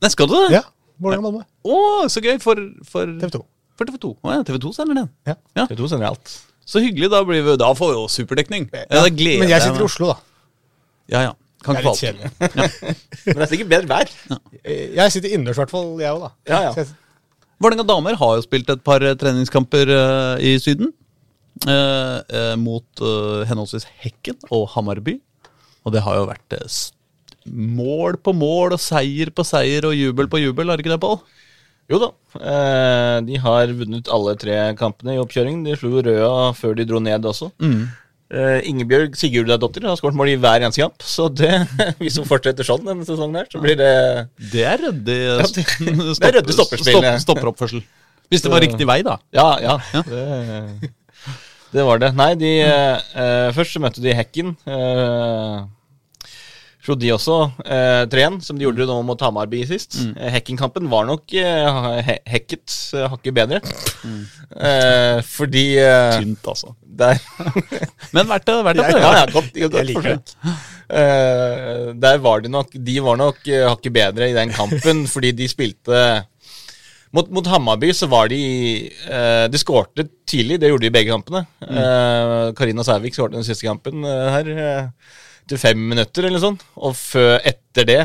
Nei, 0.00 0.10
skal 0.14 0.30
du 0.30 0.36
det? 0.36 0.52
Ja, 0.54 0.62
Vålerenga-Malmö. 1.02 1.42
Å, 1.66 1.80
så 2.12 2.22
gøy 2.22 2.38
for, 2.42 2.60
for 2.86 3.10
TV 3.18 3.32
2. 3.34 3.40
For 3.80 3.88
TV2. 3.88 4.12
Å 4.22 4.36
ja, 4.36 4.44
TV2 4.46 4.72
sender 4.76 5.00
den. 5.00 5.10
Ja. 5.26 5.34
Ja. 5.58 5.66
TV 5.66 5.80
2 5.80 5.90
sender 5.94 6.12
alt. 6.12 6.32
Så 6.68 6.82
hyggelig. 6.84 7.10
Da, 7.10 7.24
blir 7.26 7.42
vi, 7.42 7.56
da 7.58 7.72
får 7.74 7.90
vi 7.90 7.96
jo 7.98 8.06
superdekning. 8.12 8.68
Ja, 8.76 8.84
ja 9.00 9.04
gleder 9.10 9.42
Men 9.42 9.52
jeg 9.54 9.64
sitter 9.64 9.82
i 9.82 9.86
Oslo, 9.88 10.12
da. 10.12 10.18
Ja, 11.10 11.22
ja. 11.30 11.36
Kan 11.64 11.76
Det 11.76 11.82
er 11.82 11.88
ikke 11.88 11.92
litt 11.92 12.04
kjedelig. 12.04 12.30
Men 13.26 13.40
det 13.40 13.44
er 13.44 13.50
sikkert 13.50 13.72
bedre 13.72 13.90
vær. 13.90 14.12
Jeg 15.00 15.16
sitter 15.16 15.34
innendørs, 15.34 15.58
i 15.58 15.62
hvert 15.64 15.72
fall. 15.74 15.90
Jeg 16.00 16.14
òg, 16.14 16.22
da. 16.28 16.30
Ja, 16.52 16.60
ja. 16.68 16.86
Vålerenga 17.60 17.84
damer 17.88 18.16
har 18.16 18.36
jo 18.38 18.44
spilt 18.46 18.70
et 18.72 18.84
par 18.86 19.04
eh, 19.04 19.16
treningskamper 19.20 19.90
uh, 19.92 20.36
i 20.40 20.54
Syden. 20.62 20.94
Eh, 21.68 22.16
eh, 22.30 22.54
mot 22.60 23.04
eh, 23.04 23.42
henholdsvis 23.50 23.88
Hekken 24.04 24.38
og 24.50 24.68
Hamarby. 24.74 25.18
Og 25.84 25.94
det 25.94 26.04
har 26.04 26.20
jo 26.20 26.28
vært 26.28 26.56
mål 27.50 28.18
på 28.20 28.34
mål 28.36 28.76
og 28.76 28.82
seier 28.82 29.30
på 29.32 29.44
seier 29.48 29.86
og 29.88 29.96
jubel 29.96 30.28
på 30.30 30.42
jubel, 30.42 30.68
har 30.70 30.80
ikke 30.80 30.92
det, 30.92 31.00
Pål? 31.02 31.18
Jo 31.90 31.98
da. 31.98 32.10
Eh, 32.38 33.16
de 33.26 33.40
har 33.42 33.72
vunnet 33.74 34.10
alle 34.14 34.36
tre 34.38 34.58
kampene 34.78 35.16
i 35.16 35.22
oppkjøringen. 35.22 35.64
De 35.66 35.74
slo 35.78 36.04
Røa 36.06 36.52
før 36.54 36.76
de 36.78 36.86
dro 36.86 37.00
ned 37.02 37.26
også. 37.26 37.50
Eh, 38.30 38.60
Ingebjørg 38.70 39.16
Sigurdadottir 39.18 39.88
har 39.88 39.98
skåret 39.98 40.14
mål 40.14 40.30
i 40.30 40.36
hver 40.38 40.62
eneste 40.62 40.84
kamp. 40.84 41.02
Så 41.02 41.26
det, 41.34 41.50
hvis 42.02 42.20
hun 42.20 42.28
fortsetter 42.30 42.66
sånn 42.66 42.84
denne 42.86 43.08
sesongen, 43.08 43.40
her, 43.40 43.50
så 43.50 43.62
blir 43.62 43.80
det 43.80 43.90
Det 44.52 44.62
er 44.70 44.84
ryddig 44.84 45.18
Ja, 45.24 45.48
stopp, 45.50 45.74
det 45.82 46.28
er 46.28 46.38
røddig 46.38 46.56
stopperspill, 46.60 47.00
ja. 47.00 47.16
stopp, 47.16 47.24
stopperoppførsel. 47.26 47.82
Hvis 48.30 48.44
det 48.44 48.52
var 48.52 48.62
riktig 48.62 48.86
vei, 48.86 49.00
da. 49.02 49.16
Ja, 49.34 49.48
ja. 49.58 49.74
Det, 50.06 50.92
det 51.72 51.84
var 51.86 52.00
det. 52.02 52.14
Nei, 52.18 52.32
de 52.40 52.54
eh, 52.66 53.50
Først 53.56 53.76
så 53.76 53.82
møtte 53.82 54.02
de 54.04 54.14
Hekken. 54.16 54.56
Eh, 54.66 55.60
Slo 56.80 56.94
de 56.96 57.10
også 57.12 57.34
eh, 57.68 58.06
3-1, 58.08 58.38
som 58.46 58.56
de 58.56 58.64
gjorde 58.64 58.86
nå 58.88 58.94
mot 59.04 59.20
Hamarby 59.20 59.58
sist. 59.68 59.98
Mm. 60.00 60.14
Hekken-kampen 60.32 60.86
var 60.88 61.04
nok 61.04 61.34
eh, 61.36 61.80
he 62.06 62.14
Hekket 62.32 62.72
eh, 62.96 63.04
hakket 63.12 63.36
bedre. 63.36 63.58
Eh, 64.56 65.18
fordi 65.28 65.64
eh, 65.82 66.14
Tynt, 66.16 66.48
altså. 66.48 66.72
der 66.80 67.20
Men 68.16 68.30
verdt 68.32 68.48
det, 68.48 68.56
verdt 68.64 68.80
det. 68.80 68.96
ja, 68.96 69.12
ja, 69.20 69.26
godt, 69.28 69.52
godt 69.60 69.76
Jeg 69.76 69.90
liker 69.90 70.08
det. 70.08 70.56
Eh, 70.88 71.84
der 72.00 72.16
var 72.24 72.40
de 72.42 72.48
nok 72.50 72.72
De 72.74 72.96
var 73.04 73.20
nok 73.20 73.44
eh, 73.46 73.68
hakket 73.68 73.94
bedre 74.00 74.30
i 74.32 74.34
den 74.40 74.56
kampen, 74.56 75.04
fordi 75.12 75.34
de 75.36 75.50
spilte 75.52 76.00
mot, 77.16 77.30
mot 77.32 77.48
Hammarby 77.50 77.92
så 77.96 78.08
var 78.10 78.30
de 78.32 78.40
uh, 79.06 79.46
De 79.50 79.60
skårte 79.60 80.06
tidlig, 80.28 80.60
det 80.62 80.70
gjorde 80.70 80.86
de 80.86 80.90
i 80.90 80.94
begge 80.94 81.10
kampene. 81.10 81.42
Eh, 81.66 82.52
Karina 82.54 82.84
Sævik 82.86 83.16
skårte 83.16 83.34
den 83.34 83.46
siste 83.46 83.66
kampen 83.66 84.04
uh, 84.06 84.28
her 84.30 84.50
til 85.50 85.58
fem 85.58 85.80
minutter 85.90 86.28
eller 86.28 86.38
sånn. 86.38 86.58
Og 86.78 86.94
før, 86.94 87.40
etter 87.42 87.88
det 87.88 88.00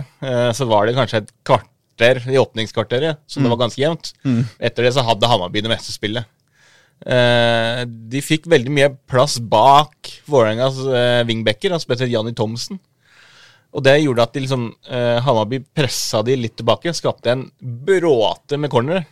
så 0.58 0.66
var 0.66 0.88
det 0.88 0.96
kanskje 0.98 1.20
et 1.22 1.30
kvarter 1.46 2.24
i 2.34 2.40
åpningskvarteret, 2.42 3.22
så 3.30 3.44
det 3.44 3.52
var 3.52 3.60
ganske 3.62 3.84
jevnt. 3.84 4.10
Etter 4.58 4.88
det 4.88 4.96
så 4.96 5.04
hadde 5.06 5.30
Hammarby 5.30 5.62
det 5.62 5.70
meste 5.70 5.94
spillet. 5.94 6.26
De 7.06 8.24
fikk 8.26 8.50
veldig 8.50 8.74
mye 8.74 8.90
plass 9.06 9.38
bak 9.38 10.10
Vålerengas 10.30 10.80
eh, 10.90 11.22
wingbacker, 11.28 11.78
spesielt 11.82 12.14
Janni 12.14 12.34
Thomsen. 12.34 12.80
Og 13.76 13.84
det 13.84 13.98
gjorde 14.00 14.24
at 14.24 14.36
de 14.36 14.44
liksom, 14.46 14.70
eh, 14.88 15.18
Hammarby 15.26 15.60
pressa 15.76 16.22
de 16.24 16.38
litt 16.40 16.56
tilbake, 16.56 16.94
skapte 16.96 17.34
en 17.34 17.46
bråte 17.60 18.60
med 18.60 18.72
cornere. 18.72 19.04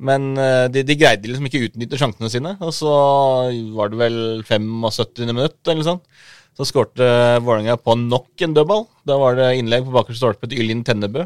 Men 0.00 0.32
eh, 0.40 0.66
de, 0.72 0.82
de 0.84 0.96
greide 1.00 1.28
liksom 1.28 1.48
ikke 1.48 1.60
å 1.60 1.66
utnytte 1.68 1.98
sjansene 2.00 2.30
sine. 2.32 2.54
Og 2.64 2.72
så 2.76 2.92
var 3.76 3.92
det 3.92 4.00
vel 4.00 4.16
75. 4.48 5.28
minutt 5.32 5.60
eller 5.68 5.84
sånn. 5.86 6.00
Så 6.56 6.66
skårte 6.68 7.04
Vålerenga 7.40 7.78
på 7.80 7.94
nok 7.96 8.42
en 8.44 8.56
dødball. 8.56 8.82
Da 9.08 9.16
var 9.20 9.36
det 9.38 9.54
innlegg 9.60 9.86
på 9.86 9.94
bakerste 9.94 10.20
stolpe 10.20 10.48
til 10.48 10.64
Ylin 10.64 10.82
Tennebø. 10.84 11.24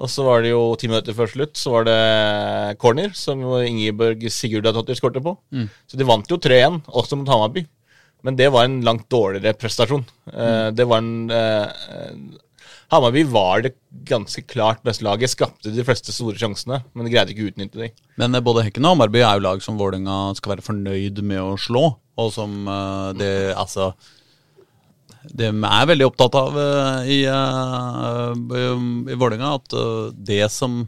Og 0.00 0.08
så 0.08 0.24
var 0.24 0.40
det 0.44 0.50
jo 0.54 0.60
ti 0.80 0.88
minutter 0.88 1.12
før 1.16 1.28
slutt, 1.28 1.52
så 1.60 1.74
var 1.74 1.84
det 1.84 1.96
corner, 2.80 3.10
som 3.16 3.42
Ingeborg 3.60 4.24
Sigurdadottir 4.32 4.96
skårte 4.96 5.20
på. 5.24 5.34
Så 5.88 6.00
de 6.00 6.06
vant 6.08 6.28
jo 6.32 6.38
3-1, 6.40 6.80
også 6.88 7.18
mot 7.20 7.28
Hammarby. 7.28 7.66
Men 8.22 8.38
det 8.38 8.48
var 8.54 8.66
en 8.66 8.80
langt 8.86 9.08
dårligere 9.10 9.58
prestasjon. 9.58 10.04
Mm. 10.30 10.76
det 10.76 10.86
var 10.88 11.02
en 11.02 11.30
eh, 11.30 12.16
Hammarby 12.92 13.22
var 13.24 13.62
det 13.64 13.72
ganske 14.04 14.42
klart 14.44 14.82
beste 14.84 15.04
laget, 15.04 15.32
skapte 15.32 15.72
de 15.72 15.84
fleste 15.84 16.12
store 16.12 16.36
sjansene, 16.38 16.82
men 16.92 17.06
de 17.06 17.12
greide 17.14 17.32
ikke 17.32 17.46
å 17.46 17.50
utnytte 17.50 17.80
dem. 17.80 17.94
Men 18.20 18.36
eh, 18.36 18.44
både 18.44 18.66
Hekken 18.66 18.86
og 18.86 18.94
Hammarby 18.94 19.24
er 19.24 19.38
jo 19.38 19.46
lag 19.46 19.64
som 19.64 19.80
Vålerenga 19.80 20.36
skal 20.38 20.54
være 20.54 20.66
fornøyd 20.66 21.22
med 21.24 21.40
å 21.42 21.56
slå. 21.60 21.86
Og 22.20 22.28
som 22.34 22.66
det 23.16 23.54
altså 23.56 23.94
De 25.32 25.46
er 25.48 25.86
veldig 25.88 26.04
opptatt 26.04 26.34
av 26.36 26.58
i, 27.08 27.22
eh, 27.24 28.34
i 28.36 29.16
Vålerenga 29.16 29.54
at 29.56 29.78
det 30.14 30.44
som 30.52 30.84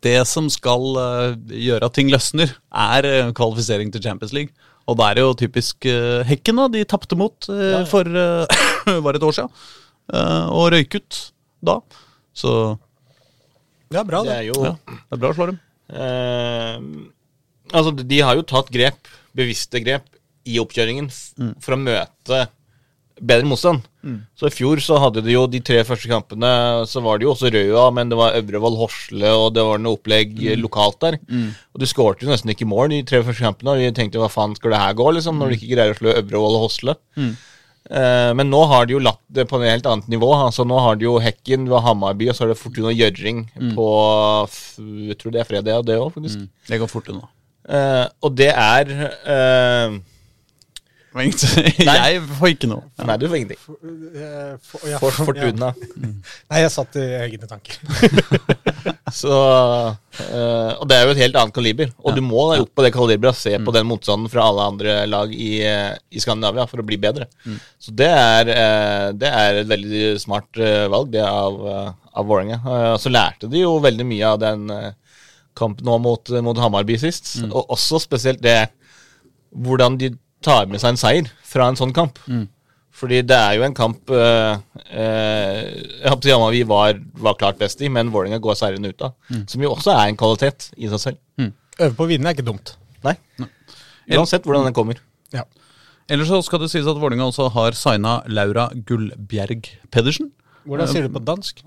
det 0.00 0.20
som 0.24 0.46
skal 0.48 0.96
gjøre 1.52 1.88
at 1.88 1.92
ting 1.92 2.08
løsner, 2.08 2.54
er 2.72 3.32
kvalifisering 3.36 3.90
til 3.92 4.00
Champions 4.00 4.32
League. 4.32 4.69
Og 4.90 4.96
da 4.98 5.10
er 5.10 5.18
det 5.20 5.22
jo 5.24 5.34
typisk 5.38 5.86
uh, 5.86 6.20
Hekken, 6.26 6.58
da. 6.58 6.66
De 6.74 6.82
tapte 6.88 7.14
mot 7.18 7.46
eh, 7.52 7.82
for 7.90 8.08
uh, 8.10 9.00
var 9.06 9.14
et 9.18 9.26
år 9.26 9.36
siden. 9.36 9.52
eh, 10.10 10.46
og 10.50 10.70
røyk 10.74 10.96
ut 10.98 11.18
da. 11.62 11.76
Så 12.34 12.54
Ja, 13.94 14.02
bra, 14.06 14.22
Det 14.26 14.30
det. 14.30 14.36
er 14.40 14.46
jo 14.50 14.64
ja, 14.66 14.74
det 14.88 15.16
er 15.16 15.22
bra 15.22 15.30
å 15.32 15.36
slå 15.38 15.50
dem. 15.50 15.58
Altså, 17.70 17.92
de 17.94 18.18
har 18.22 18.38
jo 18.38 18.44
tatt 18.46 18.70
grep, 18.74 19.10
bevisste 19.36 19.82
grep, 19.82 20.06
i 20.48 20.56
oppkjøringen 20.62 21.10
f 21.10 21.18
for 21.62 21.76
å 21.76 21.78
møte 21.78 22.38
bedre 23.20 23.46
motstand. 23.50 23.82
Så 24.34 24.48
i 24.48 24.54
fjor 24.54 24.80
så 24.80 24.96
hadde 25.02 25.20
de 25.26 25.34
jo 25.34 25.42
de 25.46 25.58
tre 25.60 25.82
første 25.84 26.08
kampene 26.08 26.48
Så 26.88 27.02
var 27.04 27.18
det 27.20 27.26
jo 27.26 27.34
også 27.34 27.50
Røa, 27.52 27.82
men 27.92 28.08
det 28.08 28.16
var 28.16 28.32
Øvrevoll 28.38 28.78
Horsle, 28.80 29.28
og 29.36 29.52
det 29.54 29.64
var 29.66 29.78
noe 29.82 29.98
opplegg 29.98 30.32
mm. 30.38 30.60
lokalt 30.62 30.98
der. 31.04 31.18
Og 31.74 31.80
de 31.82 31.86
skårte 31.90 32.24
jo 32.24 32.30
nesten 32.32 32.50
ikke 32.54 32.68
mål 32.70 32.88
de 32.94 33.02
tre 33.04 33.20
første 33.26 33.44
kampene, 33.44 33.74
og 33.74 33.82
vi 33.82 33.92
tenkte 33.92 34.18
hva 34.22 34.30
faen 34.32 34.56
skal 34.56 34.72
det 34.72 34.80
her 34.80 34.96
gå, 34.96 35.10
liksom, 35.18 35.36
når 35.38 35.52
de 35.52 35.58
ikke 35.60 35.72
greier 35.74 35.92
å 35.92 35.98
slå 36.00 36.14
Øvrevoll 36.16 36.56
og 36.56 36.64
Horsle. 36.68 36.96
Eh, 37.90 38.30
men 38.36 38.50
nå 38.52 38.60
har 38.70 38.86
de 38.86 38.94
jo 38.94 39.00
latt 39.02 39.20
det 39.32 39.46
på 39.50 39.58
et 39.60 39.70
helt 39.72 39.86
annet 39.88 40.08
nivå. 40.12 40.28
Altså 40.36 40.64
Nå 40.68 40.78
har 40.84 40.96
de 41.00 41.06
jo 41.08 41.18
Hekken 41.20 41.64
ved 41.68 41.80
Hammarby, 41.84 42.28
og 42.30 42.36
så 42.36 42.44
er 42.44 42.52
det 42.52 42.58
Fortuna 42.60 42.92
Gjørring 42.94 43.44
på 43.74 43.86
f- 44.46 44.78
Jeg 45.10 45.16
tror 45.18 45.32
det 45.34 45.40
er 45.42 45.48
fredag, 45.48 45.84
det 45.88 45.96
òg, 45.98 46.12
faktisk. 46.14 46.44
Det 46.68 46.78
går 46.80 46.90
fort 46.92 47.08
unna. 47.12 47.28
Eh, 47.68 48.06
og 48.24 48.36
det 48.36 48.50
er 48.52 48.92
eh, 49.34 49.98
Jeg 51.90 52.20
får 52.38 52.52
ikke 52.52 52.68
noe. 52.70 52.84
Nei, 53.02 53.16
du 53.18 53.24
får 53.26 53.38
ingenting. 53.40 53.60
Eh, 54.14 54.52
for- 54.62 54.84
ja, 54.86 54.98
For 55.02 55.16
Fortuna. 55.26 55.72
Ja. 55.74 56.10
Nei, 56.52 56.60
jeg 56.62 56.70
satt 56.70 56.98
i 57.00 57.06
egne 57.18 57.48
tanker. 57.50 57.80
Så, 59.20 59.30
uh, 59.34 60.70
og 60.78 60.84
det 60.86 60.96
er 60.96 61.08
jo 61.08 61.14
et 61.16 61.22
helt 61.24 61.38
annet 61.40 61.54
kaliber. 61.56 61.90
Og 62.04 62.14
du 62.14 62.22
må 62.22 62.44
da 62.52 62.60
opp 62.62 62.70
på 62.78 62.84
det 62.86 62.92
kaliberet 62.94 63.34
og 63.34 63.40
se 63.40 63.56
på 63.58 63.74
den 63.74 63.88
motstanden 63.90 64.30
fra 64.30 64.46
alle 64.52 64.68
andre 64.70 64.94
lag 65.10 65.34
i, 65.34 65.50
eh, 65.66 65.96
i 66.14 66.22
Skandinavia 66.22 66.68
for 66.70 66.82
å 66.82 66.86
bli 66.86 67.00
bedre. 67.02 67.26
Så 67.82 67.90
det 67.96 68.06
er, 68.14 68.52
uh, 68.54 69.08
det 69.18 69.34
er 69.42 69.60
et 69.64 69.70
veldig 69.74 70.14
smart 70.22 70.62
valg, 70.94 71.10
det 71.16 71.26
av, 71.26 71.58
uh, 71.66 71.90
av 72.14 72.30
Vålerenga. 72.30 72.62
Så 73.02 73.10
lærte 73.10 73.50
de 73.50 73.64
jo 73.64 73.74
veldig 73.82 74.06
mye 74.06 74.30
av 74.30 74.38
den 74.46 74.70
kampen 75.58 75.84
nå 75.90 75.98
mot, 76.06 76.30
mot 76.46 76.58
Hammarby 76.62 76.96
sist. 77.02 77.40
Og 77.50 77.74
også 77.74 77.98
spesielt 78.06 78.42
det 78.46 78.60
hvordan 79.50 79.98
de 79.98 80.14
tar 80.44 80.66
med 80.70 80.82
seg 80.82 80.94
en 80.94 81.00
seier 81.00 81.30
fra 81.46 81.68
en 81.70 81.78
sånn 81.78 81.94
kamp. 81.96 82.18
Fordi 83.00 83.20
det 83.24 83.36
er 83.36 83.54
jo 83.56 83.62
en 83.64 83.74
kamp 83.76 84.10
Jeg 84.10 84.58
håper 86.10 86.34
å 86.36 86.50
var, 86.68 86.98
var 87.22 87.38
klart 87.40 87.60
best 87.60 87.80
i, 87.80 87.88
men 87.88 88.10
Vålerenga 88.12 88.40
går 88.42 88.58
seirende 88.58 88.90
ut 88.92 89.06
av. 89.06 89.14
Som 89.48 89.62
jo 89.64 89.72
også 89.76 89.94
er 89.94 90.08
en 90.08 90.20
kvalitet 90.20 90.70
i 90.76 90.90
seg 90.90 91.00
selv. 91.00 91.18
Øve 91.80 91.94
på 91.96 92.04
å 92.04 92.10
vinne 92.10 92.28
er 92.28 92.36
ikke 92.36 92.50
dumt. 92.50 92.74
Nei. 93.06 93.16
Uansett 94.10 94.44
hvordan 94.44 94.66
den 94.68 94.76
kommer. 94.76 95.00
Ja. 95.32 95.46
Ellers 96.10 96.28
så 96.28 96.40
skal 96.42 96.64
det 96.64 96.72
sies 96.72 96.88
at 96.90 96.98
Vålerenga 96.98 97.30
også 97.30 97.46
har 97.54 97.76
signa 97.78 98.18
Laura 98.28 98.68
Gullbjerg 98.74 99.70
Pedersen. 99.94 100.32
Hvordan 100.66 100.90
sier 100.90 101.06
du 101.06 101.08
det 101.08 101.16
på 101.16 101.24
dansk? 101.24 101.62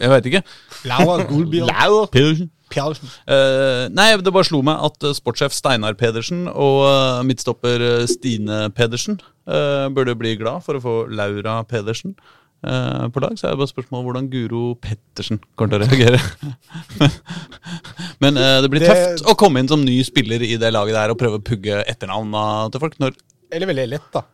Jeg 0.00 0.10
veit 0.10 0.28
ikke. 0.30 0.42
Laura 0.88 1.24
Gulbjørn 1.28 1.70
Laura 1.70 2.06
Pedersen. 2.12 2.50
Pedersen. 2.74 3.10
Uh, 3.28 3.86
nei, 3.94 4.08
det 4.18 4.32
bare 4.34 4.46
slo 4.48 4.62
meg 4.66 4.80
at 4.88 5.04
eh, 5.06 5.14
sportssjef 5.16 5.54
Steinar 5.54 5.94
Pedersen 6.00 6.46
og 6.50 6.80
eh, 6.88 7.20
midtstopper 7.28 7.84
Stine 8.10 8.64
Pedersen 8.74 9.20
uh, 9.46 9.86
burde 9.94 10.16
bli 10.18 10.34
glad 10.40 10.64
for 10.66 10.78
å 10.78 10.82
få 10.82 10.94
Laura 11.12 11.60
Pedersen 11.68 12.16
på 12.64 13.20
lag. 13.20 13.34
Så 13.36 13.44
er 13.44 13.52
det 13.52 13.60
bare 13.60 13.68
spørsmål 13.68 14.06
hvordan 14.06 14.28
Guro 14.32 14.60
Pettersen 14.80 15.36
kommer 15.52 15.74
til 15.74 15.82
å 15.84 15.88
reagere. 15.90 16.20
Men 18.24 18.38
det 18.40 18.70
blir 18.72 18.80
Det- 18.80 18.88
tøft 18.88 19.28
å 19.28 19.34
komme 19.36 19.60
inn 19.60 19.68
som 19.68 19.84
ny 19.84 19.98
spiller 20.08 20.40
i 20.40 20.54
det 20.56 20.70
laget 20.72 20.96
der 20.96 21.12
og 21.12 21.18
prøve 21.20 21.42
å 21.42 21.44
pugge 21.44 21.82
etternavna 21.84 22.70
til 22.72 22.80
folk. 22.86 22.96
Når 23.04 23.18
Eller 23.52 23.68
veldig 23.68 23.84
lett, 23.92 24.08
da. 24.16 24.24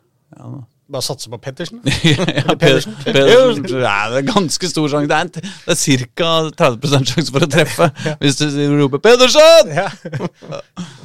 Bare 0.91 1.03
satse 1.07 1.30
på 1.30 1.38
Pettersen. 1.38 1.80
ja, 2.05 2.55
Pettersen. 2.59 2.97
Pettersen. 3.05 3.66
Ja, 3.86 4.09
det 4.11 4.20
er 4.20 4.26
ganske 4.32 4.68
stor 4.68 4.88
sjanse. 4.91 5.09
Det 5.09 5.16
er, 5.16 5.20
en, 5.20 5.30
det 5.30 5.76
er 5.76 6.07
ca. 6.18 6.30
30 6.64 6.88
sjanse 7.14 7.26
for 7.30 7.47
å 7.47 7.51
treffe 7.51 7.91
hvis 8.22 8.41
du 8.41 8.47
roper 8.80 8.99
'Pedersen'! 9.05 9.70
Ja. 9.74 9.88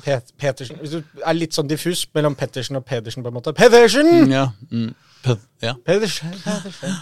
Pet 0.05 0.33
Petersen. 0.41 0.77
Hvis 0.81 0.95
du 0.97 1.21
er 1.25 1.37
litt 1.37 1.53
sånn 1.57 1.69
diffus 1.69 2.05
mellom 2.17 2.35
Pettersen 2.39 2.79
og 2.79 2.85
Pedersen, 2.85 3.23
på 3.25 3.29
en 3.29 3.37
måte. 3.37 3.53
Pedersen! 3.53 4.25
Ja. 4.31 4.47
Mm. 4.71 4.93
Pe- 5.25 5.37
ja. 5.61 5.75
Pedersen. 5.85 6.33
Pedersen. 6.43 6.97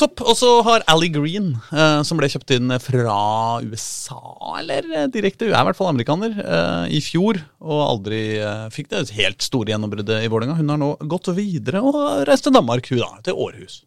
Topp. 0.00 0.22
Og 0.24 0.36
så 0.38 0.48
har 0.64 0.84
Ally 0.88 1.10
Green, 1.12 1.50
eh, 1.76 2.00
som 2.06 2.20
ble 2.20 2.28
kjøpt 2.32 2.54
inn 2.56 2.72
fra 2.80 3.16
USA, 3.60 4.20
eller 4.60 4.86
eh, 4.96 5.08
direkte, 5.12 5.48
hun 5.48 5.52
er 5.52 5.60
i 5.60 5.68
hvert 5.68 5.78
fall 5.78 5.90
amerikaner, 5.92 6.38
eh, 6.40 6.96
i 6.96 7.02
fjor, 7.04 7.42
og 7.60 7.82
aldri 7.84 8.22
eh, 8.38 8.66
fikk 8.72 8.90
det 8.94 9.04
helt 9.18 9.44
store 9.44 9.74
gjennombruddet 9.74 10.24
i 10.24 10.30
Vålerenga. 10.32 10.56
Hun 10.60 10.72
har 10.72 10.80
nå 10.80 10.90
gått 11.10 11.28
videre 11.36 11.84
og 11.84 12.00
reist 12.28 12.48
til 12.48 12.56
Danmark, 12.56 12.88
hun 12.92 13.02
da, 13.04 13.12
til 13.28 13.44
Århus. 13.44 13.82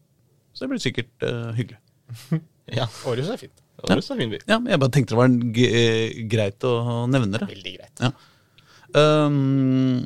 Så 0.54 0.66
det 0.66 0.74
blir 0.74 0.84
sikkert 0.84 1.30
eh, 1.30 1.52
hyggelig. 1.60 1.82
Ja. 2.72 2.86
Århus 3.12 3.28
er 3.28 3.36
fint. 3.42 3.58
Århus 3.84 4.06
er 4.14 4.20
fin 4.22 4.30
by. 4.32 4.38
Ja, 4.48 4.56
jeg 4.72 4.80
bare 4.80 4.94
tenkte 4.96 5.12
det 5.12 5.20
var 5.20 5.34
eh, 5.68 6.14
greit 6.32 6.64
å 6.64 7.04
nevne 7.12 7.42
det. 7.42 7.50
Veldig 7.50 7.74
greit. 7.76 8.04
Ja. 8.06 8.14
Um, 8.96 10.06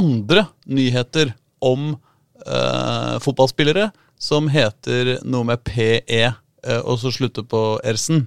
andre 0.00 0.48
nyheter 0.66 1.30
om 1.62 1.92
uh, 1.94 3.14
fotballspillere 3.22 3.92
som 4.18 4.50
heter 4.50 5.16
noe 5.26 5.46
med 5.46 5.62
PE, 5.66 6.24
eh, 6.28 6.80
og 6.82 6.98
så 7.00 7.12
slutter 7.14 7.46
på 7.46 7.62
Ersen, 7.86 8.26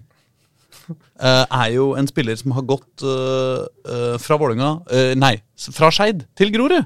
eh, 0.89 1.45
er 1.45 1.69
jo 1.75 1.91
en 1.99 2.07
spiller 2.09 2.37
som 2.39 2.55
har 2.55 2.65
gått 2.67 3.03
eh, 3.05 4.17
fra 4.21 4.39
Vålerenga 4.39 4.71
eh, 4.91 5.13
Nei, 5.19 5.35
fra 5.75 5.91
Skeid 5.93 6.25
til 6.39 6.53
Grorud. 6.55 6.79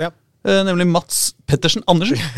Ja. 0.00 0.12
Nemlig 0.44 0.86
Mats 0.92 1.33
Pettersen 1.46 1.84
Andersen. 1.90 2.18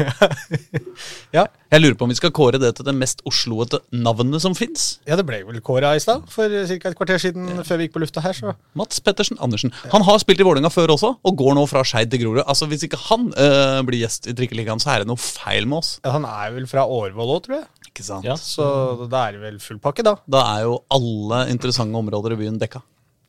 Ja. 1.35 1.43
Jeg 1.69 1.83
lurer 1.83 1.97
på 1.99 2.07
om 2.07 2.11
vi 2.13 2.17
skal 2.17 2.31
kåre 2.33 2.57
det 2.61 2.71
til 2.79 2.87
det 2.87 2.95
mest 2.97 3.19
osloete 3.29 3.81
navnet 3.93 4.41
som 4.41 4.55
fins. 4.57 5.01
ja, 5.09 5.17
det 5.19 5.27
ble 5.29 5.43
vel 5.45 5.59
kåra 5.65 5.91
i 5.97 6.01
stad, 6.01 6.23
for 6.33 6.49
ca. 6.49 6.77
et 6.89 6.97
kvarter 6.97 7.21
siden, 7.21 7.51
før 7.67 7.77
vi 7.81 7.87
gikk 7.89 7.97
på 7.99 8.01
lufta 8.01 8.23
her, 8.25 8.33
så 8.39 8.55
Mats 8.79 9.03
Pettersen 9.05 9.37
Andersen. 9.45 9.75
Han 9.93 10.07
har 10.07 10.23
spilt 10.23 10.41
i 10.41 10.47
Vålerenga 10.47 10.71
før 10.73 10.95
også, 10.95 11.11
og 11.21 11.37
går 11.37 11.57
nå 11.59 11.67
fra 11.69 11.83
Skeid 11.85 12.09
til 12.15 12.23
Grorud. 12.25 12.45
Altså, 12.47 12.69
Hvis 12.71 12.87
ikke 12.89 13.01
han 13.11 13.29
øh, 13.37 13.83
blir 13.89 14.01
gjest 14.07 14.31
i 14.31 14.35
Trikkeligaen, 14.39 14.81
så 14.81 14.95
er 14.95 15.05
det 15.05 15.11
noe 15.11 15.21
feil 15.21 15.69
med 15.69 15.83
oss. 15.83 15.93
ja, 16.07 16.15
Han 16.17 16.25
er 16.31 16.55
vel 16.57 16.67
fra 16.71 16.87
Årvoll 16.89 17.35
òg, 17.37 17.43
tror 17.45 17.59
jeg. 17.61 17.67
Ikke 17.91 18.07
sant? 18.07 18.25
Ja. 18.25 18.39
Så 18.41 18.65
da 19.13 19.27
er 19.27 19.37
det 19.37 19.43
vel 19.45 19.61
full 19.61 19.83
pakke, 19.83 20.07
da. 20.07 20.17
Da 20.31 20.47
er 20.57 20.65
jo 20.71 20.79
alle 20.97 21.45
interessante 21.53 22.01
områder 22.01 22.33
i 22.39 22.41
byen 22.41 22.57
dekka. 22.63 22.81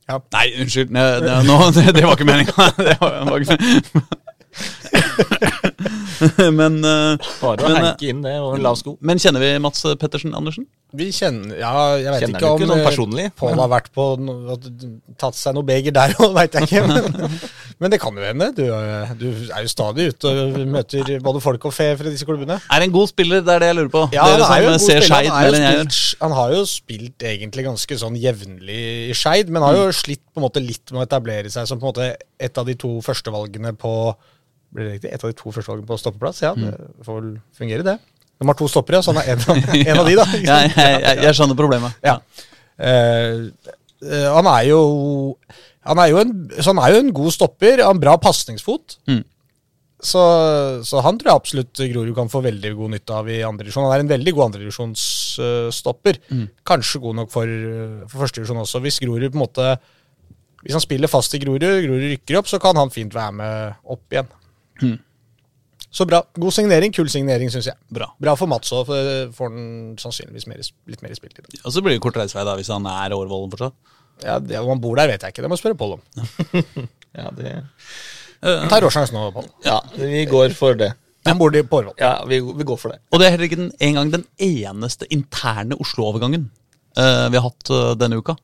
Ja. 0.07 0.21
Nei, 0.37 0.45
unnskyld. 0.63 0.93
Ne, 0.95 1.03
ne, 1.25 1.41
nå, 1.43 1.59
det, 1.75 1.89
det 1.97 2.05
var 2.07 2.15
ikke 2.15 2.29
meninga. 2.29 2.71
Det 2.87 2.95
var, 3.01 3.19
var 3.27 3.43
ikke 3.43 3.59
meningen. 3.59 4.23
men, 6.59 6.79
eh, 6.83 7.29
Bare 7.41 7.67
å 7.67 7.73
Men, 7.73 7.87
inn 8.01 8.25
det 8.25 8.35
og 8.41 8.57
en 8.57 8.65
lav 8.65 8.79
sko. 8.79 8.97
men 9.01 9.21
kjenner 9.21 9.43
vi 9.43 9.53
Mats 9.63 9.85
Pettersen 10.01 10.35
Andersen? 10.37 10.67
Vi 10.95 11.09
kjenner 11.11 11.57
Ja, 11.59 11.71
jeg 11.99 12.11
vet 12.13 12.21
Kjenner 12.23 12.39
ikke 12.39 12.49
om 12.49 12.61
ikke 12.61 12.69
sånn 12.69 12.79
eh, 12.79 12.85
personlig? 12.85 13.25
Pål 13.35 13.57
har 13.59 13.71
vært 13.73 13.89
på 13.95 14.05
no, 14.23 14.55
tatt 15.19 15.35
seg 15.35 15.55
noe 15.57 15.67
beger 15.67 15.91
der 15.95 16.13
òg, 16.15 16.31
veit 16.37 16.55
jeg 16.55 16.69
ikke. 16.69 16.83
Men, 16.87 17.41
men 17.83 17.91
det 17.91 17.99
kan 17.99 18.15
jo 18.15 18.23
hende. 18.23 18.47
Du, 18.55 18.63
du 19.19 19.25
er 19.51 19.65
jo 19.65 19.71
stadig 19.71 20.07
ute 20.13 20.31
og 20.31 20.55
møter 20.71 21.11
både 21.23 21.41
folk 21.43 21.67
og 21.67 21.75
fe 21.75 21.89
fra 21.99 22.13
disse 22.13 22.27
klubbene. 22.27 22.59
Er 22.71 22.85
en 22.85 22.95
god 22.95 23.11
spiller, 23.11 23.43
det 23.43 23.57
er 23.57 23.65
det 23.65 23.71
jeg 23.73 23.79
lurer 23.81 23.91
på. 23.97 24.05
Ja, 24.15 24.29
Dere 24.31 24.47
han 24.47 24.55
er 24.55 24.63
jo 24.63 24.69
som 24.69 24.77
en 24.77 24.79
god 24.79 24.85
ser 24.85 25.03
spiller. 25.03 25.11
Skeid 25.11 25.29
Han, 25.33 25.43
jo 25.43 25.51
mer 25.51 25.59
enn 25.59 25.67
jeg 25.67 25.75
gjør. 25.75 25.91
spilt, 25.91 26.21
han 26.23 26.37
har 26.39 26.55
jo 26.55 26.63
spilt 26.71 27.27
egentlig 27.33 27.67
ganske 27.67 27.99
sånn 28.05 28.17
jevnlig 28.23 28.79
i 29.11 29.17
Skeid, 29.17 29.51
men 29.51 29.67
har 29.67 29.81
jo 29.81 29.85
slitt 29.97 30.23
på 30.31 30.39
en 30.39 30.47
måte 30.47 30.63
litt 30.63 30.95
med 30.95 31.03
å 31.03 31.07
etablere 31.09 31.51
seg 31.51 31.67
som 31.67 31.81
på 31.81 31.89
en 31.89 31.91
måte 31.91 32.09
et 32.47 32.63
av 32.63 32.67
de 32.67 32.77
to 32.79 32.95
førstevalgene 33.03 33.75
på 33.75 33.93
blir 34.77 34.87
det 34.87 34.97
riktig? 34.97 35.11
Et 35.13 35.25
av 35.25 35.33
de 35.33 35.37
to 35.41 35.51
første 35.51 35.73
valgene 35.73 35.89
på 35.89 35.99
stoppeplass? 35.99 36.43
Ja, 36.45 36.53
det 36.57 36.73
får 37.05 37.19
vel 37.19 37.31
fungere, 37.57 37.85
det. 37.87 37.97
De 38.37 38.45
har 38.45 38.57
to 38.57 38.67
stoppere, 38.69 39.01
så 39.01 39.13
han 39.15 39.23
er 39.23 39.33
en, 39.33 39.45
av- 39.49 39.71
en 39.91 40.01
av 40.03 40.09
de, 40.09 40.17
da. 40.19 40.27
Ja, 40.37 40.59
jeg, 40.67 40.75
jeg, 40.77 41.23
jeg 41.25 41.37
skjønner 41.39 41.57
problemet. 41.57 41.97
Ja. 42.05 42.19
Uh, 42.77 43.47
eh, 44.05 44.27
han 44.29 44.49
er 44.51 44.67
jo 44.69 44.81
han 45.87 46.01
er 46.03 46.11
jo, 46.11 46.21
en, 46.21 46.35
så 46.59 46.73
han 46.73 46.83
er 46.83 46.93
jo 46.93 47.01
en 47.01 47.15
god 47.15 47.33
stopper, 47.33 47.81
har 47.81 47.95
en 47.95 48.01
bra 48.01 48.17
pasningsfot. 48.21 48.97
Mm. 49.09 49.23
Så, 49.97 50.21
så 50.85 51.01
han 51.01 51.17
tror 51.17 51.31
jeg 51.31 51.41
absolutt 51.41 51.79
Grorud 51.89 52.13
kan 52.17 52.29
få 52.29 52.43
veldig 52.45 52.71
god 52.77 52.93
nytte 52.93 53.15
av 53.17 53.29
i 53.33 53.39
andredivisjon. 53.45 53.87
Han 53.87 53.95
er 53.95 54.03
en 54.03 54.11
veldig 54.11 54.33
god 54.35 54.49
andredivisjonsstopper. 54.49 56.19
Mm. 56.29 56.43
Kanskje 56.67 57.01
god 57.01 57.17
nok 57.23 57.31
for, 57.33 57.47
For 57.47 58.11
for 58.11 58.25
førstedivisjon 58.25 58.61
også. 58.61 58.81
Hvis 58.83 58.99
Grorud 59.01 59.31
på 59.31 59.39
en 59.39 59.45
måte 59.45 59.71
Hvis 60.61 60.75
han 60.77 60.83
spiller 60.83 61.09
fast 61.09 61.33
i 61.33 61.41
Grorud, 61.41 61.65
Grorud 61.65 62.05
rykker 62.11 62.37
opp, 62.37 62.51
så 62.51 62.59
kan 62.61 62.77
han 62.77 62.93
fint 62.93 63.15
være 63.15 63.33
med 63.39 63.81
opp 63.95 64.13
igjen. 64.13 64.29
Mm. 64.81 64.97
Så 65.97 66.05
bra. 66.05 66.21
God 66.35 66.53
signering. 66.53 66.93
Kul 66.93 67.09
signering, 67.09 67.49
syns 67.53 67.69
jeg. 67.69 67.77
Bra. 67.93 68.09
Bra 68.21 68.35
for 68.37 68.51
Mats 68.51 68.73
òg, 68.75 68.85
for 68.89 69.31
får 69.37 69.51
han 69.53 69.95
sannsynligvis 70.01 70.47
mer, 70.51 70.61
litt 70.91 71.03
mer 71.05 71.15
spiltid. 71.17 71.47
Og 71.63 71.73
så 71.73 71.81
blir 71.83 71.95
det 71.95 72.03
kort 72.03 72.19
reisevei 72.19 72.45
da, 72.47 72.57
hvis 72.59 72.71
han 72.73 72.85
er 72.91 73.15
Årvollen 73.15 73.53
fortsatt. 73.53 73.95
Ja, 74.25 74.37
det, 74.41 74.59
Om 74.59 74.75
han 74.75 74.81
bor 74.81 74.97
der, 74.97 75.09
vet 75.11 75.23
jeg 75.23 75.33
ikke. 75.33 75.43
Det 75.45 75.49
må 75.51 75.57
jeg 75.57 75.63
spørre 75.63 75.79
Pål 75.79 75.97
om. 75.97 76.87
Ja, 77.17 77.29
det, 77.37 77.57
Ta 78.69 78.79
råsjansen 78.81 79.17
nå, 79.17 79.29
Pål. 79.33 79.49
ja, 79.65 79.81
vi 79.97 80.25
går 80.29 80.53
for 80.57 80.77
det. 80.77 80.91
Han 81.27 81.39
bor 81.39 81.51
på 81.51 81.79
Årvoll. 81.81 81.95
Ja, 81.99 82.13
vi, 82.27 82.39
vi 82.39 82.67
går 82.67 82.77
for 82.79 82.93
det. 82.93 83.01
Og 83.11 83.19
det 83.19 83.27
er 83.27 83.35
heller 83.35 83.49
ikke 83.49 83.59
den, 83.59 83.71
gang 83.97 84.11
den 84.13 84.25
eneste 84.39 85.07
interne 85.11 85.75
Oslo-overgangen 85.81 86.47
uh, 86.97 87.27
vi 87.31 87.39
har 87.39 87.43
hatt 87.49 87.71
uh, 87.73 87.91
denne 87.99 88.19
uka. 88.21 88.37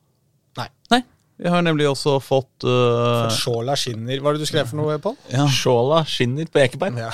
Nei. 0.58 0.66
Nei, 0.92 1.00
vi 1.36 1.48
har 1.50 1.62
nemlig 1.66 1.88
også 1.90 2.20
fått 2.22 2.64
eh, 2.68 3.28
Skjåla 3.34 3.74
skinner. 3.78 4.20
Hva 4.22 4.28
er 4.30 4.34
det 4.36 4.42
du 4.44 4.50
skrev 4.50 4.66
for 4.70 4.76
noe, 4.78 4.98
Pål? 5.02 5.16
ja. 5.32 5.44
Skjåla 5.50 5.98
skinner 6.06 6.46
på 6.50 6.58
Ekeberg. 6.62 6.94
Ja. 7.00 7.10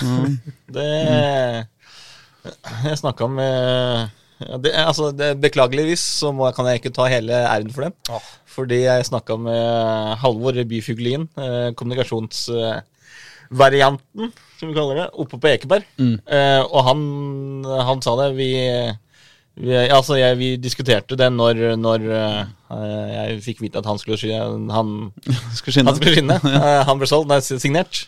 Det 0.70 0.90
Jeg 2.84 2.98
snakka 3.00 3.24
med 3.28 3.50
ja, 4.40 4.56
det, 4.56 4.72
altså, 4.72 5.10
det, 5.12 5.40
Beklageligvis 5.42 6.00
så 6.20 6.32
må, 6.32 6.52
kan 6.56 6.66
jeg 6.70 6.76
ikke 6.80 6.94
ta 6.96 7.04
hele 7.12 7.32
æren 7.44 7.72
for 7.74 7.82
det. 7.84 7.92
Åh. 8.08 8.20
Fordi 8.50 8.78
jeg 8.82 9.06
snakka 9.08 9.36
med 9.40 10.16
Halvor 10.22 10.54
Byfuglien, 10.68 11.28
eh, 11.38 11.70
kommunikasjonsvarianten, 11.76 14.32
som 14.58 14.68
vi 14.68 14.74
kaller 14.76 14.94
det, 15.02 15.08
oppe 15.22 15.36
på 15.40 15.48
Ekeberg. 15.52 15.84
Eh, 16.00 16.62
og 16.64 16.80
han, 16.88 17.00
han 17.90 17.98
sa 18.04 18.12
det. 18.22 18.28
Vi, 18.40 18.50
vi, 19.57 19.74
altså, 19.90 20.14
jeg, 20.16 20.36
vi 20.38 20.57
diskuterte 20.57 21.16
det 21.18 21.26
når, 21.34 21.59
når 21.76 22.05
uh, 22.09 22.44
jeg 23.11 23.40
fikk 23.44 23.61
vite 23.64 23.78
at 23.82 23.86
han 23.86 23.98
skulle 23.98 24.16
sky- 24.16 24.36
Han, 24.70 25.11
skulle 25.57 25.74
skinne. 25.74 25.90
han 25.90 25.96
skulle 25.98 26.14
skinne. 26.14 26.36
Eh, 26.61 26.82
han 26.86 26.98
ble 27.01 27.07
solgt, 27.11 27.28
nei, 27.28 27.40
signert. 27.42 28.05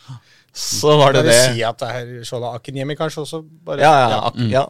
Så 0.53 0.95
var 1.01 1.13
det 1.17 1.23
Kan 1.25 1.29
vi 1.29 1.33
det. 1.35 1.55
si 1.57 1.63
at 1.65 1.79
det 1.81 1.89
er 1.97 2.25
Shola 2.29 2.55
Akinyemi 2.59 2.95
kanskje 2.97 3.23
også? 3.25 3.43
Bare, 3.65 3.81
Ja, 3.81 3.93
ja, 4.13 4.19
ak 4.29 4.35
ja. 4.53 4.65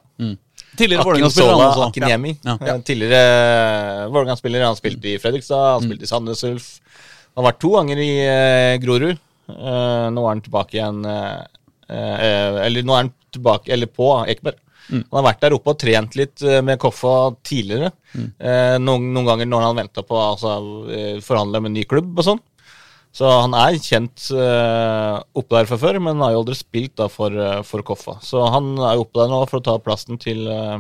Tidligere 0.78 1.04
Vålerenga-spiller. 1.04 1.82
Akinyemi. 1.88 2.30
Ja. 2.46 2.54
Ja. 2.64 2.76
Tidligere 2.80 4.06
Vålerenga-spiller. 4.14 4.64
Han 4.64 4.78
spilte 4.78 5.10
i 5.12 5.18
Fredrikstad, 5.20 5.58
Mm. 5.58 5.72
han 5.74 5.88
spilte 5.88 6.06
i 6.06 6.10
Sandnes 6.12 6.44
Ulf. 6.48 6.68
Han 7.34 7.44
har 7.44 7.52
vært 7.52 7.60
to 7.60 7.72
ganger 7.76 7.98
i 8.00 8.10
uh, 8.24 8.78
Grorud. 8.82 9.18
Eh, 9.52 10.06
nå 10.14 10.22
er 10.22 10.28
han 10.30 10.40
tilbake 10.40 10.76
igjen 10.78 11.00
eh, 11.04 11.40
eh, 11.90 12.58
Eller 12.62 12.84
nå 12.86 12.94
er 12.94 13.00
han 13.02 13.08
tilbake 13.34 13.72
Eller 13.74 13.90
på 13.90 14.06
Ekeberg. 14.30 14.54
Mm. 14.92 15.02
Han 15.08 15.18
har 15.18 15.28
vært 15.30 15.42
der 15.46 15.56
oppe 15.56 15.72
og 15.72 15.80
trent 15.80 16.16
litt 16.20 16.44
eh, 16.44 16.60
med 16.64 16.80
Koffa 16.82 17.16
tidligere. 17.46 17.92
Mm. 18.12 18.30
Eh, 18.36 18.78
noen, 18.82 19.10
noen 19.16 19.28
ganger 19.30 19.48
når 19.48 19.68
han 19.68 19.78
venta 19.80 20.04
på 20.04 20.18
å 20.18 20.24
altså, 20.34 20.56
eh, 20.92 21.20
forhandle 21.24 21.62
med 21.62 21.72
en 21.72 21.78
ny 21.80 21.86
klubb 21.88 22.12
og 22.12 22.28
sånn. 22.28 22.42
Så 23.12 23.28
han 23.28 23.52
er 23.56 23.76
kjent 23.76 24.30
eh, 24.32 25.16
oppe 25.36 25.58
der 25.58 25.68
fra 25.68 25.76
før, 25.80 25.98
men 26.00 26.20
har 26.24 26.32
jo 26.32 26.40
aldri 26.42 26.56
spilt 26.56 26.94
da 27.00 27.10
for, 27.12 27.32
eh, 27.32 27.60
for 27.68 27.84
Koffa. 27.84 28.16
Så 28.24 28.40
han 28.54 28.72
er 28.80 29.00
oppe 29.00 29.20
der 29.20 29.32
nå 29.32 29.42
for 29.50 29.60
å 29.60 29.66
ta 29.66 29.76
plassen 29.84 30.20
til 30.20 30.46
eh, 30.48 30.78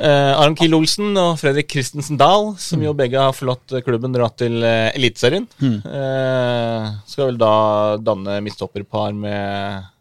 Aron 0.00 0.56
Kiel 0.56 0.76
Olsen 0.76 1.12
og 1.20 1.36
Fredrik 1.40 1.68
Christensen 1.72 2.16
Dahl, 2.20 2.54
som 2.60 2.80
jo 2.84 2.96
begge 2.96 3.20
har 3.20 3.36
forlatt 3.36 3.78
klubben, 3.84 4.16
dratt 4.16 4.38
til 4.40 4.64
eh, 4.64 4.96
Eliteserien. 4.96 5.44
Eh, 5.60 6.88
skal 7.08 7.32
vel 7.32 7.40
da 7.40 7.54
danne 8.00 8.40
midtstopperpar 8.44 9.12
med 9.16 9.92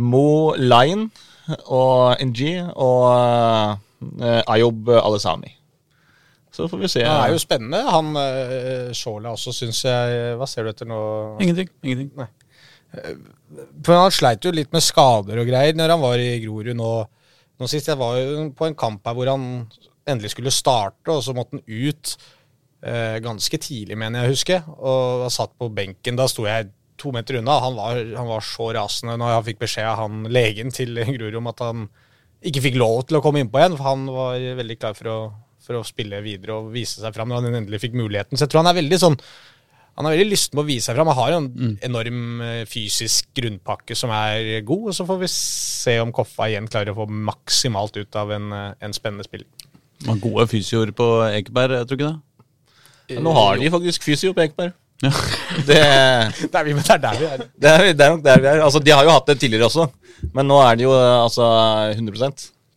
Mo 0.00 0.54
Lion 0.60 1.08
og 1.66 2.20
NG 2.24 2.60
og 2.74 3.06
uh, 3.06 4.42
Ayob 4.50 4.90
Alesami. 5.00 5.52
Så 6.50 6.66
får 6.68 6.80
vi 6.82 6.90
se. 6.90 7.04
Det 7.04 7.10
er 7.10 7.32
jo 7.32 7.40
spennende. 7.42 7.80
Han 7.86 8.10
uh, 8.16 8.90
Skjåla 8.96 9.34
også, 9.36 9.54
syns 9.54 9.84
jeg 9.86 10.34
Hva 10.38 10.48
ser 10.50 10.66
du 10.66 10.72
etter 10.72 10.88
nå? 10.90 11.00
Ingenting. 11.42 11.70
ingenting. 11.82 12.30
For 13.84 13.94
Han 13.94 14.12
sleit 14.14 14.44
jo 14.44 14.52
litt 14.54 14.72
med 14.74 14.84
skader 14.84 15.40
og 15.40 15.48
greier 15.48 15.76
når 15.78 15.94
han 15.94 16.02
var 16.02 16.22
i 16.22 16.32
Grorud 16.42 16.74
nå, 16.76 16.90
nå 17.60 17.70
sist. 17.70 17.90
Jeg 17.90 18.00
var 18.00 18.18
jo 18.18 18.50
på 18.56 18.66
en 18.66 18.78
kamp 18.78 19.06
her 19.06 19.16
hvor 19.16 19.30
han 19.30 19.46
endelig 20.10 20.34
skulle 20.34 20.52
starte, 20.54 21.12
og 21.12 21.22
så 21.22 21.34
måtte 21.36 21.58
han 21.58 21.64
ut 21.66 22.14
eh, 22.82 23.16
ganske 23.22 23.60
tidlig, 23.62 23.98
mener 23.98 24.24
jeg 24.24 24.28
å 24.28 24.34
huske. 24.34 24.60
Og 24.78 25.24
var 25.24 25.34
satt 25.34 25.54
på 25.58 25.70
benken. 25.74 26.18
Da 26.18 26.26
sto 26.30 26.46
jeg 26.48 26.70
to 27.00 27.12
meter 27.14 27.40
unna. 27.40 27.58
Han 27.64 27.76
var, 27.78 28.00
han 28.20 28.30
var 28.30 28.44
så 28.46 28.70
rasende 28.76 29.18
når 29.20 29.34
jeg 29.34 29.46
fikk 29.50 29.62
beskjed 29.64 29.90
av 29.90 30.00
han 30.04 30.24
legen 30.32 30.72
til 30.74 31.00
Grorud 31.16 31.38
om 31.40 31.52
at 31.52 31.62
han 31.64 31.86
ikke 32.46 32.64
fikk 32.64 32.80
lov 32.80 33.04
til 33.08 33.18
å 33.18 33.22
komme 33.24 33.42
innpå 33.42 33.60
igjen, 33.60 33.76
for 33.76 33.90
han 33.90 34.04
var 34.08 34.40
veldig 34.60 34.76
klar 34.80 34.96
for 34.96 35.12
å, 35.12 35.16
for 35.60 35.76
å 35.80 35.84
spille 35.84 36.22
videre 36.24 36.56
og 36.56 36.70
vise 36.72 37.02
seg 37.02 37.16
fram 37.16 37.28
når 37.28 37.42
han 37.42 37.62
endelig 37.62 37.82
fikk 37.82 37.98
muligheten. 38.00 38.36
Så 38.38 38.46
jeg 38.46 38.54
tror 38.54 38.64
han 38.64 38.72
er 38.72 38.78
veldig 38.80 39.00
sånn 39.02 39.18
han 40.00 40.06
har 40.06 40.14
veldig 40.14 40.32
lyst 40.32 40.48
til 40.52 40.62
å 40.62 40.64
vise 40.64 40.88
seg 40.88 40.96
fram. 40.96 41.10
Han 41.10 41.18
har 41.18 41.32
jo 41.34 41.38
en 41.42 41.72
enorm 41.84 42.20
eh, 42.46 42.62
fysisk 42.68 43.26
grunnpakke 43.36 43.96
som 43.98 44.12
er 44.16 44.62
god. 44.64 44.86
Og 44.88 44.96
så 44.96 45.04
får 45.04 45.18
vi 45.20 45.28
se 45.34 45.96
om 46.00 46.12
Koffa 46.16 46.46
igjen 46.48 46.70
klarer 46.72 46.94
å 46.94 47.02
få 47.02 47.06
maksimalt 47.28 47.98
ut 47.98 48.16
av 48.16 48.32
en, 48.32 48.46
eh, 48.56 48.70
en 48.86 48.96
spennende 48.96 49.26
spiller. 49.26 49.48
Man 50.08 50.22
gode 50.22 50.46
fysioer 50.48 50.94
på 50.96 51.08
Ekeberg, 51.26 51.76
jeg 51.82 51.90
tror 51.90 52.00
ikke 52.00 52.12
det? 52.14 53.20
Nå 53.20 53.34
har 53.36 53.58
de 53.60 53.68
faktisk 53.74 54.06
fysio 54.06 54.32
på 54.32 54.46
Ekeberg. 54.46 54.72
Ja. 55.00 55.10
Det, 55.66 55.76
Det 55.76 56.54
er, 56.54 56.64
vi, 56.66 56.74
men 56.76 56.84
det 56.84 56.92
er 56.94 57.00
der 57.02 57.18
vi 57.20 57.26
er. 57.26 57.42
det, 57.56 57.70
er, 57.70 57.84
det 57.96 58.04
er 58.04 58.10
nok 58.14 58.24
der 58.24 58.40
vi 58.42 58.48
er. 58.50 58.62
Altså, 58.64 58.80
de 58.84 58.92
har 58.92 59.04
jo 59.06 59.12
hatt 59.14 59.28
det 59.30 59.38
tidligere 59.40 59.68
også, 59.70 59.86
men 60.36 60.48
nå 60.50 60.58
er 60.64 60.76
det 60.76 60.84
jo 60.84 60.92
altså 60.96 61.46
100 61.94 62.28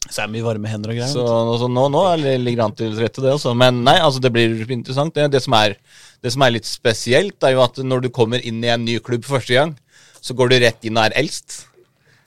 Så 0.10 0.22
er 0.22 0.28
det 0.28 0.34
mye 0.38 0.46
varme 0.46 0.72
hender 0.72 0.94
og 0.94 0.98
greier. 1.00 1.12
Så 1.12 1.24
altså, 1.26 1.68
nå, 1.72 1.84
nå 1.92 2.04
er 2.14 2.24
det- 2.24 2.38
ligger 2.44 2.62
det 2.62 2.66
an 2.70 2.76
til 2.80 2.96
rette, 3.02 3.22
det 3.24 3.34
også. 3.36 3.54
Men 3.60 3.84
nei, 3.84 3.98
altså, 4.00 4.22
det 4.24 4.32
blir 4.36 4.56
interessant. 4.72 5.14
Det, 5.16 5.30
det, 5.36 5.42
som 5.44 5.54
er, 5.60 5.76
det 6.24 6.32
som 6.36 6.42
er 6.48 6.56
litt 6.56 6.68
spesielt, 6.70 7.38
er 7.44 7.56
jo 7.58 7.64
at 7.66 7.78
når 7.84 8.06
du 8.08 8.10
kommer 8.10 8.40
inn 8.44 8.64
i 8.64 8.72
en 8.72 8.86
ny 8.86 8.98
klubb 9.04 9.24
for 9.28 9.40
første 9.40 9.54
gang, 9.60 9.76
så 10.24 10.36
går 10.36 10.50
du 10.54 10.60
rett 10.64 10.88
inn 10.88 10.98
og 11.00 11.06
er 11.10 11.18
eldst. 11.20 11.66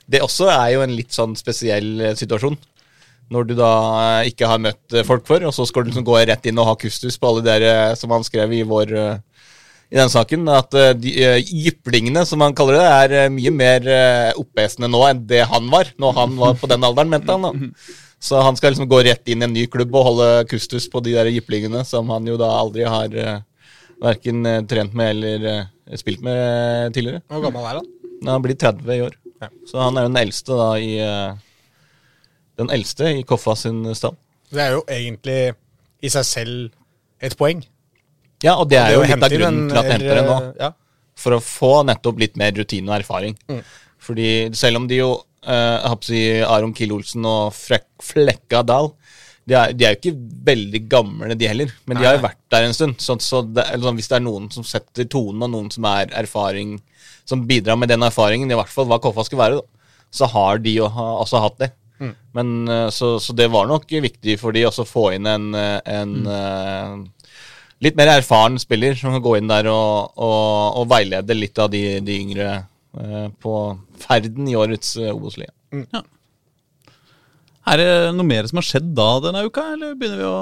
Det 0.07 0.21
også 0.23 0.51
er 0.53 0.75
jo 0.77 0.83
en 0.85 0.93
litt 0.95 1.13
sånn 1.17 1.33
spesiell 1.41 1.95
eh, 2.01 2.15
situasjon. 2.19 2.57
Når 3.33 3.47
du 3.49 3.55
da 3.59 3.71
eh, 4.21 4.29
ikke 4.31 4.47
har 4.53 4.61
møtt 4.63 4.93
eh, 4.95 5.03
folk 5.09 5.25
før, 5.27 5.49
og 5.49 5.55
så 5.57 5.65
skal 5.67 5.83
du 5.83 5.91
liksom 5.91 6.05
gå 6.07 6.19
rett 6.29 6.47
inn 6.47 6.61
og 6.63 6.69
ha 6.69 6.77
kustus 6.79 7.17
på 7.19 7.31
alle 7.33 7.43
dere 7.49 7.73
som 7.99 8.13
han 8.15 8.23
skrev 8.29 8.53
i 8.55 8.61
vår 8.69 8.93
i 9.87 9.99
den 9.99 10.11
saken, 10.11 10.49
at 10.51 10.75
eh, 10.75 10.95
de 10.99 11.13
eh, 11.23 11.37
jyplingene, 11.47 12.25
som 12.27 12.43
han 12.43 12.55
kaller 12.59 12.81
det, 12.81 12.87
er 12.87 13.15
eh, 13.21 13.33
mye 13.33 13.53
mer 13.55 13.87
oppesende 14.39 14.91
nå 14.91 15.03
enn 15.07 15.23
det 15.31 15.45
han 15.47 15.69
var, 15.71 15.93
når 16.03 16.17
han 16.17 16.35
var 16.41 16.57
på 16.59 16.71
den 16.71 16.87
alderen, 16.87 17.13
mente 17.13 17.37
han. 17.37 17.47
da. 17.47 17.95
Så 18.27 18.41
han 18.43 18.57
skal 18.59 18.73
liksom 18.73 18.89
gå 18.91 18.99
rett 19.05 19.29
inn 19.31 19.45
i 19.45 19.47
en 19.47 19.53
ny 19.55 19.67
klubb 19.71 19.93
og 19.95 20.07
holde 20.09 20.29
kustus 20.51 20.89
på 20.91 21.03
de 21.05 21.13
der 21.15 21.29
jyplingene 21.31 21.85
som 21.87 22.09
han 22.11 22.27
jo 22.27 22.39
da 22.41 22.49
aldri 22.57 22.87
har 22.89 23.13
uh, 23.13 23.35
verken 24.03 24.41
trent 24.67 24.97
med 24.97 25.11
eller 25.13 25.69
spilt 26.01 26.25
med 26.25 26.97
tidligere. 26.97 27.21
Hvor 27.29 27.45
gammel 27.45 27.69
er 27.69 27.79
han? 27.83 27.91
Han 28.25 28.43
blir 28.43 28.57
30 28.57 28.89
i 28.97 29.05
år. 29.05 29.19
Ja. 29.45 29.51
Så 29.69 29.85
han 29.85 30.01
er 30.01 30.07
jo 30.07 30.11
den 30.11 30.23
eldste 30.23 30.57
da 30.59 30.71
i 30.81 30.91
Den 32.57 32.73
eldste 32.73 33.13
i 33.21 33.23
Koffa 33.29 33.55
sin 33.61 33.85
stall. 33.95 34.17
Det 34.49 34.65
er 34.65 34.75
jo 34.79 34.83
egentlig 34.89 35.39
i 36.01 36.11
seg 36.17 36.27
selv 36.27 36.67
et 37.21 37.37
poeng. 37.37 37.61
Ja, 38.45 38.57
og 38.57 38.69
det 38.69 38.79
er 38.81 38.91
Det 38.91 38.97
jo 38.99 39.05
litt 39.07 39.25
av 39.25 39.33
grunnen 39.33 39.71
til 39.71 39.79
at 39.81 39.87
de 39.89 39.95
henter 39.95 40.21
det 40.21 40.27
nå. 40.27 40.39
Ja. 40.61 40.73
for 41.17 41.33
å 41.33 41.41
få 41.41 41.73
nettopp 41.89 42.19
litt 42.21 42.35
mer 42.37 42.53
rutine 42.53 42.91
og 42.91 42.99
erfaring. 42.99 43.37
Mm. 43.49 43.63
Fordi 44.07 44.31
selv 44.53 44.83
om 44.83 44.89
de 44.91 44.99
jo 45.01 45.13
eh, 45.49 45.95
si 46.05 46.21
Aron 46.45 46.75
Kiel 46.77 46.93
Olsen 46.93 47.25
og 47.25 47.55
Frek 47.57 47.89
Flekka 48.05 48.61
Dahl 48.67 48.91
de 49.47 49.55
er, 49.55 49.73
de 49.79 49.87
er 49.87 49.95
jo 49.95 50.01
ikke 50.01 50.19
veldig 50.49 50.81
gamle, 50.91 51.35
de 51.39 51.47
heller, 51.47 51.71
men 51.87 52.01
de 52.01 52.05
har 52.05 52.17
jo 52.17 52.25
vært 52.25 52.41
der 52.51 52.65
en 52.67 52.75
stund. 52.75 52.97
Så, 52.99 53.15
så 53.23 53.45
det, 53.47 53.63
eller 53.71 53.87
sånn, 53.87 53.99
hvis 54.01 54.11
det 54.11 54.17
er 54.19 54.25
noen 54.25 54.49
som 54.51 54.67
setter 54.67 55.07
tonen, 55.07 55.45
og 55.47 55.53
noen 55.53 55.69
som 55.71 55.87
er 55.87 56.11
erfaring 56.19 56.81
som 57.27 57.45
bidrar 57.47 57.79
med 57.79 57.93
den 57.93 58.03
erfaringen, 58.03 58.51
i 58.51 58.59
hvert 58.59 58.73
fall 58.73 58.89
hva 58.91 58.99
Koffa 59.03 59.23
skal 59.29 59.39
være, 59.39 59.61
da, 59.61 59.93
så 60.11 60.27
har 60.33 60.59
de 60.65 60.75
jo 60.81 60.89
ha, 60.91 61.07
også 61.23 61.43
hatt 61.45 61.61
det. 61.63 61.71
Men 62.37 62.69
eh, 62.69 62.89
så, 62.91 63.21
så 63.23 63.33
det 63.33 63.47
var 63.55 63.71
nok 63.71 63.87
viktig 63.89 64.35
for 64.41 64.53
de 64.53 64.67
også 64.69 64.85
å 64.85 64.91
få 64.91 65.05
inn 65.17 65.31
en, 65.31 65.47
eh, 65.57 65.79
en 65.95 66.17
eh, 66.27 67.26
litt 67.85 67.97
mer 67.99 68.15
erfaren 68.17 68.57
spiller 68.61 68.97
som 68.97 69.15
kan 69.15 69.25
gå 69.25 69.37
inn 69.39 69.51
der 69.51 69.69
og, 69.73 70.17
og, 70.17 70.81
og 70.81 70.89
veilede 70.91 71.37
litt 71.37 71.59
av 71.61 71.71
de, 71.73 71.83
de 72.05 72.21
yngre 72.23 72.49
eh, 72.57 73.29
på 73.43 73.55
ferden 74.01 74.49
i 74.49 74.57
årets 74.59 74.97
uh, 75.01 75.13
Obos-liga. 75.13 75.53
Er 77.67 77.81
det 77.83 77.91
noe 78.17 78.27
mer 78.27 78.47
som 78.49 78.61
har 78.61 78.67
skjedd 78.69 78.93
da 78.97 79.09
denne 79.25 79.45
uka, 79.49 79.73
eller 79.75 79.97
begynner 79.99 80.23
vi 80.23 80.31
å 80.31 80.41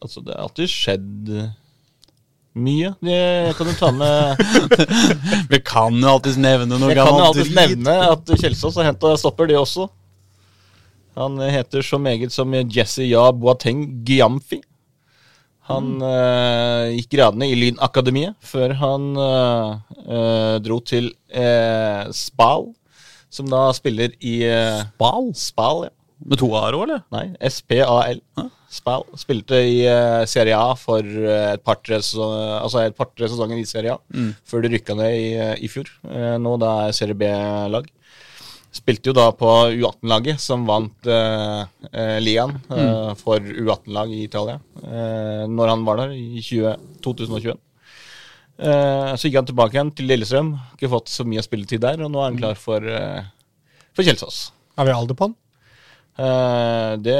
Altså, 0.00 0.22
det 0.24 0.32
har 0.32 0.46
alltid 0.46 0.70
skjedd 0.72 1.30
eh, 1.36 1.48
mye. 2.56 2.94
Det 3.04 3.50
kan 3.58 3.68
du 3.68 3.72
ta 3.76 3.90
med 3.92 4.38
Vi 5.52 5.58
kan 5.60 5.98
jo 6.00 6.14
alltids 6.14 6.38
nevne 6.40 6.78
noe 6.80 6.88
Jeg 6.88 7.02
kan 7.02 7.18
jo 7.18 7.26
alltids 7.26 7.50
alltid 7.50 7.58
nevne 7.58 7.96
at 8.06 8.32
Kjelsås 8.32 8.78
har 8.80 8.88
henta 8.88 9.12
stopper, 9.20 9.50
det 9.50 9.58
også. 9.60 9.90
Han 11.20 11.36
heter 11.52 11.84
så 11.84 12.00
meget 12.00 12.32
som 12.32 12.54
Jesse 12.72 13.04
Ja 13.04 13.26
Boateng 13.36 13.84
Gyamfi. 14.08 14.62
Han 15.70 16.02
eh, 16.02 16.96
gikk 16.96 17.14
gradene 17.14 17.48
i 17.50 17.56
Lynakademiet 17.58 18.36
før 18.44 18.74
han 18.80 19.08
eh, 19.22 20.56
dro 20.64 20.80
til 20.86 21.10
eh, 21.30 22.10
Spal, 22.16 22.70
som 23.30 23.50
da 23.50 23.68
spiller 23.76 24.16
i 24.18 24.40
Spal? 24.82 25.30
Spal, 25.38 25.84
ja. 25.88 25.94
Med 26.20 26.36
to 26.42 26.50
a-er 26.52 26.76
òg, 26.76 26.82
eller? 26.84 27.04
Nei, 27.14 27.30
SPAL. 27.48 28.18
Spal. 28.70 29.06
Spilte 29.16 29.56
i 29.64 29.78
Serie 30.28 30.58
A 30.58 30.74
for 30.76 31.00
et 31.00 31.62
par-tre 31.64 31.96
altså 31.96 32.82
par-tre 32.98 33.30
sesonger 33.30 33.62
i 33.62 33.64
Serie 33.66 33.94
A, 33.94 34.26
før 34.44 34.66
de 34.66 34.74
rykka 34.74 34.98
ned 34.98 35.16
i, 35.16 35.30
i 35.64 35.70
fjor. 35.72 35.88
Nå 36.44 36.52
da 36.60 36.74
er 36.84 36.98
Serie 36.98 37.16
B-lag. 37.16 37.88
Spilte 38.70 39.10
jo 39.10 39.14
da 39.16 39.24
på 39.34 39.48
U18-laget, 39.74 40.38
som 40.38 40.62
vant 40.68 41.08
eh, 41.10 41.62
eh, 41.90 42.18
ligaen 42.22 42.52
eh, 42.70 43.14
for 43.18 43.40
U18-lag 43.42 44.12
i 44.14 44.20
Italia, 44.28 44.60
eh, 44.84 45.42
når 45.50 45.72
han 45.72 45.82
var 45.88 46.04
der 46.04 46.12
i 46.14 46.38
20, 46.38 46.76
2021. 47.02 47.58
Eh, 48.60 49.10
så 49.16 49.26
gikk 49.26 49.40
han 49.40 49.48
tilbake 49.48 49.74
igjen 49.74 49.90
til 49.96 50.06
Lillestrøm. 50.10 50.52
Ikke 50.76 50.90
fått 50.92 51.10
så 51.10 51.26
mye 51.26 51.42
spilletid 51.42 51.82
der, 51.82 52.02
og 52.04 52.12
nå 52.14 52.20
er 52.22 52.28
han 52.30 52.38
klar 52.38 52.54
for, 52.60 52.84
eh, 52.86 53.24
for 53.96 54.06
Kjelsås. 54.06 54.50
Er 54.78 54.86
vi 54.86 54.94
alder 54.94 55.18
på 55.18 55.26
han? 55.30 55.34
Eh, 56.20 56.92
det 57.00 57.18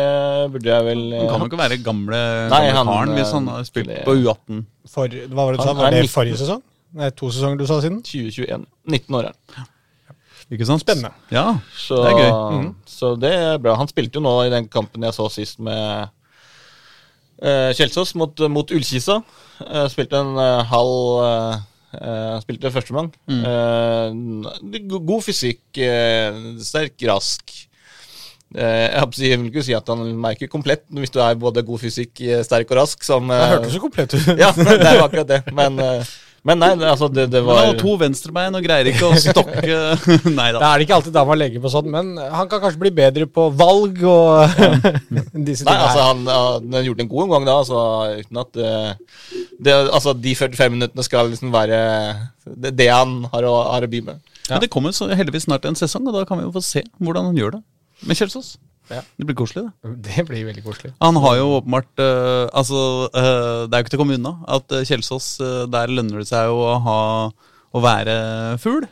burde 0.53 0.71
jeg 0.71 0.85
vel 0.87 1.03
Han 1.17 1.29
kan 1.33 1.41
jo 1.41 1.49
ikke 1.51 1.61
være 1.65 1.81
gamle, 1.83 2.19
Nei, 2.51 2.63
gamle 2.69 2.77
han, 2.79 2.87
karen 2.93 3.15
hvis 3.17 3.33
han 3.33 3.47
har 3.49 3.65
spilt 3.67 3.89
det- 3.91 4.05
på 4.07 4.15
U18. 4.23 4.63
For, 4.87 5.09
hva 5.09 5.35
var 5.47 5.53
det 5.53 5.59
du 5.59 5.65
sa? 5.67 5.73
Var 5.83 5.91
det 5.99 6.07
forrige 6.15 6.39
sesong? 6.45 6.63
Nei, 6.95 7.11
to 7.11 7.27
sesonger 7.31 7.59
du 7.59 7.67
sa 7.67 7.81
siden? 7.81 8.03
2021. 8.07 8.67
19 8.87 9.15
år 9.19 9.31
er 9.31 9.33
han. 9.57 9.67
Ikke 10.51 10.67
sant? 10.67 10.83
Spennende. 10.83 11.13
Ja, 11.31 11.61
Så 11.77 12.01
Det 12.03 12.11
er 12.11 12.19
gøy. 12.19 12.33
Mm. 12.59 12.71
så 12.87 13.15
det 13.21 13.33
er 13.33 13.59
bra. 13.63 13.77
Han 13.79 13.91
spilte 13.91 14.19
jo 14.19 14.25
nå 14.25 14.35
i 14.45 14.53
den 14.53 14.67
kampen 14.69 15.07
jeg 15.07 15.15
så 15.15 15.29
sist 15.31 15.61
med 15.63 16.11
uh, 17.45 17.71
Kjelsås 17.79 18.17
mot, 18.19 18.35
mot 18.51 18.75
Ullkisa. 18.75 19.21
Uh, 19.63 19.87
spilte 19.93 20.19
en 20.19 20.35
uh, 20.35 20.65
halv 20.67 21.23
uh, 21.23 22.39
Spilte 22.43 22.71
førstemann. 22.71 23.11
Mm. 23.31 23.43
Uh, 23.47 24.99
god 24.99 25.27
fysikk, 25.27 25.63
uh, 25.79 26.59
sterk, 26.63 26.99
rask. 27.11 27.67
Eh, 28.51 28.97
jeg, 29.23 29.39
vil 29.39 29.45
ikke 29.47 29.63
si 29.63 29.75
at 29.79 29.87
han 29.87 30.01
merker 30.19 30.49
komplett 30.51 30.81
hvis 30.91 31.13
du 31.15 31.21
er 31.23 31.37
både 31.39 31.63
god 31.63 31.79
fysikk, 31.85 32.19
sterk 32.43 32.73
og 32.73 32.81
rask. 32.81 33.05
Som, 33.07 33.31
Det 33.31 33.47
hørtes 33.53 33.77
så 33.77 33.83
komplett 33.83 34.17
ut. 34.17 34.27
Ja, 34.41 34.51
det 34.57 34.89
er 34.89 35.03
akkurat 35.05 35.29
det. 35.29 35.39
Men, 35.59 35.79
men 36.47 36.61
nei, 36.63 36.71
altså 36.89 37.11
det, 37.13 37.27
det 37.33 37.43
var 37.45 37.59
han 37.61 37.71
har 37.75 37.81
to 37.81 37.95
venstrebein 38.01 38.55
og 38.57 38.65
greier 38.65 38.89
ikke 38.89 39.11
å 39.11 39.19
stokke 39.21 39.75
Nei 40.39 40.47
Da 40.55 40.61
Det 40.63 40.69
er 40.71 40.81
det 40.81 40.87
ikke 40.87 40.97
alltid 40.97 41.17
dama 41.17 41.37
legger 41.37 41.61
på 41.61 41.73
sånn, 41.73 41.91
men 41.93 42.15
han 42.17 42.49
kan 42.49 42.63
kanskje 42.63 42.81
bli 42.81 42.93
bedre 42.97 43.27
på 43.29 43.49
valg 43.53 44.01
og 44.09 44.55
disse 45.47 45.67
tingene. 45.67 45.69
Nei, 45.69 45.77
altså 45.85 46.07
han, 46.07 46.25
han 46.31 46.79
har 46.79 46.89
gjort 46.89 47.05
en 47.05 47.11
god 47.13 47.27
omgang 47.27 47.49
da, 47.49 47.59
altså, 47.61 47.83
uten 48.23 48.41
at 48.41 48.61
eh, 48.65 49.45
det, 49.61 49.77
altså, 49.91 50.17
de 50.17 50.35
45 50.39 50.77
minuttene 50.79 51.07
skal 51.07 51.29
liksom 51.33 51.53
være 51.53 51.83
det, 52.49 52.73
det 52.79 52.89
han 52.89 53.21
har 53.35 53.49
å, 53.51 53.55
har 53.75 53.85
å 53.85 53.93
by 53.93 54.03
med. 54.09 54.25
Men 54.49 54.65
det 54.65 54.73
kommer 54.73 54.97
så 54.97 55.11
heldigvis 55.13 55.47
snart 55.47 55.69
en 55.69 55.79
sesong, 55.79 56.09
og 56.09 56.17
da 56.17 56.25
kan 56.29 56.41
vi 56.41 56.49
jo 56.49 56.55
få 56.57 56.65
se 56.65 56.83
hvordan 56.99 57.31
han 57.31 57.39
gjør 57.39 57.59
det 57.59 57.63
med 58.09 58.17
Kjelsås. 58.17 58.55
Ja. 58.91 59.01
Det 59.17 59.27
blir 59.29 59.39
koselig, 59.39 59.67
det. 59.67 59.91
Det 60.09 60.27
blir 60.29 60.47
veldig 60.49 60.65
koselig. 60.67 60.93
Han 61.03 61.19
har 61.23 61.37
jo 61.39 61.51
åpenbart 61.61 62.03
uh, 62.03 62.47
Altså, 62.59 62.81
uh, 63.15 63.67
det 63.67 63.77
er 63.77 63.81
jo 63.81 63.87
ikke 63.87 63.93
til 63.95 64.01
å 64.01 64.05
komme 64.05 64.17
unna 64.19 64.33
at 64.51 64.75
eh, 64.75 64.87
Kjelsås, 64.89 65.29
der 65.71 65.93
lønner 65.93 66.23
det 66.23 66.31
seg 66.31 66.51
jo 66.51 66.65
å 66.65 66.79
ha 66.87 67.03
Å 67.71 67.83
være 67.85 68.15
fugl. 68.59 68.89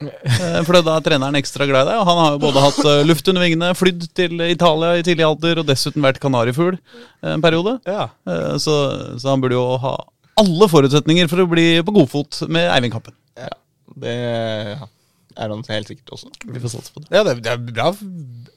For 0.00 0.76
da 0.76 0.94
er 0.94 1.04
treneren 1.04 1.36
ekstra 1.36 1.66
glad 1.68 1.84
i 1.84 1.90
deg. 1.90 1.98
Og 2.00 2.08
han 2.08 2.18
har 2.22 2.30
jo 2.34 2.40
både 2.40 2.62
hatt 2.64 2.78
luft 3.08 3.28
under 3.28 3.44
vingene, 3.44 3.70
flydd 3.76 4.06
til 4.16 4.40
Italia 4.44 4.94
i 4.96 5.04
tidlig 5.04 5.24
alder 5.24 5.60
og 5.60 5.68
dessuten 5.68 6.04
vært 6.04 6.20
kanarifugl 6.20 6.78
en 7.20 7.44
periode. 7.44 7.78
Ja. 7.88 8.06
Så, 8.60 8.74
så 9.20 9.28
han 9.28 9.44
burde 9.44 9.56
jo 9.56 9.66
ha 9.80 9.94
alle 10.40 10.68
forutsetninger 10.72 11.28
for 11.32 11.44
å 11.44 11.48
bli 11.52 11.66
på 11.84 11.96
godfot 11.96 12.42
med 12.52 12.68
Eivind 12.72 12.96
Kappen. 12.96 13.16
Ja, 13.40 13.52
Det 13.96 14.16
er 15.36 15.52
han 15.52 15.62
helt 15.68 15.90
sikkert 15.92 16.12
også. 16.16 16.30
Vi 16.46 16.60
får 16.62 16.72
satse 16.76 16.92
på 16.94 17.02
det. 17.04 17.10
Ja, 17.12 17.22
det, 17.26 17.36
det, 17.44 17.52
er 17.52 17.60
bra, 17.68 17.90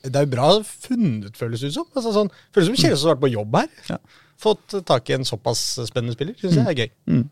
det 0.05 0.15
er 0.21 0.29
bra 0.31 0.49
funnet, 0.63 1.35
føles 1.37 1.61
det 1.63 1.71
ut 1.73 1.77
som. 1.81 1.87
Altså, 1.95 2.13
sånn, 2.15 2.31
føles 2.55 2.69
som 2.71 2.79
Kjelsås 2.79 3.03
har 3.07 3.15
vært 3.15 3.23
på 3.25 3.31
jobb 3.33 3.59
her. 3.59 3.69
Ja. 3.89 3.97
Fått 4.39 4.77
tak 4.87 5.09
i 5.11 5.17
en 5.17 5.27
såpass 5.27 5.61
spennende 5.89 6.15
spiller. 6.15 6.37
Syns 6.39 6.55
jeg 6.61 6.65
er 6.71 6.79
gøy. 6.85 7.23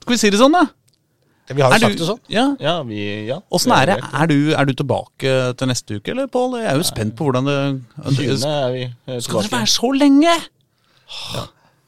Skal 0.00 0.14
vi 0.16 0.20
si 0.24 0.30
det 0.34 0.40
sånn, 0.40 0.56
da? 0.56 0.64
Det, 1.50 1.56
vi 1.58 1.62
har 1.64 1.72
jo 1.72 1.76
Er 1.76 1.82
sagt 1.82 1.96
du- 1.96 2.02
det 2.02 2.08
sånn. 2.08 2.20
Ja. 2.30 2.44
Ja, 2.62 2.74
vi, 2.86 3.00
ja. 3.28 3.40
Åssen 3.50 3.72
er 3.74 3.86
det? 3.92 3.96
Er 4.14 4.26
du, 4.30 4.36
er 4.54 4.64
du 4.66 4.72
tilbake 4.78 5.32
til 5.58 5.70
neste 5.70 5.98
uke, 5.98 6.12
eller, 6.14 6.26
Pål? 6.30 6.58
Jeg 6.62 6.70
er 6.72 6.76
jo 6.78 6.86
spent 6.86 7.16
på 7.18 7.26
hvordan 7.26 7.46
det 7.46 7.58
20. 8.18 8.44
er 8.46 8.72
vi 8.74 8.82
eh, 8.86 9.20
Skal 9.20 9.42
dere 9.42 9.54
være 9.58 9.70
så 9.70 9.90
lenge?! 9.94 10.34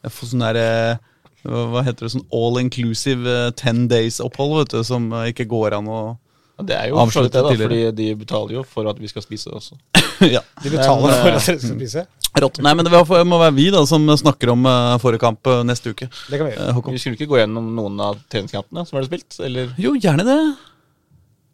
Jeg 0.02 0.10
får 0.10 0.32
sånn 0.32 0.42
der 0.42 0.58
eh, 0.58 0.96
hva 1.42 1.82
heter 1.82 2.06
det, 2.06 2.12
sånn 2.14 2.26
all 2.34 2.58
inclusive 2.60 3.26
eh, 3.26 3.50
ten 3.58 3.86
days-opphold, 3.90 4.60
vet 4.60 4.76
du, 4.76 4.82
som 4.86 5.08
eh, 5.18 5.30
ikke 5.32 5.48
går 5.50 5.78
an 5.80 5.90
å 5.90 6.00
Ja, 6.60 6.66
det 6.68 6.76
er 6.78 6.90
jo 6.92 7.00
avslutte 7.02 7.40
det, 7.40 7.44
da, 7.48 7.54
fordi 7.64 7.80
de 7.98 8.08
betaler 8.20 8.58
jo 8.60 8.64
for 8.68 8.86
at 8.90 9.00
vi 9.02 9.10
skal 9.10 9.24
spise 9.24 9.50
også. 9.50 9.78
ja. 10.36 10.44
De 10.62 10.70
betaler 10.70 11.08
Men, 11.08 11.16
for 11.18 11.30
eh, 11.32 11.38
at 11.38 11.48
dere 11.48 11.62
skal 11.62 11.74
spise. 11.74 12.04
Rått. 12.32 12.62
Nei, 12.64 12.72
men 12.78 12.86
det 12.86 12.92
må 13.28 13.38
være 13.42 13.52
vi 13.58 13.66
da 13.74 13.82
som 13.84 14.06
snakker 14.16 14.54
om 14.54 14.64
forrige 15.02 15.20
kamp 15.20 15.50
neste 15.68 15.92
uke. 15.92 16.06
Det 16.08 16.38
kan 16.38 16.46
vi 16.46 16.54
gjøre. 16.54 16.68
Eh, 16.68 16.76
Håkon. 16.78 16.94
Vi 16.94 17.02
skulle 17.02 17.18
ikke 17.18 17.28
gå 17.28 17.42
gjennom 17.42 17.66
noen 17.76 17.98
av 18.00 18.22
treningskampene 18.32 18.86
som 18.88 18.96
ble 18.96 19.08
spilt, 19.10 19.36
eller 19.44 19.74
Jo, 19.82 19.92
gjerne 20.00 20.24
det. 20.28 20.38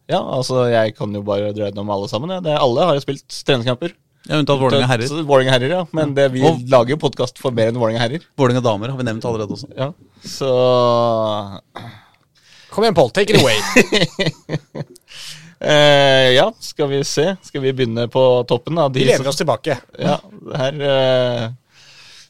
Ja, 0.08 0.20
altså, 0.22 0.62
jeg 0.70 0.94
kan 0.96 1.12
jo 1.12 1.24
bare 1.24 1.50
dra 1.56 1.72
om 1.80 1.90
alle 1.92 2.08
sammen. 2.08 2.30
Ja. 2.36 2.44
Det, 2.44 2.54
alle 2.60 2.86
har 2.88 2.96
jo 2.96 3.02
spilt 3.04 3.26
treningskamper. 3.48 3.96
Ja, 4.28 4.36
Unntatt 4.42 4.60
Vålerenga 4.60 4.86
herrer. 4.90 5.08
Så- 5.08 5.24
herrer, 5.50 5.70
ja. 5.70 5.86
Men 5.92 6.14
det, 6.14 6.28
vi 6.32 6.42
Og- 6.44 6.60
lager 6.68 6.90
jo 6.90 6.96
podkast 7.00 7.38
for 7.38 7.50
mer 7.50 7.68
enn 7.68 7.78
Vålerenga 7.80 7.98
herrer. 8.02 8.20
Vålerenga 8.36 8.60
damer 8.62 8.88
har 8.92 8.98
vi 8.98 9.04
nevnt 9.04 9.24
allerede 9.24 9.54
også. 9.56 9.68
Ja. 9.76 9.92
Så 10.22 11.60
Kom 12.70 12.84
igjen, 12.84 12.94
Pål. 12.94 13.10
Take 13.10 13.32
it 13.32 13.40
away. 13.40 13.56
eh, 15.60 16.34
Ja, 16.36 16.52
skal 16.60 16.88
vi 16.88 17.00
se. 17.04 17.36
Skal 17.42 17.62
vi 17.64 17.72
begynne 17.72 18.04
på 18.12 18.44
toppen? 18.46 18.76
Da? 18.76 18.88
De 18.88 19.00
Vi 19.00 19.06
lever 19.08 19.28
oss 19.28 19.40
tilbake. 19.40 19.78
Ja, 19.98 20.18
her 20.54 20.82
eh, 20.82 21.48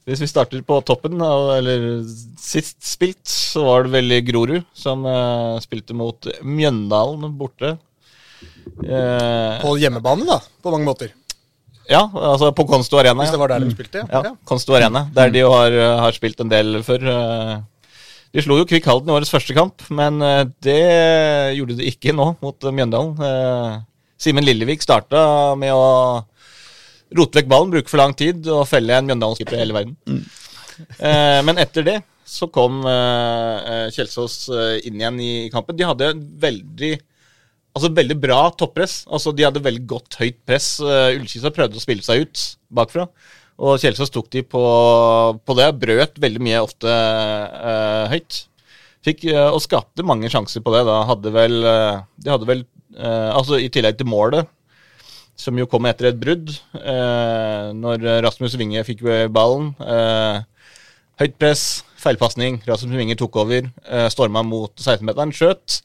Hvis 0.06 0.22
vi 0.22 0.30
starter 0.30 0.62
på 0.62 0.78
toppen, 0.86 1.18
da, 1.18 1.32
eller 1.58 2.04
sist 2.38 2.78
spilt, 2.86 3.26
så 3.28 3.64
var 3.66 3.82
det 3.84 3.92
vel 3.92 4.20
Grorud 4.24 4.62
som 4.72 5.02
eh, 5.04 5.58
spilte 5.60 5.92
mot 5.98 6.30
Mjøndalen 6.46 7.34
borte. 7.36 7.74
Eh, 8.86 9.58
På 9.60 9.74
hjemmebane, 9.76 10.24
da, 10.30 10.38
på 10.62 10.70
mange 10.72 10.86
måter. 10.86 11.10
Ja, 11.88 12.02
altså 12.04 12.50
på 12.56 12.66
Konsto 12.68 12.98
Arena. 13.00 13.22
Hvis 13.24 13.34
det 13.34 13.40
var 13.40 13.52
der 13.54 13.64
de 13.64 13.72
spilte. 13.72 14.04
Ja, 14.04 14.22
ja 14.28 14.32
Konsto 14.48 14.76
Arena, 14.76 15.06
der 15.14 15.32
de 15.34 15.42
jo 15.42 15.52
har, 15.54 15.74
har 16.04 16.16
spilt 16.16 16.40
en 16.44 16.52
del 16.52 16.80
før. 16.86 17.06
eh. 17.14 17.58
De 18.36 18.44
slo 18.44 18.58
jo 18.58 18.66
Kvikk 18.68 18.84
Halden 18.90 19.08
i 19.08 19.14
årets 19.16 19.32
første 19.32 19.54
kamp, 19.56 19.86
men 19.88 20.20
eh, 20.24 20.42
det 20.64 20.80
gjorde 21.56 21.78
de 21.78 21.88
ikke 21.88 22.12
nå 22.16 22.34
mot 22.44 22.68
eh, 22.68 22.74
Mjøndalen. 22.76 23.14
Eh, 23.24 23.78
Simen 24.20 24.44
Lillevik 24.44 24.84
starta 24.84 25.54
med 25.56 25.72
å 25.72 26.20
rote 27.16 27.40
vekk 27.40 27.48
ballen, 27.48 27.72
bruke 27.72 27.88
for 27.88 28.02
lang 28.02 28.12
tid 28.18 28.44
og 28.52 28.66
felle 28.68 28.98
en 28.98 29.08
Mjøndalen-skipper 29.08 29.56
i 29.56 29.62
hele 29.62 29.76
verden. 29.78 29.96
Mm. 30.04 30.26
men 31.48 31.58
etter 31.58 31.82
det 31.86 31.96
så 32.28 32.48
kom 32.52 32.82
eh, 32.86 33.58
eh, 33.72 33.86
Kjelsås 33.94 34.36
eh, 34.52 34.74
inn 34.86 35.00
igjen 35.00 35.20
i, 35.20 35.30
i 35.46 35.52
kampen. 35.52 35.76
De 35.78 35.86
hadde 35.88 36.10
en 36.12 36.20
veldig 36.42 36.92
Altså 37.78 37.92
veldig 37.94 38.18
bra 38.20 38.40
toppress. 38.58 39.00
Altså 39.06 39.32
De 39.32 39.46
hadde 39.46 39.62
veldig 39.64 39.84
godt 39.88 40.18
høyt 40.20 40.38
press. 40.48 40.74
Uh, 40.82 41.14
Ullkisa 41.16 41.52
prøvde 41.54 41.78
å 41.78 41.82
spille 41.84 42.04
seg 42.04 42.26
ut 42.26 42.44
bakfra. 42.74 43.06
Og 43.58 43.78
Kjelsås 43.82 44.12
tok 44.14 44.28
de 44.34 44.42
på, 44.46 44.60
på 45.46 45.56
det. 45.58 45.70
Brøt 45.82 46.18
veldig 46.22 46.42
mye 46.44 46.60
ofte 46.66 46.90
uh, 46.90 48.04
høyt. 48.12 48.42
Fikk 49.06 49.24
uh, 49.30 49.48
og 49.54 49.62
skapte 49.62 50.04
mange 50.06 50.30
sjanser 50.30 50.62
på 50.62 50.74
det. 50.74 50.84
Da 50.90 51.00
hadde 51.08 51.32
vel 51.34 51.58
eh, 51.62 52.00
De 52.18 52.32
hadde 52.34 52.48
vel 52.50 52.64
eh, 52.98 53.30
Altså 53.32 53.58
i 53.62 53.68
tillegg 53.72 53.98
til 54.00 54.08
målet, 54.10 54.48
som 55.38 55.58
jo 55.58 55.68
kom 55.70 55.86
etter 55.86 56.10
et 56.10 56.18
brudd, 56.18 56.50
eh, 56.74 57.68
når 57.78 58.06
Rasmus 58.26 58.56
Winge 58.58 58.82
fikk 58.86 59.04
ballen. 59.30 59.70
eh, 59.78 60.40
høyt 61.22 61.36
press, 61.38 61.62
feilpasning. 61.98 62.58
Rasmus 62.66 62.98
Winge 62.98 63.16
tok 63.18 63.38
over, 63.42 63.70
storma 64.10 64.42
mot 64.46 64.74
16-meteren, 64.78 65.32
skjøt. 65.34 65.80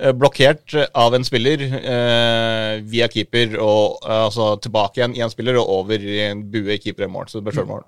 Eh, 0.00 0.14
blokkert 0.16 0.76
av 0.92 1.16
en 1.16 1.26
spiller 1.26 1.62
eh, 1.64 2.78
via 2.90 3.08
keeper 3.10 3.58
og 3.58 4.00
eh, 4.04 4.22
altså 4.28 4.54
tilbake 4.64 5.00
igjen 5.00 5.18
i 5.18 5.24
en 5.24 5.32
spiller 5.32 5.60
og 5.60 5.70
over 5.80 6.02
i 6.02 6.22
en 6.28 6.44
bue 6.50 6.76
i 6.76 6.80
keeper 6.82 7.06
i 7.06 7.10
mål. 7.10 7.30
Så 7.30 7.40
det 7.40 7.48
ble 7.48 7.56
sjølmål. 7.58 7.86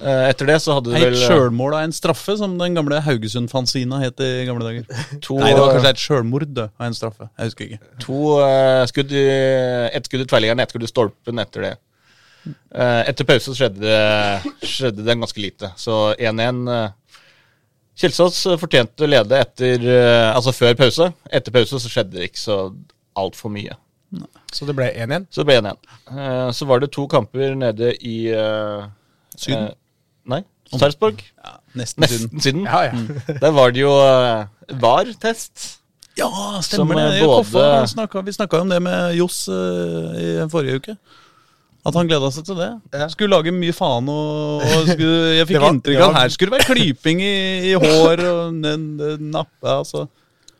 Eh, 0.00 0.22
etter 0.30 0.48
det 0.48 0.56
så 0.64 0.78
hadde 0.78 0.88
du 0.88 0.96
Et 0.96 1.04
vel 1.04 1.18
eh, 1.18 1.26
sjølmål 1.28 1.76
av 1.76 1.84
en 1.84 1.92
straffe, 1.92 2.34
som 2.40 2.56
den 2.60 2.76
gamle 2.78 3.02
Haugesund-fanzina 3.04 4.00
het 4.00 4.22
i 4.24 4.30
gamle 4.48 4.64
dager. 4.64 5.04
to, 5.26 5.36
Nei, 5.42 5.52
det 5.52 5.60
var 5.60 5.74
kanskje 5.76 5.92
et 5.92 6.04
sjølmord 6.06 6.62
av 6.64 6.86
en 6.86 6.96
straffe. 6.96 7.28
Jeg 7.36 7.50
husker 7.50 7.66
ikke. 7.66 7.92
To 8.06 8.22
eh, 8.46 8.84
skudd 8.88 9.12
i, 9.12 9.26
ett 9.92 10.08
skudd 10.08 10.24
i 10.24 10.28
tverrliggeren, 10.30 10.64
ett 10.64 10.72
skudd 10.72 10.88
i 10.88 10.90
stolpen 10.90 11.44
etter 11.44 11.68
det. 11.68 11.74
Eh, 12.48 13.02
etter 13.10 13.28
pause 13.28 13.50
så 13.50 13.56
skjedde 13.58 13.98
skjedde 14.64 15.04
det 15.04 15.18
ganske 15.20 15.44
lite. 15.44 15.72
Så 15.76 16.00
1-1 16.16 16.62
uh, 16.70 17.19
Kjelsås 18.00 18.38
eh, 18.48 18.56
fortjente 18.60 19.04
å 19.04 19.08
lede 19.10 19.36
etter 19.44 19.82
eh, 19.84 20.30
Altså 20.32 20.54
før 20.56 20.76
pause. 20.78 21.10
Etter 21.30 21.52
pause 21.54 21.80
så 21.82 21.90
skjedde 21.92 22.16
det 22.18 22.30
ikke 22.30 22.40
så 22.42 22.56
altfor 23.20 23.52
mye. 23.52 23.76
Så 24.54 24.66
det 24.66 24.74
ble 24.78 24.88
1-1. 24.90 25.28
Så 25.30 25.42
det 25.44 25.50
ble 25.50 25.58
1-1. 25.60 25.90
Eh, 26.14 26.46
så 26.56 26.66
var 26.70 26.80
det 26.82 26.90
to 26.96 27.04
kamper 27.10 27.52
nede 27.58 27.92
i 28.00 28.16
Syden? 29.36 29.68
nei, 30.30 30.40
Sarpsborg. 30.72 31.20
Ja, 31.44 31.52
nesten. 31.78 32.04
Nesten 32.06 32.42
Syden. 32.42 32.64
Ja, 32.66 32.80
ja. 32.88 33.36
Der 33.42 33.52
var 33.56 33.72
det 33.74 33.84
jo 33.84 33.92
VAR-test. 34.80 35.76
Ja, 36.18 36.28
Som, 36.60 36.66
stemmer 36.66 36.98
det. 36.98 37.22
både- 37.22 37.44
Koffa 37.46 38.22
vi 38.26 38.32
snakka 38.34 38.60
om 38.60 38.68
det 38.72 38.80
med 38.82 39.14
Johs 39.16 39.44
i 39.48 40.28
forrige 40.52 40.80
uke. 40.80 40.96
At 41.86 41.96
han 41.96 42.08
gleda 42.10 42.28
seg 42.34 42.44
til 42.44 42.58
det. 42.60 42.70
Ja. 42.92 43.06
Skulle 43.08 43.32
lage 43.38 43.52
mye 43.56 43.72
faen. 43.72 44.08
Og, 44.12 44.60
og 44.64 44.88
skulle, 44.90 45.36
jeg 45.38 45.46
fikk 45.48 45.60
var- 45.62 45.72
inntrykk 45.74 46.00
av 46.04 46.10
at 46.14 46.18
her 46.22 46.32
skulle 46.34 46.52
det 46.52 46.58
være 46.60 46.74
klyping 46.74 47.22
i, 47.24 47.34
i 47.70 47.76
hår 47.80 48.24
og 48.28 48.58
nappe. 48.60 49.68
altså. 49.78 50.06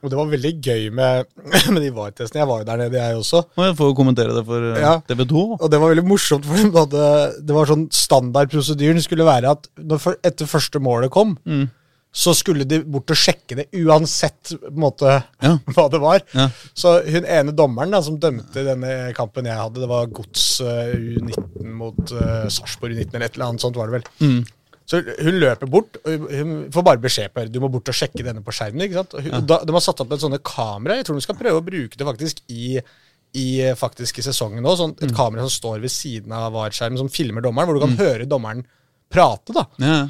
Og 0.00 0.08
det 0.08 0.16
var 0.16 0.30
veldig 0.32 0.50
gøy 0.64 0.86
med, 0.96 1.26
med 1.74 1.82
de 1.84 1.90
VAR-testene. 1.92 2.40
Jeg 2.40 2.48
var 2.48 2.62
jo 2.62 2.68
der 2.70 2.78
nede, 2.80 2.96
jeg 2.96 3.18
også. 3.20 3.42
Og 3.52 3.66
jeg 3.66 3.74
får 3.76 3.90
jo 3.90 3.96
kommentere 3.98 4.32
det 4.38 4.44
for 4.48 4.64
eh, 4.70 4.80
Ja. 4.80 4.94
TV 5.10 5.26
2? 5.28 5.42
Og 5.60 5.66
det 5.74 5.80
var 5.82 5.92
veldig 5.92 6.06
morsomt, 6.08 6.46
for 6.48 6.88
det 6.88 7.52
var 7.58 7.68
sånn 7.68 7.84
standardprosedyren 7.92 9.02
skulle 9.04 9.26
være 9.28 9.52
at 9.52 9.68
når, 9.76 10.14
etter 10.24 10.48
første 10.48 10.80
målet 10.80 11.12
kom, 11.12 11.36
Mm. 11.44 11.66
Så 12.10 12.32
skulle 12.34 12.66
de 12.66 12.80
bort 12.82 13.12
og 13.14 13.18
sjekke 13.18 13.54
det, 13.60 13.66
uansett 13.84 14.54
på 14.56 14.70
en 14.72 14.80
måte, 14.82 15.12
Ja. 15.44 15.52
hva 15.74 15.86
det 15.92 16.00
var. 16.02 16.22
Ja. 16.34 16.48
Så 16.74 16.96
hun 17.06 17.26
ene 17.26 17.54
dommeren 17.54 17.94
da, 17.94 18.00
som 18.02 18.18
dømte 18.18 18.64
denne 18.66 19.12
kampen 19.16 19.46
jeg 19.46 19.58
hadde, 19.60 19.82
det 19.84 19.90
var 19.90 20.10
Gods 20.10 20.46
eh, 20.64 20.96
U19 20.96 21.68
mot 21.80 22.00
uh, 22.16 22.48
Sarpsborg 22.50 22.96
U19, 22.96 23.14
eller 23.14 23.28
et 23.28 23.38
eller 23.38 23.52
annet 23.52 23.62
sånt 23.62 23.78
var 23.78 23.90
det 23.92 24.00
vel. 24.00 24.10
Mm. 24.26 24.40
Så 24.90 24.98
hun 25.06 25.36
løper 25.38 25.70
bort, 25.70 26.00
og 26.02 26.24
hun 26.34 26.56
får 26.74 26.86
bare 26.88 27.02
beskjed 27.04 27.30
på 27.30 27.44
du 27.46 27.60
må 27.62 27.68
bort 27.70 27.92
og 27.92 27.94
sjekke 27.94 28.24
denne 28.26 28.42
på 28.42 28.54
skjermen. 28.56 28.82
ikke 28.88 28.98
sant? 28.98 29.14
Hun, 29.14 29.46
da, 29.46 29.60
de 29.62 29.76
har 29.76 29.84
satt 29.84 30.02
opp 30.02 30.16
et 30.16 30.24
sånne 30.24 30.40
kamera. 30.42 30.96
Jeg 30.98 31.06
tror 31.06 31.20
de 31.20 31.22
skal 31.28 31.38
prøve 31.38 31.60
å 31.62 31.66
bruke 31.66 31.94
det 32.00 32.08
faktisk 32.08 32.42
i, 32.50 32.72
i 33.38 33.46
faktisk 33.78 34.18
i 34.18 34.24
sesongen 34.26 34.66
nå. 34.66 34.74
Sånn, 34.80 34.96
et 34.98 35.14
kamera 35.14 35.46
som 35.46 35.54
står 35.54 35.78
ved 35.86 35.94
siden 35.94 36.34
av 36.34 36.50
VAR-skjermen, 36.56 36.98
som 36.98 37.12
filmer 37.12 37.46
dommeren, 37.46 37.70
hvor 37.70 37.78
du 37.78 37.84
kan 37.86 37.94
høre 38.02 38.26
dommeren 38.26 38.66
prate. 39.14 39.54
da. 39.54 39.68
Ja. 39.78 40.00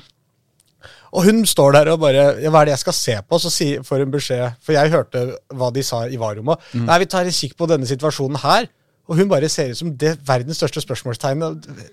Og 1.12 1.24
hun 1.26 1.40
står 1.48 1.72
der 1.74 1.88
og 1.90 2.00
bare 2.04 2.26
ja, 2.42 2.50
Hva 2.52 2.60
er 2.62 2.70
det 2.70 2.76
jeg 2.76 2.84
skal 2.84 2.94
se 2.94 3.16
på? 3.26 3.38
Så 3.42 3.50
si, 3.50 3.70
får 3.82 4.04
hun 4.04 4.12
beskjed 4.14 4.60
For 4.62 4.76
jeg 4.76 4.92
hørte 4.92 5.24
hva 5.58 5.72
de 5.74 5.82
sa 5.86 6.04
i 6.06 6.18
varerommet. 6.20 6.60
Mm. 6.74 6.84
Nei, 6.86 6.98
vi 7.02 7.08
tar 7.10 7.26
en 7.26 7.34
kikk 7.34 7.56
på 7.58 7.66
denne 7.70 7.88
situasjonen 7.90 8.38
her. 8.44 8.68
Og 9.10 9.16
hun 9.18 9.26
bare 9.30 9.48
ser 9.50 9.72
ut 9.72 9.78
som 9.80 9.90
det 9.98 10.12
verdens 10.28 10.60
største 10.62 10.84
spørsmålstegn. 10.84 11.40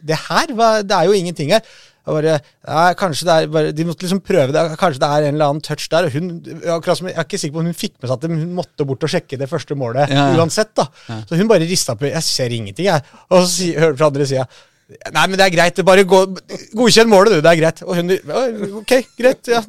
Det 0.05 0.17
her? 0.27 0.51
Hva, 0.53 0.67
det 0.85 0.93
er 0.93 1.07
jo 1.09 1.15
ingenting 1.17 1.49
her. 1.55 1.63
Bare, 2.07 2.37
ja, 2.63 2.83
kanskje 2.95 3.25
det 3.27 3.33
er 3.33 3.47
bare, 3.51 3.71
De 3.75 3.83
måtte 3.89 4.05
liksom 4.05 4.21
prøve 4.23 4.53
det. 4.53 4.61
Kanskje 4.79 5.01
det 5.01 5.09
er 5.09 5.25
en 5.25 5.33
eller 5.33 5.49
annen 5.49 5.63
touch 5.65 5.89
der. 5.91 6.05
Og 6.07 6.13
hun, 6.13 6.29
akkurat 6.77 7.01
som, 7.01 7.09
jeg 7.09 7.17
er 7.17 7.25
ikke 7.25 7.39
sikker 7.41 7.57
på 7.57 7.63
om 7.65 7.71
hun 7.71 7.79
fikk 7.81 7.95
med 7.97 8.11
seg 8.11 8.15
at 8.21 8.29
hun 8.29 8.45
måtte 8.61 8.85
bort 8.87 9.03
og 9.09 9.11
sjekke 9.15 9.39
det 9.41 9.49
første 9.49 9.75
målet 9.75 10.13
Ja, 10.13 10.27
ja. 10.29 10.37
uansett. 10.37 10.75
da. 10.77 10.85
Så 11.27 11.41
hun 11.41 11.49
bare 11.49 11.65
rista 11.67 11.97
på 11.97 12.05
Jeg 12.07 12.23
ser 12.23 12.53
ingenting, 12.55 12.85
jeg. 12.91 13.01
Og 13.33 13.49
så 13.49 13.73
hører 13.73 13.97
du 13.97 13.99
fra 14.03 14.11
andre 14.13 14.29
sida 14.29 14.45
Nei, 14.87 15.23
men 15.27 15.35
det 15.35 15.43
er 15.43 15.51
greit. 15.51 15.79
Bare 15.83 16.03
gå, 16.07 16.19
godkjenn 16.79 17.09
målet, 17.11 17.33
du. 17.35 17.41
Det 17.43 17.51
er 17.51 17.59
greit. 17.59 17.81
Og 17.83 17.97
hun 17.97 18.13
Ok, 18.79 18.93
greit. 19.19 19.49
ja. 19.51 19.59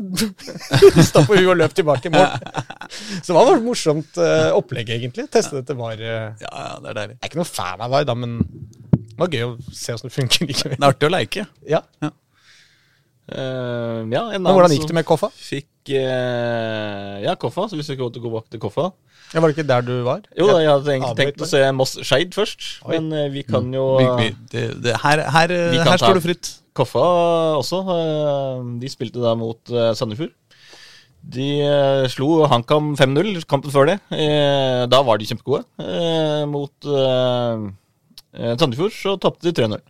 Stå 1.08 1.24
på 1.26 1.34
hun 1.34 1.48
og 1.50 1.58
løp 1.58 1.74
tilbake 1.74 2.06
i 2.06 2.12
mål. 2.14 2.36
Så 3.18 3.32
det 3.32 3.38
var 3.38 3.50
et 3.56 3.66
morsomt 3.66 4.20
eh, 4.22 4.50
opplegg, 4.54 4.92
egentlig. 4.94 5.26
Teste 5.34 5.58
dette 5.58 5.74
var 5.78 5.98
eh, 5.98 6.28
ja, 6.38 6.52
ja, 6.52 6.68
det 6.84 6.92
er 6.92 7.00
deilig. 7.00 7.16
Jeg 7.18 7.24
er 7.26 7.32
ikke 7.32 7.40
noen 7.42 7.50
fan 7.50 7.82
av 7.82 7.90
VAR, 7.96 8.06
da, 8.06 8.14
men 8.14 8.38
det 8.38 9.18
var 9.24 9.34
gøy 9.34 9.44
å 9.48 9.52
se 9.74 9.96
åssen 9.96 10.06
det 10.12 10.14
funker 10.14 10.46
likevel. 10.46 10.78
Det 10.78 10.86
er 10.86 10.92
artig 10.94 11.10
å 11.10 11.14
leke. 11.16 11.46
Ja. 11.74 11.82
Eh, 13.28 13.98
ja, 14.08 14.22
en 14.32 14.40
Men 14.40 14.54
hvordan 14.56 14.72
gikk 14.72 14.86
det 14.88 14.96
med 14.96 15.04
Koffa? 15.08 15.28
Fikk 15.36 15.90
uh, 15.92 17.18
Ja, 17.20 17.34
Koffa. 17.36 17.66
Så 17.68 17.76
hvis 17.76 17.90
vi 17.90 17.96
skulle 17.96 18.08
gå 18.08 18.14
tilbake 18.16 18.48
til 18.54 18.62
Koffa 18.62 18.86
Ja, 19.34 19.42
var 19.42 19.50
det 19.50 19.58
ikke 19.58 19.68
der 19.68 19.84
du 19.84 19.92
var? 20.06 20.22
Jo 20.32 20.46
da, 20.48 20.62
jeg 20.62 20.70
hadde 20.72 20.94
egentlig 20.94 21.18
tenkt 21.18 21.44
å 21.44 21.48
se 21.50 21.60
Moss 21.76 21.98
Skeid 22.00 22.32
først, 22.36 22.68
Oi. 22.86 22.96
men 22.96 23.12
uh, 23.12 23.26
vi 23.34 23.44
kan 23.44 23.68
jo 23.74 23.84
Vi, 24.00 24.06
vi, 24.22 24.30
det, 24.54 24.64
det, 24.86 24.96
her 25.04 25.26
her, 25.34 25.52
her 25.76 26.00
står 26.00 26.16
det 26.20 26.24
fritt. 26.24 26.50
Koffa 26.78 27.04
også. 27.58 27.82
De 28.78 28.88
spilte 28.92 29.20
da 29.20 29.34
mot 29.36 29.58
Sandefjord. 29.98 30.30
De 31.18 31.48
slo 32.14 32.44
HamKam 32.46 32.92
5-0 32.96 33.42
kampen 33.50 33.74
før 33.74 33.90
det. 33.90 33.96
Da 34.86 35.00
var 35.02 35.18
de 35.18 35.26
kjempegode. 35.26 35.66
Mot 36.46 36.88
Sandefjord 38.30 38.94
så 38.94 39.16
tapte 39.18 39.50
de 39.50 39.56
3-0. 39.58 39.82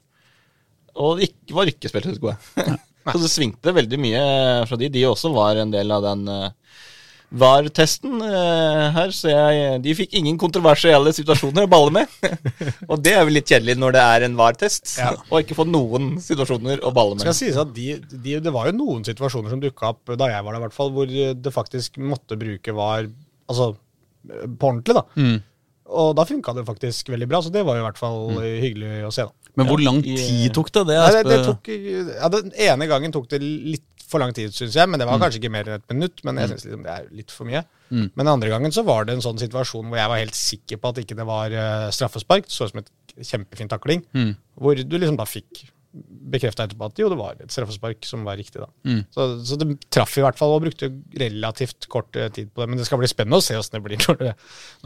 Og 1.05 1.20
de 1.20 1.55
var 1.55 1.69
ikke 1.69 1.93
spesielt 1.93 2.24
gode. 2.24 2.40
så 3.07 3.20
det 3.23 3.31
svingte 3.33 3.75
veldig 3.77 3.99
mye 4.01 4.23
fra 4.69 4.79
de. 4.81 4.91
De 4.93 5.07
også 5.09 5.33
var 5.35 5.61
en 5.62 5.73
del 5.73 5.93
av 5.95 6.05
den 6.05 6.29
eh, 6.33 6.51
VAR-testen 7.29 8.23
eh, 8.25 8.85
her, 8.95 9.12
så 9.12 9.31
jeg, 9.31 9.81
de 9.85 9.95
fikk 9.97 10.15
ingen 10.16 10.39
kontroversielle 10.41 11.12
situasjoner 11.12 11.66
å 11.66 11.70
balle 11.70 11.93
med. 11.99 12.15
og 12.91 13.03
det 13.05 13.15
er 13.15 13.27
vel 13.29 13.37
litt 13.37 13.51
kjedelig 13.53 13.77
når 13.81 13.97
det 13.97 14.05
er 14.05 14.27
en 14.29 14.39
VAR-test, 14.39 14.95
Ja. 15.01 15.12
og 15.29 15.43
ikke 15.43 15.59
få 15.59 15.69
noen 15.69 16.15
situasjoner 16.25 16.81
å 16.81 16.93
balle 16.97 17.19
med. 17.19 17.27
Skal 17.27 17.35
jeg 17.35 17.43
sies 17.43 17.61
at 17.61 17.75
de, 17.77 17.91
de, 18.12 18.39
Det 18.45 18.55
var 18.55 18.70
jo 18.70 18.79
noen 18.81 19.05
situasjoner 19.09 19.53
som 19.53 19.61
dukka 19.62 19.93
opp 19.93 20.16
da 20.16 20.31
jeg 20.33 20.45
var 20.45 20.57
der, 20.57 20.62
i 20.62 20.66
hvert 20.66 20.79
fall, 20.79 20.95
hvor 20.97 21.09
det 21.09 21.55
faktisk 21.55 22.01
måtte 22.01 22.41
bruke 22.41 22.77
var 22.77 23.09
Altså 23.49 23.70
på 24.29 24.69
ordentlig, 24.69 24.93
da. 24.93 25.05
Mm. 25.16 25.37
Og 25.89 26.11
da 26.19 26.25
funka 26.29 26.53
det 26.53 26.66
faktisk 26.69 27.09
veldig 27.09 27.29
bra, 27.31 27.41
så 27.41 27.53
det 27.53 27.62
var 27.65 27.79
jo 27.79 27.81
i 27.81 27.87
hvert 27.87 28.01
fall 28.01 28.19
mm. 28.35 28.41
hyggelig 28.61 28.91
å 29.09 29.12
se. 29.15 29.25
da. 29.25 29.33
Men 29.59 29.68
hvor 29.70 29.82
lang 29.82 30.01
tid 30.05 30.51
tok 30.56 30.72
det? 30.74 30.85
Det, 30.89 30.98
Nei, 30.98 31.22
det, 31.22 31.30
det 31.30 31.39
tok, 31.47 31.70
ja, 31.74 32.28
Den 32.32 32.52
ene 32.68 32.90
gangen 32.90 33.14
tok 33.14 33.30
det 33.32 33.40
litt 33.43 33.86
for 34.09 34.22
lang 34.22 34.32
tid, 34.36 34.55
syns 34.56 34.76
jeg. 34.78 34.89
Men 34.90 35.01
det 35.01 35.09
var 35.09 35.20
kanskje 35.20 35.43
ikke 35.43 35.52
mer 35.52 35.68
enn 35.68 35.80
et 35.82 35.94
minutt. 35.94 36.22
Men 36.26 36.40
jeg 36.40 36.52
synes 36.52 36.66
liksom 36.68 36.85
det 36.86 36.94
er 36.94 37.09
litt 37.20 37.35
for 37.35 37.48
mye. 37.48 37.64
Mm. 37.89 38.06
Men 38.20 38.32
andre 38.35 38.52
gangen 38.52 38.74
så 38.74 38.85
var 38.86 39.09
det 39.09 39.16
en 39.16 39.24
sånn 39.24 39.40
situasjon 39.40 39.89
hvor 39.89 40.01
jeg 40.01 40.12
var 40.12 40.22
helt 40.22 40.39
sikker 40.39 40.80
på 40.80 40.93
at 40.93 41.02
ikke 41.02 41.18
det 41.18 41.26
var 41.28 41.56
eh, 41.64 41.89
straffespark. 41.94 42.48
Det 42.48 42.55
så 42.55 42.68
ut 42.68 42.74
som 42.74 42.82
et 42.82 43.26
kjempefin 43.32 43.70
takling. 43.70 44.05
Mm. 44.16 44.32
Hvor 44.59 44.78
du 44.78 44.97
liksom 44.97 45.18
da 45.20 45.28
fikk 45.28 45.66
bekrefta 46.33 46.66
etterpå 46.66 46.89
at 46.89 47.01
jo, 47.01 47.09
det 47.12 47.19
var 47.19 47.39
et 47.41 47.53
straffespark 47.53 48.07
som 48.07 48.25
var 48.27 48.39
riktig. 48.41 48.61
da. 48.61 48.69
Mm. 48.89 49.01
Så, 49.15 49.27
så 49.49 49.59
det 49.61 49.69
traff 49.95 50.16
i 50.19 50.25
hvert 50.25 50.39
fall, 50.39 50.55
og 50.57 50.65
brukte 50.66 50.91
relativt 51.20 51.89
kort 51.93 52.16
eh, 52.19 52.31
tid 52.35 52.51
på 52.53 52.62
det. 52.62 52.69
Men 52.73 52.81
det 52.81 52.89
skal 52.89 53.01
bli 53.01 53.11
spennende 53.11 53.41
å 53.41 53.45
se 53.45 53.57
åssen 53.59 53.79
det 53.79 53.85
blir 53.87 54.03
når 54.05 54.20
det, 54.20 54.35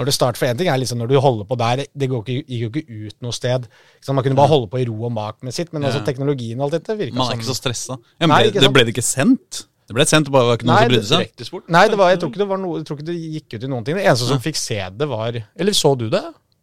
når 0.00 0.10
det 0.10 0.16
starter. 0.16 0.42
For 0.42 0.50
én 0.50 0.60
ting 0.60 0.70
er 0.72 0.80
liksom 0.82 1.02
når 1.02 1.12
du 1.12 1.18
holder 1.22 1.48
på 1.48 1.58
der, 1.62 1.84
det 1.88 2.10
går 2.12 2.24
ikke, 2.24 2.38
gikk 2.46 2.62
jo 2.62 2.70
ikke 2.72 3.00
ut 3.08 3.18
noe 3.26 3.36
sted. 3.36 3.68
Ikke? 3.98 4.16
Man 4.16 4.26
kunne 4.28 4.38
bare 4.38 4.52
holde 4.54 4.70
på 4.72 4.82
i 4.82 4.86
ro 4.88 4.96
og 5.08 5.12
mak 5.16 5.42
med 5.46 5.56
sitt, 5.56 5.74
men 5.74 5.88
altså 5.88 6.04
teknologien 6.06 6.60
og 6.60 6.68
alt 6.68 6.80
dette 6.80 6.98
virka 6.98 7.18
Man 7.18 7.32
er 7.32 7.40
ikke 7.40 7.50
så 7.50 7.58
stressa. 7.58 7.98
Ja, 8.18 8.30
Nei, 8.30 8.46
ble, 8.48 8.62
det 8.62 8.72
ble 8.72 8.86
det 8.88 8.96
ikke 8.96 9.06
sendt? 9.06 9.66
Det 9.92 9.96
ble 9.96 10.04
sendt, 10.08 10.30
bare 10.32 10.46
var 10.46 10.60
ikke 10.60 10.68
noen 10.68 10.78
Nei, 10.78 10.84
som 10.84 10.92
brydde 10.92 11.46
seg? 11.48 11.66
Nei, 11.74 11.82
det 11.90 11.98
var, 11.98 12.12
jeg, 12.12 12.20
tror 12.22 12.30
ikke 12.30 12.40
det 12.40 12.48
var 12.52 12.60
noe, 12.62 12.78
jeg 12.80 12.86
tror 12.88 13.00
ikke 13.00 13.08
det 13.08 13.16
gikk 13.18 13.56
ut 13.56 13.66
i 13.66 13.70
noen 13.72 13.86
ting. 13.86 13.98
Det 13.98 14.06
eneste 14.06 14.28
som 14.30 14.40
fikk 14.40 14.60
se 14.60 14.78
det, 14.78 15.08
var 15.10 15.36
Eller 15.42 15.76
så 15.76 15.92
du 15.98 16.06
det? 16.12 16.22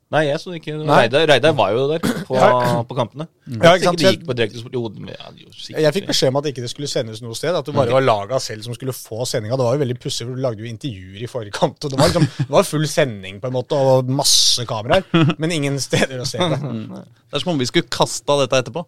Nei, 0.10 0.24
jeg 0.26 0.40
så 0.42 0.50
ikke. 0.58 0.74
Reidar, 0.90 1.28
Reidar 1.30 1.52
var 1.54 1.70
jo 1.76 1.84
der 1.92 2.00
på, 2.02 2.34
Ja. 2.34 2.80
på 2.82 2.96
kampene. 2.98 3.28
Ja, 3.46 3.76
ikke 3.78 3.92
sant? 3.92 4.02
Gikk 4.02 4.24
på 4.26 4.34
direktesport. 4.34 4.74
Jo, 4.74 4.90
ja, 5.06 5.28
sikkert 5.54 5.84
Jeg 5.86 5.94
fikk 6.00 6.08
beskjed 6.10 6.32
om 6.32 6.40
at 6.40 6.48
ikke 6.50 6.64
det 6.66 6.70
skulle 6.72 6.90
sendes 6.90 7.22
noe 7.22 7.36
sted. 7.38 7.54
At 7.54 7.66
det 7.70 7.76
bare 7.78 7.94
var 7.94 8.02
laga 8.02 8.40
selv 8.42 8.66
som 8.66 8.74
skulle 8.74 8.96
få 8.98 9.22
sendinga. 9.30 9.54
Det 9.60 9.68
var 9.68 9.78
jo 9.78 9.84
veldig 9.84 9.98
pussig, 10.02 10.26
for 10.26 10.34
du 10.34 10.42
lagde 10.42 10.66
jo 10.66 10.70
intervjuer 10.72 11.22
i 11.22 11.30
forkant. 11.30 11.78
Og 11.86 11.94
det 11.94 12.00
var, 12.02 12.10
liksom, 12.10 12.26
det 12.40 12.50
var 12.58 12.66
full 12.66 12.88
sending 12.90 13.38
på 13.40 13.52
en 13.52 13.54
måte, 13.60 13.78
og 13.78 14.10
masse 14.10 14.66
kameraer, 14.66 15.06
men 15.38 15.52
ingen 15.54 15.78
steder 15.80 16.18
å 16.24 16.26
se 16.26 16.42
det. 16.42 16.58
Det 17.30 17.38
er 17.38 17.44
som 17.46 17.52
om 17.54 17.60
vi 17.62 17.70
skulle 17.70 17.86
kasta 17.94 18.40
dette 18.42 18.58
etterpå. 18.64 18.82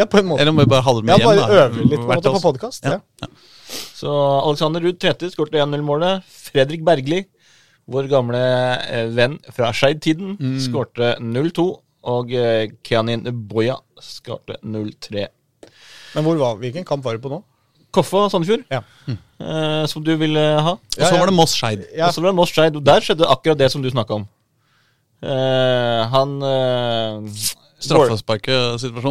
Ja, 0.00 0.06
på 0.08 0.16
en 0.22 0.30
måte. 0.32 0.40
Eller 0.40 0.50
om 0.54 0.56
vi 0.58 0.64
bare 0.64 0.80
hadde 0.82 1.02
det 1.04 1.12
Ja, 1.12 1.18
med 1.20 1.26
bare 1.28 1.44
da. 1.44 1.66
øve 1.68 1.84
litt 1.84 2.00
på, 2.00 2.08
måte, 2.08 2.32
på 2.32 2.40
podkast. 2.40 2.88
Ja. 2.88 2.96
Ja. 3.20 3.28
Så 3.94 4.08
Alexander 4.48 4.80
Ruud 4.80 4.96
Tveter 4.98 5.28
skåret 5.28 5.52
1-0-målet. 5.60 6.24
Fredrik 6.48 6.80
Bergli, 6.88 7.20
vår 7.90 8.08
gamle 8.08 8.40
eh, 8.88 9.08
venn 9.12 9.38
fra 9.52 9.72
Skeid-tiden, 9.76 10.36
Mm. 10.40 10.58
skårte 10.60 11.16
0-2. 11.20 11.66
Og 12.04 12.28
Keanin 12.28 12.66
Kianin 12.84 13.22
Boya 13.48 13.78
skårte 14.00 14.58
0-3. 14.62 15.26
Men 16.14 16.24
hvor 16.26 16.36
var, 16.36 16.56
hvilken 16.60 16.84
kamp 16.84 17.02
var 17.04 17.16
det 17.16 17.22
på 17.24 17.30
nå? 17.32 17.42
Koffa 17.94 18.28
Sandefjord, 18.30 18.64
Ja. 18.70 18.82
eh, 19.08 19.86
som 19.86 20.02
du 20.04 20.16
ville 20.16 20.38
ha. 20.60 20.72
Og 20.74 21.00
så 21.00 21.16
var 21.18 21.26
det 21.26 21.34
Moss 21.34 21.54
Skeid. 21.56 21.84
Ja. 21.96 22.08
Og 22.08 22.12
så 22.14 22.20
var 22.20 22.30
det 22.32 22.36
Moss 22.36 22.50
Skeid. 22.52 22.76
og 22.76 22.84
Der 22.84 23.00
skjedde 23.00 23.24
akkurat 23.30 23.56
det 23.58 23.70
som 23.72 23.82
du 23.82 23.88
snakka 23.90 24.14
om. 24.20 24.28
Eh, 25.22 26.08
han 26.10 26.42
eh. 26.42 27.20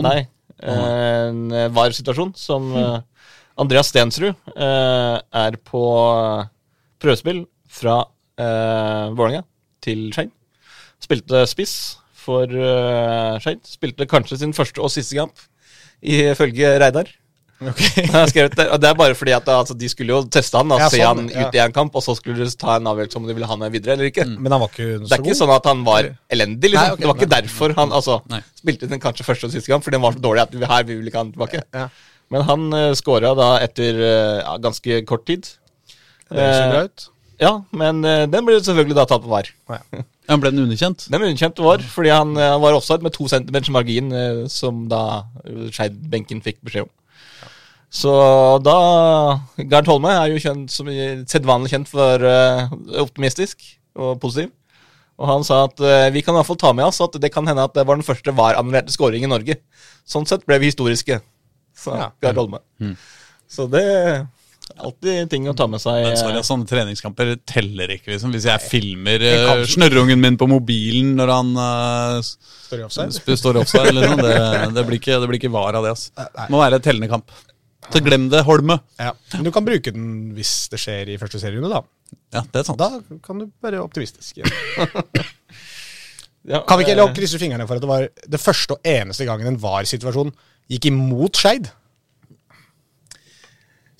Nei. 0.03 0.27
En 0.63 1.51
eh, 1.51 1.69
VAR-situasjon 1.73 2.35
som 2.37 2.69
eh, 2.77 2.99
Andreas 3.57 3.87
Stensrud 3.89 4.35
eh, 4.55 5.17
er 5.33 5.57
på 5.65 5.83
prøvespill 7.01 7.43
fra 7.67 8.03
eh, 8.39 9.09
Vålerenga 9.15 9.43
til 9.83 10.07
Skeid. 10.15 10.31
Spilte 11.03 11.43
spiss 11.49 11.75
for 12.23 12.47
eh, 12.47 13.41
Skeid. 13.43 13.65
Spilte 13.67 14.07
kanskje 14.09 14.39
sin 14.43 14.55
første 14.55 14.81
og 14.83 14.93
siste 14.93 15.17
kamp, 15.19 15.35
ifølge 16.01 16.77
Reidar. 16.81 17.11
Okay. 17.63 18.07
skrevet 18.31 18.55
det, 18.57 18.65
og 18.75 18.79
det 18.81 18.89
er 18.89 18.95
bare 18.97 19.15
fordi 19.15 19.33
at 19.35 19.47
altså, 19.51 19.75
de 19.77 19.87
skulle 19.91 20.11
jo 20.11 20.23
teste 20.31 20.59
han 20.59 20.71
og 20.73 20.81
Ja, 20.81 20.89
se 20.91 20.99
sånn, 20.99 21.21
han 21.23 21.29
ja. 21.31 21.47
ut 21.47 21.55
i 21.55 21.61
en 21.63 21.75
kamp, 21.75 21.95
og 21.95 22.03
så 22.03 22.15
skulle 22.17 22.43
de 22.43 22.59
ta 22.59 22.77
en 22.79 22.89
avgjørelse 22.91 23.19
om 23.19 23.27
de 23.29 23.35
ville 23.37 23.47
ha 23.47 23.55
ham 23.55 23.63
videre 23.71 23.95
eller 23.95 24.09
ikke. 24.09 24.25
Men 24.33 24.55
han 24.55 24.63
var 24.63 24.73
ikke 24.73 24.89
så 24.89 25.05
Det 25.05 25.17
er 25.17 25.23
ikke 25.23 25.39
sånn 25.39 25.53
at 25.55 25.69
han 25.69 25.85
var 25.87 26.09
elendig. 26.33 26.73
liksom. 26.73 26.89
Nei, 26.89 26.95
okay, 26.95 27.03
det 27.03 27.11
var 27.11 27.19
ikke 27.19 27.29
nei. 27.29 27.37
derfor 27.37 27.75
han 27.79 27.95
altså, 27.99 28.19
spilte 28.59 28.89
den 28.91 29.03
kanskje 29.03 29.27
første 29.27 29.49
og 29.49 29.55
siste 29.55 29.71
kamp, 29.71 29.85
for 29.85 29.95
den 29.95 30.03
var 30.03 30.17
så 30.17 30.23
dårlig 30.23 30.43
at 30.43 30.57
vi, 30.57 30.65
her 30.73 30.89
vi 30.89 30.99
vil 30.99 31.11
ikke 31.11 31.21
ha 31.21 31.25
han 31.25 31.33
tilbake. 31.35 31.63
Ja. 31.77 31.87
Men 32.33 32.45
han 32.49 32.67
uh, 32.73 32.91
scora 32.97 33.33
da 33.37 33.49
etter 33.63 33.99
uh, 34.01 34.53
ganske 34.63 35.01
kort 35.09 35.27
tid. 35.29 35.47
Det 36.33 36.49
ser 36.49 36.71
bra 36.73 36.85
ut. 36.89 37.09
Ja, 37.41 37.53
men 37.73 38.01
uh, 38.05 38.25
den 38.29 38.45
ble 38.45 38.59
selvfølgelig 38.59 38.97
da 38.97 39.05
tatt 39.09 39.23
på 39.23 39.31
var. 39.31 39.49
Ja, 39.69 40.37
ble 40.41 40.51
den 40.51 40.65
underkjent? 40.65 41.07
Den 41.09 41.21
ble 41.21 41.31
underkjent 41.31 41.61
var, 41.63 41.83
fordi 41.95 42.11
han 42.13 42.35
han 42.39 42.61
var 42.63 42.77
offside 42.77 43.05
med 43.05 43.15
to 43.15 43.27
centimeters 43.31 43.71
margin, 43.73 44.11
uh, 44.13 44.43
som 44.51 44.85
da 44.91 45.23
Skeid-benken 45.45 46.43
fikk 46.45 46.61
beskjed 46.65 46.87
om. 46.87 46.93
Så 47.93 48.11
da 48.65 48.77
Gard 49.69 49.89
Holme 49.91 50.09
er 50.09 50.31
jo 50.31 50.41
kjent, 50.41 50.71
som 50.73 50.89
sedvanlig 51.29 51.69
kjent 51.75 51.91
for 51.91 52.25
uh, 52.25 52.65
optimistisk 53.03 53.61
og 53.93 54.17
positiv. 54.23 54.49
Og 55.21 55.29
han 55.29 55.45
sa 55.45 55.59
at 55.67 55.81
eh, 55.85 56.09
vi 56.13 56.23
kan 56.25 56.33
i 56.33 56.39
hvert 56.39 56.47
fall 56.49 56.57
ta 56.57 56.71
med 56.73 56.87
oss 56.87 56.97
at 57.05 57.13
det 57.21 57.29
kan 57.33 57.45
hende 57.45 57.61
at 57.61 57.75
det 57.77 57.83
var 57.85 57.99
den 57.99 58.05
første 58.05 58.33
VAR-annullerte 58.33 58.93
scoring 58.95 59.25
i 59.25 59.29
Norge. 59.29 59.59
Sånn 60.09 60.25
sett 60.25 60.41
ble 60.49 60.57
vi 60.61 60.71
historiske, 60.71 61.19
sa 61.77 61.99
Ja. 61.99 62.07
Gard 62.25 62.39
Holme. 62.41 62.63
Så 63.45 63.67
det 63.69 63.85
alltid 64.77 65.29
ting 65.31 65.47
å 65.49 65.55
ta 65.57 65.67
med 65.69 65.81
seg. 65.83 66.01
Men 66.05 66.17
sorry, 66.19 66.39
eh, 66.39 66.47
sånne 66.47 66.67
treningskamper 66.69 67.33
teller 67.49 67.95
ikke, 67.95 68.13
liksom. 68.13 68.33
Hvis 68.35 68.47
jeg 68.49 68.65
filmer 68.65 69.23
Jeg 69.23 69.45
uh, 69.45 69.63
snørrungen 69.69 70.21
min 70.21 70.37
på 70.39 70.47
mobilen 70.49 71.13
når 71.19 71.33
han 71.33 71.55
uh, 71.57 72.19
Står 72.23 72.81
i 72.81 72.85
offside. 72.87 73.39
står 73.39 73.61
offside, 73.61 73.95
liksom. 73.95 74.21
Det, 74.23 74.35
det, 74.77 74.85
blir 74.87 75.01
ikke, 75.01 75.19
det 75.21 75.31
blir 75.31 75.41
ikke 75.41 75.53
var 75.53 75.79
av 75.79 75.87
det, 75.87 75.95
altså. 75.95 76.29
Nei. 76.39 76.47
Må 76.53 76.61
være 76.63 76.81
tellende 76.83 77.11
kamp. 77.11 77.33
Så 77.91 77.99
glem 78.03 78.29
det, 78.31 78.43
Holme. 78.47 78.79
Ja. 79.01 79.11
Men 79.35 79.47
du 79.47 79.51
kan 79.53 79.65
bruke 79.67 79.93
den 79.93 80.31
hvis 80.37 80.53
det 80.71 80.79
skjer 80.81 81.13
i 81.13 81.19
første 81.21 81.41
serierunde, 81.41 81.71
da. 81.73 81.83
Ja, 82.33 82.43
det 82.47 82.61
er 82.61 82.67
sant. 82.67 82.81
Da 82.81 83.19
kan 83.25 83.41
du 83.41 83.47
være 83.63 83.81
optimistisk. 83.83 84.39
ja, 86.51 86.63
Kan 86.63 86.79
vi 86.79 86.85
ikke 86.85 86.93
eh, 86.93 86.95
heller 86.95 87.15
krysse 87.15 87.41
fingrene 87.41 87.67
for 87.69 87.77
at 87.77 87.83
det 87.83 87.91
var 87.91 88.07
det 88.07 88.41
første 88.41 88.77
og 88.77 88.87
eneste 88.87 89.27
gangen 89.29 89.51
en 89.51 89.61
VAR-situasjon 89.61 90.33
gikk 90.71 90.89
imot 90.89 91.41
Skeid? 91.41 91.69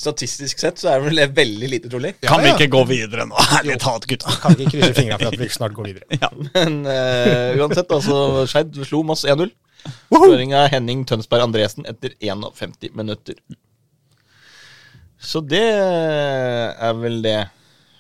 Statistisk 0.04 0.60
sett 0.60 0.82
så 0.82 0.92
er 0.92 1.00
det 1.00 1.10
vel 1.10 1.36
veldig 1.38 1.70
lite 1.72 1.92
trolig. 1.92 2.14
Kan 2.24 2.44
vi 2.44 2.52
ja. 2.52 2.58
ikke 2.58 2.70
gå 2.74 2.84
videre 2.90 3.28
nå? 3.30 3.38
Ærlig 3.60 3.78
talt, 3.84 4.08
gutta. 4.10 4.34
Kan 4.44 4.58
vi 4.60 4.68
ikke 4.68 4.78
krysse 4.82 4.98
fingrene 4.98 5.20
for 5.22 5.32
at 5.32 5.44
vi 5.44 5.52
snart 5.54 5.76
går 5.78 5.92
videre? 5.92 6.32
Men 6.56 6.82
uh, 6.88 7.60
uansett, 7.64 7.92
altså 7.92 8.48
Skeid 8.52 8.82
slo 8.84 9.04
Moss 9.08 9.24
1-0. 9.24 9.52
Skåring 10.12 10.54
av 10.56 10.70
Henning 10.72 11.04
Tønsberg 11.08 11.44
Andresen 11.48 11.88
etter 11.90 12.16
51 12.24 12.92
minutter. 12.96 13.40
Så 15.24 15.40
det 15.44 15.64
er 15.64 17.00
vel 17.00 17.22
det. 17.24 17.40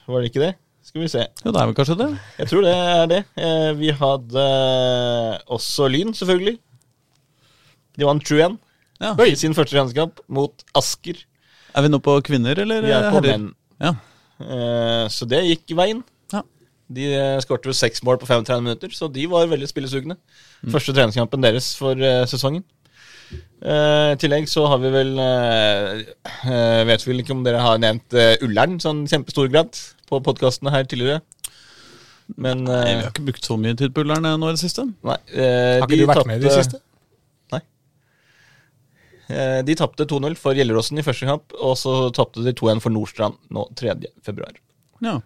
Var 0.07 0.23
det 0.23 0.31
ikke 0.31 0.43
det? 0.43 0.53
Skal 0.83 1.05
vi 1.05 1.09
se. 1.11 1.23
Jo, 1.45 1.51
det 1.51 1.59
er 1.61 1.69
vel 1.69 1.75
kanskje 1.77 1.95
det. 2.01 2.09
Jeg 2.41 2.49
tror 2.51 2.65
det 2.65 2.73
er 2.75 3.05
det. 3.09 3.21
Eh, 3.39 3.69
vi 3.79 3.91
hadde 3.95 4.47
også 5.55 5.87
Lyn, 5.89 6.11
selvfølgelig. 6.13 6.57
De 7.97 8.07
vant 8.09 8.23
7-1 8.27 8.57
Ja. 9.01 9.13
i 9.25 9.35
sin 9.35 9.55
første 9.55 9.77
regnskap 9.77 10.19
mot 10.27 10.63
Asker. 10.75 11.23
Er 11.75 11.81
vi 11.85 11.89
nå 11.89 11.99
på 12.05 12.17
kvinner, 12.25 12.59
eller 12.63 12.81
Vi 12.85 12.91
er 12.93 13.09
på 13.09 13.17
herrer? 13.21 13.37
menn. 13.37 13.47
Ja. 13.81 13.93
Eh, 14.43 15.07
så 15.13 15.27
det 15.29 15.43
gikk 15.47 15.73
veien. 15.77 16.03
Ja. 16.33 16.41
De 16.93 17.07
skårte 17.41 17.69
vel 17.71 17.73
seks 17.77 18.03
mål 18.05 18.19
på 18.21 18.27
35 18.29 18.61
minutter, 18.63 18.89
så 18.93 19.11
de 19.11 19.25
var 19.31 19.47
veldig 19.47 19.67
spillesugne. 19.71 20.17
Første 20.69 20.93
treningskampen 20.93 21.41
deres 21.41 21.71
for 21.79 21.93
eh, 21.97 22.25
sesongen. 22.29 22.63
Eh, 23.63 24.11
I 24.13 24.17
tillegg 24.21 24.45
så 24.51 24.65
har 24.69 24.77
vi 24.83 24.89
vel 24.93 25.13
eh, 25.17 26.01
eh, 26.45 26.81
Vet 26.85 27.05
vel 27.07 27.21
ikke 27.23 27.31
om 27.33 27.43
dere 27.45 27.61
har 27.63 27.79
nevnt 27.81 28.13
Ullern 28.43 28.75
sånn 28.83 29.05
kjempestor 29.09 29.47
grad 29.49 29.71
på 30.09 30.19
podkastene 30.21 30.69
her 30.75 30.83
tidligere. 30.85 31.21
Men 32.37 32.63
Nei, 32.67 32.75
eh, 32.83 32.97
vi 32.99 33.03
har 33.07 33.11
ikke 33.13 33.25
brukt 33.31 33.47
så 33.47 33.57
mye 33.59 33.75
tid 33.79 33.93
på 33.95 34.03
Ullern 34.05 34.27
nå 34.27 34.49
i 34.51 34.53
det 34.57 34.61
siste. 34.61 34.85
nei, 35.03 35.17
eh, 35.33 35.79
Har 35.81 35.87
ikke 35.87 35.97
du 36.03 36.05
vært 36.11 36.27
med 36.29 36.37
i 36.37 36.43
det 36.45 36.51
tapte- 36.51 36.63
siste? 36.63 36.81
Eh, 39.31 39.59
de 39.65 39.75
tapte 39.79 40.05
2-0 40.09 40.35
for 40.39 40.57
Gjelleråsen 40.57 40.99
i 40.99 41.05
første 41.05 41.27
kamp, 41.29 41.53
og 41.55 41.77
så 41.79 41.93
tapte 42.15 42.43
de 42.43 42.53
2-1 42.57 42.81
for 42.83 42.93
Nordstrand 42.93 43.37
nå 43.53 43.67
3. 43.79 43.95
februar. 44.25 44.57
Ja. 45.03 45.19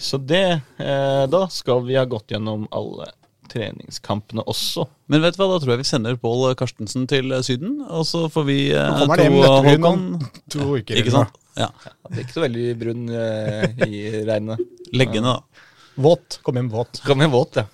Så 0.00 0.16
det 0.22 0.44
eh, 0.80 1.24
Da 1.28 1.42
skal 1.52 1.82
vi 1.84 1.98
ha 1.98 2.06
gått 2.08 2.30
gjennom 2.32 2.68
alle 2.72 3.10
treningskampene 3.50 4.44
også. 4.46 4.84
Men 5.10 5.24
vet 5.24 5.34
du 5.34 5.40
hva, 5.42 5.48
da 5.50 5.58
tror 5.58 5.72
jeg 5.74 5.82
vi 5.82 5.88
sender 5.88 6.18
Pål 6.22 6.54
Karstensen 6.58 7.08
til 7.10 7.34
Syden, 7.42 7.80
og 7.82 8.06
så 8.06 8.28
får 8.30 8.46
vi 8.46 8.58
eh, 8.70 9.02
Nå 9.02 9.18
to 9.18 9.42
Håkon. 9.66 10.06
to 10.54 10.68
uker. 10.78 11.00
Ikke 11.02 11.14
sant? 11.16 11.36
Ja. 11.58 11.66
Det 12.06 12.14
er 12.14 12.22
ikke 12.22 12.36
så 12.38 12.44
veldig 12.46 12.68
brun 12.78 13.10
eh, 13.10 13.66
i 13.90 14.04
regnet. 14.28 14.62
Leggende, 14.94 15.34
da. 15.34 15.66
Våt. 16.00 16.38
Kom 16.46 16.56
hjem 16.56 16.70
våt. 16.72 17.02
Kom 17.04 17.20
hjem 17.20 17.34
våt, 17.34 17.58
ja. 17.60 17.66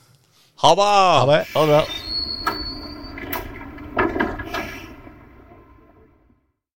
Ha 0.64 0.72
det! 0.80 0.88
Ha 0.88 1.24
det. 1.28 1.40
Ha 1.52 1.66
det 1.68 1.84